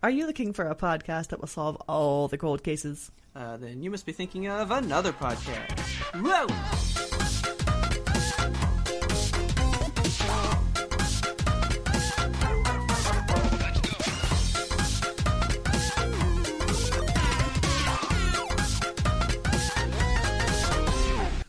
Are 0.00 0.10
you 0.10 0.28
looking 0.28 0.52
for 0.52 0.64
a 0.68 0.76
podcast 0.76 1.28
that 1.28 1.40
will 1.40 1.48
solve 1.48 1.76
all 1.88 2.28
the 2.28 2.38
cold 2.38 2.62
cases? 2.62 3.10
Uh, 3.34 3.56
then 3.56 3.82
you 3.82 3.90
must 3.90 4.06
be 4.06 4.12
thinking 4.12 4.46
of 4.46 4.70
another 4.70 5.12
podcast. 5.12 5.76
Whoa! 6.14 6.46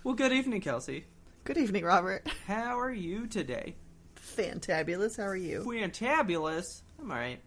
Well, 0.03 0.15
good 0.15 0.31
evening, 0.31 0.61
Kelsey. 0.61 1.05
Good 1.43 1.59
evening, 1.59 1.85
Robert. 1.85 2.27
How 2.47 2.79
are 2.79 2.91
you 2.91 3.27
today? 3.27 3.75
Fantabulous. 4.15 5.17
How 5.17 5.27
are 5.27 5.35
you? 5.35 5.63
Fantabulous. 5.63 6.81
I'm 6.99 7.11
alright. 7.11 7.41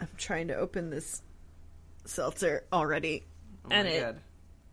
I'm 0.00 0.08
trying 0.16 0.48
to 0.48 0.56
open 0.56 0.90
this 0.90 1.22
seltzer 2.06 2.64
already, 2.72 3.24
Oh 3.64 3.68
and 3.70 3.86
my 3.86 3.94
it 3.94 4.00
god. 4.00 4.20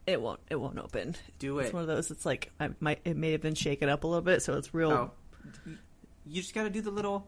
it 0.05 0.21
won't 0.21 0.39
it 0.49 0.55
won't 0.55 0.79
open. 0.79 1.15
Do 1.39 1.59
it. 1.59 1.65
It's 1.65 1.73
one 1.73 1.81
of 1.81 1.87
those. 1.87 2.09
It's 2.11 2.25
like 2.25 2.51
I 2.59 2.69
might 2.79 2.99
it 3.05 3.17
may 3.17 3.31
have 3.33 3.41
been 3.41 3.55
shaken 3.55 3.89
up 3.89 4.03
a 4.03 4.07
little 4.07 4.21
bit, 4.21 4.41
so 4.41 4.53
it's 4.57 4.73
real. 4.73 4.91
Oh. 4.91 5.11
You 6.25 6.41
just 6.41 6.53
gotta 6.53 6.69
do 6.69 6.81
the 6.81 6.91
little 6.91 7.27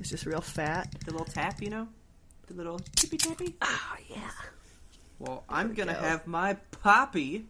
It's 0.00 0.10
just 0.10 0.26
real 0.26 0.40
fat. 0.40 0.94
the 1.04 1.10
little 1.12 1.26
tap, 1.26 1.60
you 1.62 1.70
know? 1.70 1.88
The 2.48 2.54
little 2.54 2.78
tippy 2.94 3.16
tappy. 3.16 3.56
Oh 3.62 3.96
yeah. 4.08 4.30
Well, 5.18 5.44
I'm 5.48 5.70
we 5.70 5.74
gonna 5.74 5.94
go. 5.94 6.00
have 6.00 6.26
my 6.26 6.54
poppy. 6.70 7.46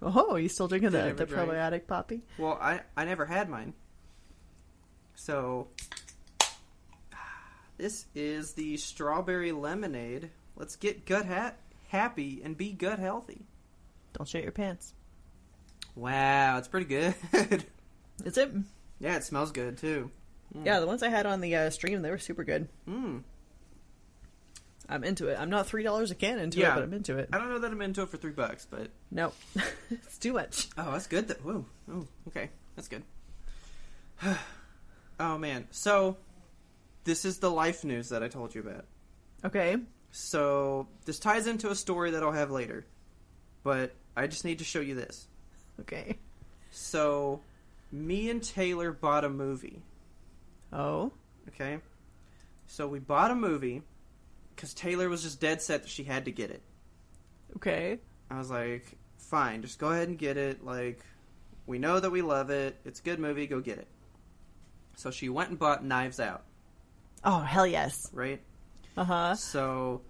Oh, 0.00 0.36
you 0.36 0.48
still 0.48 0.68
drinking 0.68 0.90
the, 0.90 1.12
the 1.16 1.26
probiotic 1.26 1.86
poppy? 1.88 2.22
Well, 2.38 2.58
I 2.60 2.80
I 2.96 3.04
never 3.04 3.24
had 3.26 3.48
mine. 3.48 3.74
So 5.16 5.68
this 7.78 8.06
is 8.14 8.52
the 8.52 8.76
strawberry 8.76 9.52
lemonade. 9.52 10.30
Let's 10.56 10.76
get 10.76 11.06
gut 11.06 11.24
hat 11.24 11.58
happy 11.88 12.42
and 12.44 12.56
be 12.56 12.72
gut 12.72 12.98
healthy. 12.98 13.46
Don't 14.12 14.26
shit 14.28 14.42
your 14.42 14.52
pants. 14.52 14.92
Wow, 15.94 16.58
it's 16.58 16.68
pretty 16.68 16.86
good. 16.86 17.14
Is 18.24 18.36
it? 18.36 18.50
yeah, 19.00 19.16
it 19.16 19.24
smells 19.24 19.52
good 19.52 19.78
too. 19.78 20.10
Yeah, 20.64 20.80
the 20.80 20.86
ones 20.86 21.02
I 21.02 21.08
had 21.08 21.26
on 21.26 21.40
the 21.40 21.54
uh, 21.56 21.70
stream, 21.70 22.02
they 22.02 22.10
were 22.10 22.18
super 22.18 22.42
good. 22.44 22.68
Mm. 22.88 23.22
I'm 24.88 25.04
into 25.04 25.28
it. 25.28 25.38
I'm 25.38 25.50
not 25.50 25.66
three 25.66 25.82
dollars 25.82 26.10
a 26.10 26.14
can 26.14 26.38
into 26.38 26.58
Yeah. 26.60 26.72
it, 26.72 26.74
but 26.76 26.82
I'm 26.84 26.94
into 26.94 27.18
it. 27.18 27.28
I 27.32 27.38
don't 27.38 27.48
know 27.50 27.58
that 27.58 27.70
I'm 27.70 27.82
into 27.82 28.02
it 28.02 28.08
for 28.08 28.16
three 28.16 28.32
bucks, 28.32 28.66
but 28.68 28.88
No, 29.10 29.32
it's 29.90 30.18
too 30.18 30.32
much. 30.32 30.68
oh, 30.78 30.92
that's 30.92 31.06
good. 31.06 31.28
That 31.28 31.44
whoa, 31.44 31.64
oh, 31.92 32.06
okay, 32.28 32.50
that's 32.76 32.88
good. 32.88 33.02
oh 35.20 35.38
man, 35.38 35.66
so 35.70 36.16
this 37.04 37.24
is 37.24 37.38
the 37.38 37.50
life 37.50 37.84
news 37.84 38.08
that 38.10 38.22
I 38.22 38.28
told 38.28 38.54
you 38.54 38.60
about. 38.60 38.84
Okay. 39.44 39.76
So 40.10 40.88
this 41.04 41.18
ties 41.18 41.46
into 41.46 41.70
a 41.70 41.74
story 41.74 42.12
that 42.12 42.22
I'll 42.22 42.32
have 42.32 42.50
later, 42.50 42.86
but 43.62 43.94
I 44.16 44.26
just 44.26 44.44
need 44.44 44.58
to 44.58 44.64
show 44.64 44.80
you 44.80 44.94
this. 44.94 45.28
Okay. 45.80 46.18
So, 46.70 47.40
me 47.92 48.28
and 48.30 48.42
Taylor 48.42 48.92
bought 48.92 49.24
a 49.24 49.28
movie. 49.28 49.82
Oh. 50.72 51.12
Okay, 51.48 51.78
so 52.66 52.86
we 52.86 52.98
bought 52.98 53.30
a 53.30 53.34
movie 53.34 53.82
because 54.54 54.74
Taylor 54.74 55.08
was 55.08 55.22
just 55.22 55.40
dead 55.40 55.62
set 55.62 55.82
that 55.82 55.88
she 55.88 56.04
had 56.04 56.26
to 56.26 56.30
get 56.30 56.50
it. 56.50 56.60
Okay. 57.56 57.98
I 58.30 58.36
was 58.36 58.50
like, 58.50 58.98
fine, 59.16 59.62
just 59.62 59.78
go 59.78 59.90
ahead 59.90 60.08
and 60.08 60.18
get 60.18 60.36
it. 60.36 60.62
Like, 60.62 61.00
we 61.66 61.78
know 61.78 61.98
that 61.98 62.10
we 62.10 62.20
love 62.20 62.50
it. 62.50 62.76
It's 62.84 63.00
a 63.00 63.02
good 63.02 63.18
movie. 63.18 63.46
Go 63.46 63.60
get 63.60 63.78
it. 63.78 63.88
So 64.96 65.10
she 65.10 65.30
went 65.30 65.48
and 65.48 65.58
bought 65.58 65.84
Knives 65.84 66.20
Out. 66.20 66.44
Oh 67.24 67.40
hell 67.40 67.66
yes. 67.66 68.08
Right. 68.12 68.40
Uh 68.96 69.04
huh. 69.04 69.34
So 69.34 70.02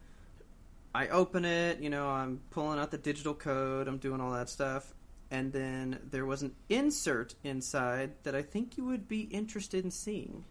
I 0.95 1.09
open 1.09 1.45
it, 1.45 1.81
you 1.81 1.91
know, 1.91 2.09
I'm 2.09 2.41
pulling 2.51 2.79
out 2.79 2.91
the 2.91 2.99
digital 2.99 3.35
code, 3.35 3.89
I'm 3.89 3.99
doing 3.99 4.21
all 4.21 4.33
that 4.33 4.49
stuff. 4.49 4.93
And 5.31 5.53
then 5.53 5.99
there 6.11 6.25
was 6.25 6.43
an 6.43 6.55
insert 6.71 7.35
inside 7.45 8.13
that 8.23 8.35
I 8.35 8.41
think 8.43 8.79
you 8.79 8.85
would 8.87 9.07
be 9.09 9.21
interested 9.23 9.85
in 9.85 9.91
seeing. 9.91 10.45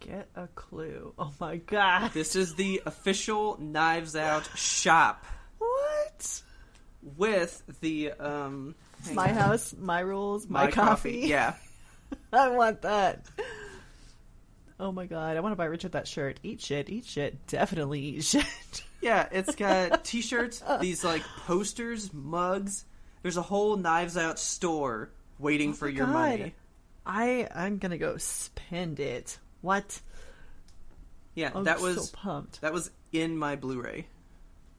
Get 0.00 0.28
a 0.34 0.46
clue. 0.48 1.12
Oh 1.18 1.32
my 1.40 1.56
god. 1.56 2.12
This 2.12 2.34
is 2.34 2.54
the 2.54 2.82
official 2.86 3.58
Knives 3.60 4.16
Out 4.16 4.48
shop 4.56 5.24
What? 5.58 6.42
with 7.16 7.62
the 7.80 8.12
um 8.12 8.74
My 9.12 9.28
on. 9.28 9.34
house, 9.34 9.74
my 9.78 10.00
rules, 10.00 10.48
my, 10.48 10.70
coffee. 10.70 11.20
Yeah. 11.24 11.54
I 12.32 12.48
want 12.48 12.82
that. 12.82 13.26
Oh 14.84 14.92
my 14.92 15.06
god, 15.06 15.38
I 15.38 15.40
want 15.40 15.52
to 15.52 15.56
buy 15.56 15.64
Richard 15.64 15.92
that 15.92 16.06
shirt. 16.06 16.38
Eat 16.42 16.60
shit, 16.60 16.90
eat 16.90 17.06
shit, 17.06 17.46
definitely 17.46 18.00
eat 18.00 18.24
shit. 18.24 18.44
Yeah, 19.00 19.26
it's 19.32 19.54
got 19.54 20.04
t-shirts, 20.04 20.62
these 20.78 21.02
like 21.02 21.22
posters, 21.46 22.12
mugs. 22.12 22.84
There's 23.22 23.38
a 23.38 23.42
whole 23.42 23.78
Knives 23.78 24.18
Out 24.18 24.38
store 24.38 25.08
waiting 25.38 25.70
oh 25.70 25.72
for 25.72 25.88
Oh 25.88 25.90
my 25.90 25.96
your 25.96 26.06
God. 26.06 26.12
money. 26.12 26.54
I 27.06 27.48
I'm 27.54 27.78
gonna 27.78 27.96
go 27.96 28.18
spend 28.18 29.00
it. 29.00 29.38
What? 29.62 30.02
Yeah, 31.34 31.50
I'm 31.54 31.64
that 31.64 31.80
was 31.80 32.10
so 32.10 32.16
pumped. 32.16 32.60
that 32.60 32.74
was 32.74 32.90
in 33.10 33.38
my 33.38 33.56
Blu-ray. 33.56 34.06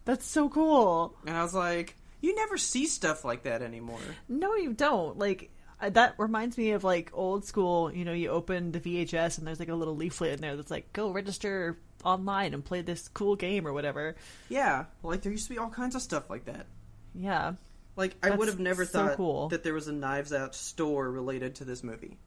That's 0.05 0.25
so 0.27 0.49
cool. 0.49 1.15
And 1.25 1.35
I 1.35 1.41
was 1.41 1.55
like, 1.55 1.95
you 2.21 2.35
never 2.35 2.57
see 2.57 2.85
stuff 2.85 3.25
like 3.25 3.41
that 3.43 3.63
anymore. 3.63 3.99
No, 4.29 4.53
you 4.55 4.73
don't. 4.73 5.17
Like 5.17 5.49
that 5.81 6.15
reminds 6.17 6.57
me 6.57 6.71
of 6.71 6.83
like 6.83 7.11
old 7.13 7.45
school. 7.45 7.91
You 7.93 8.05
know, 8.05 8.13
you 8.13 8.29
open 8.29 8.71
the 8.71 8.79
VHS 8.79 9.37
and 9.37 9.45
there's 9.47 9.59
like 9.59 9.69
a 9.69 9.75
little 9.75 9.95
leaflet 9.95 10.33
in 10.33 10.41
there 10.41 10.55
that's 10.55 10.71
like, 10.71 10.91
"Go 10.93 11.11
register 11.11 11.77
online 12.03 12.53
and 12.53 12.63
play 12.63 12.81
this 12.81 13.07
cool 13.09 13.35
game 13.35 13.67
or 13.67 13.73
whatever." 13.73 14.15
Yeah, 14.49 14.85
like 15.03 15.21
there 15.21 15.31
used 15.31 15.47
to 15.47 15.53
be 15.53 15.59
all 15.59 15.69
kinds 15.69 15.95
of 15.95 16.01
stuff 16.01 16.29
like 16.29 16.45
that. 16.45 16.65
Yeah, 17.13 17.53
Like 17.95 18.15
I 18.23 18.31
would 18.31 18.47
have 18.47 18.59
never 18.59 18.85
so 18.85 19.07
thought 19.07 19.17
cool. 19.17 19.49
that 19.49 19.63
there 19.63 19.73
was 19.73 19.87
a 19.87 19.93
Knives 19.93 20.33
Out 20.33 20.53
store 20.55 21.09
related 21.09 21.55
to 21.55 21.65
this 21.65 21.83
movie. 21.83 22.17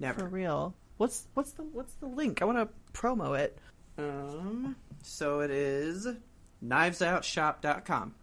Never. 0.00 0.20
for 0.20 0.26
real. 0.28 0.74
What's 0.96 1.26
what's 1.34 1.52
the 1.52 1.62
what's 1.62 1.92
the 1.94 2.06
link? 2.06 2.42
I 2.42 2.44
want 2.44 2.58
to 2.58 2.68
promo 2.98 3.38
it. 3.38 3.58
Um, 3.98 4.76
so 5.02 5.40
it 5.40 5.50
is 5.50 6.06
knivesoutshop.com. 6.64 8.14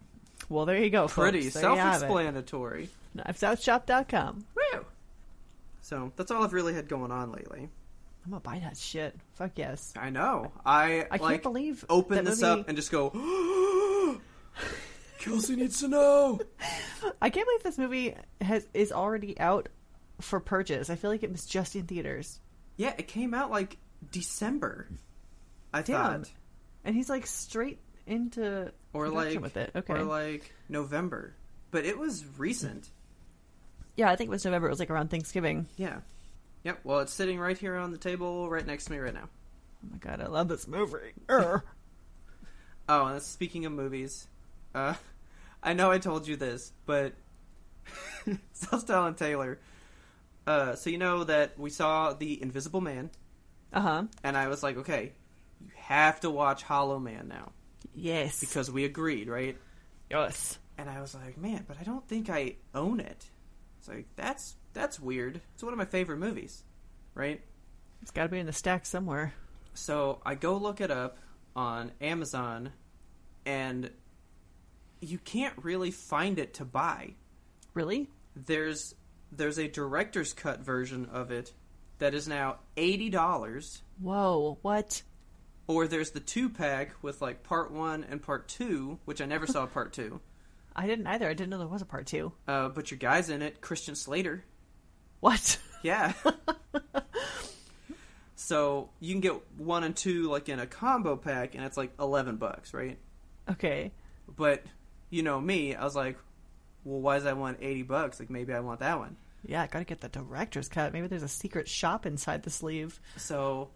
Well, 0.48 0.66
there 0.66 0.76
you 0.78 0.90
go. 0.90 1.02
Folks. 1.08 1.14
Pretty 1.30 1.38
have 1.44 1.46
it. 1.46 1.52
self-explanatory. 1.52 2.88
KnivesOutShop.com. 3.16 4.44
Woo! 4.54 4.84
So 5.80 6.12
that's 6.16 6.30
all 6.30 6.42
I've 6.44 6.52
really 6.52 6.74
had 6.74 6.88
going 6.88 7.10
on 7.12 7.30
lately. 7.32 7.68
I'm 8.24 8.30
gonna 8.30 8.40
buy 8.40 8.58
that 8.60 8.76
shit. 8.78 9.14
Fuck 9.34 9.52
yes. 9.56 9.92
I 9.96 10.08
know. 10.10 10.50
I 10.64 11.06
I 11.10 11.18
can't 11.18 11.42
believe 11.42 11.84
open 11.90 12.24
this 12.24 12.40
movie- 12.40 12.60
up 12.62 12.68
and 12.68 12.76
just 12.76 12.90
go. 12.90 13.10
Kelsey 15.18 15.56
needs 15.56 15.80
to 15.80 15.88
know. 15.88 16.40
I 17.20 17.30
can't 17.30 17.46
believe 17.46 17.62
this 17.62 17.78
movie 17.78 18.14
has 18.40 18.66
is 18.74 18.92
already 18.92 19.38
out 19.38 19.68
for 20.20 20.40
purchase. 20.40 20.90
I 20.90 20.96
feel 20.96 21.10
like 21.10 21.22
it 21.22 21.32
was 21.32 21.44
just 21.46 21.76
in 21.76 21.86
theaters. 21.86 22.40
Yeah, 22.76 22.94
it 22.98 23.08
came 23.08 23.34
out 23.34 23.50
like 23.50 23.76
December. 24.10 24.88
I 25.72 25.82
Damn. 25.82 26.22
thought, 26.24 26.30
And 26.84 26.94
he's 26.94 27.08
like 27.10 27.26
straight 27.26 27.78
into 28.06 28.72
or 28.92 29.08
like 29.08 29.40
with 29.40 29.56
it. 29.56 29.70
Okay. 29.74 29.92
or 29.94 30.02
like 30.04 30.52
November, 30.68 31.34
but 31.70 31.84
it 31.84 31.98
was 31.98 32.24
recent. 32.38 32.88
Yeah, 33.96 34.10
I 34.10 34.16
think 34.16 34.28
it 34.28 34.30
was 34.30 34.44
November. 34.44 34.68
It 34.68 34.70
was 34.70 34.78
like 34.80 34.90
around 34.90 35.08
Thanksgiving. 35.10 35.66
Yeah. 35.76 35.98
Yep. 36.64 36.80
Well, 36.84 37.00
it's 37.00 37.12
sitting 37.12 37.38
right 37.38 37.56
here 37.58 37.76
on 37.76 37.90
the 37.92 37.98
table, 37.98 38.48
right 38.48 38.66
next 38.66 38.86
to 38.86 38.92
me 38.92 38.98
right 38.98 39.12
now. 39.14 39.28
Oh 39.84 39.88
my 39.92 39.98
god, 39.98 40.20
I 40.20 40.26
love 40.26 40.48
this 40.48 40.66
movie. 40.66 41.12
Oh, 42.88 43.06
and 43.06 43.22
speaking 43.22 43.64
of 43.64 43.72
movies, 43.72 44.26
uh, 44.74 44.94
I 45.62 45.72
know 45.72 45.90
I 45.90 45.98
told 45.98 46.28
you 46.28 46.36
this, 46.36 46.72
but 46.84 47.14
so 48.52 48.68
I 48.72 48.74
was 48.76 48.84
telling 48.84 49.14
Taylor. 49.14 49.58
Uh, 50.46 50.74
so 50.74 50.90
you 50.90 50.98
know 50.98 51.24
that 51.24 51.58
we 51.58 51.70
saw 51.70 52.12
the 52.12 52.40
Invisible 52.42 52.82
Man, 52.82 53.10
Uh 53.72 53.80
huh. 53.80 54.02
and 54.22 54.36
I 54.36 54.48
was 54.48 54.62
like, 54.62 54.76
okay, 54.78 55.12
you 55.62 55.70
have 55.76 56.20
to 56.20 56.30
watch 56.30 56.62
Hollow 56.62 56.98
Man 56.98 57.28
now 57.28 57.52
Yes. 57.94 58.40
because 58.40 58.70
we 58.70 58.84
agreed, 58.84 59.28
right? 59.28 59.56
yes. 60.10 60.58
And 60.76 60.90
I 60.90 61.00
was 61.00 61.14
like, 61.14 61.38
man, 61.38 61.64
but 61.66 61.78
I 61.80 61.84
don't 61.84 62.06
think 62.06 62.28
I 62.28 62.56
own 62.74 63.00
it. 63.00 63.24
It's 63.84 63.88
like 63.90 64.06
that's 64.16 64.56
that's 64.72 64.98
weird. 64.98 65.42
It's 65.52 65.62
one 65.62 65.74
of 65.74 65.78
my 65.78 65.84
favorite 65.84 66.16
movies, 66.16 66.64
right? 67.14 67.42
It's 68.00 68.10
got 68.10 68.22
to 68.22 68.28
be 68.30 68.38
in 68.38 68.46
the 68.46 68.52
stack 68.52 68.86
somewhere. 68.86 69.34
So 69.74 70.22
I 70.24 70.36
go 70.36 70.56
look 70.56 70.80
it 70.80 70.90
up, 70.90 71.18
on 71.54 71.92
Amazon, 72.00 72.72
and 73.44 73.90
you 75.02 75.18
can't 75.18 75.54
really 75.62 75.90
find 75.90 76.38
it 76.38 76.54
to 76.54 76.64
buy. 76.64 77.12
Really? 77.74 78.08
There's 78.34 78.94
there's 79.30 79.58
a 79.58 79.68
director's 79.68 80.32
cut 80.32 80.60
version 80.60 81.06
of 81.12 81.30
it 81.30 81.52
that 81.98 82.14
is 82.14 82.26
now 82.26 82.60
eighty 82.78 83.10
dollars, 83.10 83.82
Whoa, 84.00 84.56
what? 84.62 85.02
or 85.66 85.86
there's 85.86 86.12
the 86.12 86.20
two 86.20 86.48
pack 86.48 86.94
with 87.02 87.20
like 87.20 87.42
part 87.42 87.70
one 87.70 88.02
and 88.04 88.22
part 88.22 88.48
two, 88.48 88.98
which 89.04 89.20
I 89.20 89.26
never 89.26 89.46
saw 89.46 89.66
part 89.66 89.92
two. 89.92 90.22
I 90.76 90.86
didn't 90.86 91.06
either. 91.06 91.28
I 91.28 91.34
didn't 91.34 91.50
know 91.50 91.58
there 91.58 91.66
was 91.68 91.82
a 91.82 91.86
part 91.86 92.06
two. 92.06 92.32
Uh, 92.48 92.68
but 92.68 92.90
your 92.90 92.98
guy's 92.98 93.30
in 93.30 93.42
it, 93.42 93.60
Christian 93.60 93.94
Slater. 93.94 94.44
What? 95.20 95.58
Yeah. 95.84 96.14
so 98.36 98.88
you 99.00 99.12
can 99.12 99.20
get 99.20 99.34
one 99.58 99.84
and 99.84 99.94
two 99.94 100.30
like 100.30 100.48
in 100.48 100.58
a 100.58 100.66
combo 100.66 101.16
pack, 101.16 101.54
and 101.54 101.64
it's 101.64 101.76
like 101.76 101.92
eleven 102.00 102.36
bucks, 102.36 102.72
right? 102.74 102.98
okay. 103.50 103.92
But 104.36 104.62
you 105.10 105.22
know 105.22 105.38
me, 105.40 105.74
I 105.74 105.84
was 105.84 105.94
like, 105.94 106.16
well, 106.84 107.00
why 107.00 107.16
does 107.16 107.26
I 107.26 107.34
want 107.34 107.58
eighty 107.60 107.82
bucks? 107.82 108.18
Like 108.18 108.30
maybe 108.30 108.52
I 108.54 108.60
want 108.60 108.80
that 108.80 108.98
one. 108.98 109.16
Yeah, 109.46 109.62
I 109.62 109.66
gotta 109.66 109.84
get 109.84 110.00
the 110.00 110.08
director's 110.08 110.68
cut. 110.68 110.92
Maybe 110.94 111.06
there's 111.06 111.22
a 111.22 111.28
secret 111.28 111.68
shop 111.68 112.06
inside 112.06 112.42
the 112.42 112.50
sleeve. 112.50 112.98
So 113.18 113.68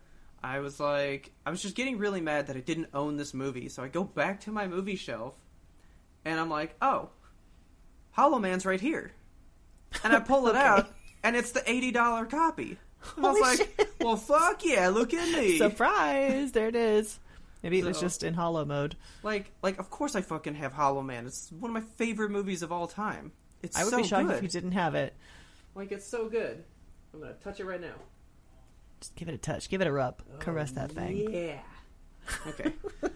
I 0.43 0.61
was 0.61 0.81
like, 0.81 1.31
I 1.45 1.51
was 1.51 1.61
just 1.61 1.75
getting 1.75 1.99
really 1.99 2.23
mad 2.23 2.47
that 2.47 2.57
I 2.57 2.61
didn't 2.61 2.89
own 2.95 3.19
this 3.19 3.35
movie. 3.35 3.69
So 3.69 3.83
I 3.83 3.89
go 3.89 4.03
back 4.03 4.41
to 4.43 4.51
my 4.51 4.67
movie 4.67 4.97
shelf, 4.97 5.35
and 6.31 6.41
I'm 6.41 6.51
like, 6.51 6.75
oh, 6.83 7.11
Hollow 8.13 8.39
Man's 8.39 8.67
right 8.67 8.81
here, 8.81 9.13
and 10.05 10.13
I 10.13 10.21
pull 10.21 10.47
it 10.49 10.51
Okay. 10.57 10.59
out, 10.61 10.89
and 11.23 11.37
it's 11.37 11.53
the 11.53 11.63
eighty 11.71 11.91
dollar 11.91 12.27
copy. 12.27 12.79
And 13.17 13.27
I 13.27 13.31
was 13.31 13.39
Holy 13.39 13.41
like, 13.41 13.59
shit. 13.79 13.89
well, 14.01 14.17
fuck 14.17 14.65
yeah, 14.65 14.89
look 14.89 15.15
at 15.15 15.29
me. 15.39 15.59
Surprise! 15.59 16.53
there 16.53 16.69
it 16.69 16.77
is. 16.77 17.19
Maybe 17.63 17.79
it 17.81 17.85
was 17.85 18.01
just 18.01 18.23
in 18.23 18.35
hollow 18.35 18.65
mode. 18.65 18.97
Like, 19.23 19.51
like, 19.63 19.79
of 19.79 19.91
course 19.91 20.15
I 20.15 20.21
fucking 20.21 20.55
have 20.55 20.73
Hollow 20.73 21.03
Man. 21.03 21.27
It's 21.27 21.51
one 21.51 21.71
of 21.71 21.75
my 21.75 21.89
favorite 21.97 22.31
movies 22.31 22.63
of 22.63 22.71
all 22.71 22.87
time. 22.87 23.33
It's 23.63 23.77
I 23.77 23.83
would 23.85 23.91
so 23.91 23.97
be 23.97 24.05
shocked 24.05 24.29
good. 24.29 24.37
if 24.37 24.43
you 24.45 24.49
didn't 24.49 24.73
have 24.73 24.95
it. 24.95 25.13
Like, 25.75 25.91
it's 25.91 26.07
so 26.07 26.29
good. 26.29 26.63
I'm 27.13 27.21
gonna 27.21 27.33
touch 27.35 27.59
it 27.59 27.65
right 27.65 27.81
now. 27.81 27.95
Just 29.01 29.17
give 29.17 29.29
it 29.29 29.35
a 29.35 29.39
touch. 29.39 29.69
Give 29.69 29.81
it 29.81 29.87
a 29.89 29.93
rub. 29.93 30.23
Caress 30.41 30.71
that 30.73 30.93
thing. 30.93 31.25
Oh, 31.27 31.31
yeah. 31.31 31.61
Okay. 32.49 32.73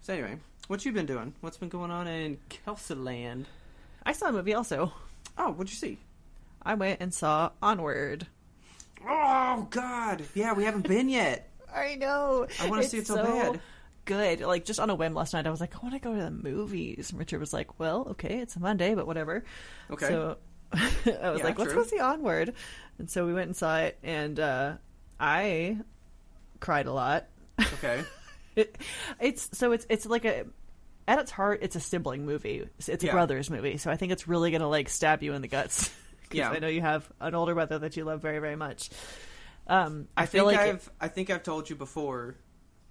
so 0.00 0.12
anyway, 0.14 0.36
what 0.68 0.84
you 0.84 0.92
been 0.92 1.06
doing? 1.06 1.34
What's 1.40 1.56
been 1.56 1.68
going 1.68 1.90
on 1.90 2.06
in 2.06 2.38
Kelsey 2.48 2.94
Land? 2.94 3.46
I 4.04 4.12
saw 4.12 4.28
a 4.28 4.32
movie 4.32 4.54
also. 4.54 4.92
Oh, 5.36 5.50
what'd 5.50 5.70
you 5.70 5.76
see? 5.76 5.98
I 6.62 6.74
went 6.74 7.00
and 7.00 7.12
saw 7.12 7.50
Onward. 7.62 8.26
Oh 9.06 9.66
God, 9.70 10.24
yeah, 10.34 10.52
we 10.52 10.64
haven't 10.64 10.86
been 10.86 11.08
yet. 11.08 11.48
I 11.74 11.94
know. 11.96 12.46
I 12.60 12.68
wanna 12.68 12.82
see 12.82 12.98
it 12.98 13.06
so 13.06 13.16
bad. 13.16 13.60
Good. 14.04 14.40
Like 14.40 14.64
just 14.64 14.80
on 14.80 14.90
a 14.90 14.94
whim 14.94 15.14
last 15.14 15.34
night, 15.34 15.46
I 15.46 15.50
was 15.50 15.60
like, 15.60 15.74
I 15.76 15.78
want 15.80 15.94
to 15.94 16.00
go 16.00 16.14
to 16.14 16.20
the 16.22 16.30
movies. 16.30 17.10
And 17.10 17.18
Richard 17.18 17.40
was 17.40 17.52
like, 17.52 17.78
Well, 17.78 18.08
okay, 18.12 18.38
it's 18.38 18.56
a 18.56 18.60
Monday, 18.60 18.94
but 18.94 19.06
whatever. 19.06 19.44
Okay. 19.90 20.08
So 20.08 20.38
I 20.72 21.30
was 21.30 21.40
Yeah, 21.40 21.44
like, 21.44 21.58
Let's 21.58 21.72
true. 21.72 21.82
go 21.82 21.88
see 21.88 21.98
Onward. 22.00 22.54
And 22.98 23.08
so 23.10 23.26
we 23.26 23.34
went 23.34 23.46
and 23.48 23.56
saw 23.56 23.78
it, 23.80 23.98
and 24.02 24.40
uh, 24.40 24.72
I 25.20 25.78
cried 26.60 26.86
a 26.86 26.92
lot. 26.92 27.26
Okay. 27.60 28.02
It, 28.56 28.76
it's 29.20 29.56
so 29.56 29.70
it's 29.70 29.86
it's 29.88 30.04
like 30.04 30.24
a 30.24 30.44
at 31.08 31.18
its 31.18 31.32
heart, 31.32 31.58
it's 31.62 31.74
a 31.74 31.80
sibling 31.80 32.24
movie. 32.24 32.64
It's, 32.78 32.88
it's 32.88 33.02
a 33.02 33.08
Yeah. 33.08 33.12
brothers 33.14 33.50
movie. 33.50 33.78
So 33.78 33.90
I 33.90 33.96
think 33.96 34.12
it's 34.12 34.28
really 34.28 34.52
gonna 34.52 34.68
like 34.68 34.88
stab 34.88 35.22
you 35.24 35.32
in 35.32 35.42
the 35.42 35.48
guts. 35.48 35.90
Yeah. 36.30 36.50
I 36.50 36.58
know 36.58 36.68
you 36.68 36.82
have 36.82 37.10
an 37.22 37.34
older 37.34 37.54
brother 37.54 37.78
that 37.78 37.96
you 37.96 38.04
love 38.04 38.20
very 38.20 38.38
very 38.38 38.54
much. 38.54 38.90
Um, 39.66 40.08
I, 40.14 40.24
I 40.24 40.26
feel 40.26 40.46
think 40.46 40.60
like 40.60 40.68
I've 40.70 40.90
I 41.00 41.08
think 41.08 41.30
I've 41.30 41.42
told 41.42 41.70
you 41.70 41.74
before. 41.76 42.36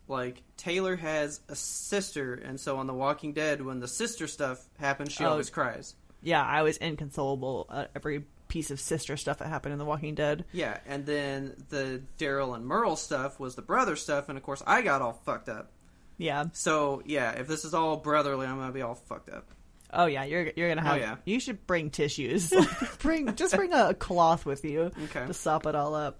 Like 0.07 0.41
Taylor 0.57 0.95
has 0.95 1.41
a 1.49 1.55
sister, 1.55 2.33
and 2.33 2.59
so 2.59 2.77
on 2.77 2.87
The 2.87 2.93
Walking 2.95 3.33
Dead, 3.33 3.61
when 3.61 3.79
the 3.79 3.87
sister 3.87 4.25
stuff 4.25 4.63
happens, 4.79 5.11
she 5.11 5.23
Oh. 5.25 5.29
always 5.31 5.49
cries. 5.51 5.95
yeah, 6.23 6.43
I 6.43 6.63
was 6.63 6.77
inconsolable 6.77 7.67
at 7.71 7.91
every 7.95 8.23
piece 8.47 8.71
of 8.71 8.79
sister 8.79 9.17
stuff 9.17 9.37
that 9.39 9.49
happened 9.49 9.73
in 9.73 9.77
The 9.79 9.85
Walking 9.85 10.15
Dead. 10.15 10.45
Yeah, 10.53 10.79
and 10.87 11.05
then 11.05 11.57
the 11.69 12.01
Daryl 12.17 12.55
and 12.55 12.65
Merle 12.65 12.95
stuff 12.95 13.39
was 13.39 13.53
the 13.55 13.61
brother 13.61 13.95
stuff, 13.97 14.29
and 14.29 14.37
of 14.37 14.43
course 14.43 14.63
I 14.65 14.81
got 14.81 15.01
all 15.03 15.13
fucked 15.25 15.49
up. 15.49 15.71
Yeah. 16.17 16.45
So 16.53 17.01
yeah, 17.05 17.31
if 17.31 17.47
this 17.47 17.65
is 17.65 17.73
all 17.73 17.97
brotherly, 17.97 18.47
I'm 18.47 18.57
gonna 18.57 18.71
be 18.71 18.81
all 18.81 18.95
fucked 18.95 19.29
up. 19.29 19.45
Oh 19.93 20.05
yeah, 20.05 20.23
you're 20.25 20.51
you're 20.55 20.69
gonna 20.69 20.81
have. 20.81 20.95
Oh, 20.97 20.99
yeah. 20.99 21.15
You 21.25 21.39
should 21.39 21.65
bring 21.67 21.89
tissues. 21.91 22.51
bring 22.99 23.33
just 23.35 23.55
bring 23.55 23.73
a 23.73 23.93
cloth 23.93 24.45
with 24.45 24.65
you 24.65 24.91
Okay. 25.05 25.25
to 25.27 25.33
sop 25.33 25.65
it 25.65 25.75
all 25.75 25.95
up. 25.95 26.19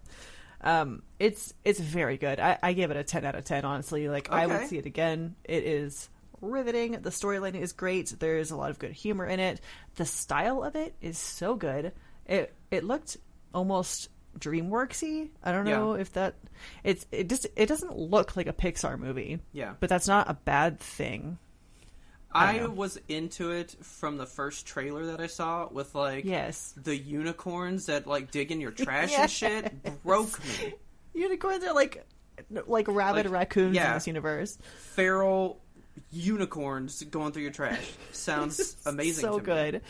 Um, 0.61 1.03
it's 1.19 1.53
it's 1.65 1.79
very 1.79 2.17
good. 2.17 2.39
I, 2.39 2.57
I 2.63 2.73
give 2.73 2.91
it 2.91 2.97
a 2.97 3.03
ten 3.03 3.25
out 3.25 3.35
of 3.35 3.43
ten. 3.43 3.65
Honestly, 3.65 4.07
like 4.09 4.31
I 4.31 4.47
would 4.47 4.55
Okay. 4.55 4.67
see 4.67 4.77
it 4.77 4.85
again. 4.85 5.35
It 5.43 5.63
is 5.63 6.09
riveting. 6.41 6.93
The 6.93 7.09
storyline 7.09 7.55
is 7.55 7.73
great. 7.73 8.13
There's 8.19 8.51
a 8.51 8.55
lot 8.55 8.69
of 8.69 8.79
good 8.79 8.91
humor 8.91 9.25
in 9.25 9.39
it. 9.39 9.59
The 9.95 10.05
style 10.05 10.63
of 10.63 10.75
it 10.75 10.95
is 11.01 11.17
so 11.17 11.55
good. 11.55 11.91
It 12.25 12.53
it 12.71 12.83
looked 12.83 13.17
almost 13.53 14.09
DreamWorksy. 14.39 15.29
I 15.43 15.51
don't 15.51 15.65
know 15.65 15.93
if 15.93 16.13
that 16.13 16.35
it's 16.83 17.05
it 17.11 17.29
just 17.29 17.47
it 17.55 17.67
doesn't 17.67 17.97
look 17.97 18.35
like 18.35 18.47
a 18.47 18.53
Pixar 18.53 18.97
movie, 18.99 19.39
Yeah, 19.53 19.73
but 19.79 19.89
that's 19.89 20.07
not 20.07 20.29
a 20.29 20.33
bad 20.33 20.79
thing. 20.79 21.37
I 22.31 22.59
I, 22.59 22.65
was 22.67 22.99
into 23.07 23.51
it 23.51 23.71
from 23.81 24.17
the 24.17 24.25
first 24.25 24.65
trailer 24.67 25.05
that 25.07 25.19
I 25.21 25.27
saw 25.27 25.69
with 25.71 25.95
like 25.95 26.25
Yes. 26.25 26.73
the 26.77 26.95
unicorns 26.95 27.85
that 27.87 28.05
like 28.05 28.31
dig 28.31 28.51
in 28.51 28.59
your 28.61 28.71
trash 28.71 29.11
Yeah. 29.11 29.21
and 29.23 29.31
shit 29.31 30.03
broke 30.03 30.37
me. 30.43 30.73
Unicorns 31.13 31.63
are 31.63 31.73
like 31.73 32.05
like 32.67 32.87
rabid 32.87 33.25
Like, 33.25 33.33
raccoons 33.33 33.75
yeah. 33.75 33.87
in 33.87 33.93
this 33.95 34.07
universe. 34.07 34.57
Feral 34.93 35.59
unicorns 36.11 37.01
going 37.03 37.31
through 37.31 37.43
your 37.43 37.51
trash 37.51 37.89
sounds 38.11 38.75
amazing. 38.85 39.21
so 39.23 39.31
to 39.33 39.37
me. 39.39 39.43
good. 39.45 39.81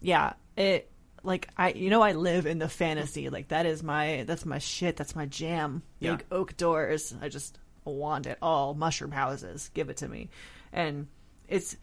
Yeah, 0.00 0.32
it 0.56 0.90
like 1.22 1.48
I 1.56 1.70
you 1.72 1.90
know 1.90 2.02
I 2.02 2.12
live 2.12 2.46
in 2.46 2.58
the 2.58 2.68
fantasy. 2.68 3.28
Like 3.30 3.48
that 3.48 3.66
is 3.66 3.82
my 3.82 4.24
that's 4.26 4.46
my 4.46 4.58
shit. 4.58 4.96
That's 4.96 5.16
my 5.16 5.26
jam. 5.26 5.82
Yeah. 6.00 6.16
Big 6.16 6.26
oak 6.30 6.56
doors. 6.56 7.14
I 7.20 7.28
just 7.28 7.58
want 7.84 8.26
it 8.26 8.38
all. 8.42 8.74
Mushroom 8.74 9.10
houses. 9.12 9.70
Give 9.74 9.88
it 9.90 9.98
to 9.98 10.08
me. 10.08 10.30
And 10.72 11.06
it's 11.48 11.76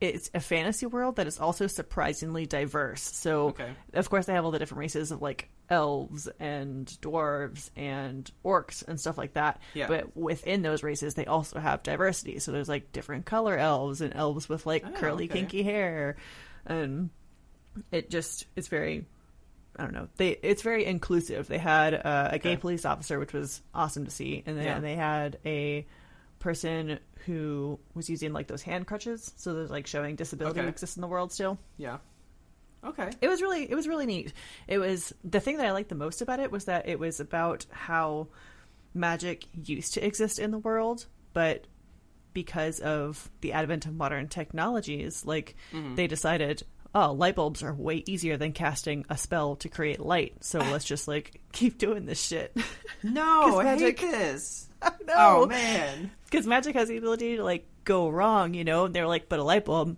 it's 0.00 0.30
a 0.32 0.38
fantasy 0.38 0.86
world 0.86 1.16
that 1.16 1.26
is 1.26 1.40
also 1.40 1.66
surprisingly 1.66 2.46
diverse. 2.46 3.02
So 3.02 3.48
Okay. 3.48 3.70
of 3.94 4.08
course 4.08 4.26
they 4.26 4.32
have 4.34 4.44
all 4.44 4.52
the 4.52 4.58
different 4.60 4.78
races 4.78 5.10
of 5.10 5.20
like 5.20 5.48
elves 5.68 6.28
and 6.38 6.86
dwarves 7.02 7.70
and 7.76 8.30
orcs 8.44 8.86
and 8.86 8.98
stuff 9.00 9.18
like 9.18 9.32
that. 9.34 9.60
Yeah. 9.74 9.88
But 9.88 10.16
within 10.16 10.62
those 10.62 10.84
races 10.84 11.14
they 11.14 11.26
also 11.26 11.58
have 11.58 11.82
diversity. 11.82 12.38
So 12.38 12.52
there's 12.52 12.68
like 12.68 12.92
different 12.92 13.26
color 13.26 13.56
elves 13.58 14.00
and 14.00 14.14
elves 14.14 14.48
with 14.48 14.66
like 14.66 14.84
Oh, 14.86 14.92
curly 14.92 15.24
okay. 15.24 15.40
kinky 15.40 15.62
hair 15.64 16.16
and 16.64 17.10
it 17.92 18.10
just 18.10 18.46
it's 18.56 18.68
very 18.68 19.04
I 19.76 19.84
don't 19.84 19.92
know. 19.94 20.08
They 20.16 20.30
it's 20.42 20.62
very 20.62 20.84
inclusive. 20.84 21.46
They 21.46 21.58
had 21.58 21.94
uh, 21.94 22.30
a 22.32 22.38
gay 22.38 22.56
police 22.56 22.84
officer, 22.84 23.18
which 23.18 23.32
was 23.32 23.62
awesome 23.74 24.04
to 24.06 24.10
see, 24.10 24.42
and 24.46 24.56
then 24.56 24.64
Yeah. 24.64 24.80
they 24.80 24.96
had 24.96 25.38
a 25.46 25.86
person 26.40 26.98
who 27.26 27.78
was 27.94 28.08
using 28.08 28.32
like 28.32 28.46
those 28.46 28.62
hand 28.62 28.86
crutches, 28.86 29.32
so 29.36 29.54
there's 29.54 29.70
like 29.70 29.86
showing 29.86 30.16
disability 30.16 30.60
Okay. 30.60 30.68
exists 30.68 30.96
in 30.96 31.00
the 31.00 31.08
world 31.08 31.32
still. 31.32 31.58
Yeah. 31.76 31.98
Okay. 32.84 33.10
It 33.20 33.28
was 33.28 33.42
really 33.42 33.70
it 33.70 33.74
was 33.74 33.86
really 33.88 34.06
neat. 34.06 34.32
It 34.66 34.78
was 34.78 35.12
the 35.24 35.40
thing 35.40 35.56
that 35.58 35.66
I 35.66 35.72
liked 35.72 35.88
the 35.88 35.94
most 35.96 36.22
about 36.22 36.40
it 36.40 36.50
was 36.50 36.64
that 36.66 36.88
it 36.88 36.98
was 36.98 37.20
about 37.20 37.66
how 37.70 38.28
magic 38.94 39.44
used 39.64 39.94
to 39.94 40.04
exist 40.04 40.38
in 40.38 40.50
the 40.50 40.58
world, 40.58 41.06
but 41.32 41.66
because 42.32 42.78
of 42.80 43.30
the 43.40 43.52
advent 43.52 43.86
of 43.86 43.94
modern 43.94 44.28
technologies, 44.28 45.24
like 45.24 45.56
Mm-hmm. 45.72 45.94
they 45.96 46.06
decided, 46.06 46.62
oh, 46.94 47.12
light 47.12 47.34
bulbs 47.36 47.62
are 47.62 47.74
way 47.74 48.02
easier 48.06 48.36
than 48.36 48.52
casting 48.52 49.04
a 49.10 49.16
spell 49.16 49.56
to 49.56 49.68
create 49.68 50.00
light. 50.00 50.42
So 50.44 50.58
let's 50.72 50.84
just 50.84 51.06
like 51.08 51.40
keep 51.52 51.78
doing 51.78 52.06
this 52.06 52.20
shit. 52.22 52.56
No, 53.02 53.60
I 53.60 53.64
magic- 53.64 54.00
hate 54.00 54.10
this. 54.10 54.68
no, 54.82 55.14
Oh 55.16 55.46
man. 55.46 56.10
because 56.24 56.46
magic 56.46 56.74
has 56.74 56.88
the 56.88 56.96
ability 56.96 57.36
to 57.36 57.44
like 57.44 57.66
go 57.84 58.08
wrong, 58.08 58.54
you 58.54 58.64
know. 58.64 58.86
And 58.86 58.94
they're 58.94 59.06
like, 59.06 59.28
but 59.28 59.38
a 59.38 59.44
light 59.44 59.64
bulb, 59.66 59.96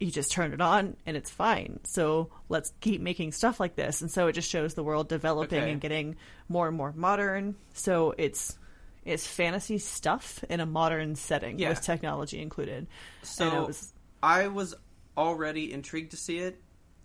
you 0.00 0.10
just 0.10 0.32
turn 0.32 0.52
it 0.52 0.60
on 0.60 0.96
and 1.06 1.16
it's 1.16 1.30
fine. 1.30 1.78
So 1.84 2.30
let's 2.48 2.72
keep 2.80 3.00
making 3.00 3.30
stuff 3.32 3.60
like 3.60 3.76
this. 3.76 4.00
And 4.00 4.10
so 4.10 4.26
it 4.26 4.32
just 4.32 4.50
shows 4.50 4.74
the 4.74 4.82
world 4.82 5.08
developing 5.08 5.60
Okay. 5.62 5.70
and 5.70 5.80
getting 5.80 6.16
more 6.48 6.66
and 6.66 6.76
more 6.76 6.92
modern. 6.96 7.54
So 7.74 8.14
it's 8.18 8.58
it's 9.04 9.26
fantasy 9.26 9.78
stuff 9.78 10.42
in 10.48 10.58
a 10.58 10.66
modern 10.66 11.14
setting 11.14 11.58
Yeah. 11.60 11.68
with 11.68 11.82
technology 11.82 12.40
included. 12.42 12.88
So 13.22 13.66
was 13.66 13.92
I 14.24 14.48
was 14.48 14.74
already 15.16 15.72
intrigued 15.72 16.10
to 16.12 16.16
see 16.16 16.38
it. 16.38 16.60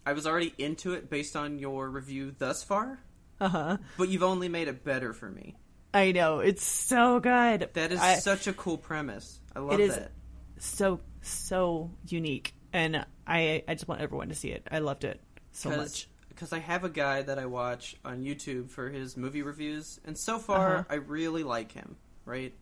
I 0.05 0.13
was 0.13 0.25
already 0.25 0.53
into 0.57 0.93
it 0.93 1.09
based 1.09 1.35
on 1.35 1.59
your 1.59 1.89
review 1.89 2.33
thus 2.37 2.63
far, 2.63 2.99
uh 3.39 3.47
huh. 3.49 3.77
but 3.97 4.09
you've 4.09 4.23
only 4.23 4.49
made 4.49 4.67
it 4.67 4.83
better 4.83 5.13
for 5.13 5.29
me. 5.29 5.55
I 5.93 6.11
know 6.11 6.39
it's 6.39 6.63
so 6.63 7.19
good. 7.19 7.69
That 7.73 7.91
is 7.91 7.99
I- 7.99 8.15
such 8.15 8.47
a 8.47 8.53
cool 8.53 8.77
premise. 8.77 9.39
I 9.55 9.59
love 9.59 9.73
it. 9.73 9.79
It 9.81 9.89
is 9.89 9.95
that. 9.95 10.11
so 10.57 10.99
so 11.21 11.91
unique, 12.07 12.53
and 12.73 13.05
I 13.27 13.63
I 13.67 13.73
just 13.73 13.87
want 13.87 14.01
everyone 14.01 14.29
to 14.29 14.35
see 14.35 14.49
it. 14.49 14.67
I 14.71 14.79
loved 14.79 15.03
it 15.03 15.19
so 15.51 15.69
much. 15.69 16.07
Because 16.29 16.53
I 16.53 16.59
have 16.59 16.85
a 16.85 16.89
guy 16.89 17.21
that 17.23 17.37
I 17.37 17.47
watch 17.47 17.97
on 18.05 18.23
YouTube 18.23 18.69
for 18.69 18.89
his 18.89 19.17
movie 19.17 19.41
reviews, 19.41 19.99
and 20.05 20.17
so 20.17 20.39
far 20.39 20.77
Uh-huh. 20.77 20.83
I 20.89 20.95
really 20.95 21.43
like 21.43 21.71
him. 21.73 21.97
Right? 22.25 22.53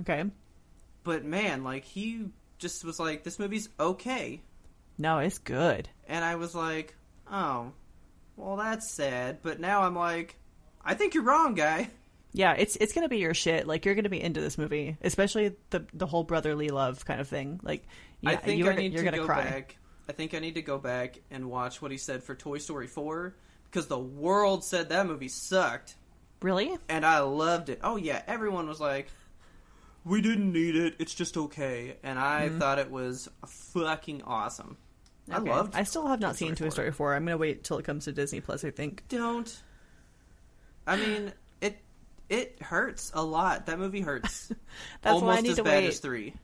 Okay. 0.00 0.24
But 1.04 1.24
man, 1.24 1.62
like 1.64 1.84
he 1.84 2.26
just 2.58 2.84
was 2.84 2.98
like, 2.98 3.22
"This 3.24 3.38
movie's 3.38 3.68
okay," 3.78 4.42
No, 4.98 5.18
it's 5.18 5.38
good. 5.38 5.88
and 6.06 6.24
I 6.24 6.36
was 6.36 6.54
like, 6.54 6.94
"Oh, 7.30 7.72
well, 8.36 8.56
that's 8.56 8.90
sad." 8.90 9.38
But 9.42 9.60
now 9.60 9.82
I'm 9.82 9.94
like, 9.96 10.36
"I 10.84 10.94
think 10.94 11.14
you're 11.14 11.24
wrong, 11.24 11.54
guy." 11.54 11.90
Yeah, 12.34 12.52
it's 12.54 12.76
it's 12.76 12.92
gonna 12.92 13.08
be 13.08 13.18
your 13.18 13.34
shit. 13.34 13.66
Like 13.66 13.84
you're 13.84 13.94
gonna 13.94 14.08
be 14.08 14.22
into 14.22 14.40
this 14.40 14.56
movie, 14.56 14.96
especially 15.02 15.54
the 15.70 15.84
the 15.92 16.06
whole 16.06 16.24
brotherly 16.24 16.68
love 16.68 17.04
kind 17.04 17.20
of 17.20 17.28
thing. 17.28 17.60
Like, 17.62 17.84
yeah, 18.20 18.30
I 18.30 18.36
think 18.36 18.58
you're, 18.58 18.72
I 18.72 18.76
need 18.76 18.92
you're 18.92 19.02
to 19.02 19.10
gonna 19.10 19.22
go 19.22 19.26
cry. 19.26 19.44
back. 19.44 19.76
I 20.08 20.12
think 20.12 20.34
I 20.34 20.38
need 20.38 20.54
to 20.54 20.62
go 20.62 20.78
back 20.78 21.18
and 21.30 21.50
watch 21.50 21.80
what 21.82 21.90
he 21.90 21.98
said 21.98 22.22
for 22.22 22.34
Toy 22.34 22.58
Story 22.58 22.86
4 22.88 23.34
because 23.64 23.86
the 23.86 23.98
world 23.98 24.64
said 24.64 24.88
that 24.88 25.06
movie 25.06 25.28
sucked 25.28 25.94
Really? 26.40 26.76
and 26.88 27.06
I 27.06 27.20
loved 27.20 27.68
it. 27.68 27.80
Oh 27.82 27.96
yeah, 27.96 28.22
everyone 28.26 28.66
was 28.66 28.80
like, 28.80 29.08
"We 30.04 30.20
didn't 30.20 30.52
need 30.52 30.74
it. 30.74 30.94
It's 30.98 31.14
just 31.14 31.36
okay." 31.36 31.96
And 32.02 32.18
I 32.18 32.48
mm-hmm. 32.48 32.58
thought 32.58 32.78
it 32.78 32.90
was 32.90 33.28
fucking 33.46 34.22
awesome. 34.22 34.76
I 35.30 35.36
Okay. 35.38 35.50
loved. 35.50 35.74
I 35.76 35.84
still 35.84 36.06
have 36.08 36.20
not 36.20 36.32
Toy 36.32 36.36
seen 36.46 36.56
Story 36.56 36.70
Toy 36.70 36.74
Story 36.74 36.92
4. 36.92 37.14
I'm 37.14 37.24
gonna 37.24 37.36
wait 37.38 37.64
till 37.64 37.78
it 37.78 37.84
comes 37.84 38.04
to 38.06 38.12
Disney 38.12 38.40
Plus. 38.40 38.64
I 38.64 38.70
think. 38.70 39.04
Don't. 39.08 39.62
I 40.86 40.96
mean, 40.96 41.32
it 41.60 41.78
it 42.28 42.60
hurts 42.60 43.12
a 43.14 43.22
lot. 43.22 43.66
That 43.66 43.78
movie 43.78 44.00
hurts. 44.00 44.48
That's 45.02 45.14
Almost 45.14 45.24
why 45.24 45.36
I 45.36 45.40
need 45.40 45.50
as 45.50 45.56
to 45.56 45.64
bad 45.64 45.82
wait. 45.82 45.88
as 45.88 46.00
three. 46.00 46.34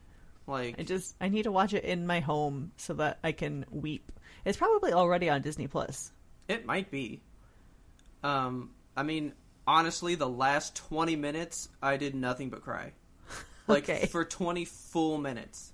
Like 0.47 0.79
I 0.79 0.83
just 0.83 1.15
I 1.21 1.29
need 1.29 1.43
to 1.43 1.51
watch 1.51 1.73
it 1.73 1.83
in 1.83 2.07
my 2.07 2.21
home 2.21 2.71
so 2.77 2.93
that 2.95 3.19
I 3.23 3.33
can 3.33 3.65
weep. 3.69 4.11
It's 4.45 4.57
probably 4.57 4.93
already 4.93 5.29
on 5.29 5.41
Disney 5.41 5.67
Plus. 5.67 6.11
It 6.47 6.65
might 6.65 6.89
be. 6.89 7.21
Um, 8.23 8.71
I 8.97 9.03
mean, 9.03 9.33
honestly, 9.67 10.15
the 10.15 10.27
last 10.27 10.75
twenty 10.75 11.15
minutes, 11.15 11.69
I 11.83 11.97
did 11.97 12.15
nothing 12.15 12.49
but 12.49 12.63
cry, 12.63 12.93
like 13.67 13.83
Okay. 13.89 14.07
for 14.07 14.25
twenty 14.25 14.65
full 14.65 15.17
minutes, 15.19 15.71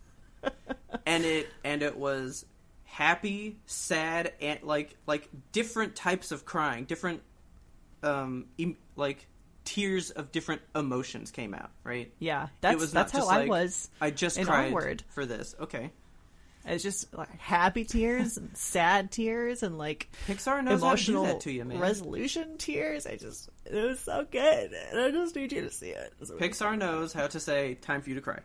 and 1.05 1.23
it 1.23 1.47
and 1.63 1.81
it 1.81 1.95
was 1.97 2.45
happy, 2.95 3.57
sad, 3.65 4.31
and 4.39 4.63
like 4.63 4.95
like 5.05 5.27
different 5.51 5.95
types 5.97 6.31
of 6.31 6.45
crying, 6.45 6.85
different, 6.85 7.21
um, 8.03 8.45
em- 8.57 8.77
like 8.95 9.27
tears 9.65 10.11
of 10.11 10.31
different 10.31 10.61
emotions 10.73 11.29
came 11.31 11.53
out. 11.53 11.71
Right? 11.83 12.13
Yeah, 12.19 12.47
that's 12.61 12.73
it 12.75 12.79
was 12.79 12.93
that's 12.93 13.11
how 13.11 13.27
I 13.27 13.47
was. 13.47 13.89
I 13.99 14.11
just 14.11 14.41
cried 14.41 14.67
Onward. 14.67 15.03
for 15.09 15.25
this. 15.25 15.55
Okay, 15.59 15.91
It's 16.65 16.83
just 16.83 17.13
like 17.13 17.37
happy 17.37 17.83
tears 17.83 18.37
and 18.37 18.55
sad 18.57 19.11
tears 19.11 19.61
and 19.61 19.77
like 19.77 20.07
Pixar 20.25 20.63
knows 20.63 20.81
emotional 20.81 21.25
how 21.25 21.33
to 21.33 21.39
to 21.39 21.51
you, 21.51 21.65
man. 21.65 21.79
resolution 21.79 22.57
tears. 22.57 23.05
I 23.05 23.17
just 23.17 23.49
it 23.65 23.73
was 23.83 23.99
so 23.99 24.25
good. 24.31 24.71
And 24.71 24.99
I 25.01 25.11
just 25.11 25.35
need 25.35 25.51
you 25.51 25.61
to 25.63 25.69
see 25.71 25.89
it. 25.89 26.13
Pixar 26.21 26.77
knows 26.77 27.11
how 27.11 27.27
to 27.27 27.41
say 27.41 27.73
"time 27.75 28.01
for 28.01 28.07
you 28.09 28.15
to 28.15 28.21
cry." 28.21 28.39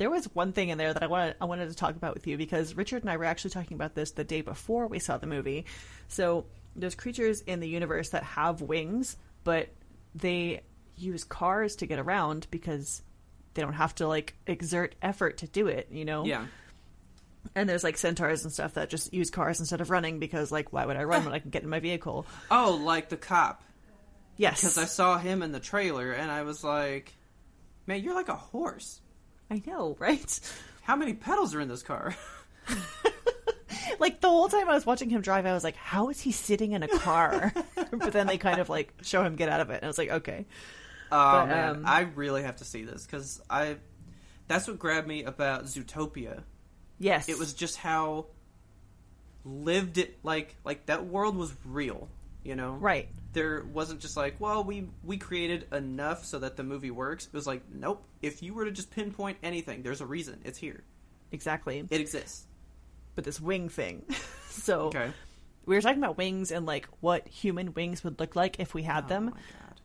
There 0.00 0.08
was 0.08 0.24
one 0.34 0.54
thing 0.54 0.70
in 0.70 0.78
there 0.78 0.94
that 0.94 1.02
I 1.02 1.08
wanted 1.08 1.36
I 1.42 1.44
wanted 1.44 1.68
to 1.68 1.74
talk 1.74 1.94
about 1.94 2.14
with 2.14 2.26
you 2.26 2.38
because 2.38 2.74
Richard 2.74 3.02
and 3.02 3.10
I 3.10 3.18
were 3.18 3.26
actually 3.26 3.50
talking 3.50 3.74
about 3.74 3.94
this 3.94 4.12
the 4.12 4.24
day 4.24 4.40
before 4.40 4.86
we 4.86 4.98
saw 4.98 5.18
the 5.18 5.26
movie. 5.26 5.66
So 6.08 6.46
there's 6.74 6.94
creatures 6.94 7.42
in 7.42 7.60
the 7.60 7.68
universe 7.68 8.08
that 8.08 8.22
have 8.22 8.62
wings, 8.62 9.18
but 9.44 9.68
they 10.14 10.62
use 10.96 11.22
cars 11.22 11.76
to 11.76 11.86
get 11.86 11.98
around 11.98 12.46
because 12.50 13.02
they 13.52 13.60
don't 13.60 13.74
have 13.74 13.94
to 13.96 14.08
like 14.08 14.36
exert 14.46 14.94
effort 15.02 15.36
to 15.38 15.46
do 15.46 15.66
it, 15.66 15.88
you 15.90 16.06
know? 16.06 16.24
Yeah. 16.24 16.46
And 17.54 17.68
there's 17.68 17.84
like 17.84 17.98
centaurs 17.98 18.44
and 18.44 18.50
stuff 18.50 18.72
that 18.74 18.88
just 18.88 19.12
use 19.12 19.28
cars 19.28 19.60
instead 19.60 19.82
of 19.82 19.90
running 19.90 20.18
because 20.18 20.50
like 20.50 20.72
why 20.72 20.86
would 20.86 20.96
I 20.96 21.04
run 21.04 21.26
when 21.26 21.34
I 21.34 21.40
can 21.40 21.50
get 21.50 21.62
in 21.62 21.68
my 21.68 21.80
vehicle? 21.80 22.24
Oh, 22.50 22.80
like 22.82 23.10
the 23.10 23.18
cop. 23.18 23.62
Yes. 24.38 24.62
Because 24.62 24.78
I 24.78 24.86
saw 24.86 25.18
him 25.18 25.42
in 25.42 25.52
the 25.52 25.60
trailer 25.60 26.10
and 26.10 26.30
I 26.30 26.44
was 26.44 26.64
like, 26.64 27.12
man, 27.86 28.02
you're 28.02 28.14
like 28.14 28.30
a 28.30 28.34
horse. 28.34 29.02
I 29.50 29.62
know, 29.66 29.96
right? 29.98 30.40
How 30.82 30.96
many 30.96 31.14
pedals 31.14 31.54
are 31.54 31.60
in 31.60 31.68
this 31.68 31.82
car? 31.82 32.14
like 33.98 34.20
the 34.20 34.28
whole 34.28 34.48
time 34.48 34.68
I 34.68 34.74
was 34.74 34.86
watching 34.86 35.10
him 35.10 35.20
drive, 35.20 35.46
I 35.46 35.52
was 35.52 35.64
like, 35.64 35.76
"How 35.76 36.08
is 36.08 36.20
he 36.20 36.32
sitting 36.32 36.72
in 36.72 36.82
a 36.82 36.88
car?" 36.88 37.52
but 37.90 38.12
then 38.12 38.26
they 38.26 38.38
kind 38.38 38.60
of 38.60 38.68
like 38.68 38.92
show 39.02 39.22
him 39.24 39.36
get 39.36 39.48
out 39.48 39.60
of 39.60 39.70
it, 39.70 39.76
and 39.76 39.84
I 39.84 39.86
was 39.88 39.98
like, 39.98 40.10
"Okay." 40.10 40.46
Oh 41.12 41.32
But, 41.32 41.46
man, 41.46 41.76
um, 41.76 41.82
I 41.86 42.00
really 42.14 42.42
have 42.42 42.56
to 42.56 42.64
see 42.64 42.84
this 42.84 43.04
because 43.06 43.40
I. 43.50 43.76
That's 44.48 44.66
what 44.66 44.80
grabbed 44.80 45.06
me 45.06 45.22
about 45.22 45.64
Zootopia. 45.64 46.42
Yes, 46.98 47.28
It 47.28 47.38
was 47.38 47.54
just 47.54 47.76
how 47.76 48.26
lived 49.44 49.96
it 49.96 50.18
like 50.22 50.56
like 50.64 50.86
that 50.86 51.06
world 51.06 51.36
was 51.36 51.52
real. 51.64 52.08
You 52.42 52.56
know, 52.56 52.72
right. 52.72 53.08
There 53.32 53.64
wasn't 53.72 54.00
just 54.00 54.16
like, 54.16 54.36
well, 54.40 54.64
we 54.64 54.88
we 55.04 55.16
created 55.16 55.66
enough 55.72 56.24
so 56.24 56.38
that 56.40 56.56
the 56.56 56.64
movie 56.64 56.90
works. 56.90 57.26
It 57.26 57.32
was 57.32 57.46
like, 57.46 57.62
nope. 57.72 58.02
If 58.22 58.42
you 58.42 58.54
were 58.54 58.64
to 58.64 58.72
just 58.72 58.90
pinpoint 58.90 59.38
anything, 59.42 59.82
there's 59.82 60.00
a 60.00 60.06
reason. 60.06 60.40
It's 60.44 60.58
here. 60.58 60.82
Exactly. 61.32 61.86
It 61.90 62.00
exists. 62.00 62.46
But 63.14 63.24
this 63.24 63.40
wing 63.40 63.68
thing. 63.68 64.04
so 64.48 64.86
Okay. 64.86 65.10
we 65.66 65.76
were 65.76 65.80
talking 65.80 66.02
about 66.02 66.18
wings 66.18 66.50
and 66.50 66.66
like 66.66 66.88
what 67.00 67.28
human 67.28 67.72
wings 67.74 68.02
would 68.02 68.18
look 68.18 68.34
like 68.34 68.58
if 68.58 68.74
we 68.74 68.82
had 68.82 69.04
Oh 69.04 69.08
them, 69.08 69.24
my 69.26 69.30
god. 69.30 69.80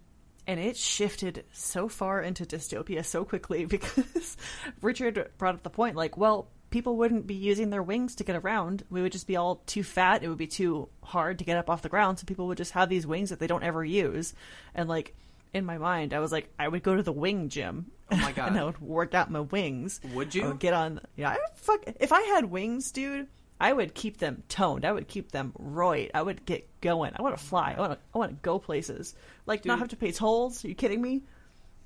and 0.47 0.59
it 0.59 0.75
shifted 0.75 1.43
so 1.53 1.87
far 1.87 2.21
into 2.21 2.45
dystopia 2.45 3.05
so 3.05 3.25
quickly 3.25 3.65
because 3.67 4.37
Richard 4.81 5.31
brought 5.37 5.53
up 5.55 5.63
the 5.63 5.69
point 5.69 5.95
like, 5.95 6.17
well, 6.17 6.47
people 6.75 6.98
wouldn't 6.98 7.25
be 7.25 7.36
using 7.36 7.70
their 7.70 7.82
wings 7.82 8.15
to 8.15 8.25
get 8.25 8.36
around. 8.36 8.84
We 8.89 9.01
would 9.01 9.13
just 9.13 9.27
be 9.27 9.38
all 9.38 9.62
too 9.65 9.82
fat. 9.82 10.24
It 10.24 10.27
would 10.27 10.38
be 10.38 10.46
too 10.46 10.89
hard 11.01 11.39
to 11.39 11.46
get 11.46 11.58
up 11.58 11.70
off 11.70 11.82
the 11.82 11.88
ground. 11.88 12.20
So 12.20 12.25
people 12.25 12.48
would 12.48 12.58
just 12.58 12.74
have 12.74 12.89
these 12.89 13.08
wings 13.08 13.29
that 13.29 13.39
they 13.39 13.48
don't 13.48 13.63
ever 13.63 13.86
use. 13.86 14.34
And 14.74 14.89
like 14.89 15.15
in 15.53 15.63
my 15.63 15.77
mind, 15.77 16.13
I 16.13 16.20
was 16.20 16.34
like, 16.34 16.50
I 16.60 16.67
would 16.67 16.84
go 16.84 16.94
to 16.94 17.01
the 17.01 17.13
wing 17.13 17.48
gym. 17.48 17.91
Oh 18.12 18.17
my 18.17 18.34
God. 18.34 18.48
and 18.50 18.60
I 18.60 18.65
would 18.65 18.82
work 18.82 19.13
out 19.13 19.32
my 19.32 19.39
wings. 19.39 20.01
Would 20.13 20.36
I 20.36 20.39
you? 20.39 20.48
would 20.48 20.60
get 20.60 20.74
on. 20.74 21.00
Yeah, 21.15 21.29
I 21.29 21.36
would 21.36 21.55
fuck. 21.55 21.96
If 22.01 22.12
I 22.12 22.22
had 22.24 22.44
wings, 22.44 22.91
dude, 22.91 23.27
I 23.58 23.72
would 23.72 23.94
keep 23.94 24.17
them 24.17 24.44
toned. 24.50 24.84
I 24.84 24.91
would 24.91 25.08
keep 25.08 25.32
them 25.32 25.53
right. 25.58 26.12
I 26.13 26.24
would 26.24 26.46
get 26.46 26.67
going. 26.82 27.13
I 27.15 27.22
want 27.22 27.38
to 27.38 27.44
fly. 27.44 27.74
I 27.77 27.79
want 27.79 27.94
to. 27.94 28.00
I 28.13 28.17
want 28.17 28.32
to 28.32 28.38
go 28.41 28.60
places. 28.60 29.15
Like 29.46 29.63
not 29.63 29.75
Dude. 29.75 29.79
have 29.79 29.89
to 29.91 29.96
pay 29.96 30.12
tolls. 30.12 30.65
Are 30.65 30.67
you 30.67 30.75
kidding 30.75 31.01
me? 31.01 31.24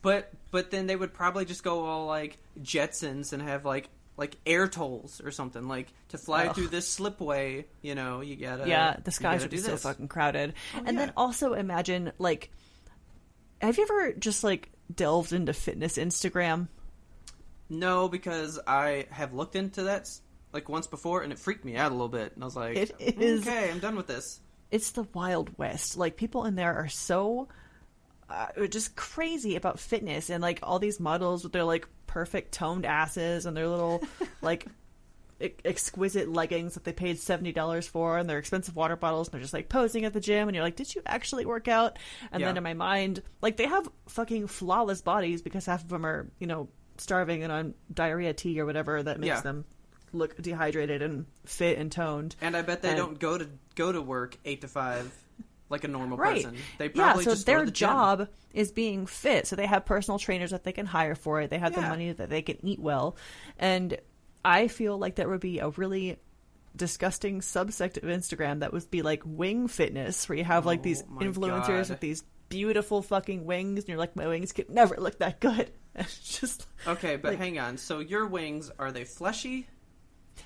But 0.02 0.32
but 0.50 0.72
then 0.72 0.88
they 0.88 0.96
would 0.96 1.14
probably 1.14 1.46
just 1.46 1.64
go 1.64 1.86
all 1.86 2.08
like 2.08 2.40
Jetsons 2.60 3.34
and 3.34 3.44
have 3.44 3.66
like 3.66 3.90
like 4.20 4.36
air 4.46 4.68
tolls 4.68 5.22
or 5.24 5.32
something 5.32 5.68
like 5.70 5.88
to 6.10 6.18
fly 6.18 6.48
Ugh. 6.48 6.56
through 6.56 6.68
this 6.68 6.88
slipway. 6.88 7.66
You 7.82 7.96
know, 7.96 8.20
you 8.20 8.36
gotta 8.36 8.68
yeah, 8.68 8.98
the 9.02 9.12
skies 9.12 9.42
would 9.42 9.50
be 9.50 9.58
so 9.58 9.78
fucking 9.78 10.10
crowded. 10.10 10.54
Oh, 10.76 10.82
and 10.86 11.00
then 11.00 11.14
also 11.16 11.54
imagine 11.54 12.12
like, 12.20 12.52
have 13.62 13.78
you 13.78 13.84
ever 13.84 14.12
just 14.14 14.44
like 14.44 14.70
delved 14.94 15.32
into 15.32 15.54
fitness 15.54 15.98
Instagram? 15.98 16.68
No, 17.70 18.10
because 18.10 18.60
I 18.68 19.08
have 19.10 19.34
looked 19.34 19.56
into 19.56 19.84
that 19.84 20.10
like 20.52 20.68
once 20.68 20.86
before 20.88 21.22
and 21.24 21.32
it 21.32 21.40
freaked 21.40 21.64
me 21.64 21.78
out 21.78 21.92
a 21.92 21.96
little 21.96 22.10
bit, 22.10 22.34
and 22.36 22.44
I 22.44 22.46
was 22.46 22.56
like, 22.58 22.76
It 22.78 22.92
is- 23.00 23.48
okay, 23.48 23.72
I'm 23.72 23.80
done 23.80 23.96
with 23.96 24.08
this. 24.08 24.42
It's 24.70 24.92
the 24.92 25.08
Wild 25.14 25.58
West. 25.58 25.98
Like 25.98 26.18
people 26.18 26.46
in 26.46 26.56
there 26.56 26.76
are 26.76 26.90
so 26.90 27.48
uh, 28.30 28.68
just 28.68 28.96
crazy 28.96 29.56
about 29.56 29.80
fitness 29.80 30.30
and 30.30 30.42
like 30.42 30.60
all 30.64 30.80
these 30.80 31.00
models 31.00 31.44
with 31.44 31.54
their 31.54 31.64
like 31.64 31.88
perfect 32.08 32.52
toned 32.54 32.86
asses 32.86 33.46
and 33.46 33.56
their 33.58 33.68
little 33.68 34.04
like 34.42 34.68
e- 35.42 35.50
exquisite 35.66 36.28
leggings 36.30 36.74
that 36.76 36.84
they 36.84 36.94
paid 36.94 37.20
seventy 37.20 37.52
dollars 37.52 37.88
for 37.88 38.18
and 38.18 38.30
their 38.30 38.38
expensive 38.38 38.76
water 38.76 38.96
bottles 38.96 39.28
and 39.28 39.34
they're 39.34 39.42
just 39.42 39.54
like 39.54 39.70
posing 39.70 40.06
at 40.06 40.14
the 40.14 40.20
gym 40.20 40.48
and 40.48 40.56
you're 40.56 40.64
like, 40.64 40.76
did 40.76 40.94
you 40.94 41.02
actually 41.06 41.46
work 41.46 41.68
out? 41.68 41.98
And 42.32 42.44
then 42.44 42.58
in 42.58 42.64
my 42.64 42.74
mind, 42.74 43.22
like 43.42 43.58
they 43.58 43.68
have 43.68 43.88
fucking 44.08 44.48
flawless 44.48 45.02
bodies 45.02 45.42
because 45.42 45.66
half 45.66 45.82
of 45.84 45.90
them 45.90 46.06
are 46.06 46.28
you 46.40 46.48
know 46.48 46.70
starving 46.98 47.44
and 47.44 47.52
on 47.52 47.74
diarrhea 47.94 48.34
tea 48.34 48.60
or 48.60 48.66
whatever 48.66 49.02
that 49.02 49.20
makes 49.20 49.28
Yeah. 49.38 49.42
them 49.42 49.66
look 50.12 50.36
dehydrated 50.42 51.02
and 51.04 51.28
fit 51.46 51.78
and 51.78 51.92
toned. 51.92 52.36
And 52.42 52.58
I 52.58 52.62
bet 52.64 52.82
they 52.82 52.90
And- 52.90 52.98
don't 52.98 53.20
go 53.20 53.38
to 53.38 53.48
go 53.76 53.92
to 53.92 54.02
work 54.02 54.38
eight 54.46 54.62
to 54.62 54.68
five 54.68 55.12
like 55.70 55.84
a 55.84 55.88
normal 55.88 56.18
right. 56.18 56.44
person. 56.44 56.58
They 56.78 56.86
yeah, 56.86 56.92
probably 56.92 57.24
so 57.24 57.32
just 57.32 57.46
go 57.46 57.54
their 57.54 57.66
the 57.66 57.72
job 57.72 58.28
is 58.54 58.72
being 58.72 59.06
fit. 59.06 59.48
So 59.48 59.56
they 59.56 59.68
have 59.68 59.86
personal 59.86 60.20
trainers 60.20 60.52
that 60.52 60.64
they 60.64 60.72
can 60.72 60.86
hire 60.86 61.16
for 61.16 61.42
it. 61.42 61.50
They 61.50 61.60
have 61.60 61.76
the 61.76 61.82
money 61.82 62.12
that 62.12 62.30
they 62.30 62.42
can 62.42 62.64
eat 62.66 62.80
well. 62.80 63.16
And 63.58 63.98
I 64.44 64.68
feel 64.68 64.98
like 64.98 65.16
that 65.16 65.30
would 65.30 65.42
be 65.42 65.60
a 65.60 65.70
really 65.70 66.18
disgusting 66.76 67.42
subsect 67.42 67.98
of 67.98 68.04
Instagram 68.04 68.60
that 68.60 68.74
would 68.74 68.90
be 68.90 69.02
like 69.02 69.22
wing 69.26 69.68
fitness, 69.68 70.28
where 70.30 70.38
you 70.38 70.44
have 70.44 70.66
like 70.66 70.82
these 70.84 71.04
Oh 71.04 71.20
influencers 71.20 71.68
God. 71.68 71.90
with 71.90 72.00
these 72.00 72.24
beautiful 72.50 73.02
fucking 73.02 73.46
wings, 73.46 73.80
and 73.80 73.90
you're 73.90 73.98
like, 73.98 74.16
my 74.16 74.28
wings 74.28 74.52
could 74.52 74.70
never 74.70 74.96
look 74.98 75.20
that 75.20 75.40
good. 75.40 75.72
Just 76.24 76.68
Okay, 76.88 77.16
but 77.18 77.32
Like- 77.32 77.38
hang 77.40 77.60
on. 77.60 77.78
So 77.78 78.00
your 78.00 78.26
wings 78.28 78.72
are 78.80 78.92
they 78.92 79.04
fleshy? 79.04 79.68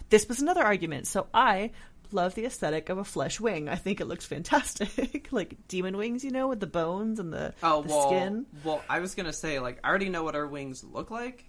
this 0.10 0.27
was 0.27 0.42
another 0.42 0.63
argument. 0.63 1.06
So 1.08 1.27
I 1.34 1.72
love 2.13 2.36
the 2.36 2.46
aesthetic 2.46 2.89
of 2.89 2.98
a 2.98 3.03
flesh 3.03 3.39
wing. 3.39 3.67
I 3.70 3.75
think 3.75 4.00
it 4.01 4.05
looks 4.05 4.25
fantastic, 4.25 5.27
like 5.32 5.55
demon 5.67 5.98
wings, 5.98 6.24
you 6.24 6.32
know, 6.32 6.48
with 6.48 6.60
the 6.60 6.67
bones 6.67 7.20
and 7.20 7.34
the, 7.34 7.53
Oh 7.63 7.82
the 7.82 7.89
well, 7.89 8.08
skin. 8.10 8.46
well, 8.63 8.82
I 8.89 9.00
was 9.00 9.15
gonna 9.15 9.34
say 9.34 9.60
like 9.60 9.79
I 9.84 9.89
already 9.89 10.10
know 10.10 10.24
what 10.24 10.36
our 10.36 10.48
wings 10.48 10.84
look 10.84 11.12
like. 11.12 11.46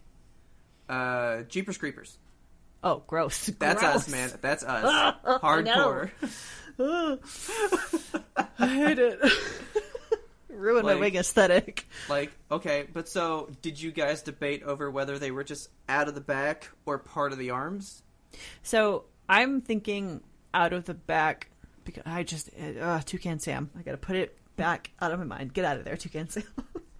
Uh, 0.88 1.42
Jeepers 1.42 1.78
Creepers. 1.78 2.18
Oh, 2.82 3.02
gross. 3.06 3.46
That's 3.58 3.80
Gross. 3.80 3.94
us, 3.96 4.08
man. 4.10 4.30
That's 4.42 4.62
us. 4.62 5.14
Hardcore. 5.24 6.10
I 8.58 8.66
hate 8.66 8.98
it. 8.98 9.18
Ruin 10.50 10.84
Like- 10.84 10.96
my 10.96 11.00
wing 11.00 11.16
aesthetic. 11.16 11.86
Like, 12.08 12.32
okay, 12.50 12.86
but 12.92 13.08
so 13.08 13.50
did 13.62 13.80
you 13.80 13.90
guys 13.92 14.22
debate 14.22 14.62
over 14.62 14.90
whether 14.90 15.18
they 15.18 15.30
were 15.30 15.44
just 15.44 15.68
out 15.88 16.08
of 16.08 16.14
the 16.14 16.20
back 16.20 16.68
or 16.86 16.98
part 16.98 17.32
of 17.32 17.38
the 17.38 17.50
arms? 17.50 18.02
So 18.62 19.04
I'm 19.28 19.60
thinking 19.62 20.22
out 20.54 20.72
of 20.72 20.84
the 20.86 20.94
back 20.94 21.50
because 21.84 22.04
I 22.06 22.22
just 22.22 22.48
uh, 22.80 23.00
Toucan 23.04 23.38
Sam. 23.40 23.68
I 23.78 23.82
got 23.82 23.90
to 23.92 23.98
put 23.98 24.16
it 24.16 24.38
back 24.56 24.90
out 25.02 25.12
of 25.12 25.18
my 25.18 25.24
mind. 25.26 25.52
Get 25.52 25.64
out 25.66 25.76
of 25.76 25.84
there, 25.84 25.96
Toucan 25.96 26.28
Sam. 26.30 26.44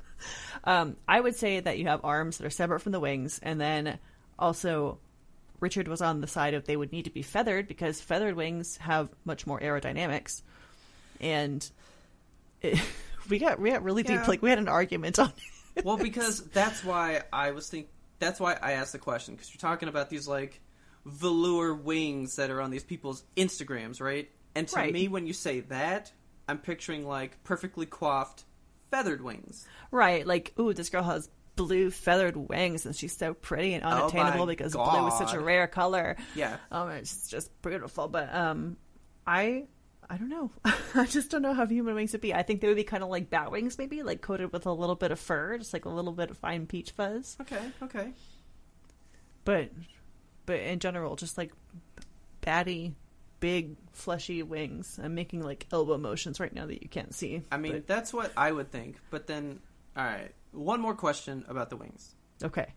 um, 0.64 0.96
I 1.08 1.20
would 1.20 1.36
say 1.36 1.60
that 1.60 1.78
you 1.78 1.86
have 1.86 2.00
arms 2.04 2.38
that 2.38 2.46
are 2.46 2.50
separate 2.50 2.80
from 2.80 2.92
the 2.92 3.00
wings, 3.00 3.40
and 3.42 3.60
then 3.60 3.98
also 4.38 4.98
Richard 5.60 5.88
was 5.88 6.02
on 6.02 6.20
the 6.20 6.26
side 6.26 6.54
of 6.54 6.64
they 6.66 6.76
would 6.76 6.92
need 6.92 7.04
to 7.04 7.10
be 7.10 7.22
feathered 7.22 7.68
because 7.68 8.00
feathered 8.00 8.34
wings 8.34 8.76
have 8.78 9.08
much 9.24 9.46
more 9.46 9.60
aerodynamics, 9.60 10.42
and 11.20 11.68
it, 12.60 12.78
we 13.28 13.38
got 13.38 13.58
we 13.60 13.70
got 13.70 13.82
really 13.82 14.02
Yeah. 14.02 14.18
deep. 14.18 14.28
Like 14.28 14.42
we 14.42 14.50
had 14.50 14.58
an 14.58 14.68
argument 14.68 15.18
on. 15.18 15.32
it. 15.76 15.84
Well, 15.84 15.96
because 16.10 16.42
that's 16.44 16.84
why 16.84 17.22
I 17.32 17.52
was 17.52 17.68
think. 17.68 17.88
That's 18.20 18.38
why 18.40 18.56
I 18.62 18.72
asked 18.72 18.92
the 18.92 18.98
question 18.98 19.34
because 19.34 19.52
you're 19.52 19.58
talking 19.60 19.88
about 19.88 20.08
these 20.08 20.26
like 20.28 20.60
velour 21.04 21.74
wings 21.74 22.36
that 22.36 22.50
are 22.50 22.60
on 22.60 22.70
these 22.70 22.84
people's 22.84 23.24
Instagrams, 23.36 24.00
right? 24.00 24.30
And 24.54 24.68
to 24.68 24.76
Right. 24.76 24.92
me, 24.92 25.08
when 25.08 25.26
you 25.26 25.32
say 25.32 25.60
that, 25.60 26.12
I'm 26.48 26.58
picturing 26.58 27.06
like 27.06 27.42
perfectly 27.44 27.86
coiffed 27.86 28.44
feathered 28.90 29.22
wings. 29.22 29.66
Right, 29.90 30.26
like, 30.26 30.52
ooh, 30.58 30.72
this 30.72 30.88
girl 30.88 31.02
has 31.02 31.28
blue 31.56 31.90
feathered 31.90 32.36
wings 32.36 32.84
and 32.86 32.94
she's 32.96 33.16
so 33.16 33.32
pretty 33.34 33.74
and 33.74 33.84
Oh 33.84 33.88
unattainable 33.88 34.46
because 34.46 34.72
blue 34.72 35.06
is 35.06 35.14
such 35.18 35.34
a 35.34 35.40
rare 35.40 35.66
color. 35.66 36.16
Yeah. 36.34 36.56
Um, 36.70 36.90
it's 36.90 37.28
just 37.28 37.50
beautiful. 37.62 38.08
But 38.08 38.34
um, 38.34 38.76
I, 39.26 39.66
I 40.08 40.16
don't 40.16 40.28
know. 40.28 40.50
I 40.94 41.06
just 41.06 41.30
don't 41.30 41.42
know 41.42 41.54
how 41.54 41.66
human 41.66 41.94
wings 41.94 42.12
would 42.12 42.20
be. 42.20 42.34
I 42.34 42.42
think 42.42 42.60
they 42.60 42.66
would 42.68 42.76
be 42.76 42.84
kind 42.84 43.02
of 43.02 43.08
like 43.08 43.30
bat 43.30 43.50
wings, 43.52 43.78
maybe 43.78 44.02
like 44.02 44.20
coated 44.20 44.52
with 44.52 44.66
a 44.66 44.72
little 44.72 44.96
bit 44.96 45.12
of 45.12 45.18
fur, 45.20 45.58
just 45.58 45.72
like 45.72 45.84
a 45.84 45.88
little 45.90 46.12
bit 46.12 46.30
of 46.30 46.38
fine 46.38 46.66
peach 46.66 46.90
fuzz. 46.92 47.36
Okay. 47.40 47.62
Okay. 47.82 48.12
But, 49.44 49.70
but 50.46 50.60
in 50.60 50.78
general, 50.78 51.16
just 51.16 51.36
like 51.38 51.52
batty, 52.40 52.94
big, 53.40 53.76
fleshy 53.92 54.42
wings. 54.42 54.98
I'm 55.02 55.14
making 55.14 55.42
like 55.42 55.66
elbow 55.72 55.98
motions 55.98 56.40
right 56.40 56.52
now 56.52 56.66
that 56.66 56.82
you 56.82 56.88
can't 56.88 57.14
see. 57.14 57.42
I 57.50 57.56
mean, 57.56 57.72
but- 57.72 57.86
that's 57.86 58.12
what 58.12 58.32
I 58.36 58.50
would 58.52 58.70
think. 58.70 58.96
But 59.10 59.26
then, 59.26 59.60
all 59.96 60.04
right, 60.04 60.32
one 60.52 60.80
more 60.80 60.94
question 60.94 61.44
about 61.48 61.70
the 61.70 61.76
wings. 61.76 62.14
okay. 62.42 62.72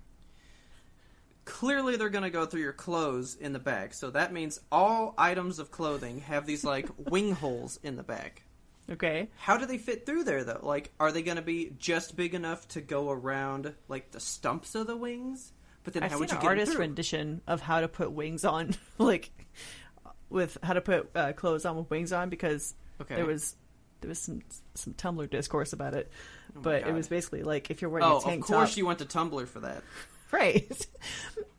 Clearly, 1.45 1.95
they're 1.95 2.09
going 2.09 2.25
to 2.25 2.29
go 2.29 2.45
through 2.45 2.59
your 2.59 2.73
clothes 2.73 3.35
in 3.35 3.53
the 3.53 3.59
back, 3.59 3.93
so 3.93 4.09
that 4.11 4.33
means 4.33 4.59
all 4.69 5.13
items 5.17 5.59
of 5.59 5.71
clothing 5.71 6.19
have 6.19 6.45
these 6.45 6.65
like 6.65 6.89
wing 6.97 7.31
holes 7.31 7.79
in 7.83 7.95
the 7.95 8.03
back. 8.03 8.43
Okay. 8.91 9.29
How 9.37 9.55
do 9.57 9.65
they 9.65 9.77
fit 9.77 10.05
through 10.05 10.25
there 10.25 10.43
though? 10.43 10.59
Like, 10.61 10.91
are 10.99 11.09
they 11.11 11.21
going 11.21 11.37
to 11.37 11.41
be 11.41 11.71
just 11.77 12.17
big 12.17 12.33
enough 12.35 12.67
to 12.69 12.81
go 12.81 13.09
around 13.09 13.73
like 13.87 14.11
the 14.11 14.19
stumps 14.19 14.75
of 14.75 14.87
the 14.87 14.97
wings? 14.97 15.53
But 15.87 15.93
then 15.93 16.03
I've 16.03 16.11
how 16.11 16.19
would 16.19 16.29
you 16.31 16.35
an 16.35 16.41
get 16.41 16.47
artist 16.49 16.75
rendition 16.77 17.39
of 17.47 17.61
how 17.61 17.79
to 17.79 17.87
put 17.87 18.11
wings 18.11 18.43
on, 18.43 18.75
like 18.97 19.31
with 20.29 20.57
how 20.61 20.73
to 20.73 20.81
put 20.81 21.09
uh, 21.15 21.31
clothes 21.31 21.63
on 21.65 21.77
with 21.77 21.89
wings 21.89 22.11
on, 22.11 22.27
because 22.29 22.75
Okay. 22.99 23.15
there 23.15 23.25
was 23.25 23.55
there 24.01 24.09
was 24.09 24.19
some 24.19 24.41
some 24.75 24.93
Tumblr 24.95 25.29
discourse 25.29 25.71
about 25.71 25.93
it, 25.93 26.11
Oh 26.57 26.59
but 26.59 26.85
it 26.85 26.93
was 26.93 27.07
basically 27.07 27.43
like 27.43 27.71
if 27.71 27.81
you're 27.81 27.89
wearing 27.89 28.05
Oh, 28.05 28.17
a 28.17 28.21
tank 28.21 28.41
top. 28.41 28.49
of 28.49 28.55
course 28.57 28.69
top, 28.71 28.77
you 28.77 28.85
went 28.85 28.99
to 28.99 29.05
Tumblr 29.05 29.47
for 29.47 29.61
that. 29.61 29.81
right? 30.33 30.87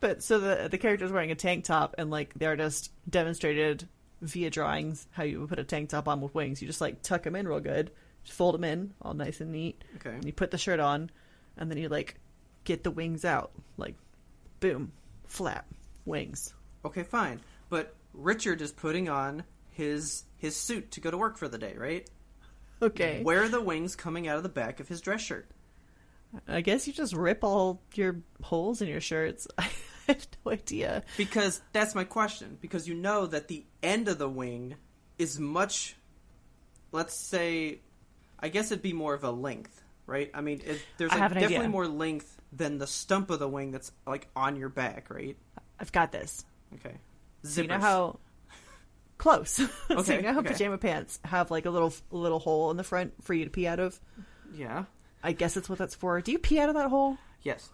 but 0.01 0.23
so 0.23 0.39
the 0.39 0.69
the 0.71 0.77
character 0.77 1.07
is 1.07 1.11
wearing 1.13 1.31
a 1.31 1.35
tank 1.35 1.65
top, 1.65 1.95
and 1.97 2.11
like 2.11 2.35
the 2.35 2.45
artist 2.45 2.93
demonstrated 3.09 3.89
via 4.21 4.51
drawings 4.51 5.07
how 5.13 5.23
you 5.23 5.41
would 5.41 5.49
put 5.49 5.59
a 5.59 5.65
tank 5.65 5.89
top 5.89 6.07
on 6.07 6.21
with 6.21 6.35
wings. 6.35 6.61
You 6.61 6.69
just 6.69 6.83
like 6.83 7.01
tuck 7.03 7.23
them 7.23 7.35
in 7.35 7.49
real 7.49 7.61
good, 7.61 7.93
just 8.25 8.37
fold 8.37 8.55
them 8.57 8.65
in 8.65 8.93
all 9.01 9.15
nice 9.15 9.41
and 9.41 9.53
neat, 9.53 9.83
Okay. 9.97 10.11
and 10.11 10.25
you 10.27 10.35
put 10.35 10.51
the 10.51 10.59
shirt 10.59 10.81
on, 10.81 11.11
and 11.57 11.71
then 11.71 11.79
you 11.79 11.89
like 11.89 12.17
get 12.65 12.85
the 12.85 12.91
wings 12.91 13.25
out, 13.25 13.53
like 13.79 13.95
boom, 14.61 14.93
flap, 15.27 15.67
wings. 16.05 16.55
Okay, 16.85 17.03
fine. 17.03 17.41
But 17.69 17.95
Richard 18.15 18.61
is 18.61 18.73
putting 18.73 19.09
on 19.09 19.45
his 19.71 20.25
his 20.39 20.57
suit 20.57 20.93
to 20.93 21.01
go 21.01 21.11
to 21.11 21.19
work 21.19 21.37
for 21.37 21.49
the 21.49 21.59
day, 21.59 21.75
right? 21.77 22.09
Okay. 22.81 23.23
Where 23.23 23.43
are 23.43 23.49
the 23.49 23.61
wings 23.61 23.97
coming 23.97 24.29
out 24.29 24.37
of 24.37 24.43
the 24.43 24.49
back 24.49 24.81
of 24.81 24.89
his 24.89 25.01
dress 25.01 25.21
shirt? 25.21 25.49
I 26.47 26.61
guess 26.61 26.87
you 26.87 26.93
just 26.93 27.15
rip 27.15 27.43
all 27.43 27.81
your 27.95 28.21
holes 28.43 28.83
in 28.83 28.89
your 28.89 29.01
shirts. 29.01 29.49
I 29.59 29.69
have 30.07 30.27
no 30.45 30.53
idea. 30.53 31.03
Because 31.17 31.61
that's 31.73 31.95
my 31.95 32.05
question. 32.05 32.59
Because 32.61 32.87
you 32.87 32.95
know 32.95 33.27
that 33.27 33.49
the 33.49 33.65
end 33.83 34.09
of 34.09 34.19
the 34.19 34.29
wing 34.29 34.77
is 35.19 35.41
much, 35.41 35.97
let's 36.93 37.15
say, 37.15 37.81
I 38.39 38.49
guess 38.49 38.71
it'd 38.71 38.83
be 38.83 38.93
more 38.93 39.15
of 39.15 39.25
a 39.25 39.31
length, 39.31 39.83
right? 40.09 40.31
I 40.35 40.41
mean, 40.41 40.61
it, 40.65 40.81
there's 40.97 41.11
like 41.13 41.21
definitely 41.21 41.57
idea. 41.57 41.69
more 41.69 41.87
length 41.87 42.37
than 42.53 42.79
the 42.79 42.87
stump 42.87 43.31
of 43.31 43.39
the 43.39 43.49
wing 43.49 43.71
that's 43.71 43.93
like 44.07 44.27
on 44.35 44.57
your 44.57 44.69
back, 44.71 45.11
right? 45.11 45.37
I've 45.79 45.93
got 45.93 46.11
this. 46.11 46.45
Okay. 46.75 46.97
So 47.45 47.63
you 47.63 47.69
know 47.69 47.79
how 47.79 48.19
close. 49.19 49.51
so 49.53 49.69
Okay, 49.91 50.17
you 50.17 50.23
know 50.23 50.33
how 50.33 50.41
okay. 50.41 50.49
pajama 50.53 50.79
pants 50.79 51.21
have 51.25 51.51
like 51.51 51.67
a 51.67 51.71
little 51.71 51.93
little 52.11 52.39
hole 52.39 52.71
in 52.71 52.77
the 52.77 52.85
front 52.85 53.13
for 53.23 53.35
you 53.35 53.45
to 53.45 53.51
pee 53.51 53.67
out 53.67 53.79
of. 53.79 54.01
Yeah. 54.55 54.85
I 55.23 55.33
guess 55.33 55.55
that's 55.55 55.69
what 55.69 55.79
that's 55.79 55.95
for. 55.95 56.21
Do 56.21 56.33
you 56.33 56.39
pee 56.39 56.59
out 56.59 56.69
of 56.69 56.75
that 56.77 56.89
hole? 56.91 57.19
Yes. 57.43 57.69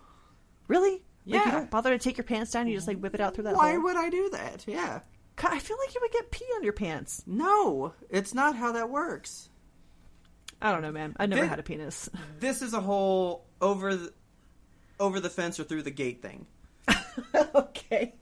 Really? 0.68 0.92
Like 0.92 1.00
Yeah. 1.26 1.44
you 1.46 1.50
don't 1.52 1.70
bother 1.70 1.90
to 1.90 1.98
take 1.98 2.16
your 2.18 2.24
pants 2.24 2.50
down. 2.50 2.66
You 2.66 2.74
just 2.76 2.88
like 2.88 2.98
whip 2.98 3.14
it 3.14 3.20
out 3.20 3.34
through 3.34 3.44
that 3.44 3.54
Why 3.56 3.72
hole. 3.72 3.82
would 3.84 3.96
I 3.96 4.10
do 4.10 4.28
that? 4.30 4.64
Yeah. 4.66 5.00
I 5.38 5.58
feel 5.58 5.76
like 5.84 5.94
you 5.94 6.00
would 6.02 6.12
get 6.12 6.30
pee 6.30 6.46
on 6.56 6.62
your 6.62 6.72
pants. 6.72 7.22
No, 7.26 7.92
it's 8.08 8.34
not 8.34 8.56
how 8.56 8.72
that 8.72 8.88
works. 8.90 9.48
I 10.64 10.72
don't 10.72 10.80
know, 10.82 10.90
man. 10.92 11.14
I 11.18 11.26
never 11.26 11.42
Thi- 11.42 11.48
had 11.48 11.58
a 11.58 11.62
penis. 11.62 12.08
This 12.40 12.62
is 12.62 12.72
a 12.74 12.80
whole 12.80 13.44
over 13.60 13.94
the 13.94 14.12
over 14.98 15.20
the 15.20 15.28
fence 15.30 15.60
or 15.60 15.64
through 15.64 15.82
the 15.82 15.90
gate 15.90 16.22
thing. 16.22 16.46
okay. 17.54 18.14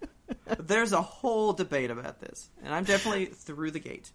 There's 0.58 0.92
a 0.92 1.02
whole 1.02 1.52
debate 1.52 1.90
about 1.90 2.20
this, 2.20 2.48
and 2.64 2.72
I'm 2.74 2.84
definitely 2.84 3.26
through 3.26 3.72
the 3.72 3.78
gate. 3.80 4.10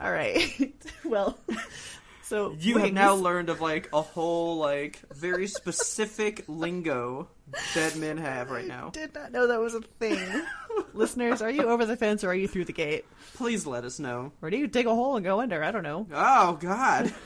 All 0.00 0.10
right. 0.10 0.74
well, 1.04 1.38
so 2.22 2.56
You 2.58 2.78
have 2.78 2.92
now 2.92 3.14
learned 3.14 3.48
of 3.50 3.60
like 3.60 3.90
a 3.92 4.00
whole 4.00 4.56
like 4.56 5.00
very 5.12 5.46
specific 5.46 6.44
lingo 6.48 7.28
that 7.74 7.96
men 7.96 8.16
have 8.18 8.50
right 8.50 8.66
now. 8.66 8.90
did 8.90 9.14
not 9.14 9.30
know 9.30 9.48
that 9.48 9.60
was 9.60 9.74
a 9.74 9.80
thing. 9.82 10.42
Listeners, 10.94 11.42
are 11.42 11.50
you 11.50 11.64
over 11.64 11.84
the 11.84 11.96
fence 11.96 12.22
or 12.24 12.28
are 12.30 12.34
you 12.34 12.46
through 12.48 12.64
the 12.66 12.72
gate? 12.72 13.04
Please 13.34 13.66
let 13.66 13.84
us 13.84 13.98
know. 13.98 14.32
Or 14.40 14.48
do 14.48 14.56
you 14.56 14.66
dig 14.68 14.86
a 14.86 14.94
hole 14.94 15.16
and 15.16 15.24
go 15.24 15.40
under? 15.40 15.62
I 15.62 15.70
don't 15.72 15.82
know. 15.82 16.06
Oh 16.12 16.54
God. 16.60 17.12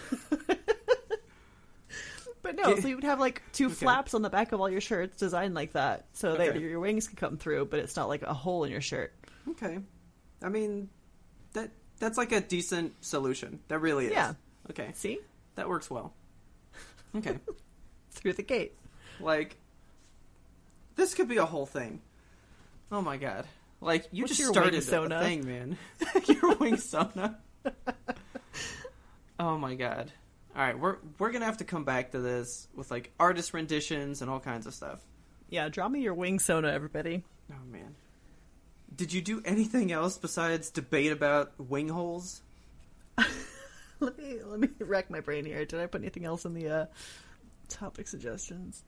But 2.41 2.57
no, 2.57 2.77
so 2.77 2.89
you 2.89 2.95
would 2.95 3.05
have 3.05 3.21
like 3.21 3.43
two 3.53 3.67
Okay. 3.67 3.75
flaps 3.75 4.15
on 4.15 4.23
the 4.23 4.31
back 4.31 4.53
of 4.53 4.61
all 4.61 4.71
your 4.71 4.81
shirts 4.81 5.17
designed 5.19 5.55
like 5.55 5.73
that, 5.73 6.07
so 6.15 6.35
that 6.37 6.49
Okay. 6.51 6.61
your 6.61 6.81
wings 6.81 7.07
can 7.07 7.17
come 7.17 7.37
through, 7.37 7.67
but 7.67 7.79
it's 7.81 7.95
not 7.97 8.09
like 8.09 8.23
a 8.23 8.33
hole 8.33 8.65
in 8.65 8.71
your 8.71 8.81
shirt. 8.81 9.13
Okay. 9.51 9.79
I 10.41 10.49
mean, 10.49 10.89
that 11.53 11.71
that's 11.99 12.17
like 12.17 12.33
a 12.33 12.41
decent 12.41 12.95
solution. 13.05 13.59
That 13.69 13.81
really 13.81 14.07
is. 14.07 14.13
Yeah. 14.13 14.33
Okay. 14.71 14.93
See? 14.95 15.19
That 15.57 15.69
works 15.69 15.91
well. 15.91 16.15
Okay. 17.17 17.37
Through 18.13 18.35
the 18.35 18.43
gate. 18.45 18.79
like, 19.21 19.57
this 20.95 21.15
could 21.15 21.29
be 21.29 21.37
a 21.39 21.45
whole 21.45 21.67
thing. 21.67 22.01
Oh 22.91 23.03
my 23.03 23.17
god. 23.19 23.47
Like 23.81 24.09
you 24.11 24.25
What's 24.25 24.37
just 24.37 24.51
started 24.51 24.75
a 24.75 25.21
thing, 25.21 25.47
man. 25.47 25.79
your 26.27 26.57
wing 26.57 26.77
sona. 26.77 27.39
oh 29.39 29.57
my 29.57 29.75
god. 29.75 30.13
All 30.57 30.63
right, 30.63 30.79
we're 30.79 30.97
we're 31.19 31.31
gonna 31.31 31.45
have 31.45 31.59
to 31.59 31.65
come 31.65 31.85
back 31.85 32.13
to 32.13 32.19
this 32.19 32.67
with 32.75 32.91
like 32.91 33.13
artist 33.21 33.55
renditions 33.55 34.21
and 34.21 34.31
all 34.31 34.41
kinds 34.41 34.67
of 34.67 34.75
stuff. 34.75 35.01
Yeah, 35.49 35.69
draw 35.69 35.89
me 35.89 36.01
your 36.01 36.15
wing 36.15 36.41
sona, 36.41 36.69
everybody. 36.69 37.25
Oh 37.53 37.65
man. 37.71 37.95
Did 38.95 39.13
you 39.13 39.21
do 39.21 39.43
anything 39.45 39.93
else 39.93 40.19
besides 40.19 40.71
debate 40.71 41.13
about 41.13 41.53
wing 41.59 41.89
holes? 41.89 42.43
Let 44.01 44.17
me 44.17 44.39
let 44.45 44.61
me 44.61 44.69
rack 44.79 45.11
my 45.11 45.21
brain 45.21 45.45
here. 45.45 45.65
Did 45.65 45.81
I 45.81 45.87
put 45.87 46.03
anything 46.03 46.25
else 46.25 46.45
in 46.45 46.55
the 46.55 46.69
uh, 46.69 46.87
topic 47.69 48.07
suggestions? 48.07 48.85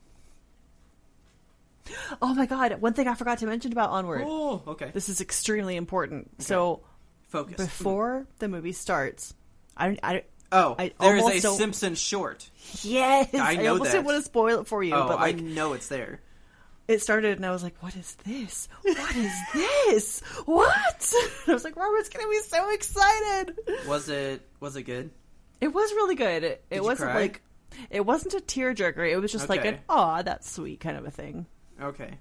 Oh 2.23 2.35
my 2.35 2.47
god! 2.47 2.81
One 2.81 2.93
thing 2.93 3.09
I 3.09 3.15
forgot 3.15 3.39
to 3.39 3.47
mention 3.47 3.73
about 3.73 3.91
Onward. 3.91 4.23
Oh, 4.25 4.63
okay. 4.67 4.91
This 4.93 5.09
is 5.09 5.21
extremely 5.21 5.77
important. 5.77 6.43
So 6.43 6.83
Focus. 7.29 7.57
before 7.57 8.27
the 8.39 8.49
movie 8.49 8.73
starts, 8.73 9.35
I, 9.77 9.87
don't 9.87 10.01
I 10.03 10.23
oh, 10.53 10.77
I 10.79 10.93
there's 11.01 11.23
almost 11.23 11.45
a 11.45 11.49
Simpson 11.53 11.95
short. 11.95 12.49
yes, 12.83 13.35
I 13.35 13.57
know 13.57 13.73
almost 13.73 13.91
that. 13.91 13.99
didn't 13.99 14.07
want 14.07 14.19
to 14.19 14.25
spoil 14.25 14.61
it 14.61 14.67
for 14.67 14.83
you, 14.83 14.95
oh, 14.95 15.09
but 15.09 15.19
like 15.21 15.37
I 15.37 15.41
know 15.41 15.73
it's 15.73 15.89
there. 15.89 16.21
it 16.89 17.03
started, 17.03 17.37
and 17.37 17.47
I 17.47 17.51
was 17.51 17.63
like, 17.63 17.77
"What 17.83 17.97
is 17.97 18.15
this? 18.27 18.69
What 18.83 19.17
is 19.17 19.33
this? 19.55 20.21
What?" 20.45 21.15
I 21.47 21.53
was 21.53 21.65
like, 21.65 21.77
"Robert's 21.77 22.09
gonna 22.09 22.29
be 22.29 22.41
so 22.41 22.71
excited." 22.71 23.59
Was 23.87 24.09
it 24.09 24.47
was 24.61 24.77
it 24.77 24.83
good? 24.83 25.11
It 25.61 25.69
was 25.69 25.93
really 25.93 26.15
good. 26.15 26.45
It, 26.45 26.65
it 26.71 26.83
wasn't 26.83 27.11
cry? 27.11 27.21
like 27.21 27.43
it 27.91 28.05
wasn't 28.05 28.35
a 28.35 28.41
tearjerker. 28.41 29.11
It 29.11 29.19
was 29.19 29.33
just 29.33 29.49
like 29.49 29.65
an 29.65 29.79
"aw, 29.89 30.23
that's 30.23 30.51
sweet" 30.51 30.81
kind 30.81 30.97
of 30.97 31.07
a 31.07 31.11
thing. 31.11 31.47
Okay. 31.81 32.19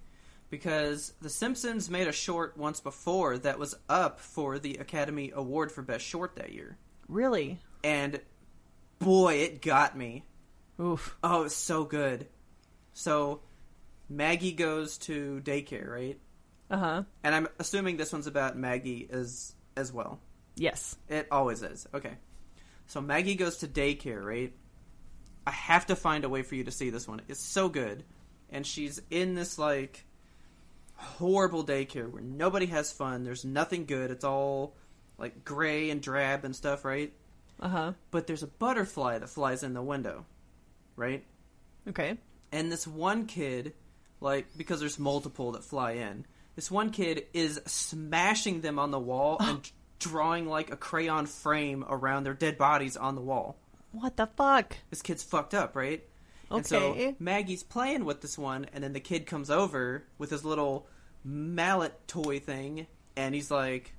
Because 0.50 1.14
The 1.22 1.30
Simpsons 1.30 1.90
made 1.90 2.08
a 2.08 2.12
short 2.12 2.58
once 2.58 2.80
before 2.80 3.38
that 3.40 3.60
was 3.60 3.76
up 3.88 4.20
for 4.20 4.58
the 4.58 4.76
Academy 4.78 5.32
Award 5.34 5.72
for 5.72 5.82
Best 5.82 6.06
Short 6.06 6.36
that 6.38 6.52
year. 6.54 6.78
Really, 7.08 7.60
And 7.84 8.20
boy, 9.00 9.36
it 9.36 9.62
got 9.62 9.98
me. 9.98 10.24
Oof. 10.80 11.16
Oh, 11.24 11.44
it's 11.44 11.56
so 11.56 11.84
good. 11.84 12.28
So, 12.94 13.42
Maggie 14.10 14.52
goes 14.52 14.98
to 15.00 15.42
daycare, 15.44 15.88
right? 15.88 16.20
Uh 16.70 16.78
huh. 16.78 17.04
And 17.24 17.36
I'm 17.36 17.48
assuming 17.60 17.98
this 17.98 18.12
one's 18.14 18.28
about 18.28 18.58
Maggie 18.58 19.08
as 19.12 19.56
as 19.76 19.92
well. 19.94 20.20
Yes. 20.56 20.96
It 21.08 21.28
always 21.32 21.62
is. 21.64 21.88
Okay. 21.94 22.14
So 22.88 23.02
Maggie 23.02 23.36
goes 23.36 23.58
to 23.58 23.68
daycare, 23.68 24.24
right? 24.24 24.54
I 25.48 25.52
have 25.52 25.86
to 25.88 25.96
find 25.96 26.26
a 26.26 26.30
way 26.30 26.42
for 26.42 26.56
you 26.56 26.64
to 26.66 26.72
see 26.72 26.90
this 26.90 27.08
one. 27.08 27.22
It's 27.28 27.44
so 27.44 27.70
good. 27.70 28.04
And 28.52 28.66
she's 28.66 29.02
in 29.10 29.36
this 29.36 29.60
like 29.60 30.06
horrible 30.96 31.64
daycare 31.64 32.10
where 32.12 32.22
nobody 32.22 32.68
has 32.68 32.92
fun. 32.92 33.24
There's 33.24 33.46
nothing 33.46 33.86
good. 33.86 34.12
It's 34.12 34.26
all 34.26 34.76
like 35.18 35.46
gray 35.46 35.90
and 35.90 36.02
drab 36.02 36.46
and 36.46 36.56
stuff, 36.56 36.86
right? 36.86 37.14
Uh 37.60 37.70
huh. 37.70 37.94
But 38.12 38.28
there's 38.28 38.44
a 38.44 38.48
butterfly 38.48 39.20
that 39.20 39.30
flies 39.30 39.64
in 39.64 39.74
the 39.74 39.82
window, 39.82 40.26
right? 40.96 41.24
Okay. 41.88 42.18
And 42.52 42.72
this 42.72 42.88
one 42.88 43.26
kid, 43.26 43.74
like, 44.22 44.48
because 44.58 44.80
there's 44.80 45.00
multiple 45.00 45.52
that 45.52 45.64
fly 45.64 45.94
in, 45.94 46.26
this 46.56 46.72
one 46.72 46.90
kid 46.90 47.26
is 47.34 47.62
smashing 47.66 48.62
them 48.62 48.80
on 48.80 48.92
the 48.92 49.00
wall 49.00 49.38
and 49.40 49.70
drawing, 50.00 50.48
like, 50.48 50.72
a 50.72 50.78
crayon 50.78 51.26
frame 51.26 51.86
around 51.88 52.24
their 52.24 52.34
dead 52.34 52.58
bodies 52.58 52.98
on 52.98 53.16
the 53.16 53.22
wall. 53.22 53.58
What 53.92 54.18
the 54.18 54.28
fuck? 54.28 54.78
This 54.90 55.02
kid's 55.02 55.24
fucked 55.24 55.54
up, 55.54 55.76
right? 55.76 56.04
And 56.52 56.66
so 56.66 57.16
Maggie's 57.20 57.64
playing 57.64 58.06
with 58.06 58.22
this 58.22 58.38
one, 58.38 58.66
and 58.74 58.84
then 58.84 58.94
the 58.94 59.00
kid 59.00 59.26
comes 59.28 59.50
over 59.50 60.04
with 60.18 60.32
his 60.32 60.44
little 60.44 60.88
mallet 61.24 62.08
toy 62.08 62.40
thing, 62.40 62.88
and 63.16 63.36
he's 63.36 63.52
like, 63.52 63.94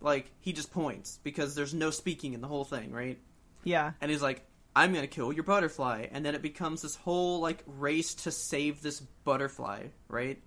like, 0.00 0.30
he 0.40 0.52
just 0.52 0.72
points 0.72 1.18
because 1.22 1.54
there's 1.54 1.72
no 1.74 1.90
speaking 1.90 2.32
in 2.34 2.40
the 2.40 2.48
whole 2.48 2.64
thing, 2.64 2.90
right? 2.92 3.18
Yeah. 3.64 3.92
and 4.00 4.10
he's 4.10 4.20
like, 4.22 4.44
"I'm 4.74 4.92
gonna 4.92 5.06
kill 5.06 5.32
your 5.32 5.44
butterfly," 5.44 6.06
and 6.10 6.26
then 6.26 6.34
it 6.34 6.42
becomes 6.42 6.82
this 6.82 6.96
whole 6.96 7.38
like 7.40 7.62
race 7.66 8.14
to 8.24 8.30
save 8.32 8.82
this 8.82 8.98
butterfly, 9.00 9.84
right? 10.08 10.42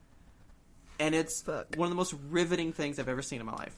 And 0.99 1.15
it's 1.15 1.41
Fuck. 1.41 1.75
one 1.77 1.85
of 1.87 1.89
the 1.89 1.95
most 1.95 2.13
riveting 2.29 2.73
things 2.73 2.99
I've 2.99 3.07
ever 3.09 3.21
seen 3.21 3.39
in 3.39 3.45
my 3.45 3.53
life. 3.53 3.75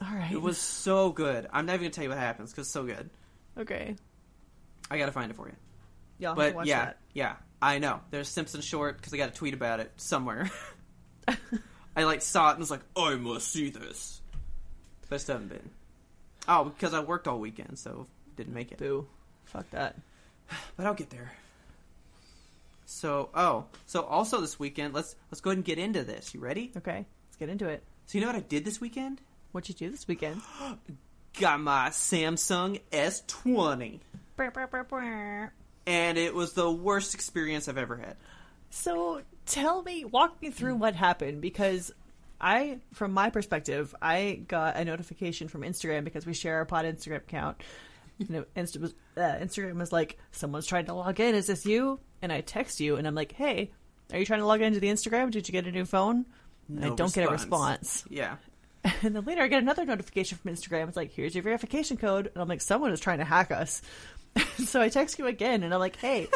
All 0.00 0.14
right. 0.14 0.32
It 0.32 0.40
was 0.40 0.58
so 0.58 1.10
good. 1.10 1.46
I'm 1.52 1.66
not 1.66 1.74
even 1.74 1.84
gonna 1.84 1.90
tell 1.92 2.04
you 2.04 2.10
what 2.10 2.18
happens 2.18 2.50
because 2.50 2.66
it's 2.66 2.72
so 2.72 2.84
good. 2.84 3.10
okay. 3.58 3.96
I 4.90 4.98
gotta 4.98 5.12
find 5.12 5.30
it 5.30 5.34
for 5.36 5.46
you. 5.46 5.54
Yeah. 6.22 6.30
I'll 6.30 6.36
have 6.36 6.44
to 6.46 6.50
But 6.52 6.56
watch 6.56 6.66
yeah, 6.68 6.84
that. 6.84 6.98
yeah, 7.14 7.34
I 7.60 7.78
know. 7.78 8.00
There's 8.10 8.28
Simpson 8.28 8.60
short 8.60 8.96
because 8.96 9.12
I 9.12 9.16
got 9.16 9.30
a 9.30 9.32
tweet 9.32 9.54
about 9.54 9.80
it 9.80 9.92
somewhere. 9.96 10.50
I 11.96 12.04
like 12.04 12.22
saw 12.22 12.48
it 12.48 12.52
and 12.52 12.60
was 12.60 12.70
like, 12.70 12.80
I 12.96 13.16
must 13.16 13.48
see 13.48 13.70
this. 13.70 14.20
But 15.08 15.16
I 15.16 15.18
still 15.18 15.34
haven't 15.34 15.48
been. 15.48 15.70
Oh, 16.48 16.64
because 16.64 16.94
I 16.94 17.00
worked 17.00 17.28
all 17.28 17.38
weekend, 17.38 17.78
so 17.78 18.06
didn't 18.36 18.54
make 18.54 18.72
it. 18.72 18.78
Boo. 18.78 19.06
Fuck 19.44 19.68
that. 19.70 19.96
but 20.76 20.86
I'll 20.86 20.94
get 20.94 21.10
there. 21.10 21.32
So, 22.86 23.30
oh, 23.34 23.66
so 23.86 24.02
also 24.02 24.40
this 24.40 24.58
weekend, 24.58 24.94
let's 24.94 25.16
let's 25.30 25.40
go 25.40 25.50
ahead 25.50 25.58
and 25.58 25.64
get 25.64 25.78
into 25.78 26.04
this. 26.04 26.34
You 26.34 26.40
ready? 26.40 26.72
Okay. 26.76 27.06
Let's 27.26 27.36
get 27.38 27.48
into 27.48 27.68
it. 27.68 27.82
So 28.06 28.18
you 28.18 28.24
know 28.24 28.28
what 28.28 28.36
I 28.36 28.40
did 28.40 28.64
this 28.64 28.80
weekend? 28.80 29.20
What'd 29.52 29.68
you 29.68 29.74
do 29.74 29.90
this 29.90 30.06
weekend? 30.06 30.40
Got 31.40 31.60
my 31.60 31.88
Samsung 31.88 32.80
S20, 32.92 34.00
and 35.86 36.18
it 36.18 36.34
was 36.34 36.52
the 36.52 36.70
worst 36.70 37.14
experience 37.14 37.68
I've 37.68 37.78
ever 37.78 37.96
had. 37.96 38.16
So 38.70 39.22
tell 39.46 39.82
me, 39.82 40.04
walk 40.04 40.40
me 40.40 40.50
through 40.50 40.76
what 40.76 40.94
happened 40.94 41.40
because 41.40 41.92
I, 42.40 42.78
from 42.92 43.12
my 43.12 43.30
perspective, 43.30 43.94
I 44.00 44.42
got 44.48 44.76
a 44.76 44.84
notification 44.84 45.48
from 45.48 45.62
Instagram 45.62 46.04
because 46.04 46.26
we 46.26 46.34
share 46.34 46.56
our 46.56 46.64
pod 46.64 46.84
Instagram 46.84 47.18
account. 47.18 47.62
You 48.18 48.26
know, 48.30 48.44
Insta 48.56 48.80
was, 48.80 48.94
uh, 49.16 49.20
Instagram 49.20 49.74
was 49.78 49.92
like, 49.92 50.18
someone's 50.32 50.66
trying 50.66 50.86
to 50.86 50.94
log 50.94 51.20
in. 51.20 51.34
Is 51.34 51.46
this 51.46 51.66
you? 51.66 52.00
And 52.20 52.32
I 52.32 52.40
text 52.40 52.80
you 52.80 52.96
and 52.96 53.06
I'm 53.06 53.14
like, 53.14 53.32
hey, 53.32 53.70
are 54.12 54.18
you 54.18 54.26
trying 54.26 54.40
to 54.40 54.46
log 54.46 54.60
into 54.60 54.80
the 54.80 54.88
Instagram? 54.88 55.30
Did 55.30 55.48
you 55.48 55.52
get 55.52 55.66
a 55.66 55.72
new 55.72 55.84
phone? 55.84 56.26
And 56.68 56.84
I 56.84 56.94
don't 56.94 57.12
get 57.12 57.28
a 57.28 57.30
response. 57.30 58.04
Yeah. 58.08 58.36
And 59.04 59.14
then 59.14 59.24
later 59.24 59.42
I 59.42 59.46
get 59.46 59.62
another 59.62 59.84
notification 59.84 60.38
from 60.38 60.52
Instagram. 60.52 60.88
It's 60.88 60.96
like, 60.96 61.12
here's 61.12 61.36
your 61.36 61.44
verification 61.44 61.96
code. 61.96 62.32
And 62.34 62.42
I'm 62.42 62.48
like, 62.48 62.60
someone 62.60 62.90
is 62.90 62.98
trying 62.98 63.18
to 63.18 63.24
hack 63.24 63.52
us. 63.52 63.80
so 64.64 64.80
I 64.80 64.88
text 64.88 65.18
you 65.18 65.26
again 65.26 65.62
and 65.62 65.72
I'm 65.74 65.80
like, 65.80 65.96
hey, 65.96 66.28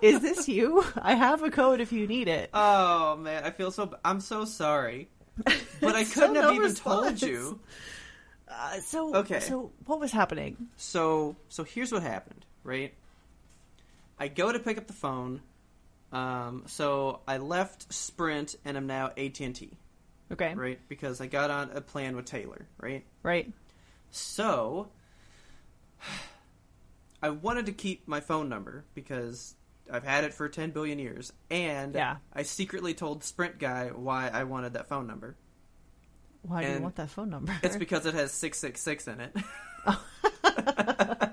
is 0.00 0.20
this 0.20 0.48
you? 0.56 0.84
I 0.96 1.14
have 1.14 1.42
a 1.42 1.50
code 1.50 1.80
if 1.80 1.92
you 1.92 2.06
need 2.06 2.28
it. 2.28 2.50
Oh 2.54 3.16
man, 3.16 3.44
I 3.44 3.50
feel 3.50 3.70
so. 3.70 3.86
b- 3.86 3.96
I'm 4.04 4.20
so 4.20 4.44
sorry, 4.44 5.08
but 5.80 5.94
I 5.94 6.04
couldn't 6.04 6.36
have 6.36 6.44
no 6.44 6.52
even 6.52 6.74
told 6.74 7.20
you. 7.22 7.60
Uh, 8.48 8.78
so, 8.80 9.14
Okay. 9.16 9.40
so 9.40 9.72
what 9.86 9.98
was 10.00 10.12
happening? 10.12 10.68
So, 10.76 11.34
so 11.48 11.64
here's 11.64 11.90
what 11.90 12.02
happened, 12.02 12.44
right? 12.62 12.92
I 14.18 14.28
go 14.28 14.52
to 14.52 14.58
pick 14.58 14.78
up 14.78 14.86
the 14.86 14.92
phone. 14.92 15.40
Um, 16.12 16.62
so 16.66 17.20
I 17.26 17.38
left 17.38 17.92
Sprint 17.92 18.54
and 18.64 18.76
I'm 18.76 18.86
now 18.86 19.06
AT 19.16 19.40
and 19.40 19.56
T, 19.56 19.70
Okay. 20.30 20.54
right? 20.54 20.78
Because 20.88 21.20
I 21.20 21.26
got 21.26 21.50
on 21.50 21.70
a 21.74 21.80
plan 21.80 22.14
with 22.14 22.26
Taylor, 22.26 22.66
right? 22.78 23.02
Right. 23.24 23.50
So 24.12 24.88
I 27.24 27.30
wanted 27.30 27.64
to 27.66 27.72
keep 27.72 28.06
my 28.06 28.20
phone 28.20 28.50
number 28.50 28.84
because 28.92 29.54
I've 29.90 30.04
had 30.04 30.24
it 30.24 30.34
for 30.34 30.46
10 30.46 30.72
billion 30.72 30.98
years, 30.98 31.32
and 31.50 31.94
Yeah. 31.94 32.16
I 32.34 32.42
secretly 32.42 32.92
told 32.92 33.24
Sprint 33.24 33.58
guy 33.58 33.88
why 33.88 34.28
I 34.28 34.44
wanted 34.44 34.74
that 34.74 34.88
phone 34.90 35.06
number. 35.06 35.34
Why 36.42 36.64
do 36.64 36.72
you 36.72 36.80
want 36.80 36.96
that 36.96 37.08
phone 37.08 37.30
number? 37.30 37.58
It's 37.62 37.78
because 37.78 38.04
it 38.04 38.12
has 38.12 38.30
666 38.30 39.08
in 39.08 39.20
it. 39.22 39.34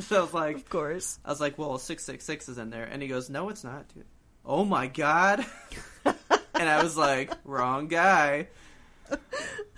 so 0.00 0.18
I 0.18 0.20
was 0.20 0.34
like, 0.34 0.56
of 0.56 0.68
course. 0.68 1.20
I 1.24 1.30
was 1.30 1.40
like, 1.40 1.56
well, 1.56 1.78
666 1.78 2.48
is 2.48 2.58
in 2.58 2.70
there. 2.70 2.86
And 2.86 3.00
he 3.00 3.06
goes, 3.06 3.30
no, 3.30 3.50
it's 3.50 3.62
not, 3.62 3.86
dude. 3.94 4.06
Oh 4.44 4.64
my 4.64 4.88
God. 4.88 5.46
and 6.04 6.68
I 6.68 6.82
was 6.82 6.96
like, 6.96 7.32
wrong 7.44 7.86
guy. 7.86 8.48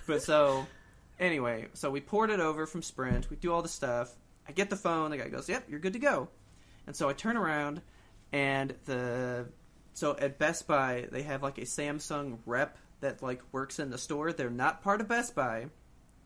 But 0.06 0.22
so, 0.22 0.66
anyway, 1.18 1.66
so 1.74 1.90
we 1.90 2.00
poured 2.00 2.30
it 2.30 2.40
over 2.40 2.66
from 2.66 2.82
Sprint. 2.82 3.30
We 3.30 3.36
do 3.36 3.52
all 3.52 3.62
the 3.62 3.68
stuff. 3.68 4.14
I 4.48 4.52
get 4.52 4.70
the 4.70 4.76
phone. 4.76 5.10
The 5.10 5.18
guy 5.18 5.28
goes, 5.28 5.48
yep, 5.48 5.64
you're 5.68 5.80
good 5.80 5.92
to 5.92 5.98
go. 5.98 6.28
And 6.86 6.96
so 6.96 7.08
I 7.08 7.12
turn 7.12 7.36
around, 7.36 7.82
and 8.32 8.74
the. 8.86 9.46
So 9.92 10.16
at 10.16 10.38
Best 10.38 10.66
Buy, 10.66 11.06
they 11.10 11.22
have 11.22 11.42
like 11.42 11.58
a 11.58 11.62
Samsung 11.62 12.38
rep 12.46 12.78
that 13.00 13.22
like 13.22 13.42
works 13.52 13.78
in 13.78 13.90
the 13.90 13.98
store. 13.98 14.32
They're 14.32 14.48
not 14.48 14.82
part 14.82 15.00
of 15.00 15.08
Best 15.08 15.34
Buy. 15.34 15.66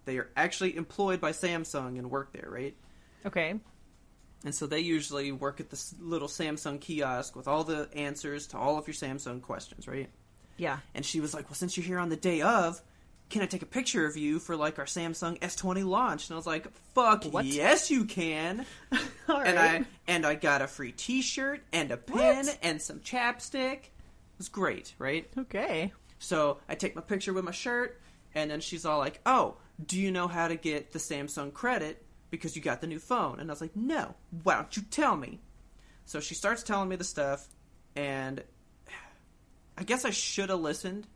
They 0.05 0.18
are 0.18 0.31
actually 0.37 0.76
employed 0.76 1.20
by 1.20 1.33
Samsung 1.33 1.98
and 1.98 2.11
work 2.11 2.33
there, 2.33 2.48
right? 2.48 2.76
Okay. 3.26 3.59
And 4.44 4.55
so 4.55 4.66
they 4.66 4.81
usually 4.81 5.33
work 5.33 5.59
at 5.59 5.70
this 5.70 5.94
little 6.00 6.28
Samsung 6.28 6.81
kiosk 6.81 7.35
with 7.35 7.48
all 7.48 7.64
the 7.64 7.88
answers 7.94 8.48
to 8.48 8.59
all 8.59 8.78
of 8.78 8.87
your 8.87 8.94
Samsung 8.94 9.40
questions, 9.40 9.88
right? 9.88 10.11
Yeah. 10.57 10.78
And 10.94 11.05
she 11.05 11.20
was 11.20 11.35
like, 11.35 11.48
"Well, 11.48 11.55
since 11.55 11.76
you're 11.76 11.87
here 11.87 11.98
on 11.98 12.09
the 12.09 12.16
day 12.16 12.42
of, 12.42 12.81
can 13.33 13.42
I 13.42 13.47
take 13.47 13.62
a 13.62 13.66
picture 13.66 14.07
of 14.07 14.16
you 14.16 14.38
for 14.38 14.55
like 14.55 14.79
our 14.79 14.85
Samsung 14.85 15.38
S20 15.40 15.85
launch?" 15.85 16.29
And 16.29 16.35
I 16.35 16.37
was 16.37 16.47
like, 16.47 16.71
"Fuck 16.95 17.25
What? 17.25 17.45
yes, 17.45 17.90
you 17.90 18.05
can." 18.05 18.64
Right. 19.29 19.47
and 19.47 19.59
I 19.59 19.85
and 20.07 20.27
I 20.27 20.35
got 20.35 20.62
a 20.62 20.66
free 20.66 20.92
T-shirt 20.92 21.62
and 21.73 21.90
a 21.90 21.97
pin 21.97 22.47
What? 22.47 22.59
and 22.62 22.81
some 22.83 23.01
chapstick. 23.01 23.75
It 23.85 23.90
was 24.38 24.49
great, 24.49 24.95
right? 24.99 25.29
okay. 25.38 25.92
So 26.18 26.59
I 26.68 26.75
take 26.75 26.95
my 26.95 27.03
picture 27.03 27.33
with 27.33 27.45
my 27.45 27.51
shirt, 27.53 28.01
and 28.35 28.51
then 28.51 28.61
she's 28.61 28.85
all 28.85 28.99
like, 28.99 29.21
"Oh, 29.27 29.57
do 29.85 29.99
you 29.99 30.11
know 30.12 30.29
how 30.29 30.47
to 30.49 30.57
get 30.57 30.92
the 30.92 30.99
Samsung 30.99 31.53
credit 31.53 32.05
because 32.31 32.55
you 32.55 32.62
got 32.62 32.81
the 32.81 32.87
new 32.87 32.99
phone?" 32.99 33.40
And 33.40 33.51
I 33.51 33.53
was 33.53 33.61
like, 33.61 33.75
"No. 33.75 34.14
Why 34.42 34.55
don't 34.57 34.77
you 34.77 34.83
tell 34.90 35.16
me?" 35.16 35.40
So 36.05 36.21
she 36.21 36.35
starts 36.35 36.62
telling 36.62 36.88
me 36.88 36.97
the 36.97 37.05
stuff, 37.05 37.47
and 37.97 38.42
I 39.79 39.85
guess 39.85 40.05
I 40.05 40.11
should 40.11 40.51
have 40.51 40.61
listened 40.61 41.07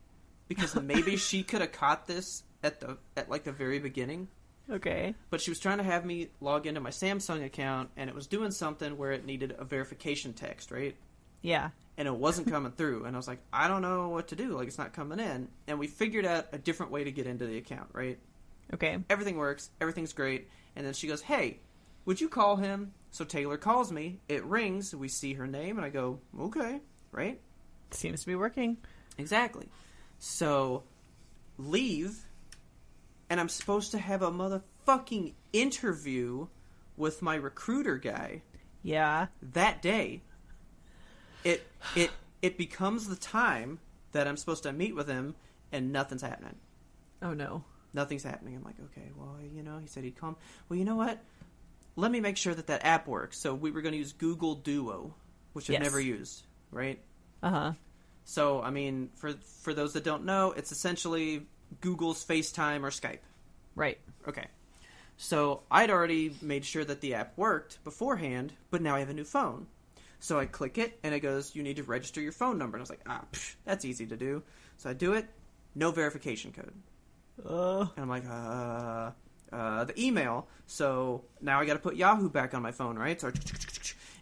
because 0.48 0.74
maybe 0.80 1.16
she 1.16 1.42
could 1.42 1.60
have 1.60 1.72
caught 1.72 2.06
this 2.06 2.42
at 2.62 2.80
the 2.80 2.98
at 3.16 3.28
like 3.30 3.44
the 3.44 3.52
very 3.52 3.78
beginning. 3.78 4.28
Okay. 4.68 5.14
But 5.30 5.40
she 5.40 5.50
was 5.50 5.60
trying 5.60 5.78
to 5.78 5.84
have 5.84 6.04
me 6.04 6.28
log 6.40 6.66
into 6.66 6.80
my 6.80 6.90
Samsung 6.90 7.44
account, 7.44 7.90
and 7.96 8.10
it 8.10 8.16
was 8.16 8.26
doing 8.26 8.50
something 8.50 8.96
where 8.98 9.12
it 9.12 9.24
needed 9.24 9.54
a 9.58 9.64
verification 9.64 10.32
text, 10.32 10.70
right? 10.72 10.96
Yeah. 11.42 11.70
and 11.96 12.08
it 12.08 12.14
wasn't 12.14 12.50
coming 12.50 12.72
through. 12.72 13.04
And 13.04 13.14
I 13.14 13.18
was 13.18 13.28
like, 13.28 13.38
I 13.52 13.68
don't 13.68 13.80
know 13.82 14.08
what 14.08 14.28
to 14.28 14.36
do. 14.36 14.56
Like, 14.56 14.66
it's 14.66 14.78
not 14.78 14.92
coming 14.92 15.20
in. 15.20 15.48
And 15.68 15.78
we 15.78 15.86
figured 15.86 16.26
out 16.26 16.46
a 16.52 16.58
different 16.58 16.90
way 16.90 17.04
to 17.04 17.12
get 17.12 17.26
into 17.28 17.46
the 17.46 17.56
account, 17.58 17.88
right? 17.92 18.18
Okay. 18.74 18.98
Everything 19.08 19.36
works. 19.36 19.70
Everything's 19.80 20.12
great. 20.12 20.48
And 20.74 20.84
then 20.84 20.92
she 20.94 21.06
goes, 21.06 21.22
Hey, 21.22 21.60
would 22.04 22.20
you 22.20 22.28
call 22.28 22.56
him? 22.56 22.92
So 23.12 23.24
Taylor 23.24 23.56
calls 23.56 23.92
me. 23.92 24.18
It 24.28 24.44
rings. 24.44 24.94
We 24.94 25.06
see 25.08 25.34
her 25.34 25.46
name, 25.46 25.76
and 25.78 25.86
I 25.86 25.90
go, 25.90 26.18
Okay, 26.38 26.80
right? 27.12 27.40
Seems 27.92 28.22
to 28.22 28.26
be 28.26 28.34
working. 28.34 28.78
Exactly. 29.16 29.68
So 30.18 30.82
leave, 31.58 32.18
and 33.30 33.40
I'm 33.40 33.48
supposed 33.48 33.90
to 33.92 33.98
have 33.98 34.22
a 34.22 34.30
motherfucking 34.30 35.32
interview 35.52 36.46
with 36.96 37.20
my 37.22 37.34
recruiter 37.34 37.96
guy 37.98 38.42
Yeah. 38.82 39.26
that 39.42 39.82
day 39.82 40.22
it 41.44 41.66
it 41.94 42.10
it 42.42 42.56
becomes 42.58 43.08
the 43.08 43.16
time 43.16 43.78
that 44.12 44.26
I'm 44.26 44.36
supposed 44.36 44.62
to 44.64 44.72
meet 44.72 44.94
with 44.94 45.06
him 45.08 45.34
and 45.72 45.92
nothing's 45.92 46.22
happening. 46.22 46.56
Oh 47.22 47.32
no. 47.34 47.64
Nothing's 47.92 48.22
happening. 48.24 48.56
I'm 48.56 48.62
like, 48.64 48.76
okay, 48.92 49.10
well, 49.16 49.36
you 49.54 49.62
know, 49.62 49.78
he 49.78 49.86
said 49.86 50.04
he'd 50.04 50.16
call. 50.18 50.30
me. 50.32 50.36
Well, 50.68 50.78
you 50.78 50.84
know 50.84 50.96
what? 50.96 51.18
Let 51.96 52.10
me 52.10 52.20
make 52.20 52.36
sure 52.36 52.54
that 52.54 52.66
that 52.66 52.84
app 52.84 53.06
works. 53.08 53.38
So 53.38 53.54
we 53.54 53.70
were 53.70 53.80
going 53.80 53.92
to 53.92 53.98
use 53.98 54.12
Google 54.12 54.54
Duo, 54.56 55.14
which 55.54 55.70
Yes. 55.70 55.78
I've 55.78 55.84
never 55.84 56.00
used, 56.00 56.44
right? 56.70 57.00
Uh 57.42 57.50
huh. 57.50 57.72
So, 58.28 58.60
I 58.60 58.70
mean, 58.70 59.10
for 59.14 59.32
for 59.62 59.72
those 59.72 59.92
that 59.94 60.02
don't 60.04 60.24
know, 60.24 60.50
it's 60.52 60.72
essentially 60.72 61.46
Google's 61.80 62.24
FaceTime 62.24 62.82
or 62.82 62.90
Skype. 62.90 63.20
Right. 63.76 63.98
Okay. 64.26 64.46
So 65.16 65.62
I'd 65.70 65.90
already 65.90 66.34
made 66.42 66.64
sure 66.64 66.84
that 66.84 67.00
the 67.00 67.14
app 67.14 67.38
worked 67.38 67.82
beforehand, 67.84 68.52
but 68.70 68.82
now 68.82 68.96
I 68.96 68.98
have 68.98 69.08
a 69.10 69.14
new 69.14 69.24
phone. 69.24 69.66
So 70.18 70.38
I 70.40 70.46
click 70.46 70.76
it, 70.76 70.98
and 71.04 71.14
it 71.14 71.20
goes, 71.20 71.54
"You 71.54 71.62
need 71.62 71.76
to 71.76 71.84
register 71.84 72.20
your 72.20 72.32
phone 72.32 72.58
number." 72.58 72.76
And 72.76 72.80
I 72.80 72.84
was 72.84 72.90
like, 72.90 73.00
"Ah, 73.06 73.22
psh, 73.32 73.54
that's 73.64 73.84
easy 73.84 74.06
to 74.06 74.16
do." 74.16 74.42
So 74.76 74.90
I 74.90 74.92
do 74.92 75.12
it, 75.14 75.26
no 75.74 75.90
verification 75.92 76.52
code, 76.52 76.74
Uh. 77.48 77.82
and 77.96 78.02
I'm 78.02 78.08
like, 78.08 78.24
"Uh, 78.28 79.12
uh, 79.54 79.84
the 79.84 79.94
email." 80.02 80.48
So 80.66 81.24
now 81.40 81.60
I 81.60 81.64
got 81.64 81.74
to 81.74 81.78
put 81.78 81.94
Yahoo 81.96 82.28
back 82.28 82.54
on 82.54 82.62
my 82.62 82.72
phone, 82.72 82.98
right? 82.98 83.20
So, 83.20 83.28
You 83.28 83.32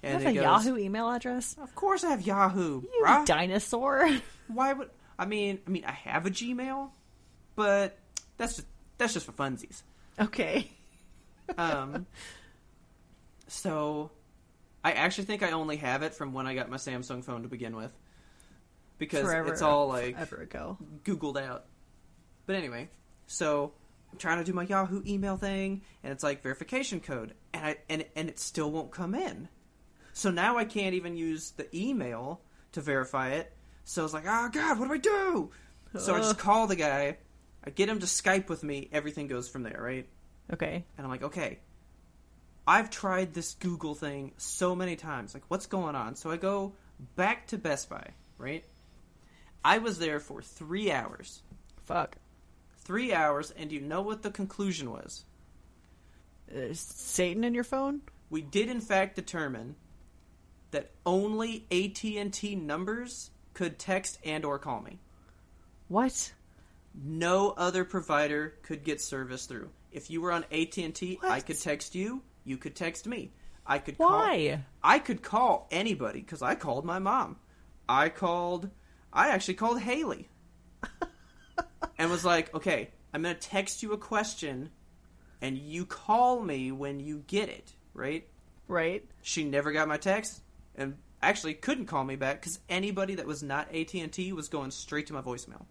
and 0.05 0.23
have 0.23 0.33
a 0.33 0.35
goes, 0.35 0.43
Yahoo 0.43 0.77
email 0.77 1.11
address? 1.11 1.57
Of 1.61 1.75
course, 1.75 2.05
I 2.05 2.11
have 2.11 2.27
Yahoo. 2.27 2.83
You 2.83 3.23
dinosaur. 3.25 4.09
Why 4.49 4.73
would 4.73 4.91
I 5.19 5.27
mean? 5.27 5.61
I 5.67 5.71
mean, 5.71 5.85
I 5.85 5.93
have 5.93 6.27
a 6.27 6.31
Gmail, 6.31 6.91
but 7.57 7.99
that's 8.37 8.57
just 8.57 8.69
that's 8.99 9.15
just 9.15 9.27
for 9.27 9.33
funsies. 9.33 9.83
okay. 10.21 10.71
Um, 11.59 12.07
so 13.49 14.11
I 14.83 14.93
actually 14.93 15.25
think 15.25 15.43
I 15.43 15.53
only 15.53 15.77
have 15.77 16.03
it 16.03 16.15
from 16.15 16.33
when 16.33 16.47
I 16.47 16.55
got 16.55 16.69
my 16.69 16.77
Samsung 16.77 17.25
phone 17.25 17.43
to 17.43 17.49
begin 17.49 17.77
with, 17.77 17.93
because 18.99 19.23
Forever. 19.23 19.53
it's 19.53 19.63
all 19.63 19.89
like 19.89 20.19
Ever 20.19 20.37
ago. 20.37 20.79
Googled 21.05 21.41
out. 21.41 21.65
But 22.47 22.57
anyway, 22.57 22.91
so 23.27 23.73
I'm 24.13 24.19
trying 24.19 24.39
to 24.39 24.45
do 24.45 24.53
my 24.53 24.65
Yahoo 24.65 25.03
email 25.07 25.37
thing, 25.37 25.83
and 26.03 26.13
it's 26.13 26.23
like 26.23 26.43
verification 26.43 27.01
code, 27.01 27.35
and 27.53 27.65
I 27.67 27.77
and 27.89 28.05
and 28.15 28.29
it 28.29 28.39
still 28.39 28.71
won't 28.71 28.91
come 28.91 29.15
in. 29.15 29.49
So 30.15 30.31
now 30.31 30.57
I 30.57 30.65
can't 30.65 30.95
even 30.95 31.17
use 31.17 31.51
the 31.51 31.69
email 31.77 32.41
to 32.73 32.81
verify 32.81 33.33
it. 33.33 33.53
So 33.85 34.01
I 34.01 34.05
was 34.05 34.15
like, 34.15 34.25
oh 34.27 34.49
god, 34.51 34.79
what 34.79 34.89
do 34.89 34.95
I 34.95 34.99
do? 34.99 35.51
So 35.99 36.15
I 36.15 36.19
just 36.19 36.39
call 36.39 36.67
the 36.67 36.77
guy. 36.77 37.19
I 37.65 37.71
get 37.71 37.89
him 37.89 37.99
to 37.99 38.07
Skype 38.07 38.49
with 38.49 38.63
me. 38.63 38.89
Everything 38.93 39.27
goes 39.27 39.49
from 39.49 39.65
there, 39.65 39.81
right? 39.81 40.07
Okay. 40.53 40.85
And 40.97 41.05
I'm 41.05 41.11
like, 41.11 41.25
okay, 41.25 41.59
I've 42.67 42.91
tried 42.91 43.35
this 43.35 43.55
Google 43.55 43.95
thing 43.95 44.33
so 44.37 44.75
many 44.75 44.97
times. 44.97 45.35
Like, 45.35 45.45
what's 45.49 45.67
going 45.67 45.95
on? 45.95 46.15
So 46.15 46.31
I 46.31 46.37
go 46.37 46.73
back 47.17 47.49
to 47.49 47.59
Best 47.59 47.91
Buy, 47.91 48.11
right? 48.39 48.65
I 49.65 49.79
was 49.79 49.99
there 49.99 50.21
for 50.21 50.43
three 50.43 50.91
hours. 50.91 51.43
Fuck. 51.85 52.17
Three 52.79 53.13
hours, 53.13 53.51
and 53.51 53.73
you 53.73 53.81
know 53.81 54.03
what 54.03 54.23
the 54.23 54.31
conclusion 54.31 54.91
was? 54.91 55.25
Is 56.49 56.81
Satan 56.81 57.45
in 57.45 57.55
your 57.55 57.65
phone? 57.65 58.03
We 58.31 58.43
did, 58.43 58.69
in 58.69 58.81
fact, 58.81 59.17
determine 59.17 59.77
that 60.75 60.91
only 61.07 61.65
AT&T 61.71 62.57
numbers 62.57 63.31
could 63.55 63.79
text 63.79 64.19
and 64.25 64.45
or 64.45 64.59
call 64.59 64.81
me. 64.81 64.99
What? 65.87 66.33
No 66.93 67.51
other 67.53 67.85
provider 67.85 68.55
could 68.63 68.83
get 68.83 69.01
service 69.01 69.47
through. 69.47 69.71
If 69.93 70.11
you 70.11 70.21
were 70.21 70.33
on 70.33 70.45
AT&T, 70.51 71.21
I 71.23 71.41
could 71.41 71.61
text 71.61 71.95
you, 71.95 72.23
you 72.43 72.57
could 72.57 72.75
text 72.75 73.07
me. 73.07 73.33
I 73.65 73.79
could 73.79 73.97
call 73.97 74.11
Why? 74.11 74.65
I 74.83 74.99
could 74.99 75.23
call 75.23 75.69
anybody 75.71 76.21
because 76.21 76.43
I 76.43 76.57
called 76.57 76.85
my 76.85 76.99
mom. 76.99 77.37
I 77.89 78.09
called. 78.09 78.69
I 79.13 79.29
actually 79.29 79.55
called 79.55 79.81
Haley, 79.81 80.29
and 81.99 82.11
was 82.11 82.25
like, 82.25 82.55
"Okay, 82.55 82.91
I'm 83.15 83.23
gonna 83.23 83.35
text 83.35 83.83
you 83.83 83.93
a 83.93 83.99
question, 83.99 84.71
and 85.41 85.57
you 85.57 85.87
call 85.87 86.43
me 86.43 86.73
when 86.73 87.01
you 87.01 87.25
get 87.27 87.49
it." 87.49 87.73
Right? 87.95 88.29
Right? 88.69 89.09
She 89.23 89.45
never 89.45 89.73
got 89.73 89.89
my 89.89 89.97
text, 89.97 90.43
and 90.77 90.97
actually 91.23 91.55
couldn't 91.55 91.87
call 91.87 92.05
me 92.05 92.17
back 92.17 92.41
because 92.41 92.61
anybody 92.69 93.15
that 93.17 93.27
was 93.27 93.43
not 93.43 93.75
AT 93.75 93.95
and 93.95 94.13
T 94.13 94.33
was 94.33 94.49
going 94.49 94.71
straight 94.71 95.07
to 95.09 95.13
my 95.13 95.23
voicemail. 95.23 95.65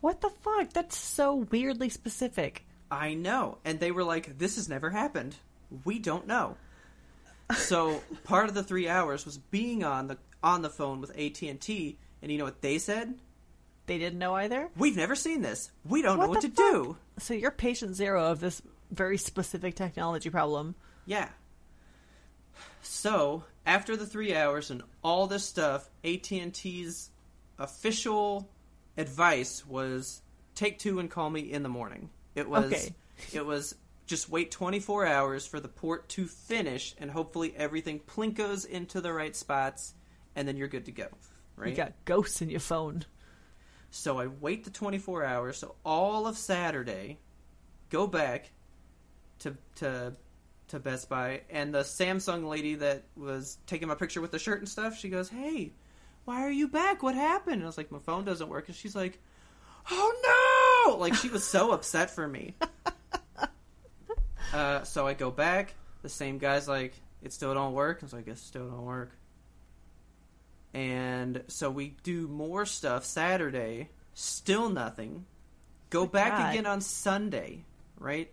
What 0.00 0.20
the 0.20 0.30
fuck? 0.30 0.72
That's 0.72 0.96
so 0.96 1.46
weirdly 1.50 1.88
specific. 1.88 2.66
I 2.90 3.14
know. 3.14 3.58
And 3.64 3.80
they 3.80 3.90
were 3.90 4.04
like, 4.04 4.38
this 4.38 4.56
has 4.56 4.68
never 4.68 4.90
happened. 4.90 5.36
We 5.84 5.98
don't 5.98 6.26
know. 6.26 6.56
So 7.56 8.02
part 8.24 8.48
of 8.48 8.54
the 8.54 8.62
three 8.62 8.88
hours 8.88 9.24
was 9.24 9.38
being 9.38 9.84
on 9.84 10.08
the 10.08 10.18
on 10.42 10.62
the 10.62 10.70
phone 10.70 11.00
with 11.00 11.10
AT 11.18 11.40
and 11.42 11.58
T, 11.60 11.98
and 12.20 12.30
you 12.30 12.36
know 12.36 12.44
what 12.44 12.60
they 12.60 12.78
said? 12.78 13.14
They 13.86 13.98
didn't 13.98 14.18
know 14.18 14.34
either? 14.34 14.68
We've 14.76 14.96
never 14.96 15.14
seen 15.14 15.42
this. 15.42 15.70
We 15.84 16.02
don't 16.02 16.18
know 16.18 16.28
what 16.28 16.42
to 16.42 16.48
fuck? 16.48 16.56
do. 16.56 16.96
So 17.18 17.34
you're 17.34 17.50
patient 17.50 17.96
zero 17.96 18.30
of 18.30 18.40
this 18.40 18.62
very 18.90 19.18
specific 19.18 19.74
technology 19.74 20.30
problem. 20.30 20.74
Yeah. 21.06 21.28
So 22.84 23.44
after 23.66 23.96
the 23.96 24.06
three 24.06 24.34
hours 24.34 24.70
and 24.70 24.82
all 25.02 25.26
this 25.26 25.44
stuff, 25.44 25.88
AT 26.04 26.30
and 26.32 26.52
T's 26.52 27.10
official 27.58 28.48
advice 28.96 29.66
was 29.66 30.22
take 30.54 30.78
two 30.78 30.98
and 30.98 31.10
call 31.10 31.30
me 31.30 31.40
in 31.52 31.62
the 31.62 31.68
morning. 31.68 32.10
It 32.34 32.48
was 32.48 32.72
Okay. 32.72 32.94
it 33.32 33.44
was 33.44 33.74
just 34.06 34.28
wait 34.28 34.50
24 34.50 35.06
hours 35.06 35.46
for 35.46 35.60
the 35.60 35.68
port 35.68 36.08
to 36.10 36.26
finish 36.26 36.94
and 36.98 37.10
hopefully 37.10 37.54
everything 37.56 38.00
plinkos 38.00 38.66
into 38.66 39.00
the 39.00 39.12
right 39.12 39.34
spots 39.34 39.94
and 40.36 40.46
then 40.46 40.56
you're 40.56 40.68
good 40.68 40.84
to 40.86 40.92
go. 40.92 41.08
Right? 41.56 41.70
You 41.70 41.76
got 41.76 41.92
ghosts 42.04 42.42
in 42.42 42.50
your 42.50 42.60
phone. 42.60 43.04
So 43.90 44.18
I 44.18 44.26
wait 44.26 44.64
the 44.64 44.70
24 44.70 45.24
hours. 45.24 45.56
So 45.56 45.76
all 45.84 46.26
of 46.26 46.36
Saturday, 46.36 47.18
go 47.90 48.06
back 48.06 48.50
to 49.40 49.56
to 49.76 50.14
to 50.68 50.78
Best 50.78 51.08
Buy, 51.08 51.42
and 51.50 51.74
the 51.74 51.80
Samsung 51.80 52.48
lady 52.48 52.76
that 52.76 53.04
was 53.16 53.58
taking 53.66 53.88
my 53.88 53.94
picture 53.94 54.20
with 54.20 54.32
the 54.32 54.38
shirt 54.38 54.58
and 54.60 54.68
stuff, 54.68 54.98
she 54.98 55.08
goes, 55.08 55.28
"Hey, 55.28 55.72
why 56.24 56.42
are 56.42 56.50
you 56.50 56.68
back? 56.68 57.02
What 57.02 57.14
happened?" 57.14 57.56
And 57.56 57.64
I 57.64 57.66
was 57.66 57.76
like, 57.76 57.92
"My 57.92 57.98
phone 57.98 58.24
doesn't 58.24 58.48
work," 58.48 58.68
and 58.68 58.76
she's 58.76 58.96
like, 58.96 59.20
"Oh 59.90 60.86
no!" 60.88 60.96
Like 60.96 61.14
she 61.14 61.28
was 61.28 61.44
so 61.44 61.72
upset 61.76 62.10
for 62.10 62.26
me. 62.26 62.56
Uh, 64.52 64.84
so 64.84 65.06
I 65.06 65.14
go 65.14 65.30
back. 65.30 65.74
The 66.02 66.08
same 66.08 66.38
guy's 66.38 66.68
like, 66.68 66.94
"It 67.22 67.32
still 67.32 67.54
don't 67.54 67.72
work." 67.72 68.02
Was 68.02 68.12
like, 68.12 68.22
"I 68.22 68.30
guess 68.30 68.40
it 68.40 68.44
still 68.44 68.68
don't 68.68 68.84
work." 68.84 69.10
And 70.72 71.44
so 71.46 71.70
we 71.70 71.96
do 72.02 72.26
more 72.26 72.66
stuff 72.66 73.04
Saturday, 73.04 73.90
still 74.12 74.68
nothing. 74.68 75.24
Go 75.90 76.06
back 76.06 76.32
God. 76.32 76.52
again 76.52 76.66
on 76.66 76.80
Sunday, 76.80 77.64
right? 77.98 78.30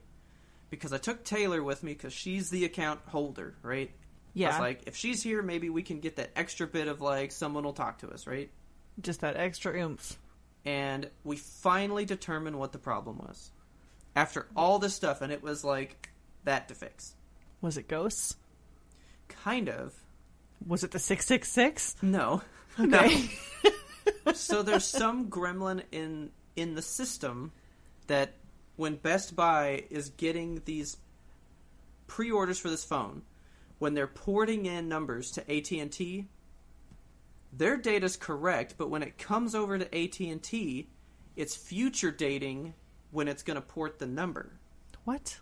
Because 0.71 0.91
I 0.93 0.97
took 0.97 1.23
Taylor 1.23 1.61
with 1.61 1.83
me 1.83 1.93
because 1.93 2.13
she's 2.13 2.49
the 2.49 2.65
account 2.65 3.01
holder, 3.07 3.53
right? 3.61 3.89
I 3.91 3.93
Yeah. 4.33 4.47
was 4.49 4.59
like, 4.59 4.81
if 4.87 4.95
she's 4.95 5.21
here, 5.21 5.43
maybe 5.43 5.69
we 5.69 5.83
can 5.83 5.99
get 5.99 6.15
that 6.15 6.31
extra 6.35 6.65
bit 6.65 6.87
of 6.87 7.01
like 7.01 7.31
someone 7.31 7.63
will 7.63 7.73
talk 7.73 7.99
to 7.99 8.09
us, 8.09 8.25
right? 8.25 8.49
Just 8.99 9.21
that 9.21 9.37
extra 9.37 9.73
oomph. 9.79 10.17
And 10.65 11.09
we 11.23 11.35
finally 11.37 12.05
determined 12.05 12.57
what 12.57 12.71
the 12.71 12.79
problem 12.79 13.17
was. 13.19 13.51
After 14.15 14.47
all 14.55 14.79
this 14.79 14.93
stuff, 14.95 15.21
and 15.21 15.31
it 15.31 15.43
was 15.43 15.63
like 15.63 16.09
that 16.45 16.67
to 16.69 16.73
fix. 16.75 17.15
Was 17.61 17.77
it 17.77 17.87
ghosts? 17.87 18.35
Kind 19.27 19.69
of. 19.69 19.93
Was 20.65 20.83
it 20.83 20.91
the 20.91 20.99
666? 20.99 21.97
No. 22.01 22.41
Okay. 22.79 23.29
No. 24.25 24.31
so 24.33 24.63
there's 24.63 24.85
some 24.85 25.29
gremlin 25.29 25.83
in 25.91 26.31
in 26.55 26.73
the 26.75 26.81
system 26.81 27.51
that 28.07 28.35
when 28.75 28.95
Best 28.95 29.35
Buy 29.35 29.83
is 29.89 30.09
getting 30.09 30.61
these 30.65 30.97
pre-orders 32.07 32.59
for 32.59 32.69
this 32.69 32.83
phone, 32.83 33.23
when 33.79 33.93
they're 33.93 34.07
porting 34.07 34.65
in 34.65 34.87
numbers 34.87 35.31
to 35.31 35.41
AT&T, 35.51 36.27
their 37.53 37.77
data's 37.77 38.15
correct, 38.15 38.75
but 38.77 38.89
when 38.89 39.03
it 39.03 39.17
comes 39.17 39.55
over 39.55 39.77
to 39.77 39.85
AT&T, 39.85 40.87
it's 41.35 41.55
future 41.55 42.11
dating 42.11 42.73
when 43.11 43.27
it's 43.27 43.43
going 43.43 43.55
to 43.55 43.61
port 43.61 43.99
the 43.99 44.05
number. 44.05 44.51
What? 45.03 45.39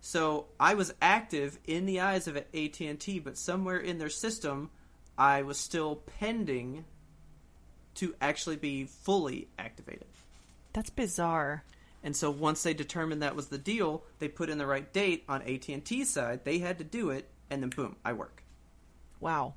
So 0.00 0.46
I 0.58 0.74
was 0.74 0.94
active 1.02 1.58
in 1.66 1.86
the 1.86 2.00
eyes 2.00 2.28
of 2.28 2.36
AT&T, 2.36 3.18
but 3.20 3.36
somewhere 3.36 3.78
in 3.78 3.98
their 3.98 4.08
system, 4.08 4.70
I 5.18 5.42
was 5.42 5.58
still 5.58 5.96
pending 6.18 6.84
to 7.96 8.14
actually 8.20 8.56
be 8.56 8.84
fully 8.84 9.48
activated. 9.58 10.06
That's 10.72 10.90
bizarre. 10.90 11.64
And 12.02 12.16
so 12.16 12.30
once 12.30 12.62
they 12.62 12.72
determined 12.74 13.22
that 13.22 13.36
was 13.36 13.48
the 13.48 13.58
deal, 13.58 14.04
they 14.18 14.28
put 14.28 14.48
in 14.48 14.58
the 14.58 14.66
right 14.66 14.90
date 14.92 15.24
on 15.28 15.42
AT&T's 15.42 16.08
side. 16.10 16.44
They 16.44 16.58
had 16.58 16.78
to 16.78 16.84
do 16.84 17.10
it, 17.10 17.28
and 17.50 17.62
then 17.62 17.70
boom, 17.70 17.96
I 18.04 18.14
work. 18.14 18.42
Wow. 19.20 19.54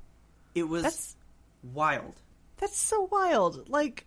It 0.54 0.64
was 0.64 0.82
That's 0.82 1.16
wild. 1.62 2.20
that's 2.58 2.78
so 2.78 3.08
wild. 3.10 3.68
Like 3.68 4.06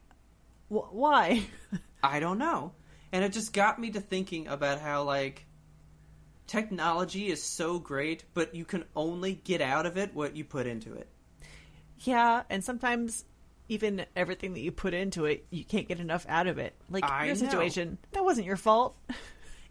wh- 0.70 0.94
why? 0.94 1.46
I 2.04 2.20
don't 2.20 2.38
know. 2.38 2.74
And 3.12 3.24
it 3.26 3.34
just 3.34 3.54
got 3.54 3.80
me 3.80 3.90
to 3.92 4.02
thinking 4.02 4.48
about 4.48 4.80
how 4.80 5.04
like 5.04 5.46
technology 6.46 7.28
is 7.30 7.42
so 7.44 7.80
great, 7.80 8.24
but 8.34 8.54
you 8.56 8.66
can 8.66 8.86
only 8.96 9.34
get 9.34 9.62
out 9.62 9.86
of 9.86 9.98
it 9.98 10.14
what 10.14 10.36
you 10.36 10.44
put 10.46 10.68
into 10.68 10.94
it. 10.94 11.08
yeah, 12.00 12.44
and 12.50 12.64
sometimes 12.64 13.26
even 13.70 14.06
everything 14.16 14.54
that 14.54 14.62
you 14.62 14.72
put 14.72 14.94
into 14.94 15.26
it, 15.26 15.46
you 15.50 15.64
can't 15.64 15.88
get 15.88 16.00
enough 16.00 16.26
out 16.30 16.48
of 16.48 16.58
it. 16.58 16.76
Like 16.90 17.04
I 17.04 17.26
your 17.26 17.36
know. 17.36 17.42
situation, 17.42 17.98
that 18.12 18.24
wasn't 18.24 18.48
your 18.48 18.58
fault. 18.58 18.98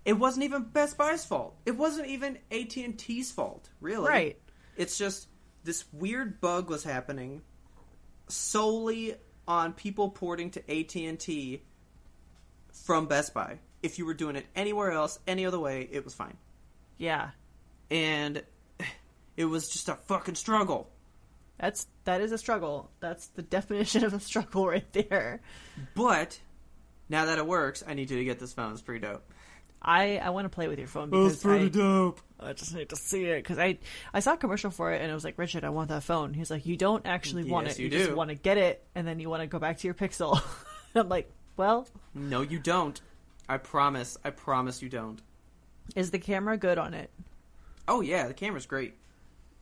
It 0.07 0.17
wasn't 0.17 0.45
even 0.45 0.63
Best 0.63 0.97
Buy's 0.97 1.25
fault. 1.25 1.57
It 1.67 1.77
wasn't 1.77 2.07
even 2.07 2.39
AT 2.53 2.77
and 2.77 2.97
T's 2.97 3.33
fault, 3.33 3.69
really. 3.81 4.09
Right. 4.09 4.41
It's 4.77 4.97
just 4.97 5.27
this 5.65 5.85
weird 5.93 6.41
bug 6.41 6.71
was 6.71 6.85
happening 6.85 7.43
solely 8.29 9.17
on 9.49 9.73
people 9.73 10.11
porting 10.11 10.51
to 10.51 10.61
AT 10.71 10.95
and 10.95 11.19
T 11.19 11.65
from 12.73 13.07
Best 13.07 13.35
Buy. 13.35 13.59
If 13.83 13.99
you 13.99 14.07
were 14.07 14.15
doing 14.15 14.37
it 14.37 14.47
anywhere 14.55 14.93
else, 14.93 15.19
any 15.27 15.45
other 15.45 15.59
way, 15.59 15.89
it 15.91 16.05
was 16.05 16.15
fine. 16.15 16.37
Yeah. 16.99 17.31
And 17.91 18.45
it 19.37 19.47
was 19.47 19.69
just 19.69 19.89
a 19.89 19.97
fucking 19.97 20.37
struggle. 20.37 20.89
That's 21.59 21.87
that 22.05 22.21
is 22.21 22.33
a 22.33 22.39
struggle. 22.39 22.91
That's 23.01 23.29
the 23.29 23.43
definition 23.43 24.05
of 24.05 24.13
a 24.15 24.21
struggle 24.21 24.67
right 24.69 24.91
there. 24.93 25.41
But 25.95 26.39
now 27.09 27.27
that 27.27 27.39
it 27.39 27.47
works, 27.47 27.83
I 27.87 27.95
need 27.95 28.11
you 28.11 28.19
to 28.19 28.25
get 28.25 28.39
this 28.39 28.53
phone. 28.53 28.73
It's 28.73 28.83
pretty 28.83 29.01
dope. 29.07 29.25
I 29.81 30.19
I 30.19 30.31
want 30.31 30.45
to 30.47 30.49
play 30.49 30.69
with 30.69 30.79
your 30.79 30.89
phone 30.89 31.11
because 31.11 31.35
it's 31.35 31.43
pretty 31.43 31.67
I, 31.67 31.69
dope. 31.69 32.21
I 32.41 32.53
just 32.53 32.75
need 32.75 32.89
to 32.91 32.97
see 32.97 33.25
it 33.25 33.43
because 33.43 33.59
I 33.59 33.79
I 34.13 34.21
saw 34.21 34.35
a 34.35 34.37
commercial 34.37 34.71
for 34.71 34.93
it 34.93 35.01
and 35.01 35.11
it 35.11 35.15
was 35.15 35.25
like 35.25 35.39
Richard, 35.39 35.65
I 35.65 35.71
want 35.71 35.89
that 35.91 36.03
phone. 36.03 36.35
He's 36.35 36.51
like, 36.51 36.67
you 36.67 36.77
don't 36.77 37.07
actually 37.07 37.45
want 37.45 37.69
it. 37.69 37.79
you 37.79 37.89
just 37.89 38.11
do. 38.11 38.17
want 38.17 38.31
to 38.31 38.35
get 38.35 38.59
it, 38.59 38.85
and 38.95 39.07
then 39.07 39.21
you 39.21 39.31
want 39.31 39.43
to 39.43 39.47
go 39.47 39.59
back 39.59 39.79
to 39.79 39.87
your 39.87 39.95
Pixel. 39.95 40.41
I'm 40.95 41.09
like, 41.09 41.31
well, 41.57 41.87
No, 42.15 42.41
you 42.43 42.59
don't. 42.59 43.01
I 43.49 43.59
promise. 43.59 44.19
I 44.25 44.31
promise 44.31 44.83
you 44.83 44.89
don't. 44.89 45.21
is 45.95 46.11
the 46.11 46.19
camera 46.19 46.57
good 46.59 46.79
on 46.79 46.95
it? 46.95 47.11
Oh 47.87 48.01
yeah, 48.01 48.27
the 48.27 48.35
camera's 48.35 48.67
great. 48.67 48.95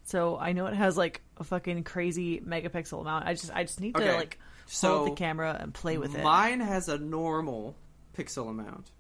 So 0.05 0.39
I 0.39 0.53
know 0.53 0.67
it 0.67 0.75
has 0.75 0.97
like 0.97 1.23
a 1.39 1.45
fucking 1.45 1.83
crazy 1.85 2.41
megapixel 2.41 3.01
amount. 3.01 3.27
I 3.27 3.35
just 3.35 3.51
I 3.55 3.65
just 3.65 3.81
need 3.81 3.95
to 3.95 4.03
Okay, 4.03 4.17
like 4.17 4.39
so 4.67 4.99
hold 4.99 5.11
the 5.13 5.15
camera 5.17 5.57
and 5.59 5.73
play 5.75 5.99
with 5.99 6.15
it. 6.15 6.23
Mine 6.23 6.61
has 6.61 6.89
a 6.89 6.99
normal 6.99 7.75
pixel 8.17 8.49
amount. 8.51 8.91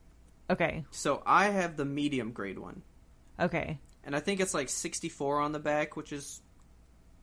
Okay, 0.50 0.84
So 0.90 1.22
I 1.24 1.46
have 1.46 1.76
the 1.76 1.84
medium 1.86 2.32
grade 2.32 2.58
one. 2.58 2.82
okay, 3.40 3.78
And 4.04 4.14
I 4.14 4.20
think 4.20 4.40
it's 4.40 4.52
like 4.54 4.68
64 4.68 5.40
on 5.40 5.52
the 5.52 5.58
back, 5.58 5.96
which 5.96 6.12
is 6.12 6.42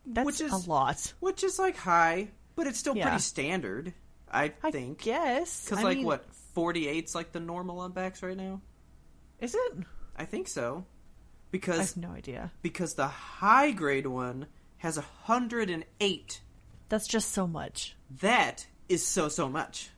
that's 0.05 0.25
Which 0.25 0.41
is- 0.41 0.51
a 0.51 0.69
lot. 0.69 1.13
which 1.19 1.43
is 1.43 1.59
like 1.59 1.75
high, 1.77 2.29
but 2.55 2.65
it's 2.67 2.79
still 2.79 2.95
Yeah. 2.95 3.03
pretty 3.09 3.21
standard, 3.21 3.93
I 4.31 4.53
I 4.63 4.71
think. 4.71 4.99
guess 5.01 5.67
Cuz 5.69 5.77
I 5.77 5.83
like 5.83 5.97
mean, 5.97 6.05
what, 6.07 6.25
48's 6.55 7.13
like 7.13 7.31
the 7.31 7.39
normal 7.39 7.79
on 7.79 7.91
backs 7.91 8.23
right 8.23 8.37
now? 8.37 8.61
is 9.39 9.53
it? 9.55 9.73
I 10.17 10.25
think 10.25 10.47
so. 10.47 10.85
I 11.53 11.75
have 11.75 11.97
no 11.97 12.11
idea. 12.11 12.51
because 12.61 12.93
the 12.95 13.07
high 13.07 13.71
grade 13.71 14.07
one 14.07 14.47
has 14.77 14.97
a 14.97 15.01
108. 15.25 16.41
That's 16.89 17.07
just 17.07 17.31
so 17.31 17.47
much. 17.47 17.95
That 18.21 18.65
is 18.89 19.05
so 19.05 19.29
so 19.29 19.47
much. 19.49 19.89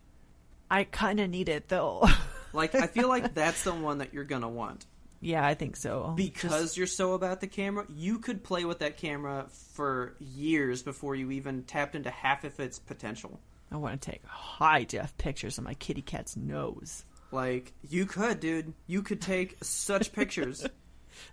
I 0.70 0.84
kind 0.86 1.20
of 1.20 1.30
need 1.30 1.50
it 1.50 1.70
though. 1.70 2.08
Like 2.56 2.76
I 2.76 2.86
feel 2.86 3.08
like 3.08 3.34
that's 3.34 3.64
the 3.64 3.74
one 3.74 3.98
that 3.98 4.14
you're 4.14 4.26
going 4.26 4.44
to 4.44 4.48
want. 4.48 4.86
yeah, 5.22 5.44
I 5.44 5.56
think 5.56 5.76
so. 5.76 6.14
because 6.16 6.78
you're 6.78 6.86
so 6.86 7.14
about 7.14 7.42
the 7.42 7.48
camera, 7.48 7.88
you 7.90 8.20
could 8.20 8.44
play 8.44 8.64
with 8.64 8.78
that 8.78 8.98
camera 8.98 9.48
for 9.72 10.14
years 10.20 10.84
before 10.84 11.16
you 11.16 11.32
even 11.32 11.64
tapped 11.64 11.96
into 11.96 12.12
half 12.12 12.44
of 12.44 12.60
its 12.60 12.78
potential. 12.78 13.40
I 13.72 13.78
want 13.78 14.00
to 14.00 14.12
take 14.12 14.24
high 14.28 14.84
def 14.84 15.18
pictures 15.18 15.58
of 15.58 15.64
my 15.64 15.74
kitty 15.74 16.04
cat's 16.04 16.38
nose. 16.38 17.06
Like 17.32 17.74
you 17.90 18.06
could, 18.06 18.40
dude. 18.40 18.74
You 18.86 19.02
could 19.02 19.20
take 19.20 19.58
such 19.64 20.14
pictures. 20.14 20.64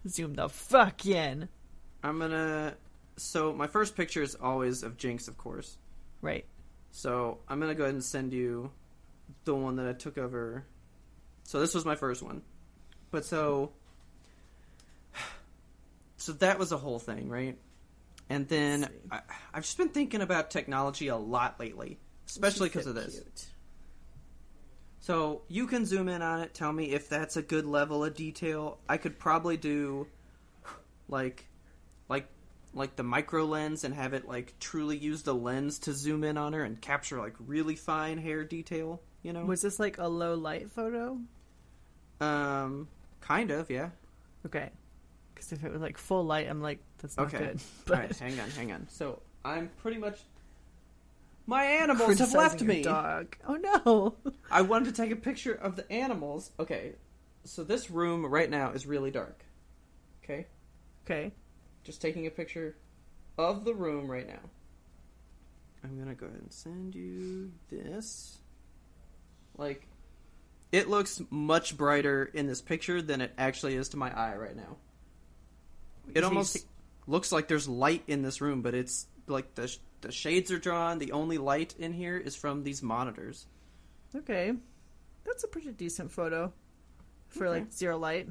Zoom 0.08 0.34
the 0.34 0.48
fuck 0.48 1.06
in. 1.06 1.48
I'm 2.02 2.18
gonna. 2.18 2.74
So 3.16 3.52
my 3.52 3.66
first 3.66 3.96
picture 3.96 4.22
is 4.22 4.34
always 4.34 4.82
of 4.82 4.96
Jinx, 4.96 5.28
of 5.28 5.36
course. 5.36 5.76
Right. 6.22 6.44
So 6.92 7.38
I'm 7.48 7.60
gonna 7.60 7.74
go 7.74 7.84
ahead 7.84 7.94
and 7.94 8.04
send 8.04 8.32
you 8.32 8.70
the 9.44 9.54
one 9.54 9.76
that 9.76 9.86
I 9.86 9.92
took 9.92 10.18
over. 10.18 10.64
So 11.44 11.60
this 11.60 11.74
was 11.74 11.84
my 11.84 11.96
first 11.96 12.22
one, 12.22 12.42
but 13.10 13.24
so. 13.24 13.72
So 16.16 16.32
that 16.34 16.58
was 16.58 16.70
a 16.70 16.76
whole 16.76 16.98
thing, 16.98 17.30
right? 17.30 17.56
And 18.28 18.46
then 18.46 18.88
I, 19.10 19.20
I've 19.54 19.62
just 19.62 19.78
been 19.78 19.88
thinking 19.88 20.20
about 20.20 20.50
technology 20.50 21.08
a 21.08 21.16
lot 21.16 21.58
lately, 21.58 21.98
especially 22.28 22.68
because 22.68 22.86
of 22.86 22.94
this. 22.94 23.22
So 25.00 25.42
you 25.48 25.66
can 25.66 25.86
zoom 25.86 26.08
in 26.08 26.22
on 26.22 26.40
it. 26.40 26.52
Tell 26.54 26.72
me 26.72 26.92
if 26.92 27.08
that's 27.08 27.36
a 27.36 27.42
good 27.42 27.64
level 27.66 28.04
of 28.04 28.14
detail. 28.14 28.78
I 28.88 28.96
could 28.98 29.18
probably 29.18 29.56
do 29.56 30.06
like 31.08 31.46
like 32.08 32.26
like 32.74 32.96
the 32.96 33.02
micro 33.02 33.44
lens 33.44 33.82
and 33.84 33.94
have 33.94 34.12
it 34.14 34.28
like 34.28 34.54
truly 34.60 34.96
use 34.96 35.22
the 35.22 35.34
lens 35.34 35.78
to 35.80 35.92
zoom 35.92 36.22
in 36.22 36.36
on 36.36 36.52
her 36.52 36.62
and 36.62 36.80
capture 36.80 37.18
like 37.18 37.34
really 37.46 37.76
fine 37.76 38.18
hair 38.18 38.44
detail, 38.44 39.00
you 39.22 39.32
know? 39.32 39.44
Was 39.44 39.62
this 39.62 39.80
like 39.80 39.98
a 39.98 40.06
low 40.06 40.34
light 40.34 40.70
photo? 40.70 41.18
um 42.20 42.86
kind 43.20 43.50
of, 43.50 43.70
yeah. 43.70 43.90
Okay. 44.46 44.70
Because 45.34 45.52
if 45.52 45.64
it 45.64 45.72
was 45.72 45.80
like 45.80 45.96
full 45.96 46.24
light, 46.24 46.48
I'm 46.48 46.60
like, 46.60 46.80
that's 46.98 47.16
not 47.16 47.28
Okay. 47.28 47.38
good. 47.38 47.60
All 47.90 47.96
right, 47.96 48.16
hang 48.18 48.38
on, 48.38 48.50
hang 48.50 48.72
on. 48.72 48.86
So, 48.90 49.22
I'm 49.44 49.70
pretty 49.82 49.96
much 49.98 50.20
my 51.46 51.64
animals 51.64 52.18
have 52.18 52.32
left 52.32 52.62
me. 52.62 52.82
Dog. 52.82 53.36
Oh 53.46 53.54
no. 53.54 54.32
I 54.50 54.62
wanted 54.62 54.94
to 54.94 55.02
take 55.02 55.10
a 55.10 55.16
picture 55.16 55.54
of 55.54 55.76
the 55.76 55.90
animals. 55.90 56.50
Okay. 56.58 56.92
So 57.44 57.64
this 57.64 57.90
room 57.90 58.26
right 58.26 58.50
now 58.50 58.70
is 58.70 58.86
really 58.86 59.10
dark. 59.10 59.44
Okay? 60.22 60.46
Okay. 61.04 61.32
just 61.82 62.00
taking 62.00 62.26
a 62.26 62.30
picture 62.30 62.76
of 63.38 63.64
the 63.64 63.74
room 63.74 64.10
right 64.10 64.28
now. 64.28 64.50
I'm 65.82 65.98
gonna 65.98 66.14
go 66.14 66.26
ahead 66.26 66.40
and 66.40 66.52
send 66.52 66.94
you 66.94 67.50
this. 67.70 68.38
Like, 69.56 69.86
it 70.72 70.88
looks 70.88 71.20
much 71.30 71.76
brighter 71.76 72.30
in 72.32 72.46
this 72.46 72.60
picture 72.60 73.02
than 73.02 73.20
it 73.20 73.32
actually 73.38 73.74
is 73.74 73.88
to 73.90 73.96
my 73.96 74.16
eye 74.16 74.36
right 74.36 74.54
now. 74.56 74.76
It 76.14 76.22
almost 76.22 76.66
looks 77.06 77.32
like 77.32 77.48
there's 77.48 77.68
light 77.68 78.02
in 78.06 78.22
this 78.22 78.40
room, 78.40 78.62
but 78.62 78.74
it's 78.74 79.06
like 79.30 79.54
the 79.54 79.74
the 80.02 80.12
shades 80.12 80.50
are 80.50 80.58
drawn. 80.58 80.98
The 80.98 81.12
only 81.12 81.38
light 81.38 81.74
in 81.78 81.92
here 81.92 82.16
is 82.16 82.34
from 82.36 82.62
these 82.62 82.82
monitors. 82.82 83.46
Okay. 84.14 84.52
That's 85.24 85.44
a 85.44 85.48
pretty 85.48 85.70
decent 85.72 86.10
photo 86.10 86.52
for 87.28 87.46
Okay. 87.46 87.60
like 87.60 87.72
zero 87.72 87.98
light. 87.98 88.28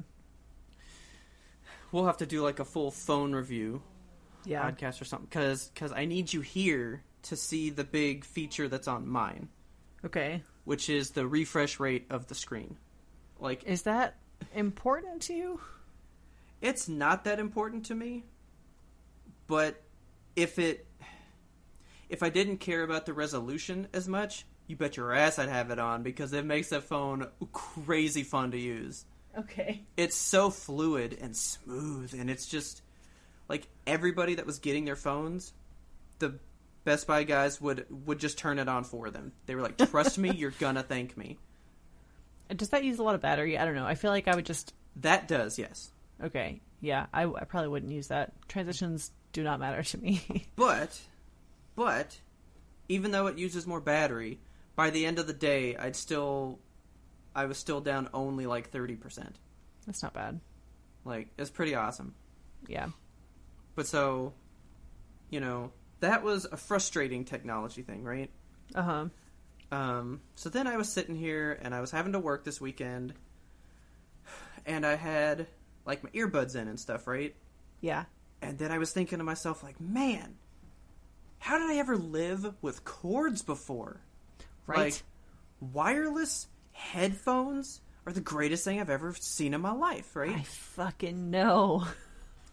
We'll 1.92 2.06
have 2.06 2.18
to 2.18 2.26
do 2.26 2.42
like 2.42 2.58
a 2.60 2.64
full 2.64 2.90
phone 2.90 3.32
review 3.34 3.82
Yeah. 4.44 4.68
podcast 4.70 5.00
or 5.00 5.04
something 5.04 5.26
because 5.28 5.68
because 5.68 5.92
I 5.92 6.04
need 6.06 6.32
you 6.32 6.40
here 6.40 7.02
to 7.22 7.36
see 7.36 7.70
the 7.70 7.84
big 7.84 8.24
feature 8.24 8.68
that's 8.68 8.88
on 8.88 9.06
mine. 9.08 9.48
Okay. 10.04 10.42
which 10.64 10.88
is 10.88 11.10
the 11.10 11.26
refresh 11.26 11.78
rate 11.80 12.06
of 12.10 12.26
the 12.28 12.34
screen. 12.34 12.78
Like, 13.38 13.64
Is 13.64 13.82
that 13.82 14.16
important 14.54 15.22
to 15.22 15.34
you? 15.34 15.60
it's 16.62 16.88
not 16.88 17.24
that 17.24 17.38
important 17.40 17.86
to 17.86 17.94
me, 17.94 18.24
but 19.46 19.82
if 20.36 20.58
it 20.58 20.86
if 22.10 22.22
I 22.22 22.28
didn't 22.28 22.58
care 22.58 22.82
about 22.82 23.06
the 23.06 23.14
resolution 23.14 23.88
as 23.92 24.06
much, 24.08 24.44
you 24.66 24.76
bet 24.76 24.96
your 24.96 25.12
ass 25.12 25.38
I'd 25.38 25.48
have 25.48 25.70
it 25.70 25.78
on 25.78 26.02
because 26.02 26.32
it 26.32 26.44
makes 26.44 26.68
that 26.70 26.84
phone 26.84 27.26
crazy 27.52 28.22
fun 28.22 28.50
to 28.50 28.58
use. 28.58 29.04
Okay. 29.38 29.82
It's 29.96 30.16
so 30.16 30.50
fluid 30.50 31.16
and 31.20 31.36
smooth 31.36 32.14
and 32.18 32.28
it's 32.28 32.46
just 32.46 32.82
like 33.48 33.66
everybody 33.86 34.34
that 34.34 34.46
was 34.46 34.58
getting 34.58 34.84
their 34.84 34.96
phones, 34.96 35.52
the 36.18 36.38
Best 36.84 37.06
Buy 37.06 37.24
guys 37.24 37.60
would 37.60 37.86
would 38.06 38.18
just 38.18 38.38
turn 38.38 38.58
it 38.58 38.68
on 38.68 38.84
for 38.84 39.10
them. 39.10 39.32
They 39.46 39.54
were 39.54 39.60
like, 39.60 39.76
"Trust 39.76 40.18
me, 40.18 40.30
you're 40.30 40.50
gonna 40.58 40.82
thank 40.82 41.16
me." 41.16 41.38
Does 42.54 42.70
that 42.70 42.84
use 42.84 42.98
a 42.98 43.02
lot 43.02 43.14
of 43.14 43.20
battery? 43.20 43.58
I 43.58 43.64
don't 43.64 43.74
know. 43.74 43.86
I 43.86 43.94
feel 43.94 44.10
like 44.10 44.28
I 44.28 44.34
would 44.34 44.46
just. 44.46 44.72
That 44.96 45.28
does, 45.28 45.58
yes. 45.58 45.90
Okay. 46.22 46.60
Yeah. 46.80 47.06
I, 47.12 47.24
I 47.24 47.44
probably 47.44 47.68
wouldn't 47.68 47.92
use 47.92 48.08
that. 48.08 48.32
Transitions 48.48 49.12
do 49.32 49.42
not 49.42 49.60
matter 49.60 49.82
to 49.82 49.98
me. 49.98 50.46
But, 50.56 50.98
but, 51.80 52.20
even 52.90 53.10
though 53.10 53.26
it 53.26 53.38
uses 53.38 53.66
more 53.66 53.80
battery, 53.80 54.38
by 54.76 54.90
the 54.90 55.06
end 55.06 55.18
of 55.18 55.26
the 55.26 55.32
day, 55.32 55.76
I'd 55.76 55.96
still, 55.96 56.58
I 57.34 57.46
was 57.46 57.56
still 57.56 57.80
down 57.80 58.10
only 58.12 58.44
like 58.44 58.68
thirty 58.68 58.96
percent. 58.96 59.38
That's 59.86 60.02
not 60.02 60.12
bad. 60.12 60.40
Like 61.06 61.28
it's 61.38 61.48
pretty 61.48 61.74
awesome. 61.74 62.14
Yeah. 62.68 62.88
But 63.76 63.86
so, 63.86 64.34
you 65.30 65.40
know, 65.40 65.72
that 66.00 66.22
was 66.22 66.44
a 66.44 66.58
frustrating 66.58 67.24
technology 67.24 67.80
thing, 67.80 68.04
right? 68.04 68.28
Uh 68.74 68.82
huh. 68.82 69.04
Um, 69.72 70.20
so 70.34 70.50
then 70.50 70.66
I 70.66 70.76
was 70.76 70.92
sitting 70.92 71.16
here 71.16 71.58
and 71.62 71.74
I 71.74 71.80
was 71.80 71.90
having 71.90 72.12
to 72.12 72.18
work 72.18 72.44
this 72.44 72.60
weekend, 72.60 73.14
and 74.66 74.84
I 74.84 74.96
had 74.96 75.46
like 75.86 76.04
my 76.04 76.10
earbuds 76.10 76.56
in 76.56 76.68
and 76.68 76.78
stuff, 76.78 77.06
right? 77.06 77.34
Yeah. 77.80 78.04
And 78.42 78.58
then 78.58 78.70
I 78.70 78.76
was 78.76 78.92
thinking 78.92 79.16
to 79.16 79.24
myself, 79.24 79.62
like, 79.62 79.80
man, 79.80 80.36
how 81.40 81.58
did 81.58 81.68
I 81.68 81.78
ever 81.78 81.96
live 81.96 82.54
with 82.62 82.84
cords 82.84 83.42
before? 83.42 84.00
Right. 84.66 84.78
Like, 84.78 85.02
wireless 85.72 86.46
headphones 86.72 87.80
are 88.06 88.12
the 88.12 88.20
greatest 88.20 88.64
thing 88.64 88.80
I've 88.80 88.88
ever 88.90 89.12
seen 89.18 89.52
in 89.52 89.60
my 89.60 89.72
life, 89.72 90.14
right? 90.14 90.36
I 90.36 90.42
fucking 90.42 91.30
know. 91.30 91.86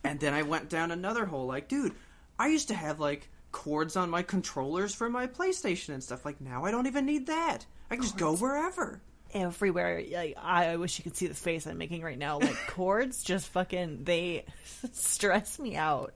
And 0.03 0.19
then 0.19 0.33
I 0.33 0.41
went 0.41 0.69
down 0.69 0.91
another 0.91 1.25
hole, 1.25 1.45
like, 1.45 1.67
dude, 1.67 1.93
I 2.39 2.47
used 2.47 2.69
to 2.69 2.73
have 2.73 2.99
like 2.99 3.29
cords 3.51 3.95
on 3.95 4.09
my 4.09 4.23
controllers 4.23 4.93
for 4.95 5.09
my 5.09 5.27
PlayStation 5.27 5.89
and 5.93 6.03
stuff. 6.03 6.25
Like, 6.25 6.41
now 6.41 6.65
I 6.65 6.71
don't 6.71 6.87
even 6.87 7.05
need 7.05 7.27
that. 7.27 7.65
I 7.89 7.95
can 7.95 8.03
just 8.03 8.17
go 8.17 8.35
wherever. 8.35 9.01
everywhere. 9.33 10.03
Like 10.11 10.37
I 10.41 10.75
wish 10.77 10.97
you 10.97 11.03
could 11.03 11.15
see 11.15 11.27
the 11.27 11.33
face 11.33 11.65
I'm 11.67 11.77
making 11.77 12.01
right 12.01 12.17
now. 12.17 12.39
Like 12.39 12.55
cords 12.67 13.23
just 13.23 13.47
fucking 13.49 14.03
they 14.03 14.45
stress 14.93 15.59
me 15.59 15.75
out. 15.75 16.13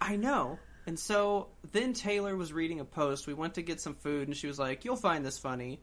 I 0.00 0.16
know. 0.16 0.58
And 0.86 0.98
so 0.98 1.48
then 1.72 1.92
Taylor 1.94 2.36
was 2.36 2.52
reading 2.52 2.80
a 2.80 2.84
post. 2.84 3.26
We 3.26 3.34
went 3.34 3.54
to 3.54 3.62
get 3.62 3.80
some 3.80 3.94
food, 3.94 4.28
and 4.28 4.36
she 4.36 4.46
was 4.46 4.58
like, 4.58 4.84
"You'll 4.84 4.96
find 4.96 5.24
this 5.24 5.38
funny." 5.38 5.80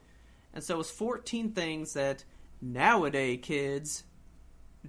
And 0.53 0.63
so 0.63 0.75
it 0.75 0.77
was 0.77 0.91
14 0.91 1.53
things 1.53 1.93
that 1.93 2.23
nowadays 2.61 3.39
kids 3.41 4.03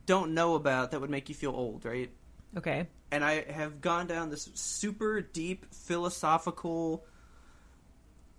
don't 0.07 0.35
know 0.35 0.55
about 0.55 0.91
that 0.91 1.01
would 1.01 1.11
make 1.11 1.29
you 1.29 1.35
feel 1.35 1.53
old, 1.53 1.85
right? 1.85 2.11
Okay. 2.57 2.89
And 3.11 3.25
I 3.25 3.51
have 3.51 3.81
gone 3.81 4.07
down 4.07 4.31
this 4.31 4.51
super 4.55 5.21
deep 5.21 5.67
philosophical 5.75 7.05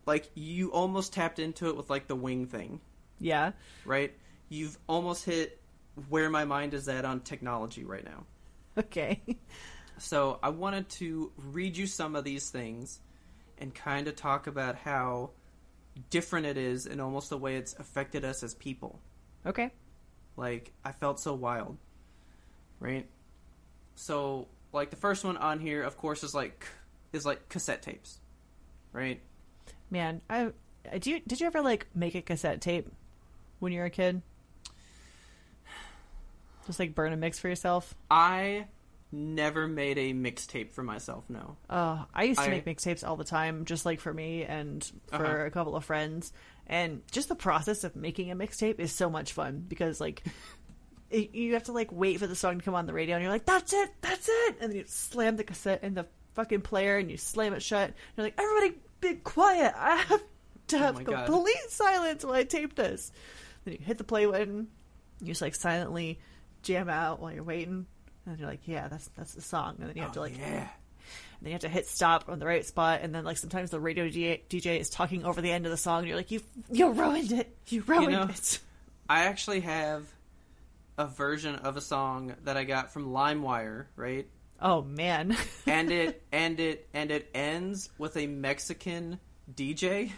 like 0.05 0.29
you 0.35 0.71
almost 0.73 1.13
tapped 1.13 1.39
into 1.39 1.67
it 1.69 1.77
with 1.77 1.89
like 1.89 2.07
the 2.07 2.15
wing 2.15 2.45
thing, 2.45 2.81
Yeah. 3.19 3.51
right? 3.85 4.13
You've 4.49 4.77
almost 4.87 5.23
hit 5.23 5.61
where 6.09 6.29
my 6.29 6.43
mind 6.45 6.73
is 6.73 6.87
at 6.89 7.05
on 7.05 7.21
technology 7.21 7.85
right 7.85 8.03
now. 8.03 8.25
Okay. 8.77 9.21
So 10.03 10.37
I 10.43 10.49
wanted 10.49 10.89
to 10.89 11.31
read 11.37 11.77
you 11.77 11.87
some 11.87 12.17
of 12.17 12.25
these 12.25 12.49
things 12.49 12.99
and 13.57 13.73
kind 13.73 14.09
of 14.09 14.17
talk 14.17 14.47
about 14.47 14.75
how 14.75 15.29
different 16.09 16.45
it 16.45 16.57
is 16.57 16.85
and 16.87 16.99
almost 16.99 17.29
the 17.29 17.37
way 17.37 17.55
it's 17.55 17.73
affected 17.79 18.25
us 18.25 18.43
as 18.43 18.53
people. 18.53 18.99
Okay. 19.45 19.71
Like 20.35 20.73
I 20.83 20.91
felt 20.91 21.21
so 21.21 21.33
wild, 21.33 21.77
right? 22.81 23.07
So 23.95 24.49
like 24.73 24.89
the 24.89 24.97
first 24.97 25.23
one 25.23 25.37
on 25.37 25.61
here, 25.61 25.81
of 25.83 25.95
course, 25.97 26.21
is 26.21 26.35
like 26.35 26.67
is 27.13 27.25
like 27.25 27.47
cassette 27.47 27.81
tapes, 27.81 28.19
right? 28.91 29.21
Man, 29.89 30.19
I 30.29 30.51
did 30.91 31.07
you 31.07 31.21
did 31.25 31.39
you 31.39 31.47
ever 31.47 31.61
like 31.61 31.87
make 31.95 32.13
a 32.13 32.21
cassette 32.21 32.59
tape 32.59 32.91
when 33.59 33.71
you 33.71 33.79
were 33.79 33.85
a 33.85 33.89
kid? 33.89 34.21
Just 36.67 36.77
like 36.77 36.93
burn 36.93 37.13
a 37.13 37.17
mix 37.17 37.39
for 37.39 37.47
yourself. 37.47 37.95
I 38.11 38.65
never 39.13 39.67
made 39.67 39.97
a 39.97 40.13
mixtape 40.13 40.71
for 40.71 40.83
myself. 40.83 41.23
No, 41.29 41.55
Oh, 41.69 42.05
I 42.13 42.23
used 42.23 42.39
to 42.39 42.45
I- 42.47 42.49
make 42.49 42.65
mixtapes 42.65 43.07
all 43.07 43.15
the 43.15 43.23
time, 43.23 43.65
just 43.65 43.85
like 43.85 43.99
for 43.99 44.13
me 44.13 44.43
and 44.43 44.83
for 45.07 45.25
Uh-huh. 45.25 45.45
a 45.45 45.51
couple 45.51 45.75
of 45.75 45.85
friends. 45.85 46.33
And 46.67 47.01
just 47.11 47.29
the 47.29 47.35
process 47.35 47.83
of 47.83 47.95
making 47.95 48.31
a 48.31 48.35
mixtape 48.35 48.79
is 48.79 48.91
so 48.91 49.09
much 49.09 49.33
fun 49.33 49.65
because 49.67 49.99
like 50.01 50.23
it, 51.09 51.35
you 51.35 51.53
have 51.53 51.63
to 51.63 51.71
like 51.71 51.91
wait 51.91 52.19
for 52.19 52.27
the 52.27 52.35
song 52.35 52.57
to 52.59 52.63
come 52.65 52.73
on 52.75 52.85
the 52.85 52.93
radio, 52.93 53.15
and 53.15 53.23
you're 53.23 53.31
like, 53.31 53.45
"That's 53.45 53.71
it, 53.73 53.91
that's 54.01 54.27
it," 54.29 54.57
and 54.61 54.71
then 54.71 54.77
you 54.77 54.83
slam 54.87 55.35
the 55.35 55.43
cassette 55.43 55.83
in 55.83 55.93
the 55.93 56.07
fucking 56.33 56.61
player, 56.61 56.97
and 56.97 57.11
you 57.11 57.17
slam 57.17 57.53
it 57.53 57.61
shut. 57.61 57.87
And 57.89 57.93
You're 58.17 58.25
like, 58.27 58.39
"Everybody, 58.39 58.81
be 59.01 59.13
quiet! 59.15 59.73
I 59.77 59.97
have 59.97 60.23
to 60.69 60.77
have 60.79 60.95
Oh 60.95 60.99
my 60.99 61.03
God. 61.03 61.25
complete 61.27 61.69
silence 61.69 62.23
while 62.25 62.33
I 62.33 62.43
tape 62.45 62.75
this." 62.75 63.11
Then 63.65 63.75
you 63.75 63.79
hit 63.85 63.97
the 63.97 64.03
play 64.03 64.25
button. 64.25 64.67
You 65.21 65.27
just 65.27 65.41
like 65.41 65.53
silently 65.55 66.19
jam 66.63 66.89
out 66.89 67.19
while 67.19 67.31
you're 67.33 67.43
waiting, 67.43 67.85
and 68.25 68.39
you're 68.39 68.47
like, 68.49 68.67
"Yeah, 68.67 68.87
that's 68.87 69.09
that's 69.17 69.33
the 69.33 69.41
song." 69.41 69.75
And 69.79 69.89
then 69.89 69.95
you 69.95 70.01
have 70.03 70.13
to 70.13 70.19
Oh, 70.19 70.23
like 70.23 70.37
yeah. 70.37 70.45
and 70.45 70.67
then 71.41 71.47
you 71.47 71.51
have 71.51 71.61
to 71.61 71.69
hit 71.69 71.87
stop 71.87 72.25
on 72.29 72.39
the 72.39 72.45
right 72.45 72.65
spot, 72.65 72.99
and 73.03 73.13
then 73.13 73.23
like 73.23 73.37
sometimes 73.37 73.69
the 73.71 73.79
radio 73.79 74.07
DJ, 74.07 74.41
DJ 74.49 74.79
is 74.79 74.89
talking 74.89 75.25
over 75.25 75.41
the 75.41 75.51
end 75.51 75.65
of 75.65 75.71
the 75.71 75.77
song, 75.77 75.99
and 75.99 76.07
you're 76.07 76.17
like, 76.17 76.31
you 76.31 76.41
you 76.71 76.91
ruined 76.91 77.31
it, 77.31 77.55
you 77.67 77.81
ruined 77.81 78.11
know, 78.11 78.23
it. 78.23 78.59
I 79.09 79.25
actually 79.25 79.61
have 79.61 80.05
a 80.97 81.05
version 81.07 81.55
of 81.55 81.75
a 81.77 81.81
song 81.81 82.35
that 82.43 82.55
I 82.55 82.63
got 82.63 82.93
from 82.93 83.07
LimeWire, 83.11 83.85
right? 83.95 84.27
Oh 84.61 84.81
man, 84.81 85.35
and 85.67 85.91
it 85.91 86.21
and 86.31 86.59
it 86.59 86.87
and 86.93 87.11
it 87.11 87.29
ends 87.33 87.89
with 87.97 88.15
a 88.17 88.27
Mexican 88.27 89.19
DJ 89.53 90.11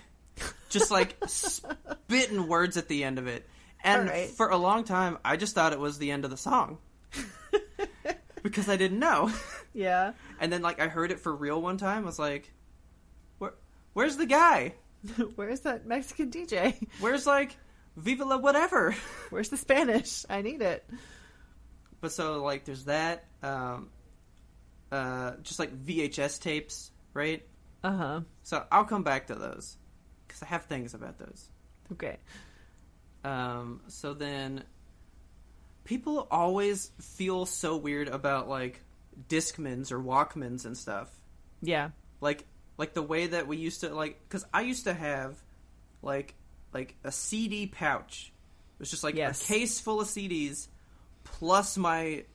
just 0.69 0.91
like 0.91 1.15
spitting 1.27 2.47
words 2.47 2.77
at 2.77 2.87
the 2.87 3.03
end 3.03 3.17
of 3.17 3.27
it. 3.27 3.47
And 3.83 4.09
Alright. 4.09 4.29
for 4.31 4.49
a 4.49 4.57
long 4.57 4.83
time 4.83 5.17
I 5.23 5.37
just 5.37 5.55
thought 5.55 5.71
it 5.73 5.79
was 5.79 5.97
the 5.97 6.11
end 6.11 6.25
of 6.25 6.31
the 6.31 6.37
song. 6.37 6.77
Because 8.45 8.69
I 8.69 8.77
didn't 8.77 8.99
know. 8.99 9.31
yeah. 9.73 10.13
And 10.39 10.53
then 10.53 10.61
like 10.61 10.79
I 10.79 10.87
heard 10.87 11.11
it 11.11 11.19
for 11.19 11.35
real 11.35 11.59
one 11.59 11.77
time, 11.77 12.03
I 12.03 12.05
was 12.05 12.19
like 12.19 12.53
Where 13.39 13.55
where's 13.93 14.17
the 14.17 14.27
guy? 14.27 14.75
Where's 15.35 15.61
that 15.61 15.85
Mexican 15.85 16.29
DJ? 16.31 16.75
Where's 16.99 17.25
like 17.25 17.57
Viva 17.97 18.23
la 18.23 18.37
whatever? 18.37 18.95
Where's 19.31 19.49
the 19.49 19.57
Spanish? 19.57 20.25
I 20.29 20.43
need 20.43 20.61
it. 20.61 20.87
But 22.01 22.11
so 22.11 22.43
like 22.43 22.65
there's 22.65 22.85
that 22.85 23.25
um 23.41 23.89
uh 24.91 25.33
just 25.41 25.57
like 25.57 25.75
VHS 25.75 26.39
tapes, 26.39 26.91
right? 27.15 27.43
Uh 27.83 27.97
huh. 27.97 28.21
So 28.43 28.63
I'll 28.71 28.85
come 28.85 29.03
back 29.03 29.27
to 29.27 29.35
those 29.35 29.75
cuz 30.27 30.43
I 30.43 30.45
have 30.45 30.65
things 30.65 30.93
about 30.93 31.17
those. 31.17 31.49
Okay. 31.93 32.17
Um, 33.23 33.81
so 33.87 34.13
then 34.13 34.63
people 35.85 36.27
always 36.29 36.91
feel 36.99 37.45
so 37.45 37.77
weird 37.77 38.09
about 38.09 38.49
like 38.49 38.81
Discmans 39.29 39.91
or 39.93 39.99
Walkmans 39.99 40.65
and 40.65 40.77
stuff. 40.77 41.09
Yeah. 41.61 41.91
Like 42.19 42.45
like 42.77 42.93
the 42.93 43.01
way 43.03 43.27
that 43.27 43.47
we 43.47 43.55
used 43.57 43.79
to 43.81 43.93
like 43.95 44.27
cuz 44.27 44.43
I 44.53 44.61
used 44.61 44.83
to 44.83 44.93
have 44.93 45.41
like 46.01 46.35
like 46.73 46.95
a 47.05 47.11
CD 47.11 47.67
pouch. 47.67 48.33
It 48.75 48.79
was 48.79 48.91
just 48.91 49.03
like 49.05 49.15
Yes. 49.15 49.41
a 49.41 49.47
case 49.47 49.79
full 49.79 50.01
of 50.01 50.07
CDs 50.07 50.67
plus 51.23 51.77
my 51.77 52.25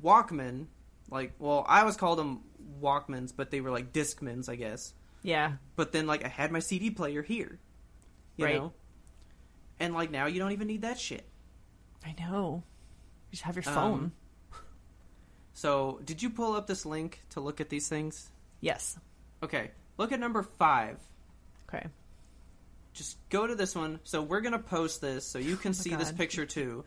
Walkman. 0.00 0.66
Like, 1.10 1.32
well, 1.38 1.64
I 1.68 1.80
always 1.80 1.96
called 1.96 2.18
them 2.18 2.42
Walkmans, 2.80 3.32
but 3.36 3.50
they 3.50 3.60
were 3.60 3.70
like 3.70 3.92
Discmans, 3.92 4.48
I 4.48 4.54
guess. 4.54 4.94
Yeah. 5.22 5.54
But 5.76 5.92
then 5.92 6.06
like 6.06 6.24
I 6.24 6.28
had 6.28 6.52
my 6.52 6.60
CD 6.60 6.90
player 6.90 7.22
here. 7.22 7.58
You 8.36 8.44
Right. 8.44 8.54
know? 8.56 8.72
And 9.80 9.92
like 9.94 10.10
now 10.10 10.26
you 10.26 10.38
don't 10.38 10.52
even 10.52 10.68
need 10.68 10.82
that 10.82 10.98
shit. 11.00 11.24
I 12.04 12.14
know. 12.18 12.62
You 13.30 13.36
just 13.36 13.42
have 13.42 13.56
your 13.56 13.68
Um, 13.68 13.74
phone. 13.74 14.12
So, 15.52 16.00
did 16.04 16.22
you 16.22 16.30
pull 16.30 16.54
up 16.54 16.66
this 16.66 16.86
link 16.86 17.20
to 17.30 17.40
look 17.40 17.60
at 17.60 17.68
these 17.68 17.88
things? 17.88 18.30
yes. 18.60 18.98
Okay, 19.42 19.70
look 19.96 20.12
at 20.12 20.20
number 20.20 20.42
five. 20.42 20.98
Okay. 21.68 21.86
Just 22.92 23.16
go 23.30 23.46
to 23.46 23.54
this 23.54 23.74
one. 23.74 23.98
So, 24.04 24.20
we're 24.22 24.40
going 24.42 24.52
to 24.52 24.58
post 24.58 25.00
this 25.00 25.24
so 25.26 25.38
you 25.38 25.56
can 25.56 25.70
Oh 25.70 25.72
see 25.72 25.94
this 25.94 26.12
picture 26.12 26.44
too. 26.44 26.84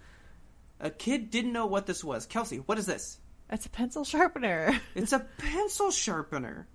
A 0.80 0.90
kid 0.92 1.30
didn't 1.32 1.52
know 1.54 1.66
what 1.66 1.88
this 1.88 2.04
was. 2.04 2.26
Kelsey, 2.28 2.58
what 2.58 2.78
is 2.78 2.86
this? 2.86 3.18
It's 3.50 3.66
a 3.66 3.70
pencil 3.70 4.04
sharpener. 4.04 4.80
It's 4.96 5.14
a 5.14 5.20
pencil 5.38 5.90
sharpener. 5.92 6.68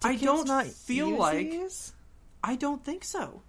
Do 0.00 0.08
I 0.08 0.16
don't 0.16 0.48
not 0.48 0.66
feel 0.66 1.10
like. 1.16 1.50
these? 1.50 1.92
I 2.42 2.56
don't 2.56 2.84
think 2.84 3.04
so. 3.04 3.42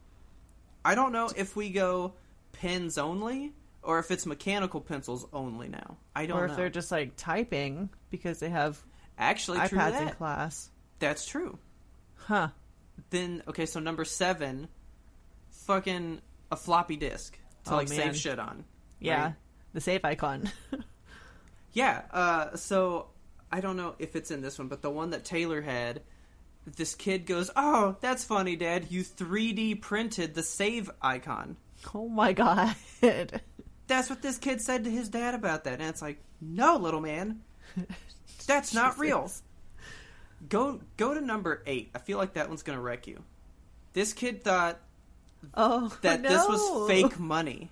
I 0.86 0.94
don't 0.96 1.12
know 1.14 1.30
if 1.36 1.56
we 1.56 1.72
go 1.72 2.14
pens 2.52 2.98
only 3.00 3.54
or 3.84 4.00
if 4.00 4.12
it's 4.12 4.26
mechanical 4.26 4.82
pencils 4.82 5.26
only 5.34 5.68
now. 5.68 5.98
I 6.16 6.26
don't 6.26 6.36
know. 6.38 6.42
or 6.42 6.46
if 6.46 6.52
know. 6.52 6.58
they're 6.58 6.70
just 6.70 6.92
like 6.92 7.14
typing 7.16 7.90
because 8.10 8.40
they 8.40 8.50
have 8.50 8.82
Actually, 9.18 9.60
true 9.68 9.78
iPads 9.78 10.02
in 10.02 10.10
class. 10.10 10.70
That's 11.00 11.26
true. 11.26 11.58
Huh. 12.16 12.50
Then 13.10 13.44
okay, 13.48 13.66
so 13.66 13.80
number 13.80 14.06
seven, 14.06 14.68
fucking 15.66 16.22
a 16.52 16.56
floppy 16.56 16.96
disk 16.96 17.38
to 17.66 17.74
Oh, 17.74 17.76
like 17.78 17.90
man. 17.90 17.98
save 17.98 18.18
shit 18.18 18.40
on. 18.40 18.64
Yeah. 19.00 19.24
right? 19.24 19.34
The 19.74 19.82
save 19.82 20.04
icon. 20.06 20.50
Yeah. 21.74 22.04
Uh, 22.12 22.56
so 22.56 23.08
I 23.52 23.60
don't 23.60 23.78
know 23.78 23.96
if 23.98 24.16
it's 24.16 24.30
in 24.30 24.42
this 24.44 24.60
one, 24.60 24.68
but 24.68 24.84
the 24.84 24.92
one 24.92 25.10
that 25.10 25.26
Taylor 25.26 25.60
had, 25.60 26.02
this 26.68 26.94
kid 26.94 27.26
goes, 27.26 27.50
"Oh, 27.56 27.96
that's 28.00 28.24
funny, 28.24 28.56
Dad. 28.56 28.88
You 28.92 29.04
3D 29.04 29.82
printed 29.82 30.36
the 30.36 30.44
save 30.44 30.92
icon." 31.02 31.58
oh 31.96 32.08
my 32.08 32.32
god. 32.34 32.76
That's 33.88 34.10
what 34.10 34.22
this 34.22 34.38
kid 34.38 34.62
said 34.62 34.84
to 34.86 34.90
his 34.90 35.10
dad 35.10 35.36
about 35.36 35.66
that, 35.66 35.74
and 35.80 35.84
it's 35.90 36.02
like, 36.02 36.20
"No, 36.42 36.78
little 36.78 37.02
man, 37.02 37.42
that's 38.48 38.74
not 38.74 38.98
real." 38.98 39.30
Go 40.50 40.80
go 40.98 41.14
to 41.14 41.22
number 41.22 41.62
eight. 41.66 41.92
I 41.96 42.00
feel 42.00 42.18
like 42.18 42.34
that 42.34 42.50
one's 42.50 42.64
gonna 42.64 42.82
wreck 42.82 43.08
you. 43.08 43.24
This 43.94 44.14
kid 44.14 44.44
thought 44.44 44.80
Oh, 45.54 45.96
that 46.02 46.22
no. 46.22 46.30
this 46.30 46.48
was 46.48 46.90
fake 46.90 47.20
money. 47.20 47.70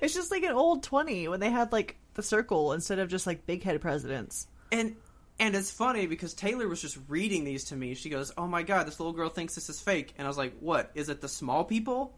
It's 0.00 0.14
just 0.14 0.30
like 0.30 0.42
an 0.44 0.52
old 0.52 0.82
20 0.82 1.28
when 1.28 1.40
they 1.40 1.50
had 1.50 1.72
like 1.72 1.96
the 2.14 2.22
circle 2.22 2.72
instead 2.72 2.98
of 3.00 3.08
just 3.08 3.26
like 3.26 3.44
big 3.46 3.62
head 3.62 3.80
presidents. 3.80 4.46
And 4.70 4.96
and 5.38 5.56
it's 5.56 5.70
funny 5.70 6.06
because 6.06 6.32
Taylor 6.32 6.68
was 6.68 6.80
just 6.80 6.96
reading 7.08 7.44
these 7.44 7.64
to 7.64 7.76
me. 7.76 7.94
She 7.94 8.08
goes, 8.08 8.30
"Oh 8.38 8.46
my 8.46 8.62
god, 8.62 8.86
this 8.86 9.00
little 9.00 9.12
girl 9.12 9.28
thinks 9.30 9.54
this 9.54 9.68
is 9.68 9.80
fake." 9.80 10.14
And 10.16 10.26
I 10.26 10.28
was 10.28 10.38
like, 10.38 10.54
"What? 10.60 10.90
Is 10.94 11.08
it 11.08 11.20
the 11.20 11.28
small 11.28 11.64
people?" 11.64 12.14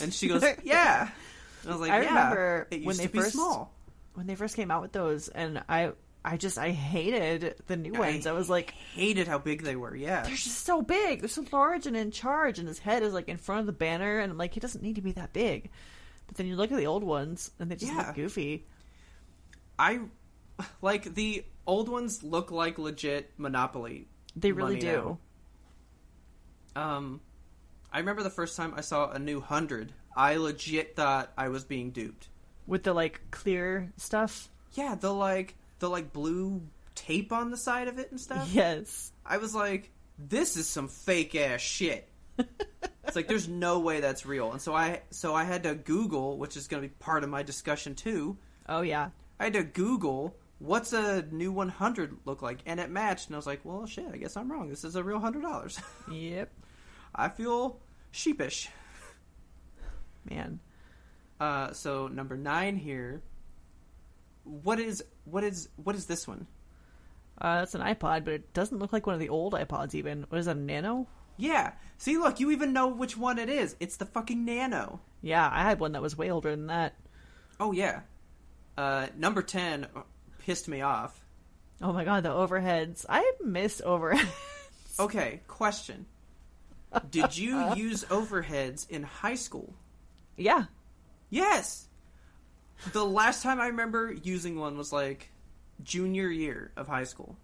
And 0.00 0.12
she 0.14 0.28
goes, 0.28 0.42
"Yeah." 0.64 1.10
And 1.62 1.70
I 1.70 1.74
was 1.74 1.80
like, 1.80 1.90
I 1.90 2.02
"Yeah, 2.02 2.08
remember 2.08 2.68
when 2.84 2.96
they 2.96 3.06
first- 3.06 3.32
small." 3.32 3.74
When 4.14 4.26
they 4.26 4.34
first 4.34 4.56
came 4.56 4.70
out 4.72 4.82
with 4.82 4.90
those 4.92 5.28
and 5.28 5.62
I 5.68 5.92
I 6.24 6.36
just 6.36 6.58
I 6.58 6.70
hated 6.70 7.54
the 7.68 7.76
new 7.76 7.92
ones. 7.92 8.26
I, 8.26 8.32
was 8.32 8.50
like 8.50 8.72
hated 8.94 9.28
how 9.28 9.38
big 9.38 9.62
they 9.62 9.76
were. 9.76 9.94
Yeah, 9.94 10.22
they're 10.22 10.34
just 10.34 10.64
so 10.64 10.82
big. 10.82 11.20
They're 11.20 11.28
so 11.28 11.44
large 11.52 11.86
and 11.86 11.96
in 11.96 12.10
charge 12.10 12.58
and 12.58 12.66
his 12.66 12.80
head 12.80 13.04
is 13.04 13.12
like 13.14 13.28
in 13.28 13.36
front 13.36 13.60
of 13.60 13.66
the 13.66 13.72
banner 13.72 14.18
and 14.18 14.32
I'm 14.32 14.36
like 14.38 14.54
he 14.54 14.60
doesn't 14.60 14.82
need 14.82 14.96
to 14.96 15.02
be 15.02 15.12
that 15.12 15.32
big. 15.32 15.70
But 16.26 16.36
then 16.36 16.46
you 16.46 16.56
look 16.56 16.72
at 16.72 16.76
the 16.78 16.86
old 16.88 17.04
ones 17.04 17.52
and 17.60 17.70
they 17.70 17.76
just 17.76 17.92
Yeah. 17.92 18.06
look 18.08 18.16
goofy. 18.16 18.66
I 19.78 20.00
like 20.82 21.14
the 21.14 21.44
old 21.64 21.88
ones 21.88 22.24
look 22.24 22.50
like 22.50 22.76
legit 22.78 23.30
Monopoly. 23.38 24.08
They 24.34 24.50
really 24.50 24.80
do. 24.80 25.18
now. 26.74 26.82
Um, 26.96 27.20
I 27.92 27.98
remember 27.98 28.22
the 28.24 28.30
first 28.30 28.56
time 28.56 28.74
I 28.76 28.80
saw 28.80 29.10
a 29.10 29.18
new 29.18 29.40
hundred 29.40 29.92
I 30.18 30.36
legit 30.36 30.96
thought 30.96 31.32
I 31.38 31.48
was 31.48 31.62
being 31.62 31.92
duped. 31.92 32.28
With 32.66 32.82
the 32.82 32.92
like 32.92 33.20
clear 33.30 33.92
stuff. 33.96 34.50
Yeah, 34.72 34.96
the 34.96 35.14
like 35.14 35.54
the 35.78 35.88
like 35.88 36.12
blue 36.12 36.60
tape 36.96 37.32
on 37.32 37.52
the 37.52 37.56
side 37.56 37.86
of 37.86 37.98
it 37.98 38.10
and 38.10 38.20
stuff. 38.20 38.50
Yes. 38.52 39.12
I 39.24 39.38
was 39.38 39.54
like, 39.54 39.90
this 40.18 40.56
is 40.56 40.66
some 40.66 40.88
fake 40.88 41.36
ass 41.36 41.60
shit. 41.60 42.08
it's 42.38 43.14
like 43.14 43.28
there's 43.28 43.46
no 43.46 43.78
way 43.78 44.00
that's 44.00 44.26
real. 44.26 44.50
And 44.50 44.60
so 44.60 44.74
I 44.74 45.02
so 45.10 45.34
I 45.34 45.44
had 45.44 45.62
to 45.62 45.76
Google, 45.76 46.36
which 46.36 46.56
is 46.56 46.66
going 46.66 46.82
to 46.82 46.88
be 46.88 46.94
part 46.98 47.22
of 47.22 47.30
my 47.30 47.44
discussion 47.44 47.94
too. 47.94 48.36
Oh 48.68 48.80
yeah. 48.80 49.10
I 49.38 49.44
had 49.44 49.52
to 49.52 49.62
Google 49.62 50.36
what's 50.58 50.92
a 50.92 51.22
new 51.30 51.52
100 51.52 52.16
look 52.24 52.42
like, 52.42 52.58
and 52.66 52.80
it 52.80 52.90
matched. 52.90 53.28
And 53.28 53.36
I 53.36 53.38
was 53.38 53.46
like, 53.46 53.60
well, 53.62 53.86
shit, 53.86 54.06
I 54.12 54.16
guess 54.16 54.36
I'm 54.36 54.50
wrong. 54.50 54.68
This 54.68 54.82
is 54.82 54.96
a 54.96 55.04
real 55.04 55.20
hundred 55.20 55.42
dollars. 55.42 55.80
Yep. 56.10 56.50
I 57.14 57.28
feel 57.28 57.78
sheepish. 58.10 58.68
Man. 60.30 60.60
Uh, 61.40 61.72
so 61.72 62.08
number 62.08 62.36
nine 62.36 62.76
here. 62.76 63.22
What 64.44 64.80
is 64.80 65.04
what 65.24 65.44
is 65.44 65.68
what 65.76 65.94
is 65.94 66.06
this 66.06 66.26
one? 66.26 66.46
Uh, 67.40 67.60
that's 67.60 67.74
an 67.74 67.82
iPod, 67.82 68.24
but 68.24 68.34
it 68.34 68.52
doesn't 68.52 68.78
look 68.78 68.92
like 68.92 69.06
one 69.06 69.14
of 69.14 69.20
the 69.20 69.28
old 69.28 69.52
iPods. 69.52 69.94
Even 69.94 70.24
what 70.28 70.38
is 70.38 70.46
that? 70.46 70.56
A 70.56 70.60
Nano? 70.60 71.06
Yeah. 71.36 71.72
See, 71.98 72.16
look, 72.18 72.40
you 72.40 72.50
even 72.50 72.72
know 72.72 72.88
which 72.88 73.16
one 73.16 73.38
it 73.38 73.48
is. 73.48 73.76
It's 73.78 73.96
the 73.96 74.06
fucking 74.06 74.44
Nano. 74.44 75.00
Yeah, 75.22 75.48
I 75.52 75.62
had 75.62 75.78
one 75.78 75.92
that 75.92 76.02
was 76.02 76.16
way 76.18 76.30
older 76.30 76.50
than 76.50 76.66
that. 76.66 76.94
Oh 77.60 77.72
yeah. 77.72 78.00
Uh, 78.76 79.06
number 79.16 79.42
ten 79.42 79.86
pissed 80.38 80.68
me 80.68 80.80
off. 80.80 81.20
Oh 81.80 81.92
my 81.92 82.04
god, 82.04 82.24
the 82.24 82.30
overheads! 82.30 83.04
I 83.08 83.32
miss 83.44 83.80
overheads. 83.80 84.28
Okay, 85.00 85.42
question. 85.46 86.06
Did 87.08 87.36
you 87.38 87.72
use 87.76 88.02
overheads 88.06 88.90
in 88.90 89.04
high 89.04 89.36
school? 89.36 89.72
Yeah. 90.38 90.64
Yes. 91.30 91.86
The 92.92 93.04
last 93.04 93.42
time 93.42 93.60
I 93.60 93.66
remember 93.68 94.12
using 94.22 94.58
one 94.58 94.78
was 94.78 94.92
like 94.92 95.30
junior 95.82 96.28
year 96.28 96.70
of 96.76 96.86
high 96.88 97.04
school. 97.04 97.36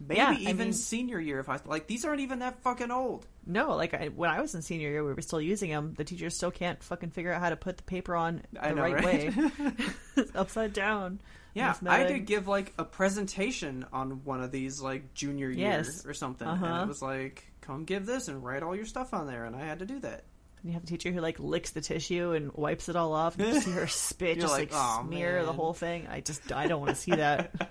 Maybe 0.00 0.18
Yeah, 0.18 0.32
even 0.34 0.58
mean- 0.58 0.72
senior 0.72 1.18
year 1.20 1.38
of 1.40 1.46
high 1.46 1.56
school. 1.58 1.70
Like 1.70 1.86
these 1.86 2.04
aren't 2.04 2.20
even 2.20 2.38
that 2.40 2.62
fucking 2.62 2.90
old. 2.90 3.26
No, 3.46 3.74
like 3.76 3.94
I, 3.94 4.08
when 4.08 4.30
I 4.30 4.40
was 4.40 4.54
in 4.54 4.62
senior 4.62 4.88
year, 4.90 5.04
we 5.04 5.12
were 5.12 5.22
still 5.22 5.40
using 5.40 5.70
them. 5.70 5.94
The 5.96 6.04
teachers 6.04 6.36
still 6.36 6.50
can't 6.50 6.82
fucking 6.82 7.10
figure 7.10 7.32
out 7.32 7.40
how 7.40 7.50
to 7.50 7.56
put 7.56 7.76
the 7.78 7.82
paper 7.82 8.14
on 8.14 8.42
the 8.52 8.70
know, 8.70 8.82
right, 8.82 9.04
right? 9.04 9.36
way. 9.36 9.72
Upside 10.34 10.72
down. 10.72 11.20
Yeah, 11.54 11.74
I 11.86 11.98
had 11.98 12.08
to 12.08 12.18
give 12.20 12.46
like 12.46 12.72
a 12.78 12.84
presentation 12.84 13.84
on 13.92 14.22
one 14.24 14.42
of 14.42 14.52
these 14.52 14.80
like 14.80 15.14
junior 15.14 15.50
year 15.50 15.68
Yes. 15.70 16.06
or 16.06 16.14
something, 16.14 16.46
and 16.46 16.62
Uh-huh. 16.62 16.82
it 16.84 16.88
was 16.88 17.02
like, 17.02 17.50
"Come 17.62 17.84
give 17.84 18.06
this 18.06 18.28
and 18.28 18.44
write 18.44 18.62
all 18.62 18.76
your 18.76 18.84
stuff 18.84 19.12
on 19.12 19.26
there," 19.26 19.44
and 19.44 19.56
I 19.56 19.60
had 19.60 19.80
to 19.80 19.86
do 19.86 19.98
that. 20.00 20.24
And 20.62 20.70
you 20.70 20.72
have 20.74 20.82
a 20.82 20.86
teacher 20.86 21.10
who 21.12 21.20
like 21.20 21.38
licks 21.38 21.70
the 21.70 21.80
tissue 21.80 22.32
and 22.32 22.52
wipes 22.52 22.88
it 22.88 22.96
all 22.96 23.12
off. 23.12 23.38
And 23.38 23.54
you 23.54 23.60
see 23.60 23.70
her 23.72 23.86
spit 23.88 24.40
just 24.40 24.52
like, 24.52 24.72
like, 24.72 24.80
"Aw, 24.80 25.04
smear 25.06 25.44
the 25.44 25.52
whole 25.52 25.72
thing. 25.74 26.06
I 26.10 26.20
just 26.20 26.52
I 26.52 26.66
don't 26.66 26.80
want 26.80 26.90
to 26.94 27.00
see 27.00 27.12
that. 27.12 27.70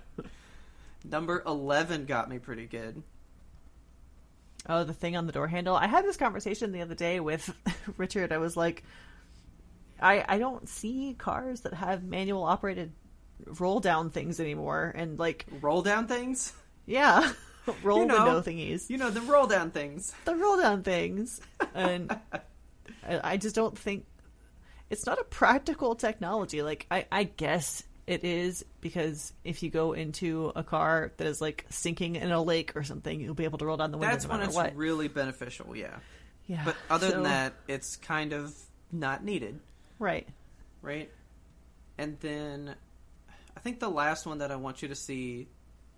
Number 1.03 1.43
eleven 1.45 2.05
got 2.05 2.29
me 2.29 2.39
pretty 2.39 2.65
good. 2.65 3.03
Oh, 4.69 4.83
the 4.83 4.93
thing 4.93 5.15
on 5.15 5.25
the 5.25 5.31
door 5.31 5.47
handle. 5.47 5.75
I 5.75 5.88
had 5.88 6.03
this 6.05 6.17
conversation 6.17 6.71
the 6.71 6.81
other 6.81 6.95
day 6.95 7.19
with 7.19 7.53
Richard. 7.97 8.33
I 8.33 8.38
was 8.38 8.57
like, 8.57 8.83
I 10.01 10.25
I 10.27 10.38
don't 10.39 10.67
see 10.67 11.15
cars 11.17 11.61
that 11.61 11.73
have 11.73 12.03
manual 12.03 12.43
operated 12.43 12.91
roll 13.59 13.79
down 13.79 14.09
things 14.09 14.39
anymore, 14.39 14.91
and 14.95 15.17
like 15.19 15.45
Roll 15.61 15.81
down 15.83 16.07
things, 16.07 16.51
yeah, 16.85 17.31
roll 17.83 17.99
You 17.99 18.05
know. 18.07 18.15
window 18.25 18.41
thingies, 18.41 18.89
you 18.89 18.97
know, 18.97 19.09
the 19.11 19.21
roll 19.21 19.47
down 19.47 19.71
things. 19.71 20.13
the 20.25 20.35
roll 20.35 20.57
down 20.57 20.83
things, 20.83 21.39
and 21.73 22.17
I, 23.07 23.33
I 23.33 23.38
just 23.38 23.55
don't 23.55 23.77
think 23.77 24.05
it's 24.89 25.05
not 25.05 25.19
a 25.19 25.23
practical 25.23 25.95
technology. 25.95 26.61
Like 26.61 26.85
I 26.91 27.05
I 27.11 27.23
guess. 27.23 27.83
It 28.05 28.23
is 28.23 28.63
because 28.79 29.33
if 29.43 29.61
you 29.63 29.69
go 29.69 29.91
into 29.91 30.53
a 30.55 30.63
car 30.63 31.11
that 31.17 31.27
is 31.27 31.41
like 31.41 31.65
sinking 31.69 32.15
in 32.15 32.31
a 32.31 32.41
lake 32.41 32.73
or 32.77 32.83
something, 32.83 33.19
you'll 33.19 33.33
be 33.33 33.43
able 33.43 33.57
to 33.57 33.65
roll 33.65 33.75
down 33.75 33.91
the 33.91 33.97
window 33.97 34.13
That's 34.13 34.25
no 34.25 34.31
when 34.31 34.43
it's 34.43 34.55
what. 34.55 34.77
really 34.77 35.09
beneficial. 35.09 35.75
Yeah, 35.75 35.97
yeah, 36.45 36.61
but 36.63 36.77
other 36.89 37.07
so- 37.09 37.15
than 37.15 37.23
that, 37.23 37.55
it's 37.67 37.97
kind 37.97 38.31
of 38.31 38.55
not 38.93 39.25
needed. 39.25 39.59
right? 39.99 40.25
right? 40.81 41.11
And 41.97 42.17
then 42.21 42.75
I 43.57 43.59
think 43.59 43.81
the 43.81 43.89
last 43.89 44.25
one 44.25 44.38
that 44.38 44.51
I 44.51 44.55
want 44.55 44.81
you 44.81 44.88
to 44.88 44.95
see 44.95 45.49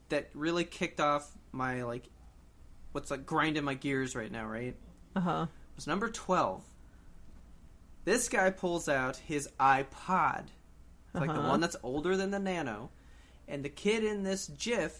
that 0.10 0.30
really 0.34 0.64
kicked 0.64 1.00
off 1.00 1.30
my 1.52 1.84
like 1.84 2.10
what's 2.92 3.12
like 3.12 3.24
grinding 3.28 3.64
my 3.66 3.76
gears 3.76 4.16
right 4.16 4.32
now, 4.32 4.48
right? 4.48 4.76
Uh 5.16 5.20
huh. 5.20 5.46
Was 5.76 5.86
number 5.86 6.10
12. 6.10 6.64
This 8.10 8.28
guy 8.28 8.50
pulls 8.50 8.90
out 8.90 9.18
his 9.18 9.48
iPod. 9.60 10.46
It's 10.46 11.14
like 11.14 11.30
the 11.30 11.36
Uh-huh. 11.40 11.48
one 11.50 11.60
that's 11.60 11.76
older 11.84 12.18
than 12.18 12.32
the 12.32 12.40
Nano. 12.40 12.90
And 13.48 13.64
the 13.64 13.70
kid 13.70 14.04
in 14.04 14.24
this 14.24 14.48
GIF 14.58 15.00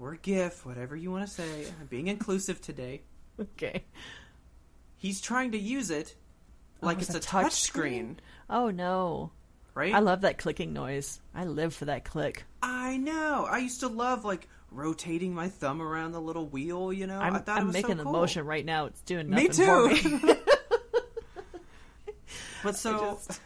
or 0.00 0.14
GIF, 0.14 0.64
whatever 0.64 0.96
you 0.96 1.10
want 1.10 1.26
to 1.28 1.30
say, 1.30 1.66
I'm 1.78 1.88
being 1.88 2.08
inclusive 2.08 2.62
today. 2.62 3.02
Okay. 3.38 3.84
He's 4.96 5.20
trying 5.20 5.52
to 5.52 5.58
use 5.58 5.90
it 5.90 6.14
like 6.80 6.96
Oh, 6.96 7.00
it's, 7.00 7.10
it's 7.14 7.18
a, 7.26 7.28
touch 7.28 7.42
touch 7.44 7.52
screen, 7.60 8.18
Oh 8.48 8.70
no. 8.70 9.32
right? 9.74 9.92
I 9.94 9.98
love 9.98 10.22
that 10.22 10.38
clicking 10.38 10.72
noise. 10.72 11.20
I 11.34 11.44
live 11.44 11.74
for 11.74 11.84
that 11.84 12.06
click. 12.06 12.44
I 12.62 12.96
know. 12.96 13.46
I 13.50 13.58
used 13.58 13.80
to 13.80 13.88
love 13.88 14.24
like 14.24 14.48
rotating 14.70 15.34
my 15.34 15.48
thumb 15.50 15.82
around 15.82 16.12
the 16.12 16.20
little 16.22 16.46
wheel. 16.46 16.94
You 16.94 17.06
know, 17.06 17.18
I'm, 17.18 17.42
I 17.46 17.62
was 17.62 17.74
making 17.74 17.98
so 17.98 18.04
the 18.04 18.10
motion 18.10 18.46
right 18.46 18.64
now. 18.64 18.86
It's 18.86 19.02
doing 19.02 19.28
Me 19.28 19.48
nothing 19.48 19.50
too. 19.66 19.96
for 19.96 20.26
me. 20.26 20.34
But 22.62 22.76
so, 22.76 23.18
just- 23.26 23.40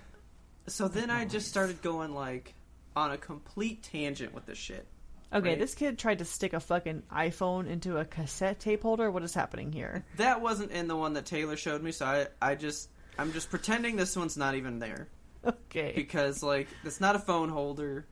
so 0.66 0.88
then 0.88 1.10
I 1.10 1.24
just 1.24 1.48
started 1.48 1.82
going 1.82 2.14
like 2.14 2.54
on 2.96 3.10
a 3.12 3.16
complete 3.18 3.82
tangent 3.82 4.32
with 4.34 4.46
this 4.46 4.58
shit. 4.58 4.86
okay, 5.32 5.50
Right. 5.50 5.58
this 5.58 5.74
kid 5.74 5.98
tried 5.98 6.20
to 6.20 6.24
stick 6.24 6.52
a 6.52 6.60
fucking 6.60 7.02
iPhone 7.12 7.68
into 7.68 7.98
a 7.98 8.04
cassette 8.04 8.60
tape 8.60 8.82
holder. 8.82 9.10
What 9.10 9.22
is 9.24 9.34
happening 9.34 9.72
here? 9.72 10.04
That 10.16 10.40
wasn't 10.40 10.70
in 10.70 10.86
the 10.88 10.96
one 10.96 11.14
that 11.14 11.26
Taylor 11.26 11.56
showed 11.56 11.82
me, 11.82 11.90
so 11.92 12.06
I, 12.06 12.26
I 12.40 12.54
just, 12.54 12.88
I'm 13.18 13.32
just 13.32 13.50
pretending 13.50 13.96
this 13.96 14.16
one's 14.16 14.36
not 14.36 14.54
even 14.54 14.78
there 14.78 15.08
Okay. 15.44 15.92
because 15.96 16.42
like 16.42 16.68
it's 16.84 17.00
not 17.00 17.16
a 17.16 17.18
phone 17.18 17.48
holder. 17.48 18.06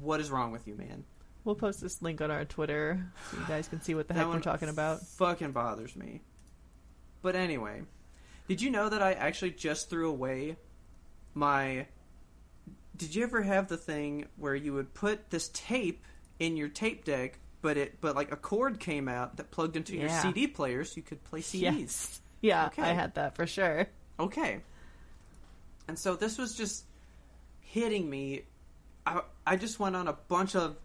What 0.00 0.20
is 0.20 0.30
wrong 0.30 0.52
with 0.52 0.66
you, 0.66 0.74
man? 0.74 1.04
We'll 1.44 1.54
post 1.54 1.80
this 1.82 2.00
link 2.02 2.20
on 2.22 2.30
our 2.30 2.44
Twitter 2.46 3.06
so 3.30 3.36
you 3.38 3.44
guys 3.46 3.68
can 3.68 3.80
see 3.82 3.94
what 3.94 4.08
the 4.08 4.14
heck 4.14 4.26
we're 4.26 4.40
talking 4.40 4.68
about. 4.70 5.02
Fucking 5.18 5.52
bothers 5.52 5.94
me. 5.94 6.22
But 7.22 7.36
anyway, 7.36 7.82
did 8.48 8.60
you 8.62 8.70
know 8.70 8.88
that 8.88 9.02
I 9.02 9.12
actually 9.12 9.50
just 9.52 9.90
threw 9.90 10.08
away 10.08 10.56
my? 11.34 11.86
Did 12.96 13.14
you 13.14 13.24
ever 13.24 13.42
have 13.42 13.68
the 13.68 13.76
thing 13.76 14.26
where 14.38 14.54
you 14.54 14.72
would 14.72 14.94
put 14.94 15.30
this 15.30 15.50
tape 15.52 16.04
in 16.38 16.56
your 16.56 16.68
tape 16.68 17.04
deck, 17.04 17.38
but 17.62 17.76
it 17.76 18.00
but 18.00 18.14
like 18.16 18.32
a 18.32 18.36
cord 18.36 18.80
came 18.80 19.08
out 19.08 19.36
that 19.36 19.50
plugged 19.50 19.76
into 19.76 19.96
your 19.96 20.08
CD 20.08 20.46
player, 20.46 20.84
so 20.84 20.94
you 20.96 21.02
could 21.02 21.22
play 21.24 21.40
CDs. 21.40 21.60
Yes. 21.60 22.20
Yeah, 22.42 22.66
Okay. 22.66 22.82
I 22.82 22.92
had 22.92 23.14
that 23.14 23.34
for 23.34 23.46
sure. 23.46 23.86
Okay. 24.20 24.60
And 25.88 25.98
so 25.98 26.14
this 26.16 26.36
was 26.36 26.54
just 26.54 26.84
hitting 27.60 28.08
me. 28.08 28.42
I 29.06 29.22
I 29.46 29.56
just 29.56 29.80
went 29.80 29.96
on 29.96 30.06
a 30.06 30.12
bunch 30.12 30.54
of 30.54 30.76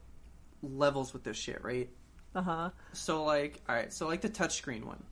levels 0.64 1.12
with 1.14 1.24
this 1.24 1.38
shit, 1.38 1.62
right? 1.64 1.90
Uh 2.34 2.42
huh. 2.42 2.70
So 2.94 3.26
like, 3.26 3.62
all 3.68 3.76
right, 3.76 3.92
so 3.92 4.08
like 4.08 4.22
the 4.22 4.30
touchscreen 4.30 4.86
one, 4.86 5.04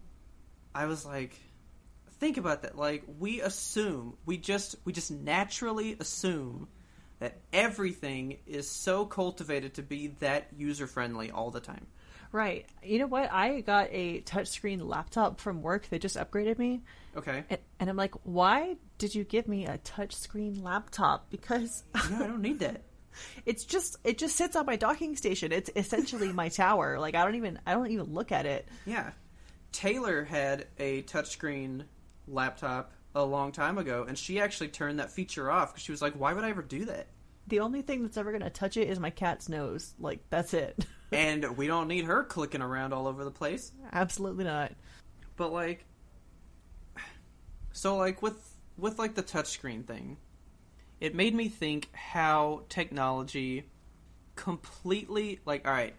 I 0.74 0.86
was 0.86 1.06
like, 1.06 1.36
think 2.20 2.38
about 2.38 2.63
that. 2.63 2.78
Like 2.78 3.03
we 3.20 3.41
assume, 3.41 4.17
we 4.26 4.38
just 4.38 4.76
we 4.86 4.93
just 4.93 5.11
naturally 5.11 5.97
assume 5.99 6.67
that 7.20 7.38
everything 7.51 8.38
is 8.45 8.70
so 8.70 9.05
cultivated 9.05 9.76
to 9.76 9.84
be 9.84 10.07
that 10.20 10.47
user 10.55 10.88
friendly 10.88 11.32
all 11.32 11.51
the 11.51 11.59
time. 11.59 11.86
Right. 12.32 12.67
You 12.84 12.99
know 12.99 13.07
what? 13.07 13.32
I 13.32 13.61
got 13.61 13.88
a 13.91 14.22
touchscreen 14.22 14.88
laptop 14.88 15.41
from 15.41 15.61
work. 15.63 15.89
They 15.89 15.97
just 15.97 16.15
upgraded 16.15 16.59
me. 16.59 16.82
Okay, 17.17 17.43
And, 17.49 17.59
and 17.80 17.89
I'm 17.89 17.97
like, 17.97 18.13
why 18.22 18.76
did 18.99 19.15
you 19.15 19.24
give 19.24 19.47
me 19.47 19.65
a 19.65 19.80
touchscreen 19.80 20.61
laptop? 20.61 21.32
Because 21.32 21.84
no, 22.11 22.24
I 22.24 22.28
don't 22.28 22.41
need 22.41 22.59
that. 22.59 22.84
it's 23.45 23.65
just 23.65 23.97
it 24.03 24.17
just 24.20 24.36
sits 24.36 24.55
on 24.55 24.67
my 24.67 24.76
docking 24.76 25.15
station. 25.15 25.51
It's 25.51 25.72
essentially 25.76 26.32
my 26.32 26.49
tower. 26.49 26.99
Like 26.99 27.15
I 27.15 27.26
don't 27.26 27.36
even 27.36 27.59
I 27.65 27.74
don't 27.74 27.89
even 27.89 28.13
look 28.13 28.32
at 28.32 28.45
it. 28.45 28.67
Yeah, 28.86 29.11
Taylor 29.72 30.24
had 30.24 30.67
a 30.78 31.01
touchscreen 31.03 31.86
laptop 32.30 32.93
a 33.15 33.23
long 33.23 33.51
time 33.51 33.77
ago, 33.77 34.05
and 34.07 34.17
she 34.17 34.39
actually 34.39 34.69
turned 34.69 34.99
that 34.99 35.11
feature 35.11 35.49
off 35.51 35.73
because 35.73 35.84
she 35.84 35.91
was 35.91 36.01
like, 36.01 36.13
"Why 36.13 36.34
would 36.34 36.43
I 36.43 36.49
ever 36.49 36.61
do 36.61 36.86
that?" 36.86 37.07
The 37.47 37.59
only 37.61 37.82
thing 37.82 38.03
that's 38.03 38.17
ever 38.17 38.32
gonna 38.32 38.49
touch 38.49 38.77
it 38.77 38.89
is 38.89 38.99
my 38.99 39.09
cat's 39.09 39.49
nose. 39.49 39.95
Like 39.99 40.19
that's 40.30 40.53
it. 40.53 40.86
And 41.11 41.57
we 41.57 41.65
don't 41.65 41.88
need 41.88 42.05
her 42.05 42.23
clicking 42.23 42.61
around 42.61 42.93
all 42.93 43.07
over 43.07 43.23
the 43.23 43.32
place. 43.32 43.71
Absolutely 43.91 44.43
not. 44.43 44.73
But 45.38 45.51
like, 45.51 45.84
so 47.71 47.97
like 47.97 48.21
with 48.21 48.38
with 48.77 48.99
like 48.99 49.15
the 49.15 49.23
touchscreen 49.23 49.88
thing, 49.88 50.17
it 50.99 51.15
made 51.15 51.34
me 51.34 51.49
think 51.49 51.89
how 51.95 52.61
technology 52.69 53.65
completely 54.36 55.39
like. 55.45 55.67
All 55.67 55.73
right, 55.73 55.95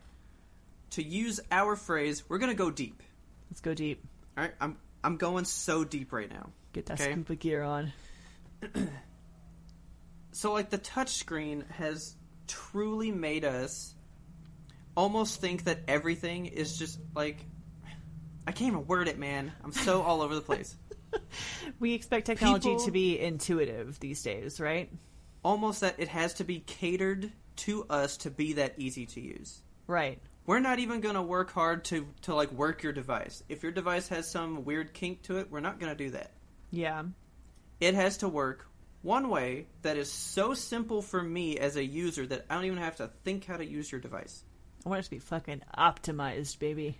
to 0.91 1.03
use 1.03 1.41
our 1.51 1.75
phrase, 1.75 2.23
we're 2.29 2.39
gonna 2.39 2.55
go 2.55 2.71
deep. 2.71 3.03
Let's 3.51 3.61
go 3.61 3.75
deep. 3.75 4.05
All 4.39 4.45
right, 4.45 4.55
I'm 4.61 4.77
I'm 5.03 5.17
going 5.17 5.45
so 5.45 5.85
deep 5.85 6.13
right 6.13 6.31
now. 6.31 6.51
Get 6.73 6.87
that 6.87 7.01
Okay. 7.01 7.13
scuba 7.13 7.35
gear 7.37 7.63
on. 7.63 7.93
so 10.33 10.53
like 10.53 10.71
the 10.71 10.79
touchscreen 10.79 11.69
has 11.73 12.15
truly 12.47 13.11
made 13.11 13.45
us 13.45 13.95
almost 14.97 15.41
think 15.41 15.65
that 15.65 15.81
everything 15.89 16.47
is 16.47 16.77
just 16.77 16.99
like 17.15 17.39
I 18.47 18.53
can't 18.53 18.69
even 18.73 18.87
word 18.87 19.07
it, 19.09 19.19
man. 19.19 19.53
I'm 19.63 19.73
so 19.73 20.03
all 20.07 20.23
over 20.23 20.35
the 20.35 20.41
place. 20.41 20.77
We 21.79 21.95
expect 21.95 22.27
technology 22.27 22.69
People- 22.71 22.85
to 22.87 22.91
be 22.91 23.19
intuitive 23.19 23.99
these 24.01 24.23
days, 24.23 24.61
right? 24.61 24.91
Almost 25.45 25.81
that 25.83 25.97
it 25.99 26.09
has 26.09 26.35
to 26.35 26.45
be 26.45 26.61
catered 26.61 27.31
to 27.57 27.85
us 27.89 28.17
to 28.19 28.31
be 28.31 28.55
that 28.55 28.75
easy 28.79 29.07
to 29.07 29.21
use. 29.21 29.63
Right. 29.87 30.21
We're 30.51 30.59
not 30.59 30.81
even 30.81 31.01
going 31.01 31.15
to 31.15 31.23
work 31.23 31.53
hard 31.53 31.85
to 31.85 32.09
to 32.23 32.35
like 32.35 32.51
work 32.51 32.83
your 32.83 32.93
device. 32.93 33.45
If 33.49 33.63
your 33.63 33.71
device 33.71 34.09
has 34.09 34.29
some 34.29 34.65
weird 34.65 34.93
kink 34.93 35.23
to 35.23 35.39
it, 35.39 35.49
we're 35.49 35.61
not 35.61 35.79
going 35.79 35.93
to 35.93 36.05
do 36.05 36.11
that. 36.11 36.33
Yeah. 36.73 37.05
It 37.79 37.95
has 37.95 38.17
to 38.17 38.29
work 38.29 38.67
one 39.03 39.29
way 39.29 39.69
that 39.83 39.97
is 39.97 40.11
so 40.11 40.53
simple 40.55 41.03
for 41.03 41.23
me 41.23 41.59
as 41.59 41.77
a 41.77 41.85
user 41.85 42.27
that 42.27 42.47
I 42.51 42.57
don't 42.57 42.65
even 42.65 42.79
have 42.79 42.97
to 42.97 43.13
think 43.23 43.45
how 43.45 43.59
to 43.59 43.65
use 43.65 43.93
your 43.93 44.01
device. 44.01 44.43
I 44.85 44.89
want 44.89 44.99
it 44.99 45.05
to 45.05 45.11
be 45.11 45.21
fucking 45.21 45.63
optimized, 45.79 46.59
baby. 46.59 46.99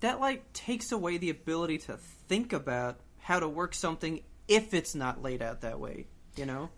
That 0.00 0.18
like 0.18 0.50
takes 0.54 0.90
away 0.90 1.18
the 1.18 1.28
ability 1.28 1.76
to 1.80 1.98
think 1.98 2.54
about 2.54 3.00
how 3.18 3.38
to 3.38 3.50
work 3.50 3.74
something 3.74 4.22
if 4.48 4.72
it's 4.72 4.94
not 4.94 5.22
laid 5.22 5.42
out 5.42 5.60
that 5.60 5.78
way, 5.78 6.06
you 6.36 6.46
know? 6.46 6.70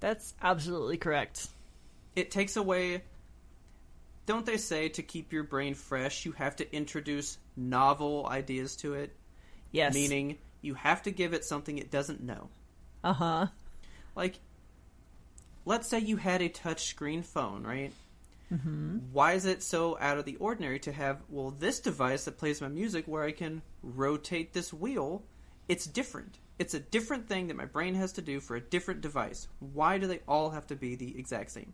That's 0.00 0.34
absolutely 0.42 0.98
correct. 0.98 1.48
It 2.14 2.30
takes 2.30 2.58
away 2.58 3.04
don't 4.26 4.46
they 4.46 4.56
say 4.56 4.88
to 4.90 5.02
keep 5.02 5.32
your 5.32 5.44
brain 5.44 5.74
fresh, 5.74 6.24
you 6.24 6.32
have 6.32 6.56
to 6.56 6.74
introduce 6.74 7.38
novel 7.56 8.26
ideas 8.28 8.76
to 8.76 8.94
it? 8.94 9.14
Yes. 9.70 9.94
Meaning 9.94 10.38
you 10.62 10.74
have 10.74 11.02
to 11.02 11.10
give 11.10 11.34
it 11.34 11.44
something 11.44 11.78
it 11.78 11.90
doesn't 11.90 12.22
know. 12.22 12.48
Uh 13.02 13.12
huh. 13.12 13.46
like 14.16 14.40
let's 15.66 15.88
say 15.88 15.98
you 15.98 16.16
had 16.16 16.40
a 16.40 16.48
touch 16.48 16.84
screen 16.84 17.22
phone 17.22 17.62
right 17.62 17.92
mm-hmm. 18.52 18.98
why 19.12 19.32
is 19.34 19.44
it 19.44 19.62
so 19.62 19.98
out 20.00 20.18
of 20.18 20.24
the 20.24 20.36
ordinary 20.36 20.78
to 20.78 20.92
have 20.92 21.22
well 21.28 21.50
this 21.50 21.80
device 21.80 22.24
that 22.24 22.38
plays 22.38 22.60
my 22.60 22.68
music 22.68 23.04
where 23.06 23.24
i 23.24 23.32
can 23.32 23.60
rotate 23.82 24.52
this 24.52 24.72
wheel 24.72 25.22
it's 25.68 25.86
different 25.86 26.38
it's 26.58 26.74
a 26.74 26.80
different 26.80 27.28
thing 27.28 27.48
that 27.48 27.56
my 27.56 27.64
brain 27.64 27.94
has 27.94 28.12
to 28.12 28.22
do 28.22 28.40
for 28.40 28.56
a 28.56 28.60
different 28.60 29.00
device 29.00 29.48
why 29.58 29.98
do 29.98 30.06
they 30.06 30.20
all 30.26 30.50
have 30.50 30.66
to 30.66 30.76
be 30.76 30.94
the 30.94 31.18
exact 31.18 31.50
same 31.50 31.72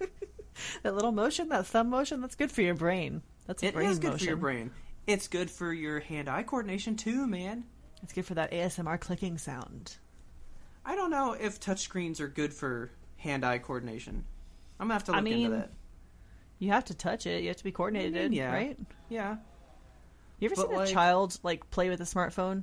That 0.82 0.94
little 0.94 1.12
motion, 1.12 1.48
that 1.48 1.66
thumb 1.66 1.88
motion, 1.90 2.20
that's 2.20 2.34
good 2.34 2.52
for 2.52 2.62
your 2.62 2.74
brain. 2.74 3.22
That's 3.46 3.62
a 3.62 3.66
It 3.68 3.74
brain 3.74 3.88
is 3.90 3.98
good 3.98 4.12
motion. 4.12 4.18
for 4.18 4.30
your 4.30 4.36
brain 4.36 4.70
it's 5.04 5.26
good 5.26 5.50
for 5.50 5.72
your 5.72 5.98
hand-eye 5.98 6.44
coordination 6.44 6.94
too 6.94 7.26
man 7.26 7.64
It's 8.04 8.12
good 8.12 8.24
for 8.24 8.34
that 8.34 8.52
ASMR 8.52 9.00
clicking 9.00 9.36
sound. 9.36 9.96
i 10.86 10.94
don't 10.94 11.10
know 11.10 11.32
if 11.32 11.58
touchscreens 11.58 12.20
are 12.20 12.28
good 12.28 12.54
for 12.54 12.92
hand-eye 13.16 13.58
coordination 13.58 14.24
i'm 14.78 14.84
gonna 14.86 14.94
have 14.94 15.02
to 15.04 15.12
I 15.12 15.16
look 15.16 15.24
mean, 15.24 15.46
into 15.46 15.56
that 15.56 15.72
You 16.60 16.70
have 16.70 16.84
to 16.84 16.94
touch 16.94 17.26
it. 17.26 17.42
You 17.42 17.48
have 17.48 17.56
to 17.56 17.64
be 17.64 17.72
coordinated, 17.72 18.32
yeah. 18.32 18.52
right? 18.52 18.78
yeah 19.08 19.38
You 20.38 20.46
ever 20.46 20.54
But, 20.54 20.68
seen 20.68 20.76
like- 20.76 20.88
a 20.88 20.92
child 20.92 21.36
like 21.42 21.68
play 21.70 21.88
with 21.88 22.00
a 22.00 22.04
smartphone? 22.04 22.62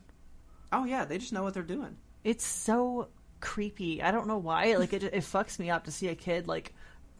oh 0.71 0.85
yeah 0.85 1.03
they 1.03 1.17
just 1.17 1.33
know 1.33 1.43
what 1.43 1.53
they're 1.53 1.63
doing 1.63 1.97
It's 2.23 2.45
so 2.45 3.09
creepy. 3.41 4.01
I 4.01 4.11
don't 4.11 4.27
know 4.27 4.37
why. 4.37 4.75
Like 4.77 4.93
it, 4.93 5.03
it 5.03 5.13
fucks 5.23 5.59
me 5.59 5.69
up 5.69 5.85
to 5.85 5.91
see 5.91 6.07
a 6.07 6.15
kid 6.15 6.47
like 6.47 6.73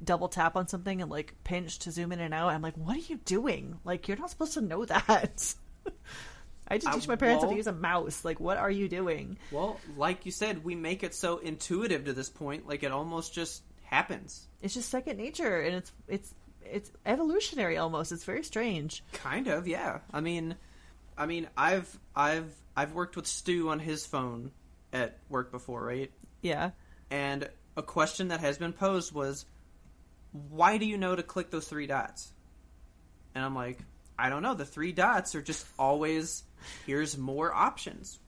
double 0.04 0.30
tap 0.30 0.56
on 0.56 0.68
something 0.68 1.02
and 1.02 1.10
like 1.10 1.36
pinch 1.44 1.80
to 1.80 1.92
zoom 1.92 2.12
in 2.12 2.20
and 2.20 2.34
out. 2.34 2.50
I'm 2.50 2.62
like, 2.62 2.78
what 2.78 2.98
are 2.98 3.02
you 3.02 3.18
doing? 3.18 3.80
Like 3.84 4.08
you're 4.08 4.18
not 4.18 4.30
supposed 4.30 4.54
to 4.54 4.62
know 4.62 4.86
that. 4.86 5.54
I 6.68 6.78
just 6.78 6.94
teach 6.94 7.08
my 7.08 7.16
parents 7.16 7.44
how 7.44 7.50
to 7.50 7.56
use 7.56 7.68
a 7.68 7.74
mouse. 7.74 8.24
Like, 8.24 8.40
what 8.40 8.58
are 8.58 8.70
you 8.70 8.88
doing? 8.88 9.38
Well, 9.52 9.80
like 9.98 10.26
you 10.28 10.32
said, 10.32 10.64
we 10.64 10.76
make 10.76 11.04
it 11.04 11.16
so 11.16 11.38
intuitive 11.40 12.06
to 12.06 12.14
this 12.14 12.30
point, 12.30 12.68
like 12.68 12.84
it 12.84 12.92
almost 12.92 13.34
just 13.34 13.64
happens. 13.84 14.48
It's 14.62 14.76
just 14.76 14.90
second 14.90 15.18
nature, 15.18 15.62
and 15.62 15.76
it's 15.78 15.92
it's 16.08 16.34
it's 16.64 16.92
evolutionary 17.06 17.78
almost. 17.78 18.12
It's 18.12 18.24
very 18.24 18.44
strange. 18.44 19.04
Kind 19.14 19.48
of, 19.48 19.68
yeah. 19.68 20.00
I 20.14 20.22
mean, 20.22 20.56
I 21.18 21.26
mean, 21.26 21.48
I've 21.58 22.00
I've 22.16 22.54
I've 22.76 22.94
worked 22.94 23.16
with 23.16 23.28
Stu 23.28 23.70
on 23.70 23.80
his 23.80 24.06
phone 24.06 24.52
at 24.94 25.18
work 25.30 25.52
before, 25.52 25.84
right? 25.84 26.12
Yeah. 26.42 26.72
And 27.10 27.50
a 27.76 27.82
question 27.82 28.28
that 28.28 28.40
has 28.42 28.58
been 28.58 28.74
posed 28.74 29.14
was, 29.14 29.46
why 30.32 30.78
do 30.78 30.86
you 30.86 30.98
know 30.98 31.16
to 31.16 31.24
click 31.24 31.50
those 31.52 31.68
three 31.68 31.88
dots? 31.88 32.32
And 33.36 33.44
I'm 33.44 33.56
like, 33.56 33.80
I 34.18 34.30
don't 34.30 34.44
know. 34.44 34.54
The 34.54 34.66
three 34.66 34.92
dots 34.92 35.36
are 35.36 35.42
just 35.42 35.66
always 35.78 36.44
here's 36.86 37.18
more 37.18 37.54
options 37.54 38.20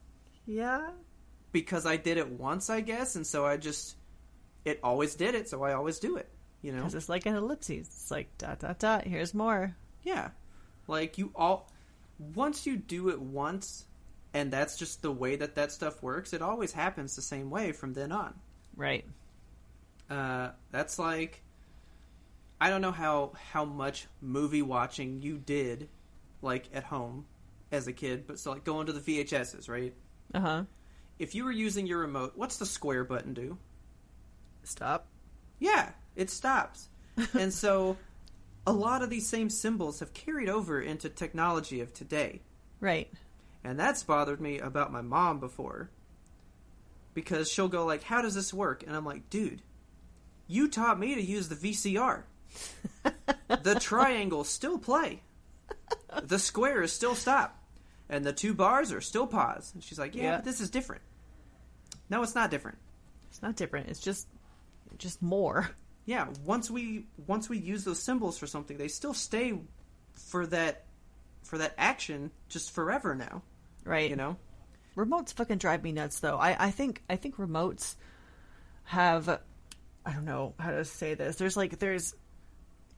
Yeah. 0.45 0.91
because 1.51 1.85
I 1.85 1.97
did 1.97 2.17
it 2.17 2.29
once, 2.29 2.69
I 2.69 2.81
guess, 2.81 3.15
and 3.15 3.27
so 3.27 3.45
I 3.45 3.57
just 3.57 3.95
it 4.63 4.79
always 4.83 5.15
did 5.15 5.35
it, 5.35 5.49
so 5.49 5.63
I 5.63 5.73
always 5.73 5.99
do 5.99 6.17
it. 6.17 6.29
You 6.61 6.71
know, 6.71 6.85
it's 6.85 7.09
like 7.09 7.25
an 7.25 7.35
ellipses. 7.35 7.87
It's 7.87 8.11
like 8.11 8.37
dot 8.37 8.59
dot 8.59 8.77
dot. 8.79 9.03
Here's 9.05 9.33
more. 9.33 9.75
Yeah. 10.03 10.29
Like 10.87 11.17
you 11.17 11.31
all 11.35 11.69
once 12.35 12.65
you 12.67 12.77
do 12.77 13.09
it 13.09 13.19
once 13.19 13.85
and 14.33 14.51
that's 14.51 14.77
just 14.77 15.01
the 15.01 15.11
way 15.11 15.35
that 15.35 15.55
that 15.55 15.71
stuff 15.71 16.01
works, 16.03 16.31
it 16.33 16.41
always 16.41 16.71
happens 16.71 17.15
the 17.15 17.21
same 17.21 17.49
way 17.49 17.71
from 17.71 17.93
then 17.93 18.11
on. 18.11 18.33
Right. 18.75 19.05
Uh 20.09 20.51
that's 20.71 20.99
like 20.99 21.41
I 22.61 22.69
don't 22.69 22.81
know 22.81 22.91
how 22.91 23.31
how 23.51 23.65
much 23.65 24.05
movie 24.21 24.61
watching 24.61 25.23
you 25.23 25.39
did 25.39 25.89
like 26.43 26.69
at 26.71 26.83
home 26.83 27.25
as 27.71 27.87
a 27.87 27.93
kid, 27.93 28.27
but 28.27 28.37
so 28.37 28.51
like 28.51 28.63
going 28.63 28.85
to 28.85 28.93
the 28.93 28.99
VHSs, 28.99 29.67
right? 29.67 29.95
Uh 30.31 30.39
huh. 30.39 30.63
If 31.17 31.33
you 31.33 31.43
were 31.43 31.51
using 31.51 31.87
your 31.87 31.97
remote, 31.97 32.33
what's 32.35 32.57
the 32.57 32.67
square 32.67 33.03
button 33.03 33.33
do? 33.33 33.57
Stop. 34.61 35.07
Yeah, 35.57 35.89
it 36.15 36.29
stops. 36.29 36.89
and 37.33 37.51
so 37.51 37.97
a 38.67 38.71
lot 38.71 39.01
of 39.01 39.09
these 39.09 39.27
same 39.27 39.49
symbols 39.49 39.99
have 39.99 40.13
carried 40.13 40.47
over 40.47 40.79
into 40.79 41.09
technology 41.09 41.81
of 41.81 41.93
today. 41.95 42.41
Right. 42.79 43.11
And 43.63 43.79
that's 43.79 44.03
bothered 44.03 44.39
me 44.39 44.59
about 44.59 44.91
my 44.91 45.01
mom 45.01 45.39
before. 45.39 45.89
Because 47.15 47.51
she'll 47.51 47.67
go 47.67 47.87
like, 47.87 48.03
"How 48.03 48.21
does 48.21 48.35
this 48.35 48.53
work?" 48.53 48.83
And 48.85 48.95
I'm 48.95 49.05
like, 49.05 49.31
"Dude, 49.31 49.63
you 50.47 50.67
taught 50.67 50.99
me 50.99 51.15
to 51.15 51.21
use 51.21 51.49
the 51.49 51.55
VCR. 51.55 52.25
the 53.63 53.75
triangles 53.79 54.49
still 54.49 54.77
play. 54.77 55.21
The 56.23 56.39
square 56.39 56.81
is 56.81 56.91
still 56.91 57.15
stop. 57.15 57.57
And 58.09 58.25
the 58.25 58.33
two 58.33 58.53
bars 58.53 58.91
are 58.91 59.01
still 59.01 59.27
pause." 59.27 59.71
And 59.73 59.83
she's 59.83 59.97
like, 59.99 60.15
"Yeah, 60.15 60.23
Yeah. 60.23 60.35
but 60.37 60.45
this 60.45 60.59
is 60.61 60.69
different." 60.69 61.01
No, 62.09 62.21
it's 62.23 62.35
not 62.35 62.51
different. 62.51 62.77
It's 63.29 63.41
not 63.41 63.55
different. 63.55 63.87
It's 63.89 64.01
just 64.01 64.27
just 64.97 65.21
more. 65.21 65.69
Yeah, 66.05 66.27
once 66.45 66.69
we 66.69 67.05
once 67.27 67.47
we 67.47 67.57
use 67.57 67.83
those 67.85 68.01
symbols 68.03 68.37
for 68.37 68.47
something, 68.47 68.77
they 68.77 68.89
still 68.89 69.13
stay 69.13 69.57
for 70.13 70.45
that 70.47 70.85
for 71.43 71.57
that 71.59 71.73
action 71.77 72.31
just 72.49 72.71
forever 72.71 73.15
now, 73.15 73.41
Right. 73.85 74.09
you 74.09 74.15
know? 74.15 74.37
Remotes 74.95 75.33
fucking 75.33 75.57
drive 75.57 75.81
me 75.83 75.91
nuts 75.93 76.19
though. 76.19 76.37
I, 76.37 76.67
I 76.67 76.71
think 76.71 77.01
I 77.09 77.15
think 77.15 77.37
remotes 77.37 77.95
have 78.83 79.29
I 79.29 80.11
don't 80.11 80.25
know 80.25 80.53
how 80.59 80.71
to 80.71 80.83
say 80.83 81.13
this. 81.13 81.37
There's 81.37 81.55
like 81.55 81.79
there's 81.79 82.13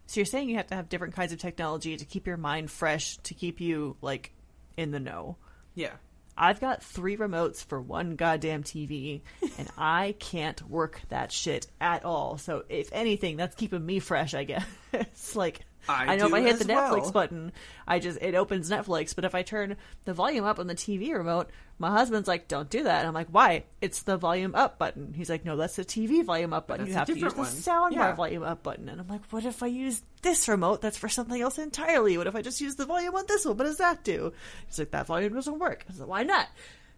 so 0.05 0.19
you're 0.19 0.25
saying 0.25 0.49
you 0.49 0.57
have 0.57 0.67
to 0.67 0.75
have 0.75 0.89
different 0.89 1.15
kinds 1.15 1.33
of 1.33 1.39
technology 1.39 1.95
to 1.97 2.05
keep 2.05 2.27
your 2.27 2.37
mind 2.37 2.69
fresh, 2.69 3.17
to 3.17 3.33
keep 3.33 3.59
you 3.59 3.95
like 4.01 4.31
in 4.77 4.91
the 4.91 4.99
know. 4.99 5.37
Yeah. 5.75 5.93
I've 6.35 6.59
got 6.59 6.83
three 6.83 7.15
remotes 7.15 7.63
for 7.63 7.79
one 7.79 8.15
goddamn 8.15 8.63
TV, 8.63 9.21
and 9.57 9.69
I 9.77 10.15
can't 10.19 10.61
work 10.67 11.01
that 11.09 11.31
shit 11.31 11.67
at 11.79 12.05
all. 12.05 12.37
So, 12.37 12.63
if 12.69 12.89
anything, 12.91 13.37
that's 13.37 13.55
keeping 13.55 13.85
me 13.85 13.99
fresh, 13.99 14.33
I 14.33 14.43
guess. 14.43 14.65
like, 15.35 15.61
I 15.87 16.13
I, 16.13 16.15
know 16.15 16.27
if 16.27 16.33
I 16.33 16.41
hit 16.41 16.59
the 16.59 16.65
Netflix 16.65 17.01
well. 17.03 17.11
button, 17.11 17.51
I 17.87 17.99
just 17.99 18.19
it 18.21 18.35
opens 18.35 18.69
Netflix. 18.69 19.13
But 19.15 19.25
if 19.25 19.35
I 19.35 19.41
turn 19.41 19.75
the 20.05 20.13
volume 20.13 20.45
up 20.45 20.59
on 20.59 20.67
the 20.67 20.75
TV 20.75 21.13
remote, 21.13 21.49
my 21.79 21.91
husband's 21.91 22.27
like, 22.27 22.47
"Don't 22.47 22.69
do 22.69 22.83
that." 22.83 22.99
And 22.99 23.07
I'm 23.07 23.13
like, 23.13 23.27
"Why? 23.29 23.63
It's 23.81 24.03
the 24.03 24.17
volume 24.17 24.55
up 24.55 24.77
button." 24.77 25.13
He's 25.13 25.29
like, 25.29 25.43
"No, 25.45 25.57
that's 25.57 25.75
the 25.75 25.83
TV 25.85 26.23
volume 26.23 26.53
up 26.53 26.67
button. 26.67 26.87
You 26.87 26.93
have 26.93 27.07
to 27.07 27.13
use 27.13 27.23
different 27.23 27.35
the 27.35 27.41
one." 27.41 27.91
soundbar 27.91 27.95
Yeah. 27.95 28.15
volume 28.15 28.43
up 28.43 28.63
button." 28.63 28.87
And 28.89 29.01
I'm 29.01 29.07
like, 29.07 29.21
"What 29.31 29.45
if 29.45 29.61
I 29.63 29.67
use 29.67 30.01
this 30.21 30.47
remote? 30.47 30.81
That's 30.81 30.97
for 30.97 31.09
something 31.09 31.41
else 31.41 31.57
entirely. 31.57 32.17
What 32.17 32.27
if 32.27 32.35
I 32.35 32.41
just 32.41 32.61
use 32.61 32.75
the 32.75 32.85
volume 32.85 33.15
on 33.15 33.25
this 33.27 33.45
one? 33.45 33.57
What 33.57 33.65
does 33.65 33.77
that 33.77 34.03
do?" 34.03 34.31
He's 34.67 34.79
like, 34.79 34.91
"That 34.91 35.07
volume 35.07 35.33
doesn't 35.33 35.59
work." 35.59 35.85
I 35.89 35.93
said, 35.93 36.07
"Why 36.07 36.23
not?" 36.23 36.47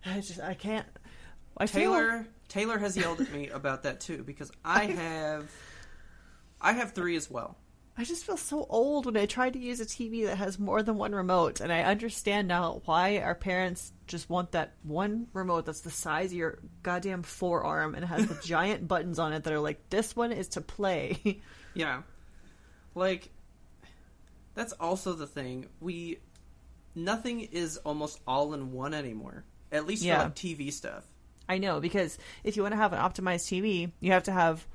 I 0.05 0.17
just 0.19 0.39
I 0.39 0.53
can't. 0.53 0.85
I 1.57 1.67
feel 1.67 1.93
Taylor 1.93 2.27
Taylor 2.49 2.77
has 2.77 2.95
yelled 2.95 3.21
at 3.21 3.31
me 3.31 3.49
about 3.49 3.83
that 3.83 3.99
too 4.01 4.23
because 4.23 4.51
I 4.63 4.85
have 5.01 5.49
I 6.61 6.73
have 6.73 6.91
3 6.93 7.15
as 7.15 7.29
well. 7.31 7.57
I 7.97 8.03
just 8.03 8.25
feel 8.25 8.35
so 8.35 8.65
old 8.69 9.05
when 9.05 9.15
I 9.15 9.25
try 9.25 9.49
to 9.49 9.57
use 9.57 9.79
a 9.79 9.85
TV 9.85 10.25
that 10.25 10.37
has 10.37 10.59
more 10.59 10.83
than 10.83 10.97
one 10.97 11.15
remote, 11.15 11.61
and 11.61 11.71
I 11.71 11.83
understand 11.83 12.47
now 12.49 12.81
why 12.85 13.19
our 13.19 13.35
parents 13.35 13.93
just 14.05 14.29
want 14.29 14.51
that 14.51 14.73
one 14.83 15.27
remote 15.33 15.65
that's 15.65 15.79
the 15.79 15.89
size 15.91 16.31
of 16.31 16.37
your 16.37 16.59
goddamn 16.83 17.23
forearm 17.23 17.95
and 17.95 18.03
has 18.03 18.27
the 18.27 18.35
giant 18.43 18.87
buttons 18.87 19.17
on 19.17 19.31
it 19.31 19.45
that 19.45 19.53
are 19.53 19.59
like, 19.61 19.89
this 19.89 20.13
one 20.15 20.31
is 20.33 20.49
to 20.49 20.61
play. 20.61 21.41
Yeah. 21.73 22.03
Like 22.95 23.27
that's 24.53 24.71
also 24.71 25.11
the 25.11 25.27
thing. 25.27 25.67
We 25.81 26.19
nothing 26.95 27.41
is 27.41 27.75
almost 27.77 28.19
all 28.25 28.53
in 28.53 28.71
one 28.71 28.93
anymore. 28.93 29.43
At 29.73 29.85
least 29.85 30.01
Yeah. 30.03 30.19
for 30.19 30.23
like 30.25 30.35
TV 30.35 30.71
stuff. 30.71 31.03
I 31.49 31.57
know 31.57 31.81
because 31.81 32.17
if 32.45 32.55
you 32.55 32.63
want 32.63 32.71
to 32.71 32.77
have 32.77 32.93
an 32.93 32.99
optimized 32.99 33.47
TV, 33.51 33.91
you 33.99 34.13
have 34.13 34.23
to 34.23 34.31
have 34.31 34.65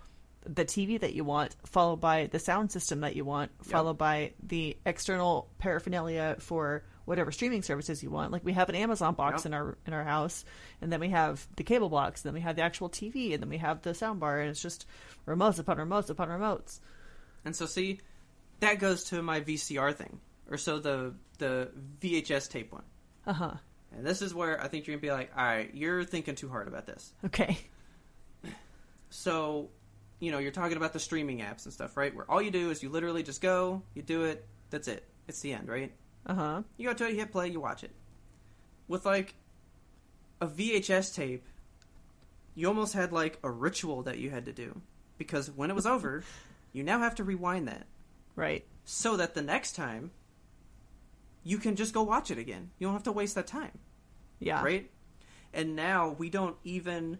the 0.45 0.65
TV 0.65 0.99
that 1.01 1.13
you 1.15 1.25
want, 1.25 1.55
followed 1.67 2.01
by 2.01 2.27
the 2.27 2.39
sound 2.39 2.73
system 2.73 3.01
that 3.01 3.15
you 3.17 3.25
want, 3.25 3.51
followed 3.65 3.99
by 3.99 4.33
the 4.43 4.77
external 4.87 5.49
paraphernalia 5.59 6.37
for 6.39 6.83
whatever 7.05 7.31
streaming 7.33 7.63
services 7.63 8.03
you 8.03 8.11
want. 8.11 8.33
Like 8.33 8.45
we 8.45 8.53
have 8.53 8.69
an 8.69 8.75
Amazon 8.75 9.15
box 9.15 9.41
Yep. 9.41 9.47
in 9.47 9.55
our 9.55 9.79
in 9.87 9.93
our 9.93 10.05
house, 10.05 10.45
and 10.81 10.93
then 10.93 11.01
we 11.01 11.09
have 11.11 11.47
the 11.57 11.65
cable 11.65 11.89
box, 11.89 12.23
and 12.23 12.29
then 12.29 12.35
we 12.35 12.41
have 12.41 12.57
the 12.57 12.63
actual 12.63 12.89
TV, 12.89 13.33
and 13.35 13.43
then 13.43 13.49
we 13.51 13.59
have 13.59 13.83
the 13.83 13.95
sound 13.95 14.21
bar, 14.21 14.41
and 14.41 14.49
it's 14.51 14.63
just 14.63 14.87
remotes 15.27 15.59
upon 15.59 15.77
remotes 15.77 16.09
upon 16.09 16.29
remotes. 16.29 16.81
And 17.45 17.55
so 17.55 17.67
see, 17.67 18.01
that 18.61 18.79
goes 18.79 19.05
to 19.05 19.23
my 19.23 19.41
VCR 19.41 19.95
thing, 19.95 20.21
or 20.51 20.57
so 20.57 20.79
the 20.79 21.15
the 21.39 21.71
VHS 22.01 22.49
tape 22.51 22.73
one. 22.73 22.85
Uh 23.27 23.33
huh. 23.33 23.55
And 23.93 24.07
this 24.07 24.23
is 24.23 24.33
where 24.33 24.63
I 24.63 24.69
think 24.69 24.87
you're 24.87 24.97
gonna 24.97 25.03
be 25.03 25.11
like, 25.11 25.33
all 25.37 25.45
right, 25.45 25.75
you're 25.75 26.05
thinking 26.05 26.35
too 26.37 26.49
hard 26.49 26.69
about 26.69 26.87
this. 26.87 27.13
Okay. 27.27 27.59
So, 29.11 29.71
you 30.21 30.31
know, 30.31 30.39
you're 30.39 30.53
talking 30.53 30.77
about 30.77 30.93
the 30.93 31.01
streaming 31.01 31.39
apps 31.41 31.65
and 31.65 31.73
stuff, 31.73 31.97
right? 31.97 32.15
Where 32.15 32.31
all 32.31 32.41
you 32.41 32.51
do 32.51 32.71
is 32.71 32.83
you 32.83 32.89
literally 32.91 33.23
just 33.23 33.41
go, 33.41 33.83
you 33.95 34.03
do 34.03 34.25
it, 34.25 34.47
that's 34.71 34.87
it. 34.87 35.05
It's 35.27 35.41
the 35.41 35.53
end, 35.55 35.69
right? 35.69 35.93
Uh 36.27 36.35
huh. 36.35 36.63
You 36.77 36.89
go 36.89 36.95
to 36.95 37.07
it, 37.07 37.13
you 37.13 37.19
hit 37.19 37.33
play, 37.33 37.49
you 37.49 37.61
watch 37.61 37.83
it. 37.83 37.91
With 38.87 39.05
like 39.07 39.35
a 40.41 40.47
VHS 40.47 41.15
tape, 41.15 41.47
you 42.55 42.69
almost 42.69 42.93
had 42.95 43.13
like 43.13 43.39
a 43.43 43.51
ritual 43.51 44.03
that 44.03 44.19
you 44.19 44.31
had 44.31 44.45
to 44.47 44.53
do 44.53 44.81
because 45.19 45.51
when 45.51 45.71
it 45.71 45.75
was 45.75 45.87
over, 45.87 46.23
you 46.73 46.83
now 46.83 46.99
have 47.01 47.15
to 47.17 47.25
rewind 47.25 47.67
that 47.69 47.87
Right. 48.37 48.65
so 48.85 49.17
that 49.17 49.35
the 49.35 49.43
next 49.43 49.73
time 49.73 50.11
you 51.43 51.57
can 51.59 51.75
just 51.77 51.95
go 51.95 52.03
watch 52.03 52.31
it 52.31 52.39
again. 52.39 52.71
You 52.79 52.87
don't 52.87 52.95
have 52.95 53.03
to 53.05 53.13
waste 53.13 53.35
that 53.37 53.47
time, 53.47 53.79
Yeah. 54.39 54.63
right? 54.63 54.91
And 55.55 55.75
now 55.75 56.11
we 56.19 56.29
don't 56.31 56.57
even 56.65 57.19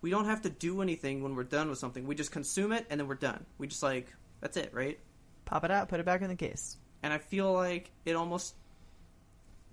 we 0.00 0.10
don't 0.10 0.26
have 0.26 0.42
to 0.42 0.50
do 0.50 0.82
anything 0.82 1.22
when 1.22 1.34
we're 1.34 1.44
done 1.44 1.68
with 1.68 1.78
something. 1.78 2.06
We 2.06 2.14
just 2.14 2.30
consume 2.32 2.72
it 2.72 2.86
and 2.90 3.00
then 3.00 3.08
we're 3.08 3.14
done. 3.14 3.44
We 3.58 3.66
just 3.66 3.82
like 3.82 4.12
that's 4.40 4.56
it, 4.56 4.70
right? 4.72 4.98
Pop 5.44 5.64
it 5.64 5.70
out, 5.70 5.88
put 5.88 6.00
it 6.00 6.06
back 6.06 6.22
in 6.22 6.28
the 6.28 6.36
case. 6.36 6.76
and 7.02 7.12
I 7.12 7.18
feel 7.18 7.52
like 7.52 7.90
it 8.04 8.14
almost 8.16 8.54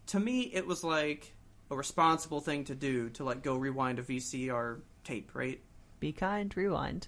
to 0.07 0.19
me 0.19 0.41
it 0.53 0.65
was 0.65 0.83
like 0.83 1.33
a 1.71 1.75
responsible 1.75 2.41
thing 2.41 2.63
to 2.65 2.75
do 2.75 3.09
to 3.11 3.23
like 3.23 3.41
go 3.43 3.55
rewind 3.55 3.99
a 3.99 4.03
VCR 4.03 4.79
tape, 5.03 5.31
right? 5.33 5.59
Be 5.99 6.11
kind, 6.11 6.55
rewind. 6.55 7.07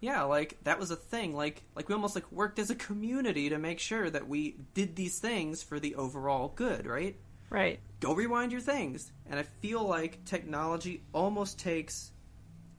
Yeah, 0.00 0.22
like 0.22 0.58
that 0.62 0.78
was 0.78 0.90
a 0.92 0.96
thing. 0.96 1.34
Like 1.34 1.62
like 1.74 1.88
we 1.88 1.94
almost 1.94 2.14
like 2.14 2.30
worked 2.30 2.58
as 2.60 2.70
a 2.70 2.74
community 2.76 3.48
to 3.48 3.58
make 3.58 3.80
sure 3.80 4.08
that 4.08 4.28
we 4.28 4.56
did 4.74 4.94
these 4.94 5.18
things 5.18 5.62
for 5.62 5.80
the 5.80 5.96
overall 5.96 6.52
good, 6.54 6.86
right? 6.86 7.16
Right. 7.50 7.80
Go 8.00 8.14
rewind 8.14 8.52
your 8.52 8.60
things. 8.60 9.10
And 9.28 9.40
I 9.40 9.42
feel 9.42 9.82
like 9.82 10.24
technology 10.24 11.02
almost 11.12 11.58
takes 11.58 12.12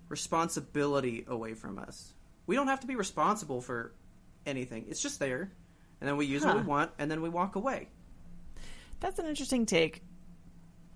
responsibility 0.09 1.23
away 1.27 1.53
from 1.53 1.79
us. 1.79 2.13
We 2.47 2.55
don't 2.55 2.67
have 2.67 2.79
to 2.81 2.87
be 2.87 2.95
responsible 2.95 3.61
for 3.61 3.93
anything. 4.45 4.85
It's 4.89 5.01
just 5.01 5.19
there. 5.19 5.51
And 6.01 6.07
then 6.07 6.17
we 6.17 6.25
use 6.25 6.43
what 6.43 6.55
we 6.55 6.61
want 6.61 6.91
and 6.97 7.09
then 7.11 7.21
we 7.21 7.29
walk 7.29 7.55
away. 7.55 7.89
That's 8.99 9.19
an 9.19 9.25
interesting 9.27 9.65
take. 9.65 10.01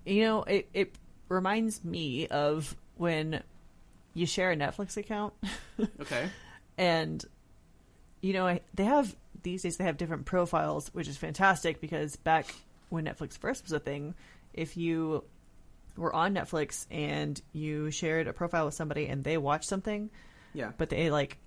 You 0.06 0.24
know, 0.24 0.44
it, 0.44 0.70
it 0.74 0.96
reminds 1.30 1.84
me 1.84 2.28
of 2.28 2.76
when 2.96 3.44
you 4.14 4.26
share 4.26 4.52
a 4.52 4.56
Netflix 4.56 4.98
account 4.98 5.34
Okay. 6.02 6.30
and 6.78 7.24
you 8.22 8.34
know, 8.34 8.48
I, 8.48 8.62
they 8.74 8.86
have 8.86 9.16
these 9.44 9.64
days 9.64 9.78
they 9.78 9.84
have 9.84 9.98
different 9.98 10.26
profiles, 10.26 10.90
which 10.94 11.08
is 11.08 11.18
fantastic 11.18 11.82
because 11.82 12.16
back 12.16 12.54
when 12.90 13.06
Netflix 13.06 13.38
first 13.38 13.64
was 13.64 13.74
a 13.74 13.80
thing, 13.80 14.16
if 14.54 14.78
you 14.78 15.24
were 15.96 16.14
on 16.14 16.34
Netflix 16.34 16.86
and 16.92 17.40
you 17.52 17.92
shared 17.92 18.28
a 18.28 18.34
profile 18.34 18.66
with 18.66 18.74
somebody 18.74 19.08
and 19.08 19.24
they 19.24 19.38
watched 19.38 19.66
something, 19.70 20.10
Yeah. 20.54 20.72
but 20.78 20.90
they 20.90 21.10
like 21.12 21.38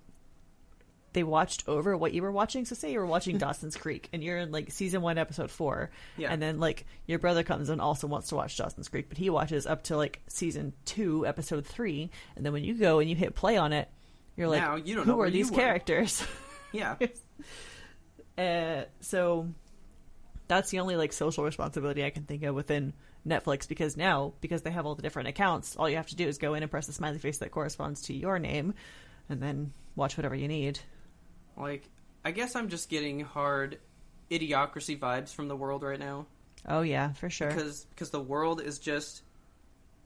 they 1.13 1.23
watched 1.23 1.67
over 1.67 1.97
what 1.97 2.13
you 2.13 2.21
were 2.21 2.31
watching. 2.31 2.63
So 2.65 2.75
say 2.75 2.91
you 2.91 2.99
were 2.99 3.05
watching 3.05 3.37
Dawson's 3.39 3.75
Creek 3.75 4.07
and 4.13 4.23
you're 4.23 4.37
in 4.37 4.51
like 4.51 4.71
season 4.71 5.01
one, 5.01 5.17
episode 5.17 5.49
four, 5.49 5.89
Yeah. 6.15 6.31
and 6.31 6.41
then 6.41 6.59
like 6.59 6.85
your 7.07 7.17
brother 7.19 7.43
comes 7.43 7.69
and 7.69 7.81
also 7.81 8.05
wants 8.07 8.29
to 8.29 8.35
watch 8.35 8.55
Dawson's 8.57 8.87
Creek, 8.87 9.09
but 9.09 9.17
he 9.17 9.29
watches 9.29 9.65
up 9.65 9.83
to 9.85 9.97
like 9.97 10.21
season 10.27 10.73
two, 10.85 11.25
episode 11.25 11.65
three, 11.65 12.11
and 12.35 12.45
then 12.45 12.53
when 12.53 12.63
you 12.63 12.75
go 12.75 12.99
and 12.99 13.09
you 13.09 13.15
hit 13.15 13.33
play 13.35 13.57
on 13.57 13.73
it, 13.73 13.89
you're 14.35 14.47
like, 14.47 14.61
Now 14.61 14.75
you 14.75 14.95
don't 14.95 15.05
who 15.05 15.19
are 15.21 15.29
these 15.31 15.49
characters? 15.49 16.23
Yeah. 16.73 16.97
uh, 18.37 18.83
so 18.99 19.47
that's 20.47 20.69
the 20.69 20.79
only 20.79 20.95
like 20.97 21.13
social 21.13 21.43
responsibility 21.43 22.03
I 22.05 22.09
can 22.09 22.23
think 22.23 22.43
of 22.43 22.53
within 22.53 22.93
Netflix 23.27 23.67
because 23.67 23.97
now 23.97 24.33
because 24.41 24.61
they 24.61 24.71
have 24.71 24.85
all 24.85 24.95
the 24.95 25.01
different 25.01 25.27
accounts, 25.29 25.75
all 25.75 25.89
you 25.89 25.97
have 25.97 26.07
to 26.07 26.15
do 26.15 26.27
is 26.27 26.37
go 26.37 26.53
in 26.53 26.63
and 26.63 26.71
press 26.71 26.87
the 26.87 26.93
smiley 26.93 27.19
face 27.19 27.39
that 27.39 27.51
corresponds 27.51 28.03
to 28.03 28.13
your 28.13 28.39
name, 28.39 28.73
and 29.29 29.41
then 29.41 29.73
watch 29.95 30.17
whatever 30.17 30.35
you 30.35 30.47
need. 30.47 30.79
Like, 31.57 31.89
I 32.23 32.31
guess 32.31 32.55
I'm 32.55 32.69
just 32.69 32.89
getting 32.89 33.19
hard 33.21 33.79
idiocracy 34.29 34.97
vibes 34.99 35.33
from 35.33 35.47
the 35.47 35.55
world 35.55 35.83
right 35.83 35.99
now 35.99 36.25
Oh 36.67 36.81
yeah, 36.81 37.13
for 37.13 37.29
sure. 37.29 37.47
because 37.47 37.85
because 37.91 38.09
the 38.09 38.19
world 38.21 38.61
is 38.61 38.77
just 38.79 39.21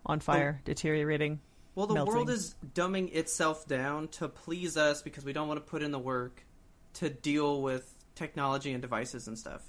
On 0.06 0.20
fire, 0.20 0.62
deteriorating. 0.66 1.40
well, 1.76 1.88
the 1.88 1.96
Melting. 1.96 2.14
world 2.14 2.30
is 2.30 2.56
dumbing 2.76 3.14
itself 3.16 3.68
down 3.68 4.08
to 4.10 4.28
please 4.28 4.78
us 4.78 5.02
because 5.02 5.26
we 5.26 5.34
don't 5.34 5.48
want 5.48 5.58
to 5.58 5.70
put 5.70 5.82
in 5.82 5.92
the 5.92 6.00
work 6.00 6.44
to 6.96 7.10
deal 7.10 7.62
with 7.62 7.92
technology 8.16 8.74
and 8.74 8.82
devices 8.82 9.28
and 9.28 9.38
stuff. 9.40 9.64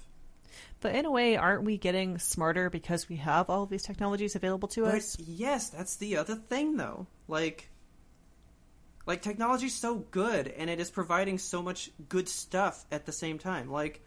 But 0.83 0.95
in 0.95 1.05
a 1.05 1.11
way, 1.11 1.37
aren't 1.37 1.63
we 1.63 1.77
getting 1.77 2.19
smarter 2.19 2.69
because 2.69 3.07
we 3.07 3.15
have 3.15 3.49
all 3.49 3.63
of 3.63 3.69
these 3.69 3.83
technologies 3.83 4.35
available 4.35 4.67
to 4.67 4.83
But 4.83 4.95
us? 4.95 5.17
yes, 5.17 5.69
that's 5.69 5.95
the 5.95 6.17
other 6.17 6.35
thing 6.35 6.75
though. 6.75 7.07
Like 7.29 7.69
like 9.05 9.21
technology's 9.21 9.73
so 9.73 9.95
good 10.11 10.49
and 10.49 10.69
it 10.69 10.81
is 10.81 10.91
providing 10.91 11.37
so 11.37 11.61
much 11.61 11.89
good 12.09 12.27
stuff 12.27 12.85
at 12.91 13.05
the 13.05 13.13
same 13.13 13.39
time. 13.39 13.71
Like 13.71 14.01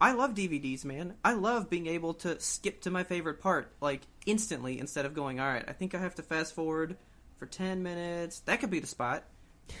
I 0.00 0.10
love 0.12 0.34
DVDs, 0.34 0.84
man. 0.84 1.14
I 1.24 1.34
love 1.34 1.70
being 1.70 1.86
able 1.86 2.14
to 2.14 2.40
skip 2.40 2.80
to 2.80 2.90
my 2.90 3.04
favorite 3.04 3.40
part 3.40 3.72
like 3.80 4.00
instantly 4.26 4.80
instead 4.80 5.06
of 5.06 5.14
going, 5.14 5.38
"All 5.38 5.46
right, 5.46 5.64
I 5.68 5.72
think 5.72 5.94
I 5.94 5.98
have 5.98 6.16
to 6.16 6.22
fast 6.24 6.52
forward 6.52 6.96
for 7.38 7.46
10 7.46 7.84
minutes." 7.84 8.40
That 8.40 8.58
could 8.58 8.70
be 8.70 8.80
the 8.80 8.88
spot. 8.88 9.22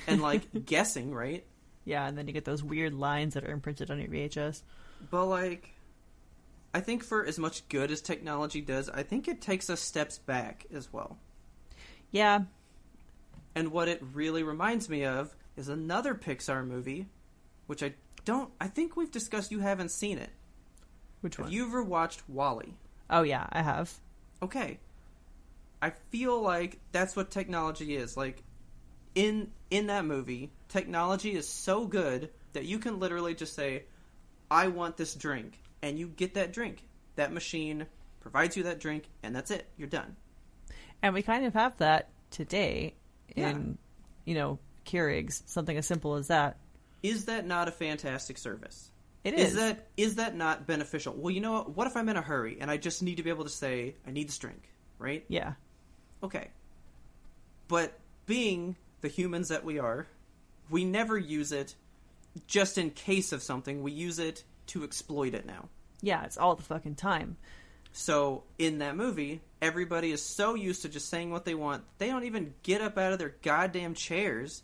And 0.06 0.22
like 0.22 0.42
guessing, 0.66 1.12
right? 1.12 1.44
Yeah, 1.84 2.06
and 2.06 2.16
then 2.16 2.28
you 2.28 2.32
get 2.32 2.44
those 2.44 2.62
weird 2.62 2.94
lines 2.94 3.34
that 3.34 3.42
are 3.42 3.50
imprinted 3.50 3.90
on 3.90 3.98
your 3.98 4.08
VHS. 4.08 4.62
But 5.10 5.26
like 5.26 5.74
I 6.72 6.80
think 6.80 7.02
for 7.02 7.24
as 7.24 7.38
much 7.38 7.68
good 7.68 7.90
as 7.90 8.00
technology 8.00 8.60
does, 8.60 8.88
I 8.88 9.02
think 9.02 9.26
it 9.28 9.40
takes 9.40 9.68
us 9.70 9.80
steps 9.80 10.18
back 10.18 10.66
as 10.72 10.92
well. 10.92 11.18
Yeah, 12.12 12.44
And 13.54 13.72
what 13.72 13.88
it 13.88 14.02
really 14.14 14.42
reminds 14.42 14.88
me 14.88 15.04
of 15.04 15.34
is 15.56 15.68
another 15.68 16.14
Pixar 16.14 16.66
movie, 16.66 17.06
which 17.66 17.82
I 17.82 17.94
don't. 18.24 18.52
I 18.60 18.68
think 18.68 18.96
we've 18.96 19.10
discussed. 19.10 19.50
You 19.50 19.60
haven't 19.60 19.90
seen 19.90 20.18
it. 20.18 20.30
which 21.20 21.36
Have 21.36 21.46
one? 21.46 21.52
you 21.52 21.66
ever 21.66 21.82
watched 21.82 22.28
WALL-E? 22.28 22.74
Oh 23.10 23.22
yeah, 23.22 23.46
I 23.52 23.62
have. 23.62 23.92
Okay. 24.42 24.78
I 25.82 25.90
feel 26.10 26.40
like 26.40 26.78
that's 26.92 27.16
what 27.16 27.30
technology 27.30 27.96
is. 27.96 28.16
Like 28.16 28.42
in 29.14 29.50
in 29.70 29.86
that 29.88 30.04
movie, 30.04 30.52
technology 30.68 31.32
is 31.34 31.48
so 31.48 31.86
good 31.86 32.30
that 32.52 32.64
you 32.64 32.78
can 32.78 32.98
literally 33.00 33.34
just 33.34 33.54
say, 33.54 33.84
"I 34.50 34.68
want 34.68 34.96
this 34.96 35.14
drink," 35.14 35.60
and 35.82 35.98
you 35.98 36.08
get 36.08 36.34
that 36.34 36.52
drink. 36.52 36.82
That 37.16 37.32
machine 37.32 37.86
provides 38.20 38.56
you 38.56 38.64
that 38.64 38.80
drink, 38.80 39.04
and 39.22 39.34
that's 39.34 39.50
it. 39.50 39.66
You're 39.76 39.88
done. 39.88 40.16
And 41.02 41.14
we 41.14 41.22
kind 41.22 41.44
of 41.46 41.54
have 41.54 41.76
that 41.78 42.08
today 42.30 42.94
Yeah. 43.34 43.50
in, 43.50 43.78
you 44.24 44.34
know, 44.34 44.58
Keurigs, 44.84 45.42
something 45.46 45.76
as 45.76 45.86
simple 45.86 46.14
as 46.16 46.28
that. 46.28 46.58
Is 47.02 47.26
that 47.26 47.46
not 47.46 47.68
a 47.68 47.72
fantastic 47.72 48.36
service? 48.38 48.90
It 49.24 49.34
Is 49.34 49.50
is. 49.50 49.56
that 49.56 49.88
is 49.96 50.14
that 50.16 50.34
not 50.34 50.66
beneficial? 50.66 51.14
Well, 51.14 51.30
you 51.30 51.40
know 51.40 51.52
what? 51.52 51.76
What 51.76 51.86
if 51.86 51.96
I'm 51.96 52.08
in 52.08 52.16
a 52.16 52.22
hurry 52.22 52.58
and 52.60 52.70
I 52.70 52.76
just 52.78 53.02
need 53.02 53.16
to 53.16 53.22
be 53.22 53.28
able 53.30 53.44
to 53.44 53.50
say 53.50 53.96
I 54.06 54.10
need 54.10 54.28
this 54.28 54.38
drink, 54.38 54.62
right? 54.98 55.24
Yeah. 55.28 55.54
Okay. 56.22 56.48
But 57.68 57.98
being 58.26 58.76
the 59.02 59.08
humans 59.08 59.48
that 59.48 59.64
we 59.64 59.78
are, 59.78 60.06
we 60.70 60.84
never 60.84 61.18
use 61.18 61.52
it 61.52 61.74
just 62.46 62.78
in 62.78 62.90
case 62.90 63.32
of 63.32 63.42
something. 63.42 63.82
We 63.82 63.92
use 63.92 64.18
it 64.18 64.44
to 64.68 64.84
exploit 64.84 65.34
it 65.34 65.46
now. 65.46 65.68
Yeah, 66.02 66.24
it's 66.24 66.38
all 66.38 66.54
the 66.54 66.62
fucking 66.62 66.94
time. 66.94 67.36
So 67.92 68.44
in 68.58 68.78
that 68.78 68.96
movie, 68.96 69.40
everybody 69.60 70.12
is 70.12 70.22
so 70.22 70.54
used 70.54 70.82
to 70.82 70.88
just 70.88 71.08
saying 71.08 71.30
what 71.30 71.44
they 71.44 71.54
want, 71.54 71.84
they 71.98 72.08
don't 72.08 72.24
even 72.24 72.54
get 72.62 72.80
up 72.80 72.96
out 72.98 73.12
of 73.12 73.18
their 73.18 73.34
goddamn 73.42 73.94
chairs, 73.94 74.62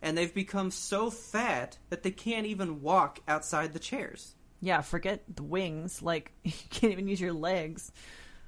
and 0.00 0.16
they've 0.16 0.32
become 0.32 0.70
so 0.70 1.10
fat 1.10 1.78
that 1.90 2.02
they 2.02 2.10
can't 2.10 2.46
even 2.46 2.82
walk 2.82 3.20
outside 3.26 3.72
the 3.72 3.78
chairs. 3.78 4.34
Yeah, 4.60 4.80
forget 4.80 5.22
the 5.34 5.42
wings. 5.42 6.02
Like, 6.02 6.32
you 6.44 6.52
can't 6.70 6.92
even 6.92 7.08
use 7.08 7.20
your 7.20 7.32
legs. 7.32 7.92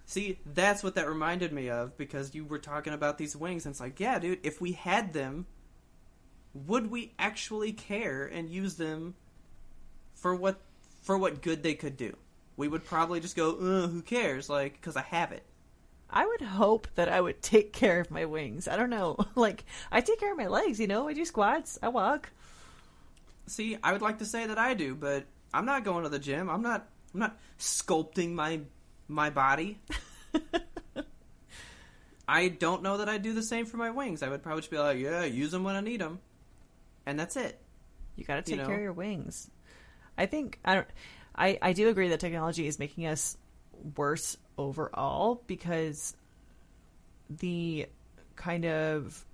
See, 0.07 0.41
that's 0.45 0.83
what 0.83 0.97
that 0.97 1.09
reminded 1.09 1.53
me 1.53 1.71
of 1.71 1.97
because 1.97 2.35
you 2.35 2.45
were 2.45 2.59
talking 2.59 2.93
about 2.93 3.19
these 3.19 3.37
wings, 3.37 3.67
and 3.67 3.73
it's 3.73 3.81
like, 3.81 4.01
yeah, 4.01 4.19
dude, 4.19 4.41
if 4.45 4.61
we 4.61 4.73
had 4.73 5.13
them, 5.13 5.47
would 6.53 6.91
we 6.91 7.15
actually 7.19 7.73
care 7.73 8.27
and 8.27 8.49
use 8.49 8.75
them 8.75 9.15
for 10.15 10.35
what 10.35 10.61
for 11.01 11.19
what 11.19 11.43
good 11.43 11.63
they 11.63 11.75
could 11.75 11.97
do? 11.97 12.17
We 12.57 12.69
would 12.69 12.85
probably 12.85 13.21
just 13.21 13.37
go, 13.37 13.53
uh, 13.53 13.89
who 13.89 14.03
cares? 14.03 14.51
Like, 14.51 14.75
because 14.75 14.97
I 14.97 15.03
have 15.03 15.33
it. 15.33 15.45
I 16.11 16.27
would 16.27 16.43
hope 16.43 16.89
that 16.97 17.09
I 17.09 17.21
would 17.21 17.41
take 17.43 17.73
care 17.83 18.01
of 18.01 18.11
my 18.11 18.25
wings. 18.25 18.69
I 18.69 18.77
don't 18.77 18.91
know. 18.91 19.17
Like 19.35 19.65
I 19.91 20.01
take 20.01 20.21
care 20.21 20.33
of 20.33 20.39
my 20.39 20.49
legs, 20.49 20.81
you 20.81 20.87
know. 20.87 21.09
I 21.09 21.15
do 21.15 21.25
squats. 21.25 21.79
I 21.83 21.89
walk. 21.89 22.31
See, 23.47 23.77
I 23.83 23.93
would 23.93 24.03
like 24.03 24.19
to 24.19 24.25
say 24.25 24.47
that 24.47 24.59
I 24.59 24.75
do, 24.75 24.95
but 24.95 25.25
I'm 25.55 25.65
not 25.65 25.85
going 25.85 26.05
to 26.05 26.09
the 26.09 26.19
gym. 26.19 26.51
I'm 26.51 26.63
not. 26.63 26.89
I'm 27.15 27.21
not 27.21 27.39
sculpting 27.59 28.33
my 28.33 28.61
my 29.09 29.31
body. 29.31 29.79
I 32.29 32.49
don't 32.49 32.85
know 32.85 32.99
that 32.99 33.09
I 33.09 33.19
do 33.19 33.33
the 33.33 33.43
same 33.43 33.67
for 33.67 33.77
my 33.77 33.91
wings. 33.91 34.23
I 34.23 34.29
would 34.29 34.43
probably 34.43 34.61
just 34.61 34.71
be 34.71 34.79
like, 34.79 34.99
yeah, 34.99 35.25
use 35.25 35.51
them 35.51 35.65
when 35.65 35.75
I 35.75 35.81
need 35.81 36.01
them, 36.01 36.21
and 37.05 37.19
that's 37.19 37.37
it. 37.37 37.59
You 38.15 38.25
got 38.25 38.37
to 38.37 38.43
take 38.43 38.53
You 38.53 38.57
know? 38.59 38.67
care 38.67 38.77
of 38.77 38.83
your 38.83 38.93
wings. 38.93 39.51
I 40.21 40.27
think 40.27 40.59
I 40.65 40.75
don't. 40.75 40.87
I 41.35 41.59
I 41.63 41.73
do 41.73 41.89
agree 41.89 42.09
that 42.09 42.21
technology 42.21 42.67
is 42.67 42.79
making 42.79 43.07
us 43.07 43.37
worse 43.97 44.37
overall 44.59 45.43
because 45.47 46.15
the 47.31 47.87
kind 48.37 48.65
of 48.67 49.25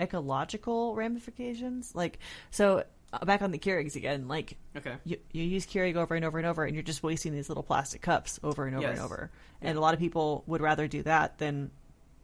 ecological 0.00 0.94
ramifications, 0.94 1.94
like 1.94 2.18
so. 2.50 2.84
uh, 3.12 3.24
Back 3.24 3.42
on 3.42 3.50
the 3.52 3.58
Keurigs 3.58 3.94
again, 3.94 4.26
like 4.26 4.56
Okay. 4.76 4.96
you, 5.04 5.18
you 5.32 5.44
use 5.44 5.66
Keurig 5.66 5.94
over 5.96 6.14
and 6.16 6.24
over 6.24 6.38
and 6.38 6.46
over, 6.46 6.64
and 6.64 6.74
you're 6.74 6.82
just 6.82 7.02
wasting 7.02 7.32
these 7.32 7.48
little 7.48 7.62
plastic 7.62 8.00
cups 8.02 8.40
over 8.42 8.66
and 8.66 8.74
over 8.76 8.86
and 8.88 8.96
Yes. 8.96 9.04
over. 9.04 9.30
And 9.62 9.78
a 9.78 9.80
lot 9.80 9.94
of 9.94 10.00
people 10.00 10.42
would 10.48 10.60
rather 10.60 10.88
do 10.88 11.02
that 11.04 11.38
than, 11.38 11.70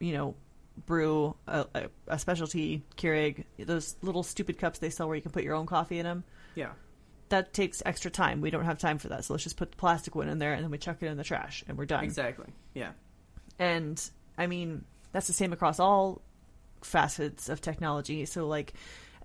you 0.00 0.12
know, 0.12 0.34
brew 0.86 1.36
a, 1.46 1.66
a, 1.74 1.88
a 2.08 2.18
specialty 2.18 2.82
Keurig. 2.96 3.44
Those 3.58 3.96
little 4.02 4.22
stupid 4.24 4.58
cups 4.58 4.78
they 4.80 4.90
sell 4.90 5.06
where 5.06 5.14
you 5.16 5.22
can 5.22 5.30
put 5.30 5.44
your 5.44 5.54
own 5.54 5.66
coffee 5.66 5.98
in 6.00 6.04
them. 6.04 6.24
Yeah. 6.56 6.72
That 7.30 7.52
takes 7.52 7.82
extra 7.86 8.10
time. 8.10 8.40
We 8.40 8.50
don't 8.50 8.64
have 8.64 8.78
time 8.78 8.98
for 8.98 9.08
that, 9.08 9.24
so 9.24 9.32
let's 9.34 9.44
just 9.44 9.56
put 9.56 9.70
the 9.70 9.76
plastic 9.76 10.14
one 10.14 10.28
in 10.28 10.38
there, 10.38 10.52
and 10.52 10.62
then 10.62 10.70
we 10.70 10.78
chuck 10.78 10.98
it 11.00 11.06
in 11.06 11.16
the 11.16 11.24
trash, 11.24 11.64
and 11.68 11.78
we're 11.78 11.86
done. 11.86 12.04
Exactly. 12.04 12.46
Yeah. 12.74 12.90
And 13.58 14.00
I 14.36 14.46
mean, 14.46 14.84
that's 15.12 15.26
the 15.26 15.32
same 15.32 15.52
across 15.52 15.80
all 15.80 16.22
facets 16.82 17.48
of 17.48 17.60
technology. 17.60 18.24
So, 18.26 18.46
like, 18.46 18.72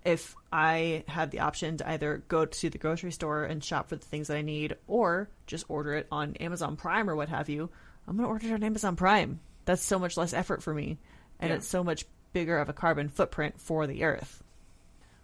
if 0.04 0.36
I 0.52 1.04
have 1.08 1.32
the 1.32 1.40
option 1.40 1.78
to 1.78 1.90
either 1.90 2.24
go 2.28 2.46
to 2.46 2.70
the 2.70 2.78
grocery 2.78 3.12
store 3.12 3.44
and 3.44 3.64
shop 3.64 3.90
for 3.90 3.96
the 3.96 4.06
things 4.06 4.28
that 4.28 4.38
I 4.38 4.42
need, 4.44 4.76
or 4.88 5.30
just 5.48 5.66
order 5.68 5.94
it 5.96 6.08
on 6.12 6.36
Amazon 6.36 6.76
Prime 6.76 7.10
or 7.10 7.16
what 7.16 7.30
have 7.30 7.50
you, 7.50 7.70
I'm 8.08 8.18
going 8.18 8.26
to 8.28 8.32
order 8.32 8.48
it 8.48 8.54
on 8.54 8.64
Amazon 8.64 8.96
Prime. 8.96 9.40
That's 9.66 9.82
so 9.84 9.98
much 9.98 10.16
less 10.16 10.32
effort 10.34 10.62
for 10.62 10.74
me, 10.76 11.00
and 11.40 11.50
Yeah. 11.50 11.56
it's 11.56 11.68
so 11.68 11.84
much 11.84 12.06
bigger 12.34 12.60
of 12.60 12.70
a 12.70 12.74
carbon 12.74 13.10
footprint 13.10 13.60
for 13.60 13.88
the 13.88 14.04
earth. 14.04 14.44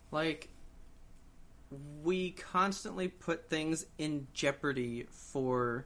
Like, 0.10 0.50
we 2.04 2.32
constantly 2.32 3.08
put 3.08 3.50
things 3.50 3.86
in 3.98 4.28
jeopardy 4.34 5.08
for 5.10 5.86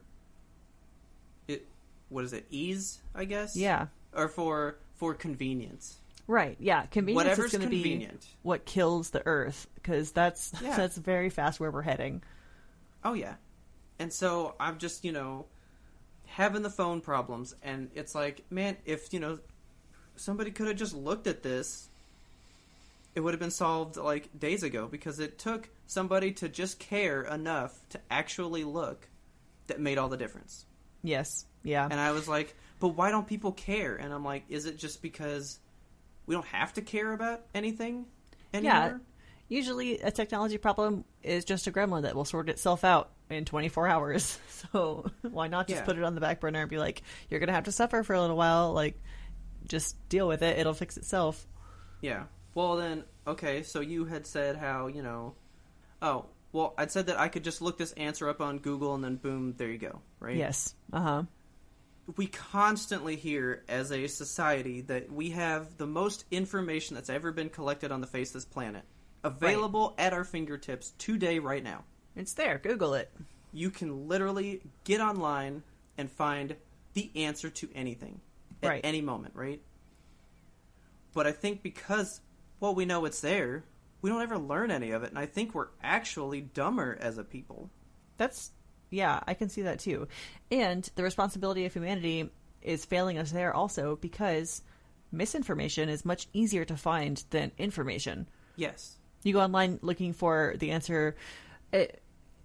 it. 1.47 1.67
What 2.09 2.25
is 2.25 2.33
it? 2.33 2.45
Ease, 2.49 2.99
I 3.13 3.25
guess. 3.25 3.55
Yeah. 3.55 3.87
Or 4.13 4.27
for 4.27 4.77
for 4.95 5.13
convenience. 5.13 5.97
Right. 6.27 6.57
Yeah. 6.59 6.85
Convenience 6.87 7.23
Whatever's 7.23 7.53
is 7.53 7.59
going 7.59 7.69
to 7.69 7.75
be 7.75 7.81
convenient. 7.81 8.25
what 8.41 8.65
kills 8.65 9.11
the 9.11 9.21
earth 9.27 9.67
because 9.75 10.11
that's 10.11 10.53
Yeah. 10.61 10.75
that's 10.77 10.97
very 10.97 11.29
fast 11.29 11.59
where 11.59 11.69
we're 11.71 11.81
heading. 11.83 12.23
Oh 13.03 13.13
yeah. 13.13 13.35
And 13.99 14.11
so 14.11 14.55
I'm 14.59 14.77
just, 14.79 15.05
you 15.05 15.11
know, 15.11 15.45
having 16.25 16.63
the 16.63 16.69
phone 16.69 17.01
problems 17.01 17.55
and 17.61 17.89
it's 17.93 18.15
like, 18.15 18.43
man, 18.49 18.77
if, 18.85 19.13
you 19.13 19.19
know, 19.19 19.39
somebody 20.15 20.49
could 20.51 20.67
have 20.67 20.77
just 20.77 20.95
looked 20.95 21.27
at 21.27 21.43
this, 21.43 21.89
it 23.15 23.21
would 23.21 23.33
have 23.33 23.39
been 23.39 23.51
solved 23.51 23.97
like 23.97 24.37
days 24.37 24.61
ago 24.63 24.87
because 24.87 25.19
it 25.19 25.39
took 25.39 25.69
somebody 25.87 26.31
to 26.33 26.49
just 26.49 26.79
care 26.79 27.21
enough 27.23 27.73
to 27.89 27.99
actually 28.11 28.63
look 28.63 29.07
that 29.67 29.79
made 29.79 29.97
all 29.97 30.09
the 30.09 30.17
difference. 30.17 30.65
Yes. 31.01 31.45
Yeah. 31.63 31.87
And 31.89 31.99
I 31.99 32.11
was 32.11 32.27
like, 32.27 32.55
but 32.79 32.89
why 32.89 33.11
don't 33.11 33.25
people 33.27 33.51
care? 33.51 33.95
And 33.95 34.13
I'm 34.13 34.23
like, 34.25 34.43
is 34.49 34.65
it 34.65 34.77
just 34.77 35.01
because 35.01 35.59
we 36.25 36.35
don't 36.35 36.45
have 36.47 36.73
to 36.73 36.81
care 36.81 37.13
about 37.13 37.41
anything 37.53 38.05
anymore? 38.53 38.73
Yeah. 38.73 38.97
Usually, 39.47 39.99
a 39.99 40.09
technology 40.09 40.57
problem 40.57 41.05
is 41.21 41.45
just 41.45 41.67
a 41.67 41.71
gremlin 41.71 42.01
that 42.01 42.15
will 42.15 42.25
sort 42.25 42.49
itself 42.49 42.83
out 42.83 43.11
in 43.29 43.45
24 43.45 43.87
hours. 43.87 44.39
So 44.71 45.05
why 45.21 45.47
not 45.47 45.67
just 45.67 45.81
Yeah. 45.81 45.85
put 45.85 45.97
it 45.97 46.03
on 46.03 46.15
the 46.15 46.21
back 46.21 46.39
burner 46.39 46.61
and 46.61 46.69
be 46.69 46.79
like, 46.79 47.03
you're 47.29 47.39
going 47.39 47.49
to 47.49 47.53
have 47.53 47.65
to 47.65 47.71
suffer 47.71 48.01
for 48.01 48.13
a 48.15 48.21
little 48.21 48.35
while. 48.37 48.73
Like, 48.73 48.99
just 49.67 49.95
deal 50.09 50.27
with 50.27 50.41
it. 50.41 50.57
It'll 50.57 50.73
fix 50.73 50.97
itself. 50.97 51.45
Yeah. 52.01 52.23
Well, 52.55 52.77
then, 52.77 53.03
okay, 53.27 53.61
so 53.61 53.81
you 53.81 54.05
had 54.05 54.25
said 54.25 54.55
how, 54.55 54.87
you 54.87 55.03
know. 55.03 55.35
Oh, 56.01 56.25
well, 56.51 56.73
I'd 56.77 56.89
said 56.91 57.07
that 57.07 57.19
I 57.19 57.27
could 57.27 57.43
just 57.43 57.61
look 57.61 57.77
this 57.77 57.91
answer 57.93 58.27
up 58.29 58.39
on 58.41 58.59
Google 58.59 58.95
and 58.95 59.03
then 59.03 59.17
boom, 59.17 59.53
there 59.57 59.69
you 59.69 59.77
go, 59.77 60.01
right? 60.19 60.37
Yes. 60.37 60.73
Uh 60.91 61.01
huh. 61.01 61.23
We 62.15 62.27
constantly 62.27 63.15
hear 63.17 63.63
as 63.67 63.91
a 63.91 64.07
society 64.07 64.81
that 64.81 65.11
we 65.11 65.31
have 65.31 65.75
the 65.77 65.87
most 65.87 66.23
information 66.31 66.95
that's 66.95 67.09
ever 67.09 67.31
been 67.31 67.49
collected 67.49 67.91
on 67.91 67.99
the 67.99 68.07
face 68.07 68.29
of 68.29 68.33
this 68.35 68.45
planet 68.45 68.83
available 69.23 69.95
at 69.97 70.13
our 70.13 70.23
fingertips 70.23 70.93
today, 70.99 71.39
right 71.39 71.63
now. 71.63 71.83
It's 72.15 72.33
there. 72.33 72.59
Google 72.59 72.93
it. 72.93 73.11
You 73.51 73.69
can 73.71 74.07
literally 74.07 74.61
get 74.83 75.01
online 75.01 75.63
and 75.97 76.09
find 76.11 76.55
the 76.93 77.09
answer 77.15 77.49
to 77.49 77.69
anything 77.73 78.21
at 78.61 78.69
Right. 78.69 78.81
any 78.83 79.01
moment, 79.01 79.33
right? 79.35 79.61
But 81.13 81.25
I 81.27 81.31
think 81.31 81.63
because, 81.63 82.21
well, 82.59 82.73
we 82.75 82.85
know 82.85 83.05
it's 83.05 83.21
there, 83.21 83.63
we 84.01 84.09
don't 84.09 84.21
ever 84.21 84.37
learn 84.37 84.71
any 84.71 84.91
of 84.91 85.03
it, 85.03 85.09
and 85.09 85.19
I 85.19 85.25
think 85.25 85.53
we're 85.53 85.67
actually 85.83 86.41
dumber 86.41 86.97
as 86.99 87.17
a 87.17 87.23
people. 87.23 87.69
That's, 88.17 88.51
yeah, 88.89 89.19
I 89.27 89.33
can 89.33 89.49
see 89.49 89.63
that 89.63 89.79
too. 89.79 90.07
And 90.51 90.89
the 90.95 91.03
responsibility 91.03 91.65
of 91.65 91.73
humanity 91.73 92.29
is 92.61 92.85
failing 92.85 93.17
us 93.17 93.31
there 93.31 93.53
also 93.53 93.95
because 93.97 94.61
misinformation 95.11 95.89
is 95.89 96.05
much 96.05 96.27
easier 96.33 96.65
to 96.65 96.75
find 96.75 97.23
than 97.29 97.51
information. 97.57 98.27
Yes. 98.55 98.97
you 99.23 99.33
go 99.33 99.41
online 99.41 99.79
looking 99.81 100.13
for 100.13 100.55
the 100.59 100.71
answer 100.71 101.15
it 101.73 102.01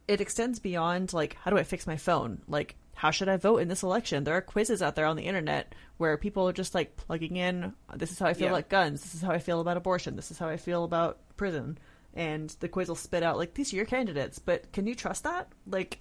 it 0.09 0.21
extends 0.21 0.59
beyond 0.59 1.13
like 1.13 1.37
how 1.43 1.51
do 1.51 1.59
i 1.59 1.63
fix 1.63 1.87
my 1.87 1.97
phone 1.97 2.41
like 2.49 2.75
how 3.01 3.11
should 3.11 3.29
i 3.31 3.37
vote 3.39 3.59
in 3.63 3.69
this 3.69 3.83
election? 3.83 4.25
There 4.25 4.35
are 4.37 4.43
quizzes 4.43 4.83
out 4.83 4.95
there 4.95 5.07
on 5.07 5.17
the 5.17 5.23
internet 5.25 5.75
where 5.97 6.17
people 6.19 6.47
are 6.49 6.53
just 6.53 6.75
like 6.75 6.97
plugging 6.97 7.37
in 7.37 7.73
this 7.97 8.13
is 8.13 8.19
how 8.19 8.27
i 8.27 8.35
feel 8.35 8.49
Yeah. 8.49 8.53
about 8.59 8.69
guns. 8.69 9.03
This 9.03 9.15
is 9.15 9.23
how 9.23 9.31
i 9.31 9.39
feel 9.39 9.61
about 9.61 9.77
abortion. 9.79 10.17
This 10.17 10.31
is 10.31 10.39
how 10.39 10.49
i 10.49 10.57
feel 10.59 10.85
about 10.85 11.19
prison. 11.39 11.79
And 12.13 12.51
the 12.61 12.69
quiz 12.69 12.89
will 12.89 12.97
spit 12.97 13.23
out 13.23 13.39
like 13.39 13.55
these 13.55 13.73
are 13.73 13.77
your 13.77 13.87
candidates 13.87 14.39
but 14.39 14.71
can 14.73 14.87
you 14.87 14.95
trust 14.95 15.25
that? 15.25 15.49
Like 15.67 15.99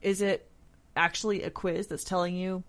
is 0.00 0.22
it 0.22 0.48
actually 0.96 1.42
a 1.42 1.50
quiz 1.50 1.86
that's 1.88 2.04
telling 2.04 2.34
you 2.34 2.62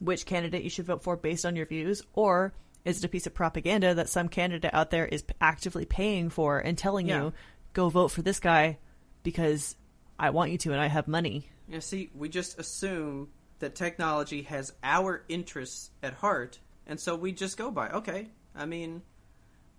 which 0.00 0.24
candidate 0.26 0.62
you 0.62 0.70
should 0.70 0.86
vote 0.86 1.02
for 1.02 1.16
based 1.16 1.44
on 1.46 1.56
your 1.56 1.66
views, 1.66 2.02
or 2.14 2.52
is 2.84 2.98
it 2.98 3.04
a 3.04 3.08
piece 3.08 3.26
of 3.26 3.34
propaganda 3.34 3.94
that 3.94 4.08
some 4.08 4.28
candidate 4.28 4.72
out 4.74 4.90
there 4.90 5.06
is 5.06 5.24
actively 5.40 5.84
paying 5.84 6.30
for 6.30 6.58
and 6.58 6.76
telling 6.76 7.08
Yeah. 7.08 7.22
you, 7.24 7.32
go 7.72 7.88
vote 7.88 8.08
for 8.12 8.22
this 8.22 8.40
guy 8.40 8.78
because 9.22 9.76
I 10.18 10.30
want 10.30 10.50
you 10.52 10.58
to 10.58 10.72
and 10.72 10.80
I 10.80 10.86
have 10.86 11.08
money? 11.08 11.48
You 11.68 11.80
see, 11.80 12.10
we 12.14 12.28
just 12.28 12.58
assume 12.58 13.28
that 13.58 13.74
technology 13.74 14.42
has 14.42 14.72
our 14.82 15.24
interests 15.28 15.90
at 16.02 16.14
heart, 16.14 16.58
and 16.86 17.00
so 17.00 17.16
we 17.16 17.32
just 17.32 17.56
go 17.56 17.70
by, 17.70 17.88
okay, 17.90 18.28
I 18.54 18.66
mean, 18.66 19.02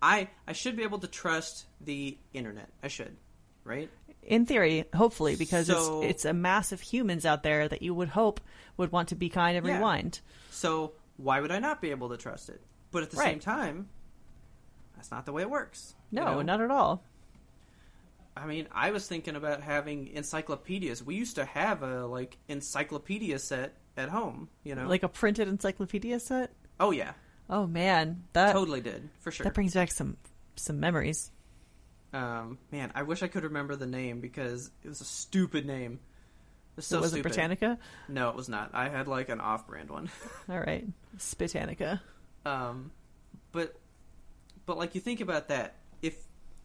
I 0.01 0.29
I 0.47 0.53
should 0.53 0.75
be 0.75 0.83
able 0.83 0.99
to 0.99 1.07
trust 1.07 1.65
the 1.81 2.17
internet. 2.33 2.69
I 2.83 2.87
should, 2.87 3.15
right? 3.63 3.89
In 4.23 4.45
theory, 4.45 4.85
hopefully, 4.93 5.35
because 5.35 5.67
So- 5.67 6.01
it's 6.01 6.09
it's 6.11 6.25
a 6.25 6.33
mass 6.33 6.71
of 6.71 6.81
humans 6.81 7.25
out 7.25 7.43
there 7.43 7.67
that 7.67 7.81
you 7.81 7.93
would 7.93 8.09
hope 8.09 8.41
would 8.77 8.91
want 8.91 9.09
to 9.09 9.15
be 9.15 9.29
kind 9.29 9.55
and 9.57 9.65
Yeah. 9.65 9.75
rewind. 9.75 10.19
So 10.49 10.93
why 11.17 11.39
would 11.39 11.51
I 11.51 11.59
not 11.59 11.81
be 11.81 11.91
able 11.91 12.09
to 12.09 12.17
trust 12.17 12.49
it? 12.49 12.61
But 12.91 13.03
at 13.03 13.11
the 13.11 13.17
Right. 13.17 13.25
same 13.33 13.39
time, 13.39 13.89
that's 14.95 15.11
not 15.11 15.25
the 15.25 15.31
way 15.33 15.43
it 15.43 15.49
works. 15.49 15.95
you 16.11 16.19
No, 16.19 16.25
know? 16.35 16.41
not 16.41 16.61
at 16.61 16.71
all. 16.71 17.03
I 18.37 18.45
mean, 18.45 18.67
I 18.71 18.91
was 18.91 19.07
thinking 19.07 19.35
about 19.35 19.61
having 19.61 20.07
encyclopedias. 20.07 21.03
We 21.03 21.15
used 21.15 21.35
to 21.37 21.45
have 21.45 21.83
a 21.83 22.05
like 22.05 22.37
encyclopedia 22.47 23.39
set 23.39 23.77
at 23.97 24.09
home. 24.09 24.49
You 24.63 24.75
know, 24.75 24.87
Like 24.87 25.03
a 25.03 25.07
printed 25.09 25.47
encyclopedia 25.47 26.19
set. 26.19 26.51
oh 26.79 26.91
yeah, 26.91 27.13
Oh 27.49 27.67
man, 27.67 28.23
that 28.33 28.53
totally 28.53 28.81
did 28.81 29.09
for 29.19 29.31
sure. 29.31 29.43
that 29.45 29.53
brings 29.53 29.73
back 29.73 29.91
some 29.91 30.17
some 30.55 30.79
memories. 30.79 31.31
Um, 32.13 32.57
man, 32.71 32.91
I 32.95 33.03
wish 33.03 33.23
I 33.23 33.27
could 33.27 33.43
remember 33.43 33.75
the 33.75 33.85
name 33.87 34.21
because 34.21 34.71
it 34.83 34.87
was 34.87 35.01
a 35.01 35.05
stupid 35.05 35.65
name. 35.65 35.93
It 36.73 36.77
was 36.77 36.87
so 36.87 37.01
was 37.01 37.11
stupid. 37.11 37.19
it 37.19 37.29
Britannica? 37.29 37.77
No, 38.07 38.29
it 38.29 38.35
was 38.35 38.49
not. 38.49 38.71
I 38.73 38.89
had 38.89 39.07
like 39.07 39.29
an 39.29 39.39
off-brand 39.41 39.89
one. 39.89 40.09
All 40.49 40.59
right, 40.59 40.85
Spitanica. 41.17 41.99
um, 42.45 42.91
but 43.51 43.75
but 44.65 44.77
like 44.77 44.95
you 44.95 45.01
think 45.01 45.21
about 45.21 45.49
that, 45.49 45.75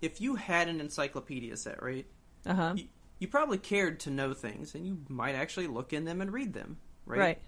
if 0.01 0.20
you 0.20 0.36
had 0.36 0.68
an 0.68 0.80
encyclopedia 0.80 1.57
set, 1.57 1.82
right? 1.82 2.07
Uh 2.46 2.55
huh. 2.55 2.72
You, 2.76 2.84
you 3.18 3.28
probably 3.28 3.59
cared 3.59 4.01
to 4.01 4.11
know 4.11 4.32
things, 4.32 4.74
and 4.74 4.86
you 4.86 4.98
might 5.09 5.34
actually 5.34 5.66
look 5.66 5.92
in 5.92 6.05
them 6.05 6.20
and 6.20 6.32
read 6.32 6.55
them, 6.55 6.78
right? 7.07 7.18
Right. 7.18 7.38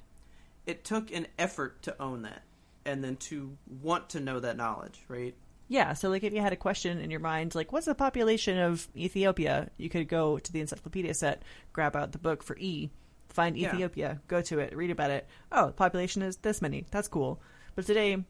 It 0.67 0.85
took 0.85 1.11
an 1.13 1.27
effort 1.39 1.83
to 1.83 2.01
own 2.01 2.23
that, 2.23 2.43
and 2.85 3.03
then 3.03 3.17
to 3.17 3.57
want 3.81 4.11
to 4.11 4.21
know 4.21 4.41
that 4.41 4.57
knowledge, 4.57 5.01
right? 5.09 5.35
Yeah, 5.69 5.95
so 5.95 6.11
like 6.11 6.23
if 6.23 6.35
you 6.35 6.41
had 6.41 6.53
a 6.53 6.57
question 6.57 6.99
in 6.99 7.11
your 7.11 7.21
mind, 7.21 7.55
like 7.55 7.73
what's 7.73 7.87
the 7.87 7.95
population 7.95 8.59
of 8.59 8.87
Ethiopia, 8.95 9.71
you 9.79 9.89
could 9.89 10.07
go 10.09 10.39
to 10.39 10.53
the 10.53 10.61
encyclopedia 10.61 11.15
set, 11.15 11.43
grab 11.73 11.97
out 11.97 12.13
the 12.13 12.19
book 12.19 12.43
for 12.43 12.57
E, 12.59 12.91
Find 13.33 13.57
Yeah. 13.57 13.75
Ethiopia, 13.75 14.21
go 14.29 14.43
to 14.43 14.59
it, 14.59 14.77
read 14.77 14.91
about 14.91 15.11
it. 15.11 15.27
Oh, 15.51 15.69
the 15.69 15.73
population 15.73 16.21
is 16.21 16.37
this 16.37 16.61
many. 16.61 16.85
That's 16.91 17.09
cool. 17.09 17.41
But 17.75 17.87
today, 17.87 18.23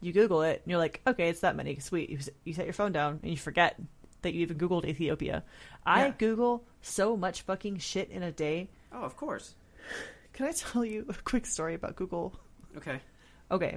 you 0.00 0.12
Google 0.12 0.42
it, 0.42 0.62
and 0.64 0.70
you're 0.70 0.78
like, 0.78 1.00
okay, 1.06 1.28
it's 1.28 1.40
that 1.40 1.56
many. 1.56 1.78
Sweet. 1.78 2.10
You, 2.10 2.18
you 2.44 2.52
set 2.54 2.66
your 2.66 2.72
phone 2.72 2.92
down, 2.92 3.20
and 3.22 3.30
you 3.30 3.36
forget 3.36 3.76
that 4.22 4.34
you 4.34 4.42
even 4.42 4.58
Googled 4.58 4.84
Ethiopia. 4.84 5.44
I 5.86 6.06
Yeah. 6.06 6.12
Google 6.18 6.64
so 6.82 7.16
much 7.16 7.42
fucking 7.42 7.78
shit 7.78 8.10
in 8.10 8.22
a 8.22 8.32
day. 8.32 8.68
Oh, 8.92 9.02
of 9.02 9.16
course. 9.16 9.54
Can 10.32 10.46
I 10.46 10.52
tell 10.52 10.84
you 10.84 11.06
a 11.08 11.14
quick 11.24 11.46
story 11.46 11.74
about 11.74 11.96
Google? 11.96 12.38
Okay. 12.76 13.00
Okay. 13.50 13.76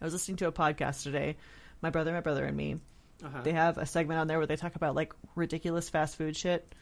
I 0.00 0.04
was 0.04 0.12
listening 0.12 0.36
to 0.38 0.48
a 0.48 0.52
podcast 0.52 1.02
today. 1.02 1.36
My 1.80 1.90
brother, 1.90 2.12
my 2.12 2.20
brother, 2.20 2.44
and 2.44 2.56
me. 2.56 2.76
Uh-huh. 3.24 3.42
They 3.42 3.52
have 3.52 3.78
a 3.78 3.86
segment 3.86 4.18
on 4.20 4.26
there 4.26 4.38
where 4.38 4.46
they 4.46 4.56
talk 4.56 4.74
about 4.74 4.94
like 4.96 5.12
ridiculous 5.36 5.88
fast 5.88 6.16
food 6.16 6.36
shit. 6.36 6.74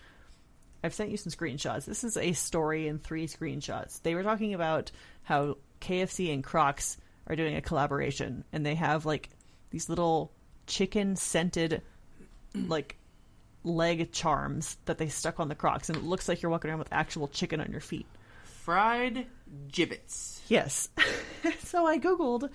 I've 0.82 0.94
sent 0.94 1.11
you 1.11 1.18
some 1.18 1.30
screenshots. 1.32 1.84
This 1.84 2.04
is 2.04 2.16
a 2.16 2.32
story 2.32 2.88
in 2.88 2.98
three 2.98 3.26
screenshots. 3.26 4.00
They 4.02 4.14
were 4.14 4.22
talking 4.22 4.54
about 4.54 4.90
how 5.22 5.58
KFC 5.82 6.32
and 6.32 6.42
Crocs 6.42 6.96
are 7.26 7.36
doing 7.36 7.56
a 7.56 7.60
collaboration 7.60 8.44
and 8.52 8.64
they 8.64 8.74
have 8.74 9.06
like 9.06 9.30
these 9.70 9.88
little 9.88 10.32
chicken 10.66 11.16
scented 11.16 11.82
like 12.54 12.96
leg 13.62 14.12
charms 14.12 14.76
that 14.86 14.98
they 14.98 15.08
stuck 15.08 15.38
on 15.38 15.48
the 15.48 15.54
Crocs 15.54 15.88
and 15.88 15.98
it 15.98 16.04
looks 16.04 16.28
like 16.28 16.42
you're 16.42 16.50
walking 16.50 16.70
around 16.70 16.78
with 16.78 16.92
actual 16.92 17.28
chicken 17.28 17.60
on 17.60 17.70
your 17.70 17.80
feet. 17.80 18.06
Fried 18.44 19.26
gibbets. 19.70 20.40
Yes. 20.48 20.88
so 21.60 21.86
I 21.86 21.98
googled, 21.98 22.50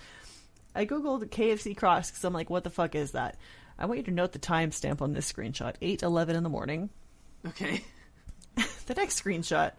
I 0.74 0.86
googled 0.86 1.26
KFC 1.30 1.76
Crocs 1.76 2.11
because 2.11 2.24
I'm 2.24 2.34
like, 2.34 2.49
what 2.49 2.63
the 2.63 2.70
fuck 2.70 2.95
is 2.95 3.11
that? 3.11 3.38
I 3.78 3.86
want 3.86 3.97
you 3.97 4.03
to 4.05 4.11
note 4.11 4.32
the 4.32 4.39
timestamp 4.39 5.01
on 5.01 5.13
this 5.13 5.32
screenshot: 5.32 5.76
eight 5.82 6.01
eleven 6.01 6.36
in 6.36 6.43
the 6.43 6.49
morning. 6.49 6.89
Okay. 7.45 7.84
The 8.86 8.93
next 8.93 9.22
screenshot. 9.22 9.72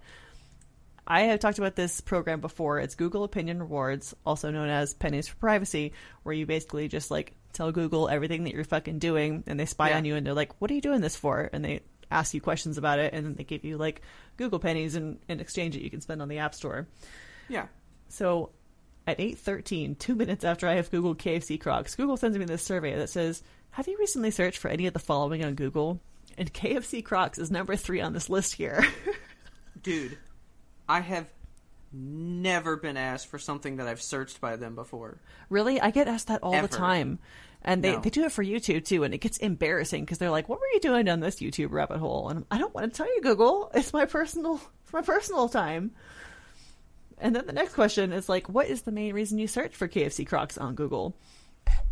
I 1.06 1.22
have 1.22 1.40
talked 1.40 1.58
about 1.58 1.76
this 1.76 2.00
program 2.00 2.40
before. 2.40 2.80
It's 2.80 2.94
Google 2.94 3.24
Opinion 3.24 3.60
Rewards, 3.60 4.14
also 4.24 4.50
known 4.50 4.68
as 4.68 4.94
Pennies 4.94 5.28
for 5.28 5.36
Privacy, 5.36 5.92
where 6.24 6.34
you 6.34 6.46
basically 6.46 6.88
just 6.88 7.10
like 7.10 7.34
tell 7.52 7.70
Google 7.72 8.08
everything 8.08 8.44
that 8.44 8.52
you're 8.54 8.64
fucking 8.64 8.98
doing, 8.98 9.44
and 9.46 9.58
they 9.58 9.66
spy 9.66 9.90
Yeah. 9.90 9.98
on 9.98 10.04
you, 10.04 10.16
and 10.16 10.26
they're 10.26 10.34
like, 10.34 10.60
"What 10.60 10.70
are 10.70 10.74
you 10.74 10.80
doing 10.80 11.00
this 11.00 11.16
for?" 11.16 11.48
And 11.52 11.64
they 11.64 11.80
ask 12.10 12.34
you 12.34 12.40
questions 12.40 12.76
about 12.78 12.98
it, 12.98 13.12
and 13.14 13.24
then 13.24 13.34
they 13.34 13.44
give 13.44 13.64
you 13.64 13.76
like 13.78 14.02
Google 14.36 14.58
pennies 14.58 14.96
in, 14.96 15.18
in 15.28 15.40
exchange 15.40 15.74
that 15.74 15.82
you 15.82 15.90
can 15.90 16.00
spend 16.00 16.20
on 16.22 16.28
the 16.28 16.38
App 16.38 16.54
Store. 16.54 16.86
Yeah. 17.48 17.66
So 18.08 18.50
at 19.06 19.18
8.13, 19.18 19.98
two 19.98 20.14
minutes 20.14 20.44
after 20.44 20.66
I 20.68 20.74
have 20.74 20.90
Googled 20.90 21.16
KFC 21.18 21.60
Crocs, 21.60 21.94
Google 21.94 22.16
sends 22.16 22.36
me 22.36 22.44
this 22.44 22.62
survey 22.62 22.96
that 22.96 23.08
says, 23.10 23.42
have 23.70 23.86
you 23.88 23.96
recently 23.98 24.30
searched 24.32 24.58
for 24.58 24.68
any 24.68 24.86
of 24.86 24.92
the 24.92 24.98
following 24.98 25.44
on 25.44 25.54
Google? 25.54 26.00
And 26.38 26.52
KFC 26.52 27.04
Crocs 27.04 27.38
is 27.38 27.50
number 27.50 27.76
three 27.76 28.00
on 28.00 28.12
this 28.12 28.28
list 28.28 28.54
here. 28.54 28.84
Dude, 29.82 30.18
I 30.88 31.00
have 31.00 31.26
never 31.92 32.76
been 32.76 32.96
asked 32.96 33.28
for 33.28 33.38
something 33.38 33.76
that 33.76 33.86
I've 33.86 34.02
searched 34.02 34.40
by 34.40 34.56
them 34.56 34.74
before. 34.74 35.20
really? 35.48 35.80
I 35.80 35.90
get 35.90 36.08
asked 36.08 36.28
that 36.28 36.42
all 36.42 36.54
Ever. 36.54 36.66
the 36.66 36.76
time. 36.76 37.18
And 37.62 37.82
they, 37.82 37.92
No. 37.92 38.00
they 38.00 38.10
do 38.10 38.24
it 38.24 38.32
for 38.32 38.44
YouTube 38.44 38.84
too, 38.84 39.02
and 39.02 39.12
it 39.14 39.18
gets 39.18 39.38
embarrassing 39.38 40.04
because 40.04 40.18
they're 40.18 40.30
like, 40.30 40.48
"What 40.48 40.60
were 40.60 40.66
you 40.74 40.80
doing 40.80 41.08
on 41.08 41.18
this 41.20 41.36
YouTube 41.36 41.72
rabbit 41.72 41.98
hole?" 41.98 42.28
And 42.28 42.44
I 42.50 42.58
don't 42.58 42.72
want 42.74 42.92
to 42.92 42.96
tell 42.96 43.12
you, 43.12 43.20
Google. 43.22 43.70
It's 43.74 43.92
my 43.92 44.04
personal, 44.04 44.60
it's 44.84 44.92
my 44.92 45.02
personal 45.02 45.48
time. 45.48 45.92
And 47.18 47.34
then 47.34 47.46
the 47.46 47.52
next 47.52 47.74
question 47.74 48.12
is 48.12 48.28
like, 48.28 48.48
"What 48.48 48.66
is 48.68 48.82
the 48.82 48.92
main 48.92 49.14
reason 49.14 49.38
you 49.38 49.48
search 49.48 49.74
for 49.74 49.88
KFC 49.88 50.24
Crocs 50.26 50.58
on 50.58 50.74
Google?" 50.74 51.16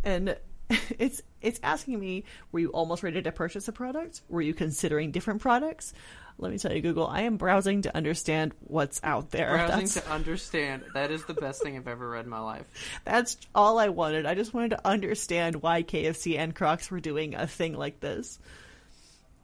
And 0.04 0.36
it's 0.98 1.22
it's 1.40 1.58
asking 1.62 1.98
me, 1.98 2.24
"Were 2.52 2.60
you 2.60 2.68
almost 2.68 3.02
ready 3.02 3.20
to 3.22 3.32
purchase 3.32 3.66
a 3.66 3.72
product? 3.72 4.20
Were 4.28 4.42
you 4.42 4.54
considering 4.54 5.10
different 5.10 5.40
products?" 5.40 5.92
Let 6.36 6.50
me 6.50 6.58
tell 6.58 6.72
you, 6.72 6.80
Google, 6.82 7.06
I 7.06 7.22
am 7.22 7.36
browsing 7.36 7.82
to 7.82 7.96
understand 7.96 8.54
what's 8.60 9.00
out 9.04 9.30
there. 9.30 9.50
Browsing 9.50 9.86
That's- 9.86 9.94
to 9.94 10.10
understand. 10.10 10.82
That 10.94 11.10
is 11.12 11.24
the 11.26 11.34
best 11.34 11.62
thing 11.62 11.76
I've 11.76 11.86
ever 11.86 12.08
read 12.10 12.24
in 12.24 12.30
my 12.30 12.40
life. 12.40 12.66
That's 13.04 13.36
all 13.54 13.78
I 13.78 13.88
wanted. 13.88 14.26
I 14.26 14.34
just 14.34 14.52
wanted 14.52 14.70
to 14.70 14.86
understand 14.86 15.62
why 15.62 15.82
KFC 15.84 16.36
and 16.36 16.52
Crocs 16.54 16.90
were 16.90 16.98
doing 17.00 17.34
a 17.36 17.46
thing 17.46 17.74
like 17.74 18.00
this. 18.00 18.38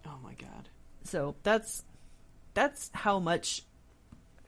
Oh 0.04 0.18
my 0.24 0.34
god. 0.34 0.68
So 1.04 1.36
that's 1.44 1.84
that's 2.54 2.90
how 2.92 3.20
much 3.20 3.62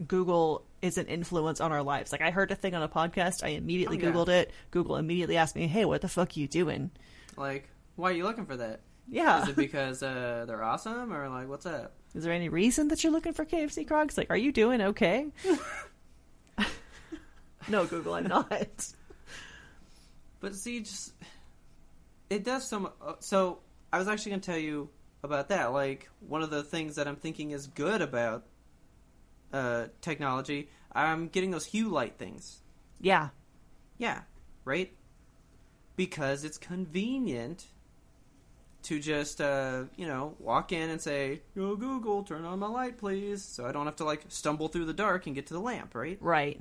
Google 0.06 0.64
is 0.80 0.98
an 0.98 1.06
influence 1.06 1.60
on 1.60 1.70
our 1.70 1.82
lives. 1.84 2.10
Like 2.10 2.22
I 2.22 2.30
heard 2.32 2.50
a 2.50 2.56
thing 2.56 2.74
on 2.74 2.82
a 2.82 2.88
podcast, 2.88 3.44
I 3.44 3.48
immediately 3.50 3.98
Oh, 3.98 4.00
yeah. 4.06 4.12
Googled 4.12 4.28
it. 4.28 4.50
Google 4.72 4.96
immediately 4.96 5.36
asked 5.36 5.54
me, 5.54 5.68
"Hey, 5.68 5.84
what 5.84 6.00
the 6.00 6.08
fuck 6.08 6.36
are 6.36 6.40
you 6.40 6.48
doing?" 6.48 6.90
Like, 7.36 7.68
why 7.94 8.10
are 8.10 8.14
you 8.14 8.24
looking 8.24 8.46
for 8.46 8.56
that? 8.56 8.80
Yeah. 9.08 9.42
Is 9.44 9.50
it 9.50 9.56
because 9.56 10.02
uh, 10.02 10.44
they're 10.48 10.62
awesome 10.62 11.12
or 11.12 11.28
like 11.28 11.48
what's 11.48 11.66
up? 11.66 11.94
Is 12.14 12.24
there 12.24 12.32
any 12.32 12.48
reason 12.48 12.88
that 12.88 13.02
you're 13.02 13.12
looking 13.12 13.32
for 13.32 13.44
KFC 13.44 13.86
Crocs? 13.86 14.18
Like, 14.18 14.30
are 14.30 14.36
you 14.36 14.52
doing 14.52 14.80
okay? 14.82 15.26
no, 17.68 17.86
Google, 17.86 18.14
I'm 18.14 18.26
not. 18.26 18.92
But 20.40 20.54
see, 20.54 20.80
just 20.80 21.12
it 22.28 22.44
does 22.44 22.68
some. 22.68 22.90
uh, 23.00 23.14
So 23.20 23.60
I 23.92 23.98
was 23.98 24.08
actually 24.08 24.30
going 24.32 24.40
to 24.40 24.46
tell 24.50 24.58
you 24.58 24.88
about 25.22 25.48
that. 25.50 25.72
Like 25.72 26.10
one 26.20 26.42
of 26.42 26.50
the 26.50 26.62
things 26.62 26.96
that 26.96 27.06
I'm 27.06 27.16
thinking 27.16 27.52
is 27.52 27.66
good 27.68 28.02
about 28.02 28.44
uh, 29.52 29.86
technology. 30.00 30.68
I'm 30.92 31.28
getting 31.28 31.50
those 31.50 31.64
hue 31.64 31.88
light 31.88 32.18
things. 32.18 32.60
Yeah. 33.00 33.28
Yeah, 33.98 34.22
right. 34.64 34.92
Because 35.96 36.44
it's 36.44 36.58
convenient 36.58 37.66
to 38.84 38.98
just 39.00 39.40
uh, 39.40 39.84
you 39.96 40.06
know 40.06 40.34
walk 40.38 40.72
in 40.72 40.90
and 40.90 41.00
say, 41.00 41.42
"Yo, 41.54 41.76
Google, 41.76 42.22
turn 42.22 42.44
on 42.44 42.58
my 42.58 42.66
light, 42.68 42.98
please," 42.98 43.42
so 43.44 43.66
I 43.66 43.72
don't 43.72 43.86
have 43.86 43.96
to 43.96 44.04
like 44.04 44.24
stumble 44.28 44.68
through 44.68 44.86
the 44.86 44.92
dark 44.94 45.26
and 45.26 45.34
get 45.34 45.46
to 45.48 45.54
the 45.54 45.60
lamp, 45.60 45.94
right? 45.94 46.18
Right. 46.20 46.60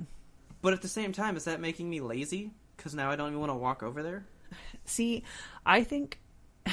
But 0.60 0.72
at 0.72 0.82
the 0.82 0.88
same 0.88 1.12
time, 1.12 1.36
is 1.36 1.44
that 1.44 1.60
making 1.60 1.90
me 1.90 2.00
lazy? 2.00 2.52
Because 2.76 2.94
now 2.94 3.10
I 3.10 3.16
don't 3.16 3.28
even 3.28 3.40
want 3.40 3.50
to 3.50 3.54
walk 3.56 3.82
over 3.82 4.02
there. 4.02 4.24
See, 4.84 5.24
I 5.66 5.82
think 5.84 6.18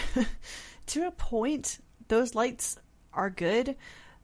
to 0.87 1.07
a 1.07 1.11
point, 1.11 1.79
those 2.07 2.35
lights 2.35 2.77
are 3.13 3.29
good. 3.29 3.75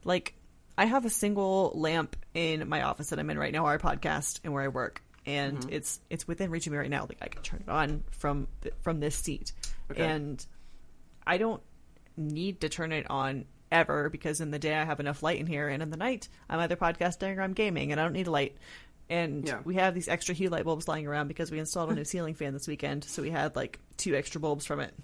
Like, 0.04 0.34
I 0.78 0.84
have 0.84 1.04
a 1.04 1.10
single 1.10 1.72
lamp 1.74 2.16
in 2.34 2.68
my 2.68 2.82
office 2.82 3.10
that 3.10 3.18
I'm 3.18 3.28
in 3.30 3.38
right 3.38 3.52
now, 3.52 3.66
our 3.66 3.78
podcast, 3.78 4.40
and 4.44 4.52
where 4.52 4.62
I 4.62 4.68
work, 4.68 5.02
and 5.24 5.58
Mm-hmm. 5.58 5.72
it's 5.72 6.00
it's 6.10 6.28
within 6.28 6.50
reach 6.50 6.66
of 6.66 6.72
me 6.72 6.78
right 6.78 6.90
now. 6.90 7.02
Like, 7.02 7.18
I 7.20 7.26
can 7.28 7.42
turn 7.42 7.64
it 7.66 7.70
on 7.70 8.04
from 8.12 8.46
from 8.82 9.00
this 9.00 9.16
seat, 9.16 9.52
Okay. 9.90 10.04
and 10.04 10.44
I 11.26 11.38
don't 11.38 11.62
need 12.16 12.60
to 12.62 12.68
turn 12.68 12.92
it 12.92 13.08
on 13.10 13.44
ever 13.72 14.08
because 14.08 14.40
in 14.40 14.50
the 14.50 14.58
day 14.58 14.74
I 14.74 14.84
have 14.84 15.00
enough 15.00 15.22
light 15.22 15.40
in 15.40 15.46
here, 15.46 15.68
and 15.68 15.82
in 15.82 15.90
the 15.90 15.96
night 15.96 16.28
I'm 16.48 16.60
either 16.60 16.76
podcasting 16.76 17.36
or 17.36 17.42
I'm 17.42 17.52
gaming, 17.52 17.92
and 17.92 18.00
I 18.00 18.04
don't 18.04 18.12
need 18.12 18.26
a 18.28 18.30
light. 18.30 18.56
And 19.08 19.46
Yeah. 19.46 19.60
we 19.64 19.74
have 19.76 19.94
these 19.94 20.08
extra 20.08 20.34
hue 20.34 20.48
light 20.48 20.64
bulbs 20.64 20.88
lying 20.88 21.06
around 21.06 21.28
because 21.28 21.50
we 21.50 21.58
installed 21.58 21.90
a 21.90 21.94
new 21.94 22.04
ceiling 22.12 22.34
fan 22.34 22.52
this 22.52 22.66
weekend, 22.68 23.04
so 23.04 23.22
we 23.22 23.30
had 23.30 23.54
like 23.56 23.78
two 23.96 24.14
extra 24.14 24.40
bulbs 24.40 24.66
from 24.66 24.80
it. 24.80 24.94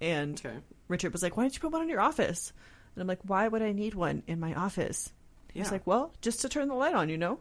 And 0.00 0.40
Okay. 0.44 0.56
Richard 0.88 1.12
was 1.12 1.22
like, 1.22 1.36
"Why 1.36 1.44
don't 1.44 1.54
you 1.54 1.60
put 1.60 1.72
one 1.72 1.82
in 1.82 1.88
your 1.88 2.00
office?" 2.00 2.52
And 2.94 3.02
I'm 3.02 3.06
like, 3.08 3.20
"Why 3.24 3.46
would 3.46 3.62
I 3.62 3.72
need 3.72 3.94
one 3.94 4.22
in 4.26 4.40
my 4.40 4.54
office?" 4.54 5.12
He's 5.52 5.66
Yeah. 5.66 5.72
like, 5.72 5.86
"Well, 5.86 6.12
just 6.20 6.40
to 6.42 6.48
turn 6.48 6.68
the 6.68 6.74
light 6.74 6.94
on, 6.94 7.08
you 7.08 7.18
know." 7.18 7.32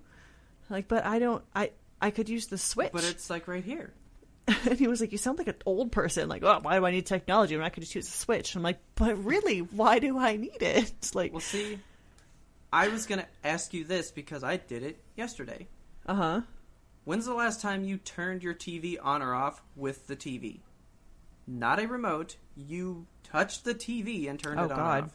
I'm 0.70 0.76
like, 0.76 0.88
but 0.88 1.06
I 1.06 1.20
don't. 1.20 1.44
I 1.56 1.72
I 2.02 2.12
could 2.12 2.30
use 2.30 2.48
the 2.48 2.58
switch. 2.58 2.92
But 2.94 3.04
it's 3.04 3.30
like 3.30 3.48
right 3.48 3.64
here. 3.64 3.94
and 4.70 4.78
he 4.80 4.88
was 4.88 5.02
like, 5.02 5.12
"You 5.12 5.18
sound 5.18 5.38
like 5.38 5.48
an 5.48 5.56
old 5.66 5.92
person. 5.92 6.28
Like, 6.30 6.44
oh, 6.44 6.60
why 6.62 6.78
do 6.80 6.86
I 6.86 6.92
need 6.92 7.06
technology 7.06 7.56
when 7.56 7.66
I 7.66 7.70
could 7.70 7.84
just 7.84 7.96
use 7.96 8.08
a 8.08 8.12
switch?" 8.12 8.56
I'm 8.56 8.64
like, 8.64 8.80
"But 8.96 9.24
really, 9.24 9.60
why 9.60 10.00
do 10.00 10.18
I 10.18 10.36
need 10.36 10.62
it?" 10.62 10.92
It's 11.00 11.16
like, 11.16 11.32
Well, 11.32 11.42
see, 11.42 11.80
I 12.72 12.88
was 12.88 13.06
gonna 13.06 13.28
ask 13.44 13.74
you 13.74 13.84
this 13.84 14.12
because 14.12 14.44
I 14.44 14.58
did 14.58 14.84
it 14.84 15.00
yesterday. 15.16 15.68
uh 16.06 16.16
huh. 16.16 16.42
When's 17.06 17.26
the 17.26 17.34
last 17.34 17.62
time 17.62 17.84
you 17.84 17.98
turned 17.98 18.44
your 18.44 18.54
TV 18.54 18.98
on 19.02 19.22
or 19.22 19.34
off 19.34 19.64
with 19.76 20.06
the 20.08 20.16
TV? 20.16 20.60
Not 21.48 21.80
a 21.80 21.88
remote. 21.88 22.36
You 22.56 23.08
touched 23.24 23.66
the 23.66 23.74
TV 23.74 24.30
and 24.30 24.40
turned 24.40 24.60
Oh 24.60 24.66
it 24.66 24.72
on 24.72 24.80
Oh 24.80 24.84
God. 24.84 25.10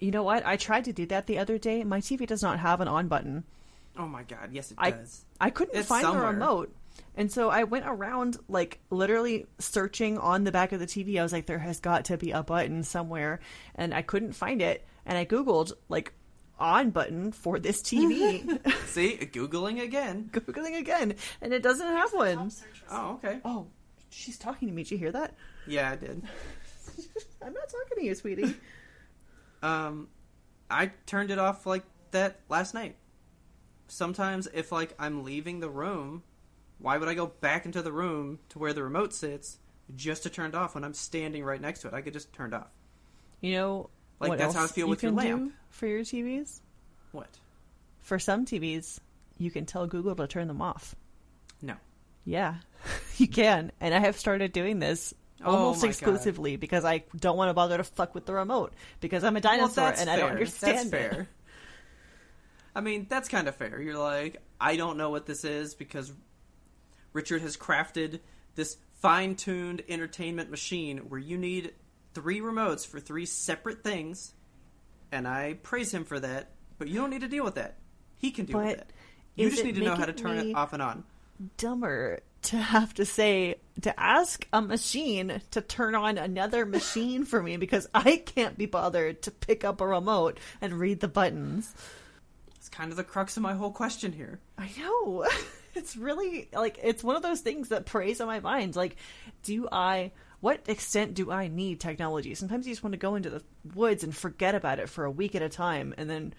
You 0.00 0.10
know 0.10 0.22
what? 0.24 0.44
I 0.46 0.56
tried 0.56 0.86
to 0.86 0.92
do 0.92 1.06
that 1.06 1.26
the 1.26 1.38
other 1.38 1.58
day. 1.58 1.84
My 1.84 2.00
TV 2.00 2.26
does 2.26 2.42
not 2.42 2.58
have 2.58 2.80
an 2.80 2.88
on 2.88 3.06
button. 3.06 3.44
Oh 3.98 4.06
my 4.08 4.22
God! 4.22 4.48
Yes, 4.52 4.70
it 4.70 4.78
I 4.80 4.92
does. 4.92 5.24
I 5.40 5.50
couldn't 5.50 5.76
It's 5.78 5.88
find 5.88 6.02
somewhere. 6.02 6.22
the 6.22 6.28
remote. 6.32 6.74
And 7.16 7.30
so 7.30 7.50
I 7.50 7.64
went 7.64 7.84
around 7.86 8.38
like 8.48 8.80
literally 8.90 9.46
searching 9.58 10.18
on 10.18 10.44
the 10.44 10.52
back 10.52 10.72
of 10.72 10.80
the 10.80 10.86
TV. 10.86 11.18
I 11.18 11.22
was 11.22 11.32
like 11.32 11.46
there 11.46 11.58
has 11.58 11.80
got 11.80 12.06
to 12.06 12.16
be 12.16 12.30
a 12.30 12.42
button 12.42 12.82
somewhere 12.82 13.40
and 13.74 13.92
I 13.94 14.02
couldn't 14.02 14.32
find 14.32 14.62
it. 14.62 14.86
And 15.06 15.18
I 15.18 15.24
googled 15.24 15.72
like 15.88 16.12
on 16.58 16.90
button 16.90 17.32
for 17.32 17.58
this 17.58 17.82
TV. 17.82 18.42
See, 18.86 19.16
googling 19.16 19.82
again. 19.82 20.30
Googling 20.32 20.78
again 20.78 21.14
and 21.40 21.52
it 21.52 21.62
doesn't 21.62 21.86
have 21.86 22.12
one. 22.12 22.50
Oh, 22.90 23.14
okay. 23.14 23.40
Oh, 23.44 23.66
she's 24.10 24.38
talking 24.38 24.68
to 24.68 24.74
me. 24.74 24.82
Did 24.82 24.92
you 24.92 24.98
hear 24.98 25.12
that? 25.12 25.34
Yeah, 25.66 25.90
I 25.90 25.96
did. 25.96 26.22
I'm 27.42 27.52
not 27.52 27.68
talking 27.68 27.98
to 27.98 28.04
you, 28.04 28.14
sweetie. 28.14 28.54
Um, 29.62 30.08
I 30.70 30.92
turned 31.06 31.30
it 31.30 31.38
off 31.38 31.66
like 31.66 31.84
that 32.12 32.40
last 32.48 32.74
night. 32.74 32.96
Sometimes, 33.88 34.48
if 34.54 34.70
like 34.70 34.94
I'm 34.98 35.24
leaving 35.24 35.60
the 35.60 35.68
room, 35.68 36.22
why 36.80 36.96
would 36.98 37.08
I 37.08 37.14
go 37.14 37.26
back 37.26 37.66
into 37.66 37.82
the 37.82 37.92
room 37.92 38.38
to 38.50 38.58
where 38.58 38.72
the 38.72 38.82
remote 38.82 39.12
sits 39.12 39.58
just 39.96 40.22
to 40.24 40.30
turn 40.30 40.50
it 40.50 40.54
off 40.54 40.74
when 40.74 40.84
I'm 40.84 40.94
standing 40.94 41.44
right 41.44 41.60
next 41.60 41.80
to 41.80 41.88
it? 41.88 41.94
I 41.94 42.00
could 42.00 42.12
just 42.12 42.32
turn 42.32 42.52
it 42.52 42.56
off. 42.56 42.70
You 43.40 43.52
know 43.56 43.90
Like, 44.18 44.38
that's 44.38 44.54
how 44.54 44.64
I 44.64 44.66
feel 44.66 44.86
you 44.86 44.90
with 44.90 45.02
your 45.02 45.12
lamp. 45.12 45.52
for 45.70 45.86
your 45.86 46.00
TVs? 46.00 46.60
What? 47.12 47.28
for 48.02 48.18
some 48.18 48.44
TVs, 48.44 48.98
you 49.38 49.50
can 49.50 49.66
tell 49.66 49.86
Google 49.86 50.14
to 50.16 50.26
turn 50.26 50.48
them 50.48 50.60
off. 50.62 50.94
No. 51.62 51.74
Yeah, 52.24 52.56
you 53.18 53.28
can. 53.28 53.72
And 53.80 53.94
I 53.94 53.98
have 54.00 54.18
started 54.18 54.52
doing 54.52 54.78
this 54.78 55.14
Oh 55.42 55.50
almost 55.56 55.82
God. 55.82 55.88
exclusively 55.88 56.56
because 56.56 56.84
I 56.84 57.04
don't 57.16 57.36
want 57.36 57.48
to 57.50 57.54
bother 57.54 57.76
to 57.78 57.84
fuck 57.84 58.14
with 58.14 58.26
the 58.26 58.34
remote 58.34 58.74
because 59.00 59.24
I'm 59.24 59.36
a 59.36 59.40
dinosaur 59.40 59.84
well, 59.84 59.94
and 59.96 60.10
I 60.10 60.16
don't 60.16 60.32
understand 60.32 60.90
That's 60.90 60.90
fair. 60.90 61.28
I 62.74 62.80
mean, 62.80 63.06
that's 63.08 63.28
kind 63.28 63.48
of 63.48 63.56
fair. 63.56 63.80
You're 63.80 63.98
like, 63.98 64.42
I 64.60 64.76
don't 64.76 64.96
know 64.96 65.10
what 65.10 65.26
this 65.26 65.44
is 65.44 65.74
because 65.74 66.12
Richard 67.12 67.42
has 67.42 67.56
crafted 67.56 68.20
this 68.54 68.76
fine-tuned 69.00 69.82
entertainment 69.88 70.50
machine 70.50 70.98
where 71.08 71.20
you 71.20 71.38
need 71.38 71.72
three 72.14 72.40
remotes 72.40 72.86
for 72.86 73.00
three 73.00 73.26
separate 73.26 73.82
things, 73.82 74.34
and 75.10 75.26
I 75.26 75.54
praise 75.62 75.92
him 75.92 76.04
for 76.04 76.20
that. 76.20 76.50
But 76.78 76.88
you 76.88 76.94
don't 76.94 77.10
need 77.10 77.20
to 77.20 77.28
deal 77.28 77.44
with 77.44 77.56
that. 77.56 77.76
He 78.16 78.30
can 78.30 78.46
deal 78.46 78.58
with 78.58 78.66
But 78.66 78.78
that. 78.78 78.92
You 79.34 79.50
just 79.50 79.64
need 79.64 79.76
to 79.76 79.82
know 79.82 79.94
how 79.94 80.04
to 80.04 80.12
turn 80.12 80.38
it 80.38 80.54
off 80.54 80.72
and 80.72 80.82
on. 80.82 81.04
Dumber 81.56 82.20
to 82.42 82.56
have 82.56 82.94
to 82.94 83.04
say 83.04 83.56
to 83.82 84.00
ask 84.00 84.46
a 84.52 84.60
machine 84.60 85.40
to 85.50 85.60
turn 85.60 85.94
on 85.94 86.18
another 86.18 86.64
machine 86.64 87.24
for 87.24 87.42
me 87.42 87.56
because 87.56 87.86
I 87.94 88.16
can't 88.16 88.56
be 88.56 88.66
bothered 88.66 89.22
to 89.22 89.30
pick 89.30 89.64
up 89.64 89.80
a 89.80 89.86
remote 89.86 90.38
and 90.60 90.78
read 90.78 91.00
the 91.00 91.08
buttons. 91.08 91.74
It's 92.56 92.68
kind 92.68 92.90
of 92.90 92.96
the 92.96 93.04
crux 93.04 93.36
of 93.36 93.42
my 93.42 93.54
whole 93.54 93.70
question 93.70 94.12
here. 94.12 94.40
I 94.58 94.70
know. 94.78 95.26
It's 95.74 95.96
really 95.96 96.48
like 96.52 96.78
it's 96.82 97.04
one 97.04 97.16
of 97.16 97.22
those 97.22 97.40
things 97.40 97.68
that 97.68 97.86
preys 97.86 98.20
on 98.20 98.26
my 98.26 98.40
mind. 98.40 98.76
Like, 98.76 98.96
do 99.42 99.68
I 99.70 100.12
what 100.40 100.68
extent 100.68 101.14
do 101.14 101.30
I 101.30 101.48
need 101.48 101.80
technology? 101.80 102.34
Sometimes 102.34 102.66
you 102.66 102.72
just 102.72 102.82
want 102.82 102.92
to 102.94 102.98
go 102.98 103.14
into 103.14 103.30
the 103.30 103.42
woods 103.74 104.02
and 104.02 104.14
forget 104.14 104.54
about 104.54 104.78
it 104.78 104.88
for 104.88 105.04
a 105.04 105.10
week 105.10 105.34
at 105.34 105.42
a 105.42 105.48
time 105.48 105.94
and 105.96 106.08
then 106.08 106.34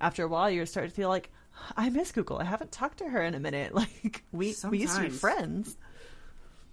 after 0.00 0.24
a 0.24 0.28
while 0.28 0.50
you 0.50 0.64
start 0.66 0.88
to 0.88 0.94
feel 0.94 1.08
like 1.08 1.30
I 1.76 1.88
miss 1.88 2.12
Google. 2.12 2.38
I 2.38 2.44
haven't 2.44 2.70
talked 2.70 2.98
to 2.98 3.08
her 3.08 3.22
in 3.22 3.34
a 3.34 3.40
minute. 3.40 3.72
Like 3.74 4.22
we 4.32 4.54
we 4.68 4.78
used 4.78 4.96
to 4.96 5.02
be 5.02 5.08
friends. 5.10 5.76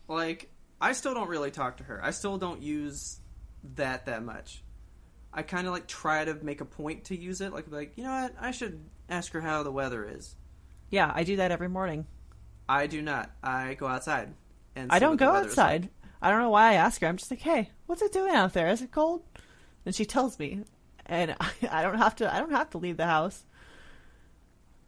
like 0.07 0.49
I 0.80 0.93
still 0.93 1.14
don't 1.14 1.30
really 1.30 1.51
talk 1.51 1.78
to 1.78 1.84
her. 1.84 2.03
I 2.03 2.11
still 2.11 2.38
don't 2.38 2.61
use 2.61 3.20
that 3.76 4.05
that 4.05 4.24
much. 4.24 4.64
I 5.34 5.41
kind 5.41 5.66
of 5.66 5.74
like 5.74 5.88
try 5.88 6.26
to 6.26 6.36
make 6.36 6.61
a 6.61 6.66
point 6.66 7.05
to 7.05 7.18
use 7.18 7.41
it. 7.41 7.53
Like, 7.53 7.72
like 7.72 7.93
you 7.97 8.03
know 8.03 8.11
what? 8.11 8.36
I 8.39 8.51
should 8.51 8.84
ask 9.09 9.32
her 9.32 9.41
how 9.41 9.64
the 9.64 9.72
weather 9.72 10.05
is. 10.05 10.36
Yeah, 10.94 11.12
I 11.12 11.24
do 11.24 11.38
that 11.38 11.52
every 11.52 11.70
morning. 11.70 12.06
I 12.70 12.86
do 12.86 13.02
not. 13.02 13.32
I 13.41 13.74
go 13.74 13.88
outside. 13.88 14.32
And 14.76 14.91
I 14.91 15.00
don't 15.00 15.18
go 15.18 15.32
outside. 15.32 15.82
like. 15.82 15.91
I 16.22 16.30
don't 16.30 16.41
know 16.41 16.52
why 16.52 16.70
I 16.70 16.74
ask 16.76 17.02
her. 17.02 17.08
I'm 17.08 17.18
just 17.18 17.32
like, 17.32 17.41
hey, 17.41 17.72
what's 17.88 18.04
it 18.04 18.14
doing 18.14 18.32
out 18.32 18.54
there? 18.54 18.68
Is 18.70 18.84
it 18.84 18.91
cold? 18.91 19.24
And 19.88 19.96
she 19.96 20.06
tells 20.06 20.38
me, 20.38 20.62
and 21.08 21.36
I, 21.39 21.50
I 21.72 21.82
don't 21.82 21.98
have 21.98 22.18
to. 22.18 22.32
I 22.32 22.38
don't 22.38 22.52
have 22.52 22.70
to 22.72 22.78
leave 22.78 22.98
the 22.98 23.08
house. 23.08 23.44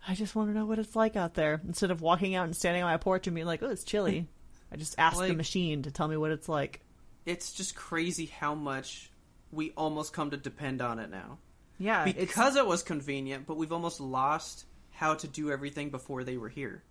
I 0.08 0.14
just 0.14 0.36
want 0.36 0.50
to 0.50 0.54
know 0.54 0.68
what 0.68 0.78
it's 0.78 0.96
like 0.96 1.16
out 1.16 1.34
there 1.34 1.60
instead 1.68 1.90
of 1.90 2.02
walking 2.02 2.36
out 2.36 2.46
and 2.46 2.56
standing 2.56 2.84
on 2.84 2.92
my 2.92 2.98
porch 2.98 3.26
and 3.26 3.34
being 3.34 3.48
like, 3.48 3.64
oh, 3.64 3.72
it's 3.72 3.84
chilly. 3.84 4.28
I 4.72 4.76
just 4.76 4.94
ask 5.00 5.18
the 5.18 5.34
machine 5.34 5.82
to 5.84 5.92
tell 5.92 6.08
me 6.08 6.18
what 6.18 6.30
it's 6.30 6.48
like. 6.48 6.82
It's 7.26 7.52
just 7.52 7.76
crazy 7.76 8.28
how 8.28 8.54
much 8.54 9.10
we 9.52 9.72
almost 9.72 10.14
come 10.14 10.30
to 10.30 10.38
depend 10.38 10.84
on 10.84 11.00
it 11.00 11.10
now 11.10 11.40
Yeah, 11.80 12.06
because 12.12 12.56
it 12.58 12.68
was 12.68 12.84
convenient, 12.84 13.48
but 13.48 13.58
we've 13.58 13.72
almost 13.72 14.00
lost 14.00 14.66
how 14.96 15.14
to 15.16 15.28
do 15.28 15.52
everything 15.52 15.90
before 15.90 16.24
they 16.24 16.38
were 16.38 16.50
here. 16.50 16.84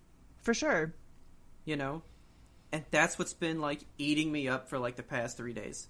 for 0.42 0.54
sure. 0.54 0.94
You 1.64 1.76
know, 1.76 2.02
and 2.72 2.84
that's 2.90 3.18
what's 3.18 3.32
been 3.32 3.60
like 3.60 3.80
eating 3.96 4.30
me 4.30 4.48
up 4.48 4.68
for 4.68 4.78
like 4.78 4.96
the 4.96 5.02
past 5.02 5.36
three 5.38 5.54
days. 5.54 5.88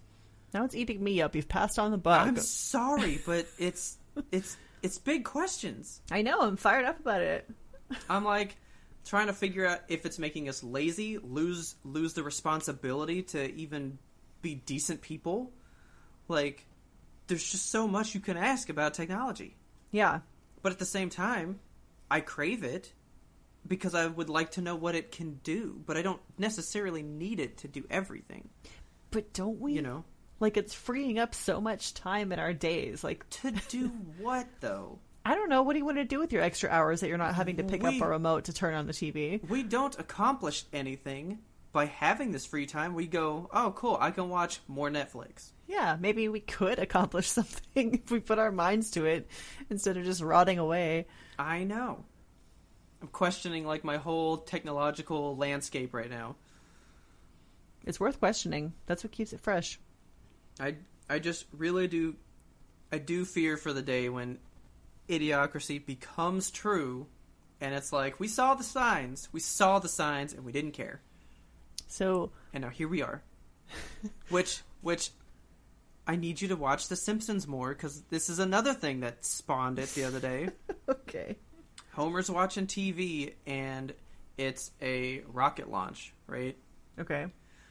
Now 0.53 0.65
it's 0.65 0.77
eating 0.77 1.03
me 1.03 1.21
up. 1.21 1.35
You've 1.35 1.49
passed 1.49 1.79
on 1.81 1.91
the 1.91 1.99
bug. 1.99 2.29
I'm 2.29 2.37
sorry, 2.37 3.21
but 3.27 3.47
it's 3.59 3.99
it's 4.31 4.57
it's 4.83 4.99
big 4.99 5.25
questions. 5.25 6.01
I 6.13 6.23
know. 6.23 6.41
I'm 6.41 6.57
fired 6.57 6.85
up 6.85 7.01
about 7.01 7.23
it. 7.23 7.51
I'm 8.09 8.25
like 8.25 8.55
trying 9.05 9.27
to 9.27 9.33
figure 9.33 9.67
out 9.67 9.81
if 9.89 10.07
it's 10.07 10.21
making 10.21 10.49
us 10.49 10.63
lazy, 10.63 11.19
lose 11.19 11.75
lose 11.85 12.13
the 12.15 12.23
responsibility 12.23 13.23
to 13.25 13.53
even 13.57 13.99
be 14.43 14.55
decent 14.55 15.01
people. 15.01 15.51
Like 16.29 16.65
there's 17.27 17.51
just 17.51 17.71
so 17.73 17.89
much 17.89 18.15
you 18.15 18.21
can 18.21 18.37
ask 18.37 18.69
about 18.69 18.95
technology. 18.95 19.57
Yeah, 19.91 20.21
But 20.63 20.71
at 20.71 20.79
the 20.79 20.85
same 20.87 21.11
time, 21.11 21.59
I 22.11 22.21
crave 22.21 22.63
it 22.65 22.93
because 23.67 23.95
I 23.95 24.07
would 24.07 24.29
like 24.29 24.53
to 24.53 24.61
know 24.63 24.77
what 24.77 24.95
it 24.95 25.11
can 25.13 25.41
do, 25.43 25.81
but 25.87 25.97
I 25.97 26.03
don't 26.03 26.21
necessarily 26.39 27.03
need 27.03 27.41
it 27.41 27.59
to 27.59 27.69
do 27.69 27.85
everything, 27.91 28.49
but 29.11 29.33
don't 29.33 29.59
we? 29.61 29.73
you 29.73 29.83
know. 29.83 30.05
like 30.41 30.57
it's 30.57 30.75
freeing 30.75 31.19
up 31.19 31.35
so 31.35 31.61
much 31.61 31.95
time 31.95 32.33
in 32.33 32.39
our 32.39 32.53
days. 32.53 33.03
Like 33.03 33.29
To 33.31 33.53
do 33.69 33.89
what 34.19 34.47
though? 34.61 34.99
I 35.27 35.35
don't 35.35 35.49
know. 35.49 35.63
What 35.63 35.73
do 35.73 35.79
you 35.79 35.87
want 35.87 35.97
to 35.97 36.05
do 36.05 36.19
with 36.19 36.33
your 36.35 36.43
extra 36.43 36.69
hours 36.69 37.01
that 37.01 37.09
you're 37.09 37.17
not 37.17 37.35
having 37.35 37.57
to 37.57 37.65
pick 37.65 37.83
We- 37.83 37.97
up 37.97 38.03
a 38.07 38.09
remote 38.09 38.45
to 38.45 38.53
turn 38.53 38.75
on 38.75 38.87
the 38.87 38.93
TV? 38.93 39.43
We 39.49 39.63
don't 39.63 39.99
accomplish 39.99 40.65
anything 40.73 41.39
by 41.73 41.87
having 41.87 42.31
this 42.31 42.45
free 42.45 42.67
time. 42.67 42.95
We 42.95 43.07
go, 43.07 43.49
"Oh, 43.53 43.73
cool, 43.75 43.97
I 43.99 44.11
can 44.11 44.29
watch 44.29 44.61
more 44.69 44.91
Netflix." 44.91 45.51
Yeah, 45.67 45.97
maybe 45.99 46.29
we 46.29 46.41
could 46.41 46.79
accomplish 46.79 47.27
something 47.39 47.95
if 47.95 48.11
we 48.11 48.21
put 48.21 48.39
our 48.39 48.53
minds 48.53 48.91
to 48.93 49.07
it 49.07 49.29
instead 49.71 49.97
of 49.97 50.05
just 50.05 50.21
rotting 50.21 50.59
away. 50.59 51.07
I 51.39 51.65
know. 51.65 52.05
I'm 53.03 53.09
questioning 53.09 53.67
like 53.67 53.85
my 53.85 53.97
whole 53.97 54.39
technological 54.39 55.37
landscape 55.37 55.93
right 55.93 56.11
now. 56.11 56.37
It's 57.85 58.01
worth 58.01 58.19
questioning. 58.19 58.73
That's 58.87 59.05
what 59.05 59.13
keeps 59.13 59.33
it 59.33 59.41
fresh. 59.41 59.79
I 60.59 60.77
I 61.09 61.19
just 61.19 61.47
really 61.53 61.87
do 61.87 62.17
I 62.93 62.99
do 62.99 63.25
fear 63.25 63.57
for 63.57 63.73
the 63.73 63.83
day 63.83 64.09
when 64.09 64.39
idiocracy 65.09 65.85
becomes 65.85 66.51
true 66.51 67.07
and 67.61 67.75
it's 67.75 67.93
like 67.93 68.19
we 68.19 68.29
saw 68.29 68.55
the 68.55 68.65
signs, 68.65 69.29
we 69.33 69.41
saw 69.41 69.79
the 69.79 69.89
signs 69.89 70.33
and 70.33 70.45
we 70.45 70.53
didn't 70.53 70.73
care. 70.73 71.01
So, 71.89 72.33
And 72.53 72.63
now 72.63 72.71
here 72.71 72.89
we 72.89 73.03
are. 73.03 73.23
which 74.29 74.63
which 74.81 75.11
I 76.07 76.17
need 76.17 76.41
you 76.41 76.49
to 76.49 76.57
watch 76.57 76.89
The 76.89 76.97
Simpsons 76.97 77.47
more 77.47 77.75
cuz 77.75 78.03
this 78.11 78.29
is 78.29 78.39
another 78.39 78.75
thing 78.75 79.01
that 79.01 79.25
spawned 79.25 79.79
it 79.79 79.89
the 79.91 80.05
other 80.05 80.21
day. 80.21 80.51
okay. 80.89 81.37
Homer's 81.93 82.31
watching 82.31 82.67
TV 82.67 83.35
and 83.47 83.95
it's 84.37 84.73
a 84.83 85.23
rocket 85.33 85.71
launch, 85.71 86.13
right? 86.27 86.57
Okay. 86.99 87.27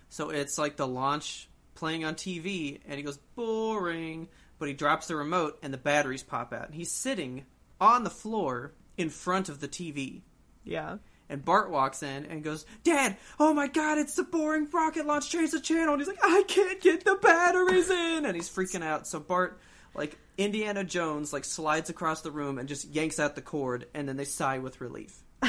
So 0.09 0.29
it's 0.29 0.57
like 0.57 0.77
the 0.77 0.87
launch 0.87 1.49
playing 1.75 2.05
on 2.05 2.15
TV, 2.15 2.79
and 2.87 2.97
he 2.97 3.03
goes, 3.03 3.17
boring. 3.35 4.27
But 4.59 4.67
he 4.67 4.73
drops 4.73 5.07
the 5.07 5.15
remote, 5.15 5.57
and 5.61 5.73
the 5.73 5.77
batteries 5.77 6.23
pop 6.23 6.53
out. 6.53 6.67
And 6.67 6.75
he's 6.75 6.91
sitting 6.91 7.45
on 7.81 8.03
the 8.03 8.09
floor 8.09 8.73
in 8.97 9.09
front 9.09 9.49
of 9.49 9.59
the 9.59 9.67
TV. 9.67 10.21
Yeah. 10.63 10.97
And 11.29 11.43
Bart 11.43 11.71
walks 11.71 12.03
in 12.03 12.25
and 12.25 12.43
goes, 12.43 12.65
Dad, 12.83 13.17
oh 13.39 13.53
my 13.53 13.67
god, 13.67 13.97
it's 13.97 14.15
the 14.15 14.23
boring 14.23 14.67
rocket 14.71 15.05
launch. 15.05 15.29
Change 15.29 15.51
the 15.51 15.59
channel. 15.59 15.93
And 15.93 16.01
he's 16.01 16.07
like, 16.07 16.23
I 16.23 16.43
can't 16.47 16.81
get 16.81 17.05
the 17.05 17.15
batteries 17.15 17.89
in. 17.89 18.25
And 18.25 18.35
he's 18.35 18.49
freaking 18.49 18.83
out. 18.83 19.07
So 19.07 19.19
Bart, 19.19 19.59
like 19.95 20.17
Indiana 20.37 20.83
Jones, 20.83 21.31
like 21.33 21.45
slides 21.45 21.89
across 21.89 22.21
the 22.21 22.31
room 22.31 22.57
and 22.57 22.67
just 22.67 22.89
yanks 22.89 23.19
out 23.19 23.35
the 23.35 23.41
cord, 23.41 23.87
and 23.93 24.07
then 24.07 24.17
they 24.17 24.25
sigh 24.25 24.59
with 24.59 24.81
relief. 24.81 25.23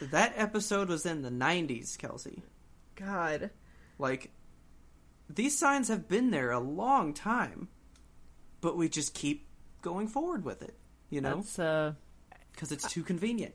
that 0.00 0.32
episode 0.36 0.88
was 0.88 1.06
in 1.06 1.22
the 1.22 1.30
90s, 1.30 1.98
Kelsey. 1.98 2.42
God. 2.96 3.50
Like, 3.98 4.30
these 5.28 5.58
signs 5.58 5.88
have 5.88 6.08
been 6.08 6.30
there 6.30 6.50
a 6.50 6.58
long 6.58 7.12
time, 7.12 7.68
but 8.60 8.76
we 8.76 8.88
just 8.88 9.14
keep 9.14 9.46
going 9.82 10.08
forward 10.08 10.44
with 10.44 10.62
it, 10.62 10.76
you 11.08 11.20
know, 11.20 11.36
That's 11.36 11.58
uh 11.58 11.92
because 12.52 12.72
it's 12.72 12.90
too 12.92 13.02
convenient. 13.02 13.54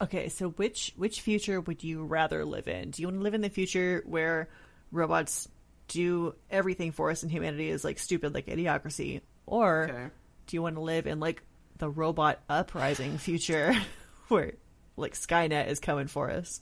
Okay, 0.00 0.28
so 0.30 0.48
which 0.50 0.92
which 0.96 1.20
future 1.20 1.60
would 1.60 1.84
you 1.84 2.04
rather 2.04 2.44
live 2.44 2.68
in? 2.68 2.90
Do 2.90 3.02
you 3.02 3.08
want 3.08 3.18
to 3.18 3.22
live 3.22 3.34
in 3.34 3.40
the 3.42 3.50
future 3.50 4.02
where 4.06 4.48
robots 4.90 5.46
do 5.88 6.34
everything 6.50 6.92
for 6.92 7.10
us 7.10 7.22
and 7.22 7.30
humanity 7.30 7.68
is 7.68 7.84
like 7.84 7.98
stupid 7.98 8.32
like 8.32 8.46
idiocracy 8.46 9.20
or 9.46 9.84
Okay. 9.90 10.06
do 10.46 10.56
you 10.56 10.62
want 10.62 10.76
to 10.76 10.80
live 10.80 11.06
in 11.06 11.18
like 11.20 11.42
the 11.78 11.90
robot 11.90 12.38
uprising 12.48 13.18
future 13.18 13.74
where 14.28 14.52
like 14.96 15.14
Skynet 15.14 15.68
is 15.68 15.80
coming 15.80 16.06
for 16.06 16.30
us? 16.30 16.60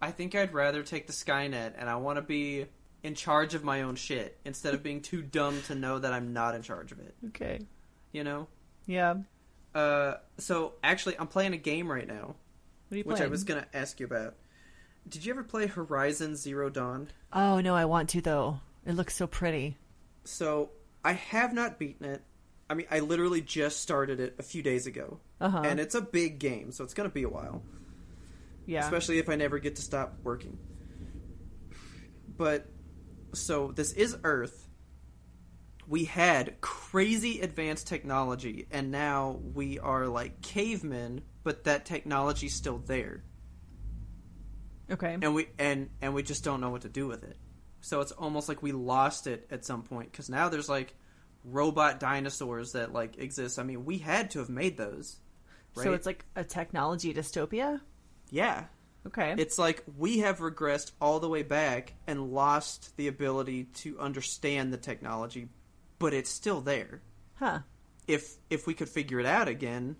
I 0.00 0.10
think 0.10 0.34
I'd 0.34 0.52
rather 0.52 0.82
take 0.82 1.06
the 1.06 1.12
Skynet, 1.14 1.72
and 1.78 1.88
I 1.88 1.96
want 1.96 2.16
to 2.16 2.22
be 2.22 2.66
in 3.02 3.14
charge 3.14 3.54
of 3.54 3.64
my 3.64 3.82
own 3.82 3.94
shit 3.96 4.38
instead 4.44 4.74
of 4.74 4.82
being 4.82 5.00
too 5.00 5.22
dumb 5.22 5.60
to 5.68 5.74
know 5.74 5.98
that 5.98 6.12
I'm 6.12 6.32
not 6.32 6.54
in 6.54 6.62
charge 6.62 6.92
of 6.92 6.98
it. 7.00 7.14
Okay. 7.28 7.60
You 8.12 8.22
know. 8.24 8.48
Yeah. 8.86 9.14
Uh, 9.74 10.14
so 10.38 10.74
actually, 10.82 11.18
I'm 11.18 11.26
playing 11.26 11.54
a 11.54 11.58
game 11.58 11.90
right 11.90 12.06
now, 12.06 12.34
What 12.88 12.94
are 12.94 12.98
you 12.98 13.04
which 13.04 13.16
playing? 13.16 13.28
I 13.28 13.30
was 13.30 13.44
gonna 13.44 13.66
ask 13.72 13.98
you 14.00 14.06
about. 14.06 14.34
Did 15.08 15.24
you 15.24 15.32
ever 15.32 15.42
play 15.44 15.66
Horizon 15.66 16.36
Zero 16.36 16.70
Dawn? 16.70 17.08
Oh 17.32 17.60
no, 17.60 17.74
I 17.74 17.84
want 17.84 18.08
to 18.10 18.20
though. 18.20 18.60
It 18.86 18.92
looks 18.94 19.14
so 19.16 19.26
pretty. 19.26 19.76
So 20.24 20.70
I 21.04 21.12
have 21.12 21.52
not 21.52 21.78
beaten 21.78 22.06
it. 22.06 22.22
I 22.70 22.74
mean, 22.74 22.86
I 22.90 23.00
literally 23.00 23.42
just 23.42 23.80
started 23.80 24.20
it 24.20 24.36
a 24.38 24.42
few 24.42 24.62
days 24.62 24.86
ago, 24.86 25.20
Uh-huh. 25.40 25.62
and 25.64 25.78
it's 25.78 25.94
a 25.94 26.00
big 26.00 26.38
game, 26.38 26.72
so 26.72 26.82
it's 26.84 26.94
gonna 26.94 27.08
be 27.10 27.22
a 27.24 27.28
while. 27.28 27.62
Yeah. 28.66 28.82
especially 28.84 29.18
if 29.18 29.28
I 29.28 29.36
never 29.36 29.58
get 29.58 29.76
to 29.76 29.82
stop 29.82 30.16
working. 30.22 30.56
But 32.36 32.66
so 33.34 33.72
this 33.72 33.92
is 33.92 34.16
Earth, 34.24 34.68
we 35.86 36.04
had 36.04 36.60
crazy 36.62 37.40
advanced 37.42 37.86
technology 37.86 38.66
and 38.70 38.90
now 38.90 39.38
we 39.54 39.78
are 39.78 40.06
like 40.06 40.40
cavemen 40.40 41.20
but 41.44 41.64
that 41.64 41.84
technology's 41.84 42.54
still 42.54 42.78
there 42.78 43.22
Okay. 44.90 45.16
and 45.22 45.34
we 45.34 45.48
and 45.58 45.88
and 46.02 46.12
we 46.14 46.22
just 46.22 46.44
don't 46.44 46.60
know 46.60 46.68
what 46.70 46.82
to 46.82 46.88
do 46.90 47.06
with 47.06 47.24
it 47.24 47.36
so 47.80 48.00
it's 48.00 48.12
almost 48.12 48.48
like 48.50 48.62
we 48.62 48.72
lost 48.72 49.26
it 49.26 49.46
at 49.50 49.64
some 49.64 49.82
point 49.82 50.10
because 50.12 50.28
now 50.28 50.48
there's 50.50 50.68
like 50.68 50.94
robot 51.42 52.00
dinosaurs 52.00 52.72
that 52.72 52.92
like 52.92 53.16
exist 53.18 53.58
i 53.58 53.62
mean 53.62 53.84
we 53.86 53.96
had 53.98 54.30
to 54.30 54.40
have 54.40 54.50
made 54.50 54.76
those 54.76 55.20
right 55.74 55.84
So 55.84 55.92
it's 55.94 56.06
like 56.06 56.24
a 56.36 56.44
technology 56.44 57.14
dystopia? 57.14 57.80
yeah 58.30 58.64
Okay. 59.06 59.34
it's 59.38 59.58
like 59.58 59.82
we 59.98 60.18
have 60.20 60.38
regressed 60.38 60.92
all 61.00 61.18
the 61.20 61.28
way 61.28 61.42
back 61.42 61.92
and 62.06 62.32
lost 62.32 62.94
the 62.96 63.08
ability 63.08 63.64
to 63.64 63.98
understand 63.98 64.72
the 64.72 64.78
technology 64.78 65.48
but 65.98 66.12
it's 66.14 66.30
still 66.30 66.60
there 66.62 67.00
huh. 67.34 67.60
if 68.06 68.36
if 68.50 68.66
we 68.66 68.74
could 68.74 68.88
figure 68.88 69.18
it 69.20 69.26
out 69.26 69.48
again, 69.48 69.96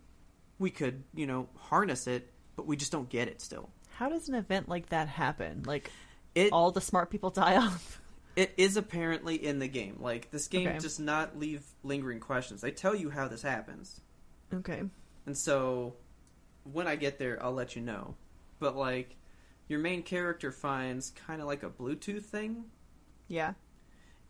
we 0.58 0.70
could, 0.70 1.02
you 1.14 1.26
know, 1.26 1.48
harness 1.56 2.06
it, 2.06 2.30
but 2.56 2.66
we 2.66 2.76
just 2.76 2.92
don't 2.92 3.08
get 3.08 3.28
it 3.28 3.40
still. 3.40 3.70
How 3.96 4.08
does 4.08 4.28
an 4.28 4.34
event 4.34 4.68
like 4.68 4.88
that 4.90 5.08
happen? 5.08 5.62
Like 5.66 5.90
It 6.34 6.52
all 6.52 6.70
the 6.70 6.80
smart 6.80 7.10
people 7.10 7.30
die 7.30 7.56
off? 7.56 8.00
it 8.36 8.52
is 8.56 8.76
apparently 8.76 9.36
in 9.36 9.58
the 9.60 9.68
game. 9.68 9.98
Like 10.00 10.30
this 10.32 10.48
game 10.48 10.68
Okay. 10.68 10.78
does 10.78 10.98
not 10.98 11.38
leave 11.38 11.62
lingering 11.84 12.18
questions. 12.20 12.60
They 12.60 12.72
tell 12.72 12.94
you 12.94 13.10
how 13.10 13.28
this 13.28 13.42
happens. 13.42 14.00
Okay. 14.52 14.82
And 15.26 15.36
so 15.36 15.94
when 16.72 16.86
I 16.88 16.96
get 16.96 17.18
there, 17.18 17.40
I'll 17.42 17.52
let 17.52 17.76
you 17.76 17.82
know. 17.82 18.16
But 18.58 18.76
like 18.76 19.16
your 19.68 19.78
main 19.78 20.02
character 20.02 20.50
finds 20.52 21.10
kind 21.26 21.40
of 21.40 21.46
like 21.46 21.62
a 21.62 21.70
Bluetooth 21.70 22.24
thing 22.24 22.64
Yeah. 23.28 23.54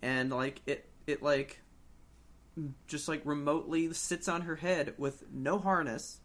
and 0.02 0.30
like 0.30 0.60
it 0.66 0.88
it 1.06 1.22
like 1.22 1.60
just 2.86 3.08
like 3.08 3.20
remotely 3.24 3.92
sits 3.92 4.28
on 4.28 4.42
her 4.42 4.56
head 4.56 4.94
with 4.96 5.24
no 5.32 5.58
harness 5.58 6.20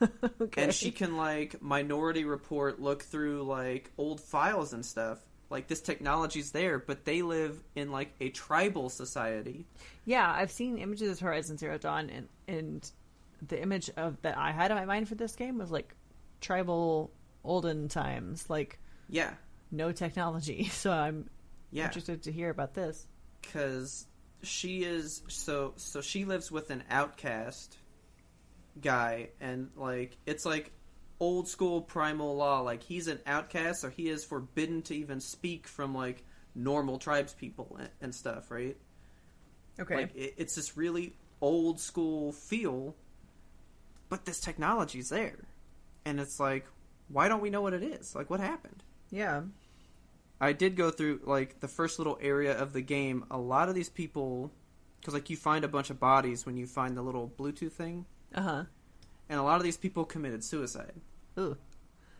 okay. 0.40 0.62
and 0.62 0.72
she 0.74 0.90
can 0.92 1.16
like 1.16 1.60
minority 1.60 2.24
report 2.24 2.80
look 2.80 3.02
through 3.02 3.42
like 3.42 3.90
old 3.98 4.20
files 4.20 4.72
and 4.72 4.86
stuff 4.86 5.18
like 5.50 5.66
this 5.68 5.80
technology's 5.82 6.52
there 6.52 6.78
but 6.78 7.04
they 7.04 7.20
live 7.22 7.62
in 7.74 7.90
like 7.90 8.14
a 8.20 8.28
tribal 8.30 8.88
society 8.88 9.66
Yeah, 10.04 10.30
I've 10.32 10.50
seen 10.50 10.78
images 10.78 11.10
of 11.10 11.20
Horizon 11.20 11.58
Zero 11.58 11.78
Dawn, 11.78 12.10
and 12.10 12.28
and 12.48 12.90
the 13.48 13.60
image 13.60 13.90
of 13.96 14.20
that 14.22 14.36
I 14.38 14.50
had 14.52 14.70
in 14.70 14.76
my 14.76 14.84
mind 14.84 15.08
for 15.08 15.14
this 15.16 15.36
game 15.36 15.58
was 15.58 15.70
like 15.70 15.94
tribal 16.40 17.12
olden 17.44 17.88
times, 17.88 18.48
like 18.48 18.78
yeah 19.08 19.34
no 19.70 19.92
technology. 19.92 20.64
So 20.72 20.90
I'm 20.92 21.28
yeah 21.70 21.84
interested 21.86 22.22
to 22.24 22.32
hear 22.32 22.50
about 22.50 22.74
this. 22.74 23.06
because 23.42 24.06
she 24.42 24.84
is 24.84 25.22
so 25.28 25.72
so 25.76 26.00
she 26.00 26.24
lives 26.24 26.50
with 26.50 26.70
an 26.70 26.82
outcast 26.90 27.76
guy 28.80 29.28
and 29.40 29.70
like 29.76 30.16
it's 30.26 30.44
like 30.44 30.72
old 31.20 31.46
school 31.46 31.80
primal 31.80 32.34
law 32.36 32.60
like 32.60 32.82
he's 32.82 33.06
an 33.06 33.20
outcast 33.26 33.80
so 33.80 33.88
he 33.88 34.08
is 34.08 34.24
forbidden 34.24 34.82
to 34.82 34.94
even 34.94 35.20
speak 35.20 35.68
from 35.68 35.94
like 35.94 36.24
normal 36.54 36.98
tribes 36.98 37.32
people 37.32 37.76
and, 37.78 37.88
and 38.00 38.14
stuff 38.14 38.50
right 38.50 38.76
Okay. 39.80 39.96
Like 39.96 40.14
it, 40.14 40.34
it's 40.36 40.54
this 40.54 40.76
really 40.76 41.14
old 41.40 41.80
school 41.80 42.32
feel, 42.32 42.94
but 44.08 44.24
this 44.24 44.40
technology's 44.40 45.08
there, 45.08 45.38
and 46.04 46.20
it's 46.20 46.38
like, 46.38 46.66
why 47.08 47.28
don't 47.28 47.40
we 47.40 47.50
know 47.50 47.62
what 47.62 47.72
it 47.72 47.82
is? 47.82 48.14
Like, 48.14 48.30
what 48.30 48.40
happened? 48.40 48.82
yeah. 49.10 49.42
I 50.42 50.52
did 50.52 50.76
go 50.76 50.90
through 50.90 51.20
like 51.24 51.60
the 51.60 51.68
first 51.68 51.98
little 51.98 52.18
area 52.20 52.58
of 52.58 52.72
the 52.72 52.82
game. 52.82 53.24
A 53.30 53.38
lot 53.38 53.68
of 53.68 53.74
these 53.74 53.88
people, 53.88 54.50
because 55.00 55.14
like 55.14 55.30
you 55.30 55.36
find 55.36 55.64
a 55.64 55.68
bunch 55.68 55.88
of 55.88 55.98
bodies 56.00 56.44
when 56.44 56.56
you 56.56 56.66
find 56.66 56.96
the 56.96 57.02
little 57.02 57.32
Bluetooth 57.38 57.72
thing, 57.72 58.04
Uh 58.34 58.42
huh. 58.42 58.64
and 59.28 59.38
a 59.38 59.42
lot 59.42 59.56
of 59.56 59.62
these 59.62 59.76
people 59.76 60.04
committed 60.04 60.42
suicide. 60.42 60.94
Ooh. 61.38 61.56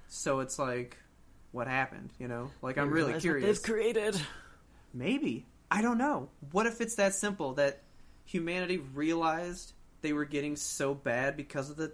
So 0.09 0.41
it's 0.41 0.59
like, 0.59 0.97
what 1.51 1.67
happened? 1.67 2.11
You 2.19 2.29
know, 2.29 2.51
like 2.63 2.79
I'm 2.79 2.91
really 2.91 3.19
curious. 3.21 3.45
they've 3.59 3.63
created. 3.75 4.21
Maybe. 4.95 5.47
I 5.71 5.83
don't 5.83 5.99
know. 5.99 6.29
What 6.53 6.67
if 6.67 6.81
it's 6.81 6.95
that 6.97 7.15
simple 7.15 7.55
that 7.55 7.83
humanity 8.25 8.79
realized 8.79 9.73
they 10.03 10.13
were 10.13 10.25
getting 10.27 10.55
so 10.57 10.95
bad 10.95 11.37
because 11.37 11.71
of 11.71 11.77
the 11.77 11.93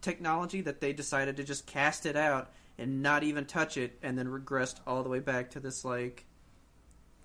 technology 0.00 0.60
that 0.62 0.80
they 0.80 0.92
decided 0.92 1.36
to 1.36 1.44
just 1.44 1.66
cast 1.66 2.06
it 2.06 2.16
out 2.16 2.50
and 2.78 3.02
not 3.02 3.22
even 3.22 3.46
touch 3.46 3.76
it 3.76 3.98
and 4.02 4.18
then 4.18 4.26
regressed 4.26 4.80
all 4.86 5.02
the 5.02 5.08
way 5.08 5.20
back 5.20 5.50
to 5.50 5.60
this 5.60 5.84
like 5.84 6.26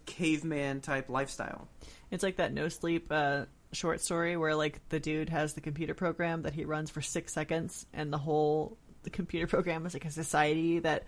caveman 0.05 0.81
type 0.81 1.09
lifestyle. 1.09 1.67
It's 2.09 2.23
like 2.23 2.37
that 2.37 2.53
no 2.53 2.69
sleep 2.69 3.07
uh, 3.11 3.45
short 3.71 4.01
story 4.01 4.37
where 4.37 4.55
like 4.55 4.87
the 4.89 4.99
dude 4.99 5.29
has 5.29 5.53
the 5.53 5.61
computer 5.61 5.93
program 5.93 6.43
that 6.43 6.53
he 6.53 6.65
runs 6.65 6.89
for 6.89 7.01
six 7.01 7.33
seconds, 7.33 7.85
and 7.93 8.11
the 8.11 8.17
whole 8.17 8.77
the 9.03 9.09
computer 9.09 9.47
program 9.55 9.85
is 9.85 9.93
like 9.93 10.05
a 10.05 10.11
society 10.11 10.79
that 10.79 11.03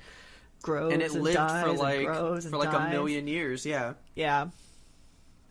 grows 0.61 0.94
and 0.94 1.02
it 1.02 1.14
lived 1.14 1.36
dies 1.36 1.64
for 1.64 1.74
like 1.74 2.06
grows 2.06 2.45
for 2.45 2.49
and 2.49 2.57
like 2.57 2.74
a 2.74 2.90
million 2.90 3.28
years, 3.28 3.65
yeah. 3.65 3.94
Yeah. 4.15 4.48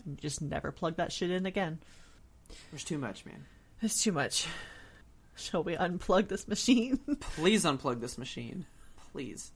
And 0.04 0.18
just 0.18 0.42
never 0.42 0.72
plug 0.72 0.96
that 0.96 1.12
shit 1.12 1.30
in 1.30 1.46
again. 1.46 1.78
There's 2.70 2.84
too 2.84 2.98
much, 2.98 3.24
man. 3.24 3.44
It's 3.80 4.02
too 4.02 4.12
much. 4.12 4.46
Shall 5.34 5.62
we 5.62 5.76
unplug 5.76 6.28
this 6.28 6.46
machine? 6.48 6.98
Please 7.20 7.64
unplug 7.64 8.00
this 8.00 8.18
machine. 8.18 8.66
Please. 9.12 9.52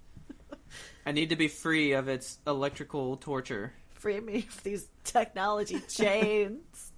I 1.07 1.13
need 1.13 1.31
to 1.31 1.37
be 1.37 1.49
free 1.49 1.93
of 1.93 2.09
its 2.09 2.39
electrical 2.47 3.17
torture. 3.17 3.73
Free 3.95 4.21
me 4.21 4.47
of 4.49 4.63
these 4.63 4.89
technology 5.05 5.81
chains. 5.89 6.93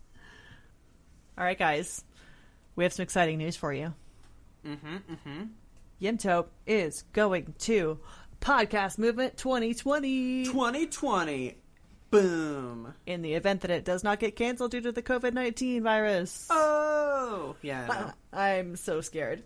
All 1.39 1.45
right, 1.45 1.59
guys. 1.59 2.05
We 2.75 2.85
have 2.85 2.93
some 2.93 3.03
exciting 3.03 3.39
news 3.39 3.57
for 3.57 3.73
you. 3.73 3.95
Mm-hmm, 4.67 4.97
mm-hmm. 4.97 5.43
Yimtope 6.01 6.47
is 6.67 7.03
going 7.13 7.55
to 7.61 7.99
Podcast 8.41 8.99
Movement 8.99 9.37
2020 9.37 10.45
2020. 10.45 11.57
Boom. 12.11 12.95
in 13.05 13.21
the 13.21 13.35
event 13.35 13.61
that 13.61 13.71
it 13.71 13.85
does 13.85 14.03
not 14.03 14.19
get 14.19 14.35
canceled 14.35 14.71
due 14.71 14.81
to 14.81 14.93
the 14.93 15.03
COVID 15.03 15.35
19 15.35 15.83
virus. 15.83 16.47
Oh, 16.51 17.57
yeah. 17.63 18.13
I. 18.33 18.57
I'm 18.57 18.77
so 18.77 19.01
scared. 19.01 19.43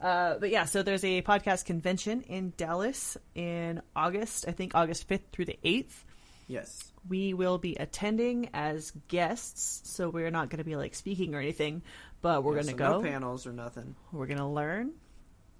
Uh, 0.00 0.38
but 0.38 0.50
yeah, 0.50 0.64
so 0.64 0.82
there's 0.82 1.04
a 1.04 1.20
podcast 1.22 1.66
convention 1.66 2.22
in 2.22 2.52
Dallas 2.56 3.16
in 3.34 3.82
August, 3.94 4.46
I 4.48 4.52
think 4.52 4.74
August 4.74 5.08
5th 5.08 5.20
through 5.32 5.44
the 5.46 5.58
8th. 5.64 6.04
yes. 6.48 6.86
We 7.08 7.32
will 7.32 7.56
be 7.58 7.76
attending 7.76 8.50
as 8.52 8.92
guests, 9.08 9.80
so 9.90 10.10
we're 10.10 10.30
not 10.30 10.50
going 10.50 10.58
to 10.58 10.64
be 10.64 10.76
like 10.76 10.94
speaking 10.94 11.34
or 11.34 11.38
anything, 11.40 11.82
but 12.20 12.44
we're 12.44 12.56
Yeah, 12.56 12.62
going 12.62 12.76
to 12.76 12.84
so 12.84 12.92
go. 12.92 13.00
No 13.02 13.08
panels 13.10 13.46
or 13.46 13.52
nothing. 13.52 13.94
We're 14.12 14.26
going 14.26 14.38
to 14.38 14.46
learn. 14.46 14.90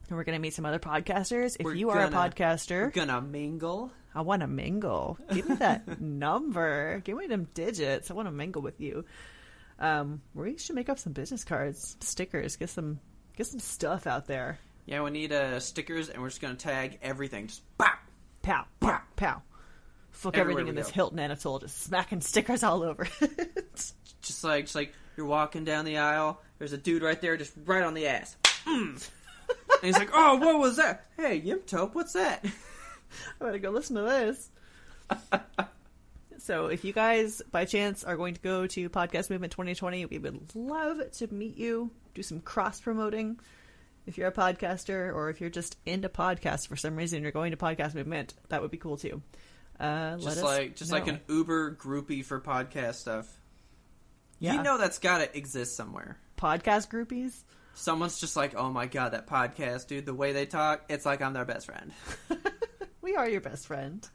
And 0.08 0.16
we're 0.18 0.24
going 0.24 0.36
to 0.36 0.40
meet 0.42 0.52
some 0.54 0.66
other 0.66 0.78
podcasters. 0.78 1.56
If 1.58 1.64
We're 1.64 1.74
you 1.74 1.90
are 1.90 2.00
a 2.00 2.10
gonna- 2.10 2.30
podcaster, 2.30 2.82
We're 2.82 2.90
gonna 2.90 3.20
mingle. 3.22 3.90
I 4.14 4.22
want 4.22 4.40
to 4.42 4.48
mingle. 4.48 5.18
Give 5.32 5.48
me 5.48 5.54
that 5.56 6.00
number. 6.02 7.00
Give 7.04 7.16
me 7.16 7.26
them 7.28 7.46
digits. 7.54 8.10
I 8.10 8.14
want 8.14 8.26
to 8.26 8.32
mingle 8.32 8.60
with 8.60 8.80
you. 8.80 9.04
Um, 9.78 10.20
we 10.34 10.58
should 10.58 10.74
make 10.74 10.88
up 10.88 10.98
some 10.98 11.12
business 11.12 11.44
cards, 11.44 11.96
stickers, 12.00 12.56
get 12.56 12.68
some 12.70 13.00
get 13.40 13.46
some 13.46 13.60
stuff 13.60 14.06
out 14.06 14.26
there. 14.26 14.58
Yeah, 14.84 15.02
we 15.02 15.10
need 15.10 15.32
uh, 15.32 15.60
stickers, 15.60 16.10
and 16.10 16.20
we're 16.20 16.28
just 16.28 16.42
gonna 16.42 16.56
tag 16.56 16.98
everything. 17.02 17.46
Just 17.46 17.62
bop. 17.78 17.98
Pow, 18.42 18.66
pow, 18.80 19.00
pow. 19.16 19.42
Fuck 20.10 20.36
Everywhere 20.36 20.60
everything 20.60 20.68
in 20.68 20.74
this 20.74 20.88
go. 20.88 20.92
Hilton 20.92 21.18
Anatole, 21.18 21.58
just 21.58 21.80
smacking 21.80 22.20
stickers 22.20 22.62
all 22.62 22.82
over. 22.82 23.08
it. 23.22 23.92
Just 24.20 24.44
like, 24.44 24.64
just 24.64 24.74
like 24.74 24.92
you're 25.16 25.24
walking 25.24 25.64
down 25.64 25.86
the 25.86 25.96
aisle. 25.96 26.42
There's 26.58 26.74
a 26.74 26.78
dude 26.78 27.02
right 27.02 27.18
there, 27.18 27.38
just 27.38 27.54
right 27.64 27.82
on 27.82 27.94
the 27.94 28.08
ass. 28.08 28.36
Mm. 28.66 29.08
and 29.48 29.82
he's 29.82 29.96
like, 29.96 30.10
"Oh, 30.12 30.36
what 30.36 30.58
was 30.58 30.76
that? 30.76 31.06
Hey, 31.16 31.40
Yimtope, 31.40 31.94
what's 31.94 32.12
that?" 32.12 32.44
I'm 33.40 33.46
gonna 33.46 33.58
go 33.58 33.70
listen 33.70 33.96
to 33.96 34.02
this. 34.02 34.50
so, 36.36 36.66
if 36.66 36.84
you 36.84 36.92
guys, 36.92 37.40
by 37.50 37.64
chance, 37.64 38.04
are 38.04 38.18
going 38.18 38.34
to 38.34 38.40
go 38.40 38.66
to 38.66 38.90
Podcast 38.90 39.30
Movement 39.30 39.52
2020, 39.52 40.04
we 40.06 40.18
would 40.18 40.54
love 40.54 41.10
to 41.12 41.32
meet 41.32 41.56
you. 41.56 41.90
Do 42.14 42.22
some 42.22 42.40
cross 42.40 42.80
promoting. 42.80 43.38
If 44.06 44.18
you're 44.18 44.28
a 44.28 44.32
podcaster, 44.32 45.14
or 45.14 45.30
if 45.30 45.40
you're 45.40 45.50
just 45.50 45.76
into 45.86 46.08
podcasts 46.08 46.66
for 46.66 46.76
some 46.76 46.96
reason, 46.96 47.22
you're 47.22 47.32
going 47.32 47.50
to 47.52 47.56
Podcast 47.56 47.94
Movement, 47.94 48.34
that 48.48 48.62
would 48.62 48.70
be 48.70 48.78
cool 48.78 48.96
too. 48.96 49.22
Uh, 49.78 50.16
Just 50.16 50.38
us 50.38 50.42
like, 50.42 50.76
just 50.76 50.92
like 50.92 51.06
an 51.06 51.20
Uber 51.28 51.76
groupie 51.76 52.24
for 52.24 52.40
podcast 52.40 52.94
stuff. 52.96 53.26
Yeah. 54.38 54.54
You 54.54 54.62
know 54.62 54.78
that's 54.78 54.98
gotta 54.98 55.34
exist 55.36 55.76
somewhere. 55.76 56.18
podcast 56.36 56.88
groupies. 56.90 57.44
Someone's 57.74 58.18
just 58.18 58.36
like, 58.36 58.54
"Oh 58.56 58.70
my 58.70 58.86
god, 58.86 59.12
that 59.12 59.26
podcast, 59.26 59.86
dude! 59.86 60.04
The 60.04 60.12
way 60.14 60.32
they 60.32 60.44
talk, 60.44 60.82
it's 60.88 61.06
like 61.06 61.22
I'm 61.22 61.32
their 61.32 61.44
best 61.44 61.66
friend." 61.66 61.92
We 63.02 63.16
are 63.16 63.28
your 63.28 63.40
best 63.40 63.66
friend. 63.66 64.06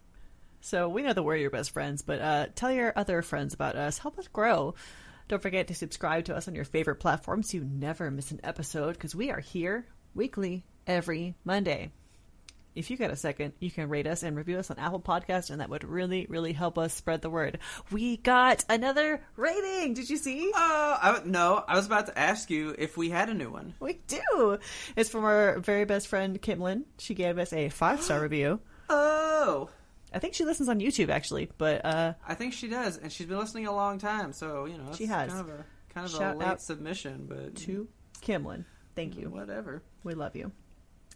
So 0.62 0.88
we 0.90 1.02
know 1.02 1.12
that 1.12 1.24
we're 1.24 1.38
your 1.38 1.50
best 1.50 1.72
friends, 1.72 2.02
but 2.04 2.22
uh, 2.22 2.48
tell 2.54 2.72
your 2.72 2.94
other 2.96 3.22
friends 3.24 3.54
about 3.56 3.76
us. 3.76 3.98
Help 3.98 4.20
us 4.20 4.28
grow. 4.28 4.76
Don't 5.28 5.42
forget 5.42 5.68
to 5.68 5.76
subscribe 5.76 6.26
to 6.26 6.36
us 6.36 6.48
on 6.48 6.54
your 6.56 6.66
favorite 6.66 6.98
platform 6.98 7.42
so 7.42 7.58
you 7.58 7.64
never 7.66 8.12
miss 8.12 8.32
an 8.32 8.40
episode 8.44 8.94
because 8.94 9.16
we 9.16 9.32
are 9.32 9.40
here 9.40 9.88
weekly 10.14 10.64
every 10.86 11.36
Monday. 11.44 11.92
if 12.76 12.92
you 12.92 12.98
got 12.98 13.10
a 13.10 13.16
second, 13.16 13.54
you 13.60 13.72
can 13.72 13.90
rate 13.90 14.06
us 14.06 14.22
and 14.22 14.36
review 14.38 14.60
us 14.60 14.70
on 14.70 14.78
Apple 14.78 15.00
Podcast, 15.00 15.50
and 15.50 15.62
that 15.62 15.70
would 15.70 15.84
really, 15.84 16.28
really 16.30 16.52
help 16.54 16.78
us 16.78 16.94
spread 16.94 17.22
the 17.24 17.30
word. 17.30 17.58
We 17.90 18.18
got 18.18 18.66
another 18.70 19.22
rating. 19.36 19.94
Did 19.96 20.10
you 20.10 20.18
see? 20.18 20.52
Uh, 20.56 21.22
no, 21.26 21.64
I 21.68 21.76
was 21.76 21.86
about 21.88 22.06
to 22.08 22.20
ask 22.20 22.50
you 22.52 22.76
if 22.78 22.96
we 22.98 23.10
had 23.10 23.30
a 23.30 23.34
new 23.34 23.50
one. 23.50 23.74
We 23.80 24.02
do. 24.08 24.60
It's 24.96 25.10
from 25.10 25.24
our 25.24 25.58
very 25.60 25.86
best 25.86 26.08
friend 26.08 26.40
Kimlin. 26.40 26.84
She 27.00 27.16
gave 27.16 27.40
us 27.40 27.52
a 27.52 27.70
five 27.70 28.02
star 28.02 28.22
review. 28.22 28.60
Oh, 28.90 29.70
I 30.16 30.20
think 30.20 30.34
she 30.34 30.46
listens 30.46 30.70
on 30.70 30.80
YouTube 30.80 31.10
actually, 31.10 31.50
but 31.58 31.84
uh, 31.86 32.14
I 32.28 32.34
think 32.36 32.54
she 32.54 32.68
does, 32.70 32.98
and 32.98 33.12
she's 33.12 33.28
been 33.28 33.38
listening 33.38 33.68
a 33.68 33.76
long 33.76 34.00
time. 34.00 34.32
So 34.34 34.66
you 34.66 34.78
know, 34.78 34.94
She 34.98 35.06
has. 35.08 35.30
kind 35.32 35.42
of 35.48 35.50
a 35.60 35.66
kind 35.94 36.06
of 36.06 36.12
Shout 36.12 36.36
a 36.36 36.40
late 36.40 36.62
submission, 36.62 37.26
but 37.28 37.56
to 37.58 37.88
Kimlin, 38.22 38.66
thank 38.96 39.18
you. 39.18 39.30
Whatever. 39.30 39.84
We 40.04 40.14
love 40.14 40.36
you. 40.36 40.52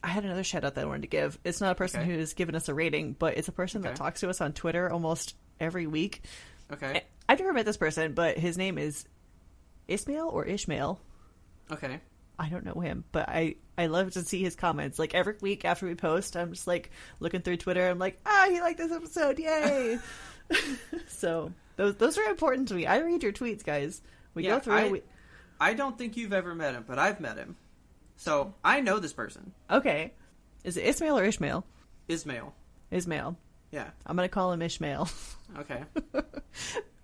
I 0.04 0.08
had 0.10 0.24
another 0.26 0.44
shout 0.44 0.64
out 0.64 0.76
that 0.76 0.82
I 0.84 0.86
wanted 0.88 1.02
to 1.04 1.08
give. 1.08 1.38
It's 1.44 1.60
not 1.62 1.72
a 1.72 1.76
person 1.76 2.02
Okay. 2.02 2.12
who's 2.14 2.34
given 2.34 2.56
us 2.56 2.70
a 2.70 2.74
rating, 2.74 3.14
but 3.18 3.38
it's 3.38 3.48
a 3.48 3.52
person 3.54 3.82
that 3.82 3.96
talks 3.96 4.20
to 4.22 4.30
us 4.30 4.40
on 4.42 4.54
Twitter 4.54 4.90
almost 4.92 5.36
every 5.60 5.88
week. 5.88 6.22
Okay. 6.72 7.04
I've 7.28 7.40
never 7.40 7.52
met 7.54 7.66
this 7.66 7.78
person, 7.78 8.14
but 8.14 8.38
his 8.38 8.58
name 8.58 8.78
is 8.78 9.06
Ismail 9.88 10.28
or 10.28 10.46
Ishmael. 10.46 11.00
Okay. 11.72 12.00
I 12.40 12.50
don't 12.50 12.66
know 12.66 12.80
him, 12.80 13.04
but 13.12 13.28
I 13.30 13.56
I 13.78 13.88
love 13.88 14.12
to 14.12 14.22
see 14.24 14.42
his 14.42 14.56
comments. 14.56 14.98
Like 14.98 15.14
every 15.14 15.36
week 15.42 15.66
after 15.66 15.86
we 15.86 15.96
post, 15.96 16.36
I'm 16.38 16.54
just 16.54 16.68
like 16.68 16.90
looking 17.20 17.42
through 17.42 17.58
Twitter. 17.58 17.88
I'm 17.88 18.00
like, 18.00 18.18
ah, 18.26 18.48
he 18.50 18.62
liked 18.62 18.78
this 18.80 18.92
episode, 18.92 19.38
yay! 19.40 20.00
so 21.08 21.52
those 21.76 21.96
those 21.96 22.18
are 22.18 22.24
important 22.30 22.70
to 22.70 22.74
me. 22.74 22.86
I 22.86 23.00
read 23.00 23.22
your 23.24 23.34
tweets, 23.34 23.64
guys. 23.64 24.02
We 24.34 24.44
Yeah, 24.46 24.52
go 24.56 24.60
through. 24.60 24.74
I- 24.76 24.90
we, 24.90 25.02
I 25.60 25.74
don't 25.74 25.98
think 25.98 26.16
you've 26.18 26.34
ever 26.34 26.56
met 26.56 26.74
him, 26.74 26.86
but 26.88 26.98
I've 26.98 27.20
met 27.20 27.36
him, 27.38 27.58
so 28.16 28.54
I 28.64 28.80
know 28.80 29.00
this 29.00 29.14
person. 29.14 29.52
okay, 29.70 30.14
is 30.64 30.78
it 30.78 30.86
Ismail 30.86 31.20
or 31.20 31.26
Ishmael? 31.26 31.66
Ismail. 32.08 32.54
Ismail. 32.92 33.36
Yeah. 33.72 33.90
I'm 34.06 34.16
gonna 34.16 34.30
call 34.30 34.52
him 34.54 34.62
Ishmael. 34.62 35.10
Okay. 35.60 35.84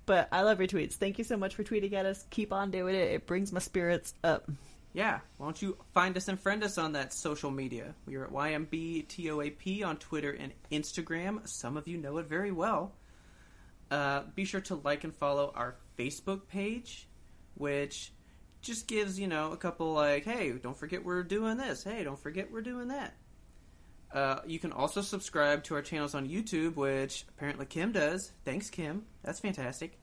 But 0.07 0.27
I 0.31 0.43
love 0.43 0.59
your 0.59 0.67
tweets. 0.67 0.93
Thank 0.93 1.17
you 1.17 1.23
so 1.23 1.35
much 1.35 1.55
for 1.55 1.63
tweeting 1.63 1.93
at 1.93 2.05
us. 2.05 2.25
Keep 2.29 2.53
on 2.53 2.69
doing 2.69 2.93
it. 2.93 3.11
It 3.11 3.25
brings 3.25 3.51
my 3.51 3.59
spirits 3.59 4.13
up. 4.23 4.47
Yeah, 4.95 5.19
why 5.35 5.47
don't 5.47 5.61
you 5.61 5.77
find 5.93 6.15
us 6.15 6.29
and 6.29 6.39
friend 6.39 6.63
us 6.63 6.77
on 6.77 6.93
that 6.93 7.11
social 7.11 7.51
media? 7.51 7.93
We 8.05 8.15
are 8.15 8.23
at 8.23 8.31
YMBTOAP 8.31 9.85
on 9.85 9.97
Twitter 9.97 10.31
and 10.31 10.53
Instagram. 10.71 11.45
Some 11.45 11.75
of 11.75 11.85
you 11.85 11.97
know 11.97 12.17
it 12.19 12.27
very 12.27 12.53
well. 12.53 12.93
Uh, 13.91 14.21
be 14.35 14.45
sure 14.45 14.61
to 14.61 14.75
like 14.75 15.03
and 15.03 15.13
follow 15.13 15.51
our 15.53 15.75
Facebook 15.99 16.47
page, 16.47 17.09
which 17.55 18.13
just 18.61 18.87
gives, 18.87 19.19
you 19.19 19.27
know, 19.27 19.51
a 19.51 19.57
couple 19.57 19.91
like, 19.91 20.23
hey, 20.23 20.53
don't 20.53 20.77
forget 20.77 21.03
we're 21.03 21.23
doing 21.23 21.57
this. 21.57 21.83
Hey, 21.83 22.05
don't 22.05 22.17
forget 22.17 22.49
we're 22.49 22.61
doing 22.61 22.87
that. 22.87 23.15
Uh, 24.13 24.39
you 24.45 24.59
can 24.59 24.71
also 24.71 25.01
subscribe 25.01 25.65
to 25.65 25.75
our 25.75 25.81
channels 25.81 26.15
on 26.15 26.29
YouTube, 26.29 26.77
which 26.77 27.25
apparently 27.35 27.65
Kim 27.65 27.91
does. 27.91 28.31
Thanks, 28.45 28.69
Kim. 28.69 29.03
That's 29.23 29.41
fantastic. 29.41 29.99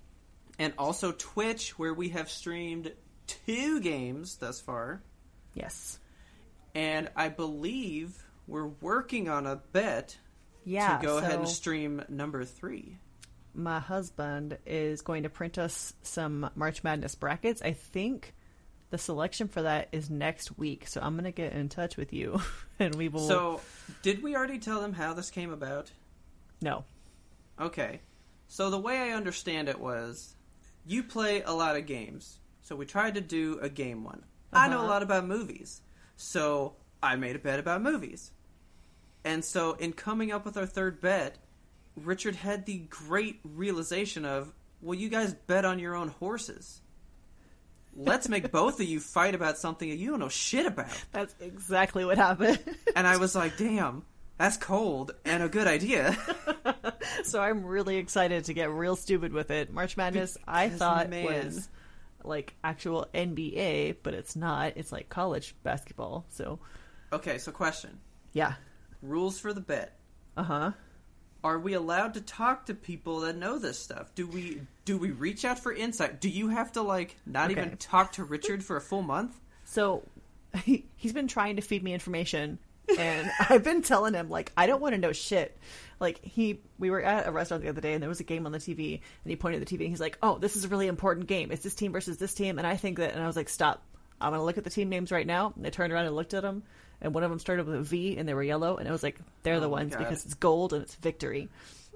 And 0.58 0.74
also 0.76 1.12
Twitch, 1.12 1.78
where 1.78 1.94
we 1.94 2.10
have 2.10 2.28
streamed 2.28 2.92
two 3.26 3.80
games 3.80 4.36
thus 4.36 4.60
far. 4.60 5.02
Yes. 5.54 5.98
And 6.74 7.10
I 7.16 7.28
believe 7.28 8.22
we're 8.46 8.66
working 8.80 9.28
on 9.28 9.46
a 9.46 9.56
bet 9.56 10.16
Yeah. 10.64 10.96
to 10.98 11.06
go 11.06 11.18
ahead 11.18 11.38
and 11.38 11.48
stream 11.48 12.02
number 12.08 12.44
three. 12.44 12.98
my 13.54 13.78
husband 13.80 14.56
is 14.64 15.02
going 15.02 15.24
to 15.24 15.28
print 15.28 15.58
us 15.58 15.92
some 16.02 16.48
March 16.54 16.82
Madness 16.82 17.14
brackets. 17.14 17.60
I 17.60 17.72
think 17.74 18.32
the 18.88 18.96
selection 18.96 19.46
for 19.48 19.60
that 19.62 19.88
is 19.92 20.08
next 20.08 20.56
week. 20.58 20.86
So 20.88 21.02
I'm 21.02 21.16
gonna 21.16 21.32
get 21.32 21.52
in 21.52 21.68
touch 21.68 21.98
with 21.98 22.14
you, 22.14 22.40
and 22.78 22.94
we 22.94 23.08
will. 23.08 23.28
So, 23.28 23.60
did 24.00 24.22
we 24.22 24.34
already 24.36 24.58
tell 24.58 24.80
them 24.80 24.94
how 24.94 25.12
this 25.12 25.30
came 25.30 25.52
about? 25.52 25.90
no. 26.62 26.84
Okay. 27.60 28.00
So, 28.48 28.70
the 28.70 28.78
way 28.78 28.98
I 28.98 29.10
understand 29.16 29.68
it 29.68 29.78
was 29.78 30.34
you 30.86 31.02
play 31.02 31.42
a 31.42 31.52
lot 31.52 31.76
of 31.76 31.84
games. 31.86 32.38
So, 32.72 32.76
we 32.76 32.86
tried 32.86 33.16
to 33.16 33.20
do 33.20 33.58
a 33.60 33.68
game 33.68 34.02
one. 34.02 34.24
I 34.50 34.66
know 34.66 34.76
a 34.76 34.78
Uh-huh. 34.78 34.88
lot 34.88 35.02
about 35.02 35.26
movies. 35.26 35.82
So, 36.16 36.76
I 37.02 37.16
made 37.16 37.36
a 37.36 37.38
bet 37.38 37.58
about 37.60 37.82
movies. 37.82 38.30
And 39.24 39.44
so, 39.44 39.74
in 39.74 39.92
coming 39.92 40.32
up 40.32 40.46
with 40.46 40.56
our 40.56 40.64
third 40.64 40.98
bet, 41.02 41.36
Richard 41.96 42.34
had 42.36 42.64
the 42.64 42.78
great 42.78 43.40
realization 43.44 44.24
of, 44.24 44.54
well, 44.80 44.98
you 44.98 45.10
guys 45.10 45.34
bet 45.34 45.66
on 45.66 45.80
your 45.80 45.94
own 45.94 46.08
horses. 46.08 46.80
Let's 47.94 48.26
make 48.30 48.50
both 48.52 48.80
of 48.80 48.86
you 48.86 49.00
fight 49.00 49.34
about 49.34 49.58
something 49.58 49.90
that 49.90 49.96
you 49.96 50.08
don't 50.08 50.20
know 50.20 50.30
shit 50.30 50.64
about. 50.64 50.88
That's 51.12 51.34
exactly 51.40 52.06
what 52.06 52.16
happened. 52.16 52.58
And 52.96 53.06
I 53.06 53.18
was 53.18 53.34
like, 53.34 53.58
damn, 53.58 54.02
that's 54.38 54.56
cold 54.56 55.10
and 55.26 55.42
a 55.42 55.48
good 55.50 55.66
idea. 55.66 56.16
so 57.24 57.38
I'm 57.38 57.66
really 57.66 57.98
excited 57.98 58.46
to 58.46 58.54
get 58.54 58.70
real 58.70 58.96
stupid 58.96 59.34
with 59.34 59.50
it. 59.50 59.70
March 59.70 59.98
Madness, 59.98 60.38
I 60.48 60.70
thought 60.70 61.10
man. 61.10 61.24
was 61.46 61.68
like 62.24 62.54
actual 62.64 63.06
NBA, 63.14 63.96
but 64.02 64.14
it's 64.14 64.36
not. 64.36 64.72
It's 64.76 64.92
like 64.92 65.08
college 65.08 65.54
basketball. 65.62 66.24
So 66.30 66.58
okay, 67.12 67.38
so 67.38 67.52
question. 67.52 67.98
yeah. 68.32 68.54
Rules 69.02 69.38
for 69.40 69.52
the 69.52 69.60
bet. 69.60 69.98
Uh 70.36 70.42
huh. 70.44 70.70
Are 71.44 71.58
we 71.58 71.72
allowed 71.74 72.14
to 72.14 72.20
talk 72.20 72.66
to 72.66 72.74
people 72.74 73.20
that 73.20 73.36
know 73.36 73.58
this 73.58 73.78
stuff? 73.78 74.14
Do 74.14 74.26
we 74.28 74.62
do 74.84 74.96
we 74.96 75.10
reach 75.10 75.44
out 75.44 75.58
for 75.58 75.72
insight? 75.72 76.20
Do 76.20 76.28
you 76.28 76.48
have 76.48 76.72
to 76.72 76.82
like 76.82 77.16
not 77.26 77.50
Okay. 77.50 77.60
even 77.60 77.76
talk 77.78 78.12
to 78.12 78.24
Richard 78.24 78.62
for 78.64 78.76
a 78.76 78.80
full 78.80 79.02
month? 79.02 79.38
So 79.64 80.04
he, 80.64 80.86
he's 80.96 81.12
been 81.12 81.26
trying 81.28 81.56
to 81.56 81.62
feed 81.62 81.82
me 81.82 81.92
information, 81.94 82.58
and 82.98 83.30
I've 83.48 83.64
been 83.64 83.82
telling 83.82 84.14
him 84.14 84.28
like 84.28 84.52
I 84.56 84.66
don't 84.66 84.80
want 84.80 84.94
to 84.94 85.00
know 85.00 85.12
shit. 85.12 85.56
Like 86.00 86.20
he, 86.24 86.60
we 86.78 86.90
were 86.90 87.00
at 87.00 87.28
a 87.28 87.30
restaurant 87.30 87.62
the 87.62 87.68
other 87.68 87.80
day, 87.80 87.92
and 87.94 88.02
there 88.02 88.08
was 88.08 88.18
a 88.20 88.24
game 88.24 88.44
on 88.46 88.52
the 88.52 88.58
TV, 88.58 88.94
and 89.24 89.30
he 89.30 89.36
pointed 89.36 89.62
at 89.62 89.68
the 89.68 89.76
TV, 89.76 89.82
and 89.82 89.90
he's 89.90 90.00
like, 90.00 90.18
"Oh, 90.22 90.36
this 90.38 90.56
is 90.56 90.64
a 90.64 90.68
really 90.68 90.88
important 90.88 91.28
game. 91.28 91.52
It's 91.52 91.62
this 91.62 91.74
team 91.76 91.92
versus 91.92 92.18
this 92.18 92.34
team." 92.34 92.58
And 92.58 92.66
I 92.66 92.76
think 92.76 92.98
that, 92.98 93.12
and 93.14 93.22
I 93.22 93.26
was 93.28 93.36
like, 93.36 93.48
"Stop! 93.48 93.82
I'm 94.20 94.32
gonna 94.32 94.44
look 94.44 94.58
at 94.58 94.64
the 94.64 94.70
team 94.70 94.88
names 94.88 95.12
right 95.12 95.26
now." 95.26 95.52
And 95.56 95.64
I 95.66 95.70
turned 95.70 95.92
around 95.92 96.06
and 96.06 96.16
looked 96.16 96.34
at 96.34 96.42
them, 96.42 96.64
and 97.00 97.14
one 97.14 97.22
of 97.22 97.30
them 97.30 97.38
started 97.38 97.66
with 97.66 97.76
a 97.76 97.82
V, 97.82 98.16
and 98.16 98.28
they 98.28 98.34
were 98.34 98.42
yellow, 98.42 98.78
and 98.78 98.88
I 98.88 98.90
was 98.92 99.04
like, 99.04 99.20
"They're 99.44 99.60
the 99.60 99.66
Oh 99.66 99.70
my 99.70 99.76
ones 99.82 99.92
God. 99.94 100.00
because 100.00 100.24
it's 100.24 100.34
gold 100.34 100.72
and 100.72 100.82
it's 100.82 100.96
victory." 100.96 101.48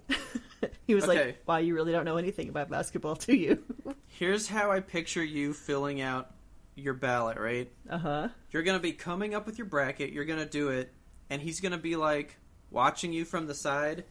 he 0.86 0.94
was 0.94 1.02
Okay. 1.08 1.26
like, 1.26 1.42
"Wow, 1.46 1.56
you 1.56 1.74
really 1.74 1.90
don't 1.90 2.04
know 2.04 2.16
anything 2.16 2.48
about 2.48 2.68
basketball, 2.70 3.16
do 3.16 3.34
you?" 3.34 3.62
Here's 4.06 4.46
how 4.46 4.70
I 4.70 4.78
picture 4.80 5.24
you 5.24 5.52
filling 5.52 6.00
out 6.00 6.30
your 6.76 6.94
ballot, 6.94 7.38
right? 7.38 7.70
uh 7.90 7.98
huh. 7.98 8.28
You're 8.52 8.62
to 8.76 8.82
be 8.82 8.92
coming 8.92 9.34
up 9.34 9.46
with 9.46 9.58
your 9.58 9.66
bracket, 9.66 10.12
you're 10.12 10.24
to 10.38 10.46
do 10.46 10.68
it, 10.68 10.92
and 11.30 11.42
he's 11.42 11.60
to 11.72 11.78
be 11.78 11.96
like 11.96 12.36
watching 12.70 13.12
you 13.12 13.24
from 13.24 13.46
the 13.46 13.54
side. 13.54 14.04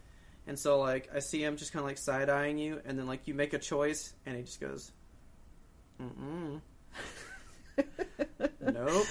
And 0.48 0.60
so 0.60 0.80
like 0.80 1.10
I 1.14 1.20
see 1.20 1.44
him 1.44 1.58
just 1.58 1.72
kind 1.72 1.82
of 1.82 1.88
like 1.88 1.98
side-eyeing 1.98 2.58
you 2.58 2.82
and 2.86 3.00
then 3.00 3.08
like 3.08 3.28
you 3.28 3.34
make 3.34 3.54
a 3.54 3.60
choice 3.60 4.14
and 4.26 4.36
he 4.36 4.44
just 4.44 4.60
goes 4.60 4.92
Mm-mm. 6.02 6.62
nope. 8.62 9.06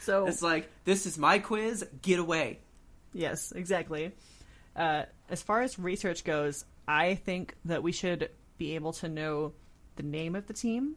So 0.00 0.26
It's 0.28 0.42
like 0.42 0.70
this 0.84 1.06
is 1.06 1.18
my 1.18 1.38
quiz, 1.40 1.84
get 2.02 2.18
away. 2.18 2.60
Yes, 3.12 3.52
exactly. 3.52 4.12
Uh, 4.74 5.04
as 5.28 5.42
far 5.42 5.62
as 5.62 5.78
research 5.78 6.24
goes, 6.24 6.64
I 6.86 7.16
think 7.16 7.54
that 7.66 7.82
we 7.82 7.92
should 7.92 8.30
be 8.56 8.76
able 8.76 8.92
to 8.94 9.08
know 9.08 9.52
the 9.96 10.02
name 10.02 10.36
of 10.36 10.46
the 10.46 10.54
team, 10.54 10.94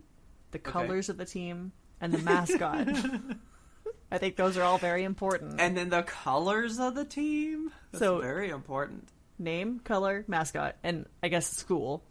the 0.54 0.60
colors 0.60 1.10
of 1.10 1.18
the 1.18 1.26
team, 1.26 1.74
and 2.00 2.14
the 2.14 2.20
mascot. 2.20 2.88
I 4.12 4.18
think 4.20 4.36
those 4.36 4.58
are 4.58 4.64
all 4.64 4.78
very 4.78 5.04
important. 5.04 5.60
And 5.60 5.76
then 5.76 5.90
the 5.90 6.04
colors 6.04 6.80
of 6.80 6.96
the 6.96 7.04
team. 7.06 7.72
That's 7.92 8.00
So- 8.00 8.22
very 8.22 8.50
important. 8.50 9.10
name, 9.40 9.80
color, 9.80 10.24
mascot, 10.28 10.76
and 10.84 11.06
I 11.22 11.28
guess 11.28 11.48
school. 11.48 12.04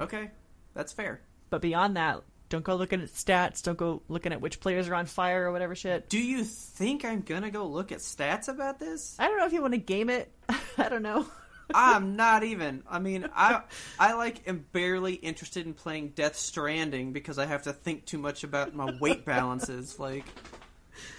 Okay. 0.00 0.30
That's 0.72 0.92
fair. 0.92 1.20
But 1.50 1.60
beyond 1.60 1.96
that, 1.96 2.22
don't 2.48 2.64
go 2.64 2.76
looking 2.76 3.00
at 3.02 3.08
stats. 3.08 3.62
Don't 3.62 3.76
go 3.76 4.02
looking 4.08 4.32
at 4.32 4.40
which 4.40 4.60
players 4.60 4.88
are 4.88 4.94
on 4.94 5.06
fire 5.06 5.46
or 5.48 5.52
whatever 5.52 5.74
shit. 5.74 6.08
Do 6.08 6.18
you 6.18 6.44
think 6.44 7.04
I'm 7.04 7.20
gonna 7.22 7.50
go 7.50 7.66
look 7.66 7.90
at 7.92 7.98
stats 7.98 8.48
about 8.48 8.78
this? 8.78 9.16
I 9.18 9.26
don't 9.28 9.36
know 9.38 9.46
if 9.46 9.52
you 9.52 9.60
want 9.60 9.74
to 9.74 9.78
game 9.80 10.08
it. 10.08 10.32
I 10.78 10.88
don't 10.88 11.02
know. 11.02 11.26
I'm 11.74 12.16
not 12.16 12.42
even. 12.44 12.82
I 12.88 12.98
mean, 12.98 13.28
I 13.34 13.62
I 13.98 14.14
like 14.14 14.46
am 14.48 14.64
barely 14.72 15.14
interested 15.14 15.66
in 15.66 15.74
playing 15.74 16.10
Death 16.10 16.36
Stranding 16.36 17.12
because 17.12 17.38
I 17.38 17.46
have 17.46 17.62
to 17.64 17.72
think 17.72 18.04
too 18.06 18.18
much 18.18 18.44
about 18.44 18.74
my 18.74 18.96
weight 19.00 19.24
balances. 19.24 19.98
Like, 19.98 20.24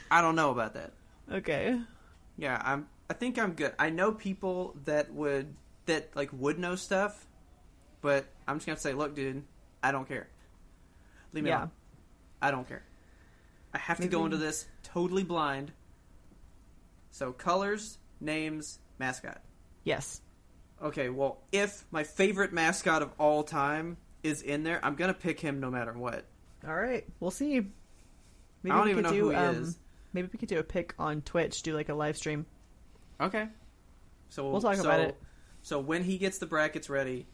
I 0.09 0.21
don't 0.21 0.35
know 0.35 0.51
about 0.51 0.73
that. 0.75 0.93
Okay. 1.31 1.79
Yeah, 2.37 2.61
I'm. 2.63 2.87
I 3.09 3.13
think 3.13 3.37
I'm 3.37 3.53
good. 3.53 3.73
I 3.77 3.89
know 3.89 4.11
people 4.11 4.75
that 4.85 5.13
would 5.13 5.53
that 5.85 6.15
like 6.15 6.29
would 6.33 6.57
know 6.59 6.75
stuff, 6.75 7.27
but 8.01 8.25
I'm 8.47 8.57
just 8.57 8.65
gonna 8.67 8.79
say, 8.79 8.93
look, 8.93 9.15
dude, 9.15 9.43
I 9.83 9.91
don't 9.91 10.07
care. 10.07 10.27
Leave 11.33 11.43
me 11.43 11.49
Yeah. 11.49 11.57
alone. 11.59 11.71
I 12.41 12.51
don't 12.51 12.67
care. 12.67 12.83
I 13.73 13.77
have 13.77 13.99
to 13.99 14.07
go 14.07 14.25
into 14.25 14.37
this 14.37 14.65
totally 14.83 15.23
blind. 15.23 15.71
So 17.11 17.31
colors, 17.33 17.97
names, 18.19 18.79
mascot. 18.99 19.41
Yes. 19.83 20.21
Okay, 20.83 21.09
well, 21.09 21.41
if 21.51 21.85
my 21.91 22.03
favorite 22.03 22.53
mascot 22.53 23.01
of 23.01 23.11
all 23.19 23.43
time 23.43 23.97
is 24.23 24.41
in 24.41 24.63
there, 24.63 24.79
I'm 24.83 24.95
gonna 24.95 25.13
pick 25.13 25.39
him 25.39 25.59
no 25.59 25.69
matter 25.69 25.93
what. 25.93 26.25
All 26.67 26.75
right, 26.75 27.05
we'll 27.19 27.31
see. 27.31 27.59
Maybe 28.63 28.71
I 28.71 28.77
don't 28.77 28.85
we 28.85 28.91
even 28.91 29.03
could 29.03 29.11
know 29.11 29.17
do, 29.17 29.23
who 29.25 29.29
he 29.31 29.35
um, 29.35 29.55
is. 29.55 29.77
Maybe 30.13 30.29
we 30.31 30.37
could 30.37 30.49
do 30.49 30.59
a 30.59 30.63
pick 30.63 30.93
on 30.99 31.21
Twitch, 31.21 31.61
do 31.63 31.73
like 31.73 31.89
a 31.89 31.93
live 31.93 32.17
stream. 32.17 32.45
Okay. 33.19 33.47
So 34.29 34.49
We'll 34.49 34.61
talk 34.61 34.75
so, 34.75 34.83
about 34.83 34.99
it. 35.01 35.17
So 35.61 35.79
when 35.79 36.03
he 36.03 36.17
gets 36.17 36.37
the 36.39 36.45
brackets 36.45 36.89
ready, 36.89 37.27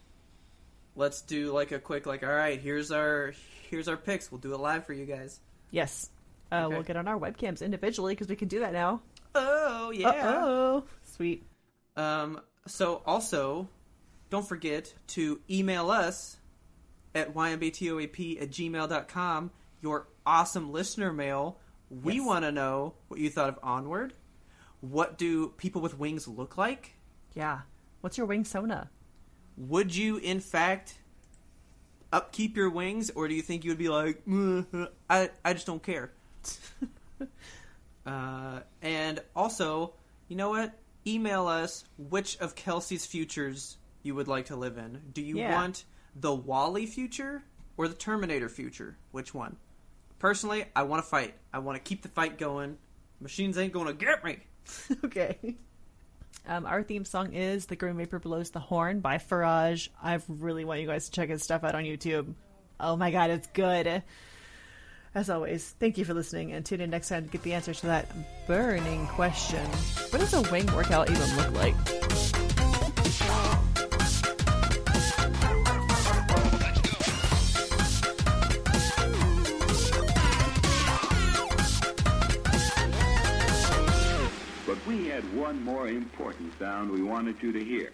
let's 0.95 1.21
do 1.21 1.51
like 1.51 1.71
a 1.71 1.79
quick 1.79 2.05
like. 2.05 2.23
All 2.23 2.29
right, 2.29 2.59
here's 2.59 2.91
our 2.91 3.33
here's 3.69 3.87
our 3.87 3.97
picks. 3.97 4.31
We'll 4.31 4.41
do 4.41 4.53
it 4.53 4.59
live 4.59 4.85
for 4.85 4.93
you 4.93 5.05
guys. 5.05 5.39
Yes. 5.71 6.09
Uh, 6.51 6.63
Okay. 6.63 6.75
We'll 6.75 6.83
get 6.83 6.97
on 6.97 7.07
our 7.07 7.19
webcams 7.19 7.61
individually 7.61 8.13
because 8.13 8.27
we 8.29 8.35
can 8.35 8.47
do 8.47 8.59
that 8.59 8.73
now. 8.73 9.01
Oh 9.35 9.91
yeah. 9.91 10.33
Oh, 10.37 10.83
sweet. 11.03 11.43
Um. 11.95 12.41
So 12.67 13.01
also, 13.05 13.69
don't 14.29 14.47
forget 14.47 14.93
to 15.07 15.39
email 15.49 15.89
us 15.89 16.37
at 17.15 17.33
ymbtoap 17.33 18.41
at 18.41 18.49
gmail.com 18.49 19.51
your 19.81 20.07
awesome 20.25 20.71
listener 20.71 21.13
mail. 21.13 21.57
We 21.89 22.15
Yes. 22.17 22.25
want 22.25 22.43
to 22.45 22.51
know 22.51 22.95
what 23.07 23.19
you 23.19 23.29
thought 23.29 23.49
of 23.49 23.59
Onward. 23.63 24.13
What 24.81 25.17
do 25.17 25.49
people 25.57 25.81
with 25.81 25.97
wings 25.97 26.27
look 26.27 26.57
like? 26.57 26.95
Yeah. 27.33 27.61
What's 28.01 28.17
your 28.17 28.27
wing 28.27 28.43
sona? 28.43 28.89
Would 29.55 29.95
you, 29.95 30.17
in 30.17 30.39
fact, 30.39 30.99
upkeep 32.11 32.55
your 32.57 32.69
wings, 32.69 33.09
or 33.11 33.27
do 33.27 33.33
you 33.33 33.41
think 33.41 33.63
you 33.63 33.71
would 33.71 33.77
be 33.77 33.89
like, 33.89 34.23
"Mm, 34.25 34.89
I, 35.09 35.31
I 35.43 35.53
just 35.53 35.65
don't 35.65 35.81
care? 35.81 36.11
uh, 38.05 38.59
and 38.81 39.19
also, 39.35 39.93
you 40.27 40.35
know 40.35 40.49
what? 40.49 40.73
Email 41.07 41.47
us 41.47 41.85
which 41.97 42.37
of 42.39 42.55
Kelsey's 42.55 43.05
futures 43.05 43.77
you 44.03 44.13
would 44.15 44.27
like 44.27 44.45
to 44.47 44.55
live 44.55 44.77
in. 44.77 45.01
Do 45.13 45.21
you 45.21 45.37
Yeah. 45.37 45.55
want 45.55 45.85
the 46.15 46.35
WALL-E 46.35 46.85
future 46.85 47.43
or 47.77 47.87
the 47.87 47.93
Terminator 47.95 48.49
future? 48.49 48.97
Which 49.11 49.33
one? 49.33 49.55
Personally, 50.19 50.65
I 50.75 50.83
want 50.83 51.03
to 51.03 51.09
fight. 51.09 51.35
I 51.53 51.59
want 51.59 51.77
to 51.77 51.87
keep 51.87 52.01
the 52.01 52.09
fight 52.09 52.37
going. 52.37 52.77
Machines 53.21 53.57
ain't 53.57 53.71
gonna 53.73 53.93
get 53.93 54.23
me. 54.23 54.39
okay. 55.05 55.55
Um, 56.45 56.65
our 56.65 56.83
theme 56.83 57.05
song 57.05 57.33
is 57.33 57.65
"The 57.67 57.75
Grim 57.75 57.97
Reaper 57.97 58.19
Blows 58.19 58.49
the 58.51 58.59
Horn" 58.59 58.99
by 58.99 59.17
Firage. 59.17 59.89
I 60.01 60.19
really 60.27 60.65
want 60.65 60.81
you 60.81 60.87
guys 60.87 61.05
to 61.05 61.11
check 61.11 61.29
his 61.29 61.43
stuff 61.43 61.63
out 61.63 61.75
on 61.75 61.83
YouTube. 61.83 62.33
Oh 62.79 62.95
my 62.95 63.11
god, 63.11 63.29
it's 63.29 63.47
good. 63.47 64.03
As 65.17 65.31
always, 65.31 65.73
thank 65.79 65.97
you 65.97 66.05
for 66.05 66.13
listening, 66.13 66.51
and 66.51 66.63
tune 66.63 66.79
in 66.79 66.91
next 66.91 67.09
time 67.09 67.25
to 67.25 67.29
get 67.31 67.41
the 67.41 67.51
answer 67.51 67.73
to 67.73 67.87
that 67.87 68.07
burning 68.45 69.07
question: 69.07 69.65
What 70.11 70.19
does 70.19 70.31
a 70.35 70.43
wing 70.51 70.67
workout 70.75 71.09
even 71.09 71.35
look 71.37 71.53
like? 71.53 71.73
But 84.67 84.85
we 84.85 85.07
had 85.07 85.23
one 85.35 85.63
more 85.63 85.87
important 85.87 86.53
sound 86.59 86.91
we 86.91 87.01
wanted 87.01 87.41
you 87.41 87.51
to 87.53 87.63
hear. 87.65 87.89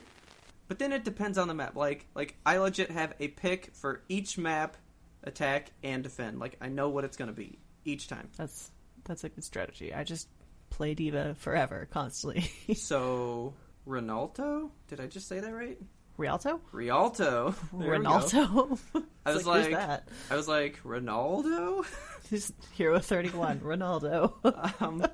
But 0.67 0.77
then 0.77 0.91
it 0.91 1.05
depends 1.05 1.37
on 1.37 1.47
the 1.47 1.53
map. 1.53 1.77
Like 1.77 2.05
like 2.15 2.35
I 2.45 2.57
legit 2.57 2.91
have 2.91 3.13
a 3.21 3.29
pick 3.29 3.73
for 3.73 4.01
each 4.09 4.37
map, 4.37 4.75
attack 5.23 5.71
and 5.83 6.03
defend. 6.03 6.39
Like 6.39 6.57
I 6.61 6.69
know 6.69 6.89
what 6.89 7.03
it's 7.03 7.17
gonna 7.17 7.33
be 7.33 7.59
each 7.85 8.07
time. 8.07 8.29
That's 8.37 8.71
that's 9.03 9.23
a 9.23 9.29
good 9.29 9.43
strategy. 9.43 9.93
I 9.93 10.03
just 10.03 10.27
play 10.69 10.93
D.Va 10.93 11.35
forever, 11.35 11.87
constantly. 11.91 12.49
So 12.75 13.53
Ronaldo? 13.87 14.69
Did 14.87 14.99
I 14.99 15.07
just 15.07 15.27
say 15.27 15.39
that 15.39 15.53
right? 15.53 15.77
Rialto, 16.17 16.61
Rialto. 16.71 17.55
There. 17.73 17.99
Ronaldo. 17.99 18.79
I 19.25 19.31
was 19.33 19.47
like, 19.47 19.63
like, 19.63 19.71
that? 19.73 20.07
I 20.29 20.35
was 20.35 20.47
like 20.47 20.79
Ronaldo. 20.83 21.85
Just 22.29 22.53
Hero 22.73 22.99
Thirty 22.99 23.29
One, 23.29 23.59
Ronaldo. 23.59 24.81
um, 24.81 25.05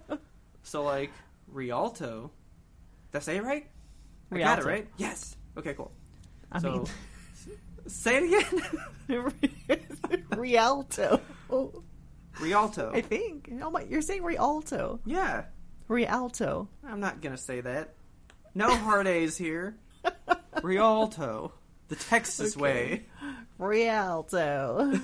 so 0.63 0.83
like 0.83 1.11
Rialto. 1.47 2.31
Did 3.11 3.17
I 3.17 3.21
say 3.21 3.37
it 3.37 3.43
right? 3.43 3.67
I 4.31 4.37
got 4.37 4.59
it 4.59 4.65
Rialto. 4.65 4.67
right. 4.67 4.87
Yes. 4.97 5.35
Okay, 5.57 5.73
cool. 5.73 5.91
I 6.51 6.59
so 6.59 6.71
mean, 6.71 6.85
say 7.89 8.17
it 8.23 8.43
again. 9.09 10.23
Rialto. 10.37 11.21
Rialto. 12.39 12.91
I 12.93 13.01
think. 13.01 13.51
Oh 13.61 13.69
my, 13.69 13.83
you're 13.83 14.01
saying 14.01 14.23
Rialto. 14.23 14.99
yeah. 15.05 15.45
Rialto. 15.87 16.67
I'm 16.87 16.99
not 16.99 17.19
gonna 17.21 17.37
say 17.37 17.61
that. 17.61 17.95
No 18.53 18.73
hard 18.75 19.07
A's 19.07 19.35
here. 19.37 19.75
Rialto. 20.63 21.51
The 21.87 21.95
Texas 21.95 22.55
Okay. 22.55 22.61
way. 22.61 23.05
Rialto. 23.57 24.99